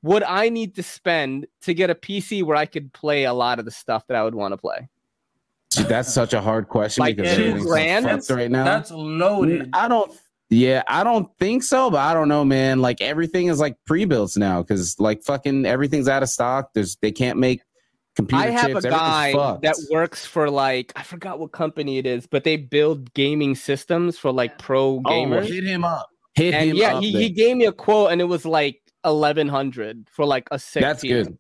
would 0.03 0.23
I 0.23 0.49
need 0.49 0.77
to 0.77 0.83
spend 0.83 1.47
to 1.63 1.75
get 1.75 1.91
a 1.91 1.95
PC 1.95 2.43
where 2.45 2.57
I 2.57 2.67
could 2.67 2.93
play 2.93 3.25
a 3.25 3.33
lot 3.33 3.59
of 3.59 3.65
the 3.65 3.71
stuff 3.71 4.07
that 4.09 4.17
I 4.17 4.23
would 4.25 4.35
want 4.35 4.53
to 4.53 4.57
play? 4.59 4.89
That's 5.89 6.13
such 6.13 6.33
a 6.33 6.41
hard 6.41 6.69
question 6.69 7.03
Like 7.03 7.17
because 7.17 7.37
two 7.37 7.43
everything's 7.43 7.65
so 7.65 7.69
grand? 7.71 8.07
right 8.31 8.51
now. 8.51 8.65
That's 8.65 8.91
loaded. 8.91 9.71
I 9.73 9.89
don't. 9.89 10.11
Yeah, 10.51 10.83
I 10.89 11.05
don't 11.05 11.29
think 11.39 11.63
so, 11.63 11.91
but 11.91 11.99
I 11.99 12.15
don't 12.15 12.29
know, 12.29 12.43
man. 12.43 12.81
Like 12.81 13.03
everything 13.03 13.49
is 13.49 13.61
like 13.61 13.77
pre-built 13.87 14.35
now 14.39 14.63
because 14.63 14.99
like 14.99 15.23
fucking 15.23 15.67
everything's 15.67 16.09
out 16.09 16.23
of 16.23 16.31
stock. 16.31 16.71
There's 16.73 16.97
they 16.97 17.13
can't 17.13 17.39
make 17.39 17.61
computer 18.17 18.45
I 18.45 18.51
have 18.51 18.69
chips. 18.69 18.85
a 18.87 18.89
guy 18.91 19.33
that 19.63 19.77
works 19.91 20.25
for 20.25 20.49
like 20.51 20.93
I 20.97 21.03
forgot 21.03 21.39
what 21.39 21.53
company 21.53 21.99
it 21.99 22.07
is, 22.07 22.27
but 22.27 22.45
they 22.45 22.57
build 22.57 23.13
gaming 23.13 23.55
systems 23.57 24.17
for 24.19 24.33
like 24.33 24.57
pro 24.59 25.03
Oh, 25.05 25.11
gamers. 25.11 25.45
hit 25.49 25.65
him 25.65 25.85
up. 25.85 26.09
Hit 26.35 26.55
and 26.55 26.71
him 26.71 26.77
yeah, 26.77 26.95
up. 26.97 27.03
he, 27.03 27.13
then. 27.13 27.21
he 27.23 27.29
gave 27.29 27.57
me 27.57 27.67
a 27.67 27.73
quote 27.73 28.11
and 28.11 28.21
it 28.23 28.25
was 28.25 28.47
like 28.47 28.81
eleven 29.05 29.49
hundred 29.49 30.09
for 30.11 30.25
like 30.25 30.49
a 30.51 30.59
sick 30.59 30.83
That's 30.83 31.03
PC. 31.03 31.25
good. 31.25 31.39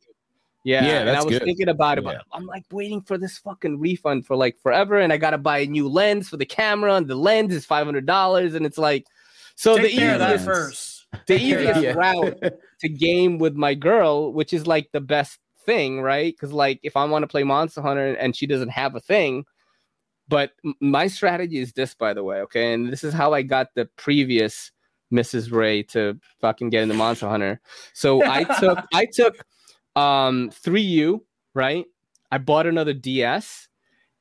Yeah, 0.65 0.85
Yeah, 0.85 1.01
and 1.01 1.11
I 1.11 1.23
was 1.23 1.39
good. 1.39 1.45
thinking 1.45 1.69
about 1.69 1.99
it, 1.99 2.05
but 2.05 2.17
Yeah. 2.17 2.21
I'm 2.33 2.47
like 2.47 2.65
waiting 2.71 3.01
for 3.01 3.17
this 3.17 3.39
fucking 3.39 3.79
refund 3.79 4.27
for 4.27 4.37
like 4.37 4.59
forever, 4.59 4.99
and 4.99 5.13
I 5.13 5.17
gotta 5.17 5.39
buy 5.39 5.59
a 5.59 5.67
new 5.67 5.89
lens 5.89 6.29
for 6.29 6.37
the 6.37 6.47
camera, 6.47 6.95
and 6.95 7.09
the 7.09 7.15
lens 7.15 7.55
is 7.55 7.65
five 7.65 7.87
hundred 7.87 8.07
dollars, 8.07 8.55
and 8.55 8.67
it's 8.67 8.79
like, 8.79 9.07
so 9.55 9.77
Take 9.77 9.85
the 9.85 9.97
care 9.99 10.13
of 10.15 10.19
that 10.21 10.31
easiest, 10.31 10.45
first. 10.45 11.07
the 11.13 11.39
Take 11.39 11.49
care 11.49 11.59
of 11.59 11.67
easiest 11.67 11.83
Yeah. 11.83 11.95
route 11.95 12.37
to 12.81 12.89
game 12.89 13.39
with 13.39 13.55
my 13.55 13.75
girl, 13.75 14.33
which 14.33 14.53
is 14.53 14.67
like 14.67 14.91
the 14.93 15.01
best 15.01 15.39
thing, 15.65 16.01
right? 16.01 16.35
Because 16.35 16.53
like 16.53 16.81
if 16.83 16.97
I 16.97 17.05
want 17.05 17.23
to 17.23 17.29
play 17.29 17.45
Monster 17.45 17.83
Hunter 17.83 18.15
and 18.15 18.35
she 18.35 18.47
doesn't 18.47 18.71
have 18.71 18.95
a 18.95 19.01
thing, 19.01 19.45
but 20.29 20.53
my 20.81 21.07
strategy 21.07 21.59
is 21.59 21.73
this, 21.73 21.95
by 21.95 22.13
the 22.13 22.25
way, 22.25 22.41
okay, 22.43 22.75
and 22.75 22.93
this 22.93 23.05
is 23.05 23.15
how 23.15 23.33
I 23.33 23.43
got 23.43 23.69
the 23.75 23.87
previous 23.97 24.71
Mrs. 25.13 25.53
Ray 25.53 25.83
to 25.85 26.19
fucking 26.41 26.71
get 26.71 26.83
into 26.83 26.95
Monster 26.95 27.29
Hunter. 27.29 27.61
So 27.93 28.23
I 28.25 28.45
took 28.45 28.79
I 28.93 29.07
took 29.07 29.37
um 29.97 30.51
3U, 30.51 31.21
right? 31.55 31.87
I 32.31 32.39
bought 32.39 32.67
another 32.67 32.93
DS 32.93 33.69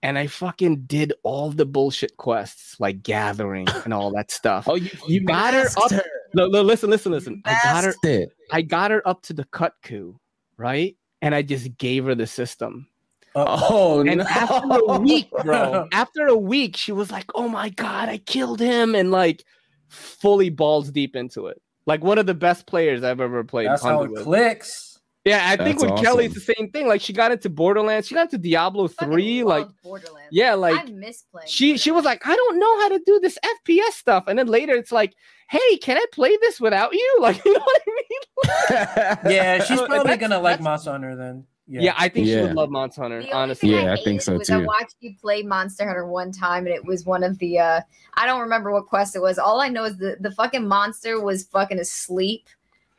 and 0.03 0.17
I 0.17 0.27
fucking 0.27 0.83
did 0.85 1.13
all 1.23 1.51
the 1.51 1.65
bullshit 1.65 2.17
quests 2.17 2.79
like 2.79 3.03
gathering 3.03 3.67
and 3.83 3.93
all 3.93 4.11
that 4.11 4.31
stuff. 4.31 4.67
Oh, 4.67 4.75
you 4.75 4.89
you 5.07 5.21
got 5.21 5.53
her 5.53 5.67
up. 5.77 5.91
her. 5.91 6.03
No, 6.33 6.47
no, 6.47 6.61
listen, 6.61 6.89
listen, 6.89 7.11
listen. 7.11 7.41
I 7.45 7.59
got 7.63 7.83
her 7.83 7.93
it. 8.03 8.29
I 8.51 8.61
got 8.61 8.91
her 8.91 9.05
up 9.07 9.23
to 9.23 9.33
the 9.33 9.45
Kut-Ku, 9.45 10.19
right? 10.57 10.95
And 11.21 11.33
I 11.33 11.41
just 11.41 11.77
gave 11.77 12.05
her 12.05 12.15
the 12.15 12.27
system. 12.27 12.87
Oh 13.35 13.99
And 13.99 14.17
no! 14.17 14.23
after 14.23 14.79
a 14.87 14.99
week, 14.99 15.29
bro, 15.43 15.87
after 15.91 16.25
a 16.27 16.35
week, 16.35 16.75
she 16.75 16.91
was 16.91 17.11
like, 17.11 17.25
"Oh 17.35 17.47
my 17.47 17.69
god, 17.69 18.09
I 18.09 18.17
killed 18.17 18.59
him!" 18.59 18.95
and 18.95 19.11
like 19.11 19.43
fully 19.89 20.49
balls 20.49 20.91
deep 20.91 21.15
into 21.15 21.47
it. 21.47 21.61
Like 21.85 22.03
one 22.03 22.17
of 22.17 22.25
the 22.25 22.33
best 22.33 22.65
players 22.67 23.03
I've 23.03 23.21
ever 23.21 23.43
played. 23.43 23.67
That's 23.67 23.83
how 23.83 24.03
it 24.03 24.11
with. 24.11 24.23
clicks. 24.23 24.99
Yeah, 25.25 25.41
I 25.45 25.57
think 25.57 25.79
That's 25.79 25.91
with 25.91 26.01
Kelly, 26.01 26.25
it's 26.27 26.35
the 26.35 26.53
same 26.55 26.69
thing. 26.71 26.87
Like 26.87 27.01
she 27.01 27.11
got 27.11 27.33
into 27.33 27.49
Borderlands, 27.49 28.07
she 28.07 28.15
got 28.15 28.23
into 28.31 28.37
Diablo 28.37 28.87
three. 28.87 29.43
Like, 29.43 29.67
Borderlands. 29.83 30.29
yeah, 30.31 30.53
like 30.53 30.79
I 30.79 30.91
miss 30.91 31.23
playing. 31.23 31.49
she 31.49 31.77
she 31.77 31.91
was 31.91 32.05
like, 32.05 32.25
I 32.25 32.33
don't 32.33 32.57
know 32.57 32.79
how 32.81 32.89
to 32.89 33.01
do 33.05 33.19
this 33.19 33.37
FPS 33.43 33.91
stuff. 33.93 34.23
And 34.27 34.39
then 34.39 34.47
later, 34.47 34.73
it's 34.73 34.91
like, 34.91 35.13
Hey, 35.49 35.77
can 35.77 35.97
I 35.97 36.05
play 36.13 36.37
this 36.41 36.61
without 36.61 36.93
you? 36.93 37.17
Like, 37.21 37.43
you 37.43 37.53
know 37.53 37.59
what 37.59 37.81
I 37.81 37.91
mean? 38.09 39.17
Yeah, 39.35 39.63
she's 39.63 39.79
probably 39.79 39.97
that's- 39.99 40.19
gonna 40.19 40.39
like 40.39 40.59
that's- 40.59 40.63
Monster 40.63 40.91
Hunter 40.91 41.15
then. 41.17 41.45
Yeah, 41.67 41.93
I 41.97 42.07
think 42.07 42.27
she 42.27 42.39
would 42.39 42.53
love 42.53 42.69
Monster 42.69 43.01
Hunter. 43.01 43.19
The 43.21 43.25
only 43.31 43.33
Honestly, 43.33 43.69
thing 43.71 43.85
Yeah, 43.85 43.91
I 43.93 43.95
hated 43.95 44.03
think 44.05 44.21
so 44.21 44.37
was 44.37 44.49
I 44.49 44.57
watched 44.57 44.95
you 45.01 45.13
play 45.19 45.43
Monster 45.43 45.85
Hunter 45.85 46.07
one 46.07 46.31
time, 46.31 46.65
and 46.65 46.73
it 46.73 46.85
was 46.85 47.05
one 47.05 47.23
of 47.23 47.37
the. 47.39 47.59
uh 47.59 47.81
I 48.15 48.25
don't 48.25 48.39
remember 48.41 48.71
what 48.71 48.87
quest 48.87 49.15
it 49.15 49.21
was. 49.21 49.37
All 49.37 49.59
I 49.61 49.67
know 49.69 49.83
is 49.83 49.97
the 49.97 50.17
the 50.19 50.31
fucking 50.31 50.67
monster 50.67 51.21
was 51.21 51.43
fucking 51.45 51.79
asleep, 51.79 52.47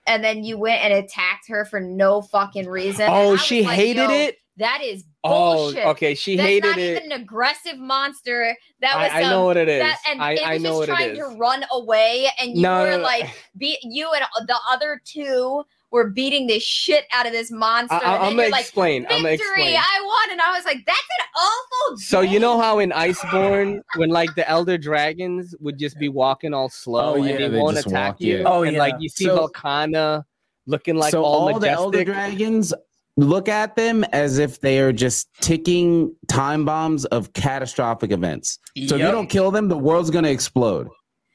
and 0.06 0.22
then 0.22 0.44
you 0.44 0.58
went 0.58 0.82
and 0.82 0.92
attacked 0.92 1.48
her 1.48 1.64
for 1.64 1.80
no 1.80 2.20
fucking 2.20 2.68
reason. 2.68 3.06
oh, 3.08 3.36
she 3.36 3.64
like, 3.64 3.74
hated 3.74 4.10
it. 4.10 4.38
That 4.58 4.82
is 4.82 5.04
Oh, 5.24 5.54
bullshit. 5.54 5.86
okay. 5.86 6.14
She 6.14 6.36
That's 6.36 6.48
hated 6.48 6.68
not 6.68 6.78
it. 6.78 6.96
even 6.96 7.12
an 7.12 7.20
aggressive 7.20 7.78
monster. 7.78 8.56
That 8.80 8.96
was 8.96 9.10
I, 9.12 9.20
I 9.20 9.30
know 9.30 9.40
um, 9.40 9.44
what 9.46 9.56
it 9.56 9.68
is. 9.68 9.80
that, 9.82 9.98
and 10.08 10.22
I, 10.22 10.32
it 10.32 10.40
was 10.40 10.48
I 10.48 10.58
know 10.58 10.62
just 10.64 10.78
what 10.78 10.88
trying 10.88 11.10
is. 11.10 11.18
to 11.18 11.24
run 11.38 11.64
away, 11.72 12.28
and 12.40 12.56
you 12.56 12.62
No, 12.62 12.80
were 12.82 12.90
no, 12.90 12.96
no. 12.98 13.02
like, 13.02 13.30
be, 13.56 13.78
you 13.82 14.10
and 14.12 14.24
the 14.46 14.56
other 14.70 15.00
two 15.04 15.64
were 15.90 16.10
beating 16.10 16.46
the 16.46 16.58
shit 16.58 17.04
out 17.12 17.26
of 17.26 17.32
this 17.32 17.50
monster. 17.50 17.94
I, 17.94 17.98
and 17.98 18.06
I, 18.06 18.12
then 18.12 18.22
I'm 18.22 18.36
gonna 18.36 18.48
like, 18.48 18.60
explain. 18.62 19.06
I'm 19.06 19.22
gonna 19.22 19.28
victory, 19.30 19.46
explain. 19.48 19.76
I 19.76 20.02
won, 20.04 20.32
and 20.32 20.40
I 20.40 20.52
was 20.52 20.64
like, 20.64 20.84
that's 20.86 20.98
an 20.98 21.26
awful. 21.36 21.98
So 21.98 22.20
you 22.20 22.38
know 22.38 22.60
how 22.60 22.78
in 22.78 22.90
Iceborne, 22.90 23.80
when 23.96 24.10
like 24.10 24.34
the 24.34 24.48
elder 24.48 24.76
dragons 24.78 25.54
would 25.60 25.78
just 25.78 25.98
be 25.98 26.08
walking 26.08 26.52
all 26.54 26.68
slow 26.68 27.14
Oh, 27.14 27.16
yeah, 27.16 27.30
and 27.32 27.44
they, 27.44 27.48
they 27.48 27.58
won't 27.58 27.78
attack 27.78 28.14
walk, 28.14 28.20
you, 28.20 28.38
yeah. 28.38 28.44
Oh, 28.46 28.62
and 28.62 28.74
yeah. 28.74 28.78
like 28.78 28.94
you 28.98 29.08
see 29.08 29.24
So- 29.24 29.48
Velkhana 29.48 30.24
looking 30.66 30.96
like 30.96 31.12
so 31.12 31.24
all, 31.24 31.54
all, 31.54 31.58
the 31.58 31.70
elder 31.70 32.04
dragons 32.04 32.74
look 33.16 33.48
at 33.48 33.74
them 33.74 34.04
as 34.12 34.38
if 34.38 34.60
they 34.60 34.78
are 34.80 34.92
just 34.92 35.28
ticking 35.40 36.14
time 36.28 36.64
bombs 36.64 37.04
of 37.06 37.32
catastrophic 37.32 38.12
events. 38.12 38.58
So 38.86 38.94
if 38.94 39.00
you 39.00 39.10
don't 39.10 39.28
kill 39.28 39.50
them, 39.50 39.68
the 39.68 39.78
world's 39.78 40.10
gonna 40.10 40.28
explode. 40.28 40.88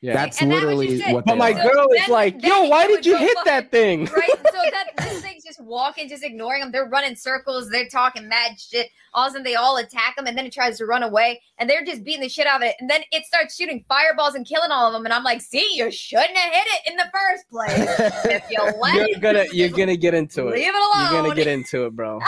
Yeah. 0.04 0.16
That's 0.16 0.42
And 0.42 0.50
literally 0.52 0.98
just 0.98 1.08
it. 1.08 1.14
what. 1.14 1.24
but 1.26 1.38
my 1.38 1.54
are. 1.54 1.64
So 1.64 1.70
girl 1.72 1.88
is 1.98 2.10
like, 2.10 2.42
then 2.42 2.52
"Yo, 2.52 2.68
why 2.68 2.88
did 2.88 3.06
you 3.06 3.14
go 3.14 3.20
hit 3.20 3.38
that 3.46 3.72
thing?" 3.72 4.04
right? 4.16 4.30
So 4.30 4.52
that 4.72 4.88
this 4.98 5.22
thing's 5.22 5.46
just 5.46 5.64
walking, 5.64 6.10
just 6.10 6.26
ignoring 6.26 6.60
them. 6.62 6.74
They're 6.74 6.90
running 6.90 7.16
circles. 7.16 7.70
They're 7.70 7.88
talking 7.88 8.28
mad 8.28 8.60
shit. 8.60 8.90
All 9.14 9.26
of 9.26 9.30
a 9.30 9.32
sudden, 9.32 9.44
they 9.46 9.56
all 9.56 9.78
attack 9.78 10.18
them, 10.18 10.28
and 10.28 10.38
then 10.38 10.46
it 10.46 10.52
tries 10.52 10.78
to 10.80 10.86
run 10.86 11.04
away, 11.04 11.42
and 11.58 11.70
they're 11.70 11.86
just 11.86 12.04
beating 12.04 12.20
the 12.20 12.28
shit 12.28 12.46
out 12.48 12.62
of 12.62 12.68
it. 12.68 12.76
And 12.82 12.90
then 12.90 13.02
it 13.14 13.24
starts 13.26 13.56
shooting 13.56 13.86
fireballs 13.88 14.36
and 14.36 14.46
killing 14.46 14.72
all 14.72 14.88
of 14.88 14.92
them. 14.94 15.06
And 15.06 15.14
I'm 15.14 15.24
like, 15.24 15.40
"See, 15.40 15.66
you 15.76 15.90
shouldn't 15.90 16.36
have 16.38 16.52
hit 16.54 16.68
it 16.68 16.92
in 16.92 16.98
the 16.98 17.10
first 17.14 17.50
place. 17.50 18.26
if 18.26 18.44
you 18.52 18.62
let 18.82 18.96
You're 18.96 19.06
it, 19.18 19.22
gonna 19.22 19.46
you're 19.54 19.70
gonna 19.70 19.96
get 19.96 20.14
into 20.14 20.50
it. 20.50 20.56
leave 20.56 20.68
it 20.68 20.76
alone." 20.76 21.14
You're 21.14 21.22
gonna 21.24 21.36
get 21.36 21.48
into 21.48 21.86
it, 21.86 21.96
bro. 21.96 22.20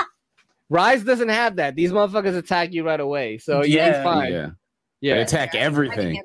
Rise 0.69 1.03
doesn't 1.03 1.27
have 1.29 1.57
that. 1.57 1.75
These 1.75 1.91
motherfuckers 1.91 2.37
attack 2.37 2.71
you 2.71 2.85
right 2.85 3.01
away, 3.01 3.37
so 3.37 3.65
you're 3.65 3.81
Yeah. 3.83 4.01
fine. 4.03 4.31
Yeah. 4.31 4.49
Yeah. 5.01 5.15
They 5.15 5.21
attack 5.23 5.49
I 5.49 5.51
can 5.57 5.61
everything. 5.61 6.23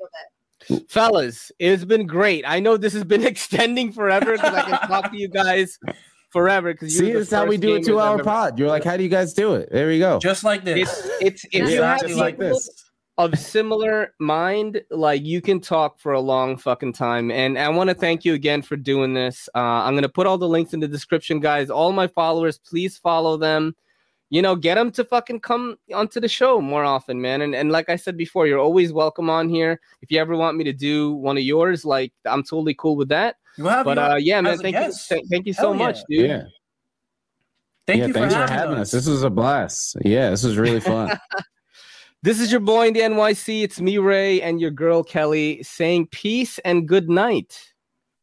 Handle 0.67 0.83
that. 0.85 0.91
fellas 0.91 1.51
it's 1.59 1.85
been 1.85 2.05
great 2.07 2.43
i 2.47 2.59
know 2.59 2.77
this 2.77 2.93
has 2.93 3.03
been 3.03 3.25
extending 3.33 3.91
forever 3.91 4.33
because 4.33 4.53
i 4.53 4.61
can 4.61 4.87
talk 4.87 5.11
to 5.11 5.17
you 5.17 5.27
guys 5.27 5.77
forever 6.29 6.73
because 6.73 6.97
See, 6.97 7.11
this 7.11 7.27
is 7.27 7.31
how 7.31 7.45
we 7.45 7.57
do 7.57 7.75
a 7.75 7.81
two-hour 7.81 8.23
pod. 8.23 8.57
You're 8.57 8.69
like, 8.69 8.85
how 8.85 8.95
do 8.95 9.03
you 9.03 9.09
guys 9.09 9.33
do 9.33 9.55
it? 9.55 9.67
There 9.69 9.87
we 9.89 9.99
go. 9.99 10.17
Just 10.19 10.45
like 10.45 10.63
this. 10.63 10.87
it's 10.87 11.09
it's 11.21 11.45
if 11.45 11.53
Yeah, 11.53 11.59
you 11.59 11.81
have 11.81 11.95
exactly 12.03 12.13
like 12.13 12.37
this. 12.37 12.69
of 13.17 13.37
similar 13.37 14.13
mind 14.17 14.81
like 14.89 15.25
you 15.25 15.41
can 15.41 15.59
talk 15.59 15.99
for 15.99 16.13
a 16.13 16.19
long 16.21 16.55
fucking 16.55 16.93
time 16.93 17.29
and 17.31 17.59
i 17.59 17.67
want 17.67 17.89
to 17.89 17.93
thank 17.93 18.23
you 18.23 18.33
again 18.33 18.61
for 18.61 18.77
doing 18.77 19.13
this 19.13 19.49
uh, 19.55 19.59
i'm 19.59 19.93
going 19.93 20.03
to 20.03 20.07
put 20.09 20.25
all 20.25 20.37
the 20.37 20.47
links 20.47 20.73
in 20.73 20.79
the 20.79 20.87
description 20.87 21.41
guys 21.41 21.69
all 21.69 21.91
my 21.91 22.07
followers 22.07 22.57
please 22.59 22.97
follow 22.97 23.35
them 23.35 23.75
you 24.31 24.41
know 24.41 24.55
get 24.55 24.75
them 24.75 24.89
to 24.89 25.03
fucking 25.03 25.39
come 25.39 25.77
onto 25.93 26.19
the 26.19 26.27
show 26.27 26.59
more 26.59 26.83
often 26.83 27.21
man 27.21 27.41
and, 27.41 27.53
and 27.53 27.71
like 27.71 27.89
i 27.89 27.95
said 27.95 28.17
before 28.17 28.47
you're 28.47 28.57
always 28.59 28.91
welcome 28.91 29.29
on 29.29 29.47
here 29.47 29.79
if 30.01 30.09
you 30.09 30.19
ever 30.19 30.35
want 30.35 30.57
me 30.57 30.63
to 30.63 30.73
do 30.73 31.11
one 31.13 31.37
of 31.37 31.43
yours 31.43 31.85
like 31.85 32.11
i'm 32.25 32.41
totally 32.41 32.73
cool 32.73 32.95
with 32.95 33.09
that 33.09 33.35
You 33.57 33.65
have 33.65 33.85
but 33.85 33.97
you 33.97 34.03
uh 34.03 34.15
yeah 34.15 34.41
man 34.41 34.57
thank 34.57 34.75
guest. 34.75 35.11
you 35.11 35.17
th- 35.17 35.27
thank 35.29 35.45
you 35.45 35.53
so 35.53 35.61
Hell 35.61 35.71
yeah. 35.73 35.77
much 35.77 35.99
dude 36.09 36.29
yeah. 36.29 36.43
Thank 37.87 37.99
yeah, 38.01 38.07
you 38.07 38.13
for 38.13 38.19
thanks 38.19 38.35
having, 38.35 38.47
for 38.47 38.53
having 38.53 38.75
us. 38.77 38.81
us. 38.81 38.91
This 38.91 39.07
was 39.07 39.23
a 39.23 39.29
blast. 39.29 39.97
Yeah, 40.05 40.29
this 40.29 40.43
was 40.43 40.55
really 40.55 40.79
fun. 40.79 41.19
This 42.23 42.39
is 42.39 42.51
your 42.51 42.61
boy 42.61 42.85
in 42.89 42.93
the 42.93 42.99
NYC. 42.99 43.63
It's 43.63 43.81
me, 43.81 43.97
Ray, 43.97 44.43
and 44.43 44.61
your 44.61 44.69
girl, 44.69 45.03
Kelly, 45.03 45.63
saying 45.63 46.05
peace 46.11 46.59
and 46.59 46.87
good 46.87 47.09
night. 47.09 47.70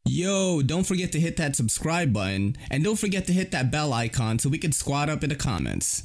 Yo, 0.09 0.63
don't 0.63 0.85
forget 0.85 1.13
to 1.13 1.21
hit 1.21 1.37
that 1.37 1.55
subscribe 1.55 2.15
button 2.15 2.57
and 2.71 2.83
don't 2.83 2.99
forget 2.99 3.27
to 3.27 3.33
hit 3.33 3.51
that 3.51 3.71
bell 3.71 3.93
icon 3.93 4.39
so 4.39 4.49
we 4.49 4.57
can 4.57 4.73
squad 4.73 5.11
up 5.11 5.23
in 5.23 5.29
the 5.29 5.37
comments. 5.37 6.03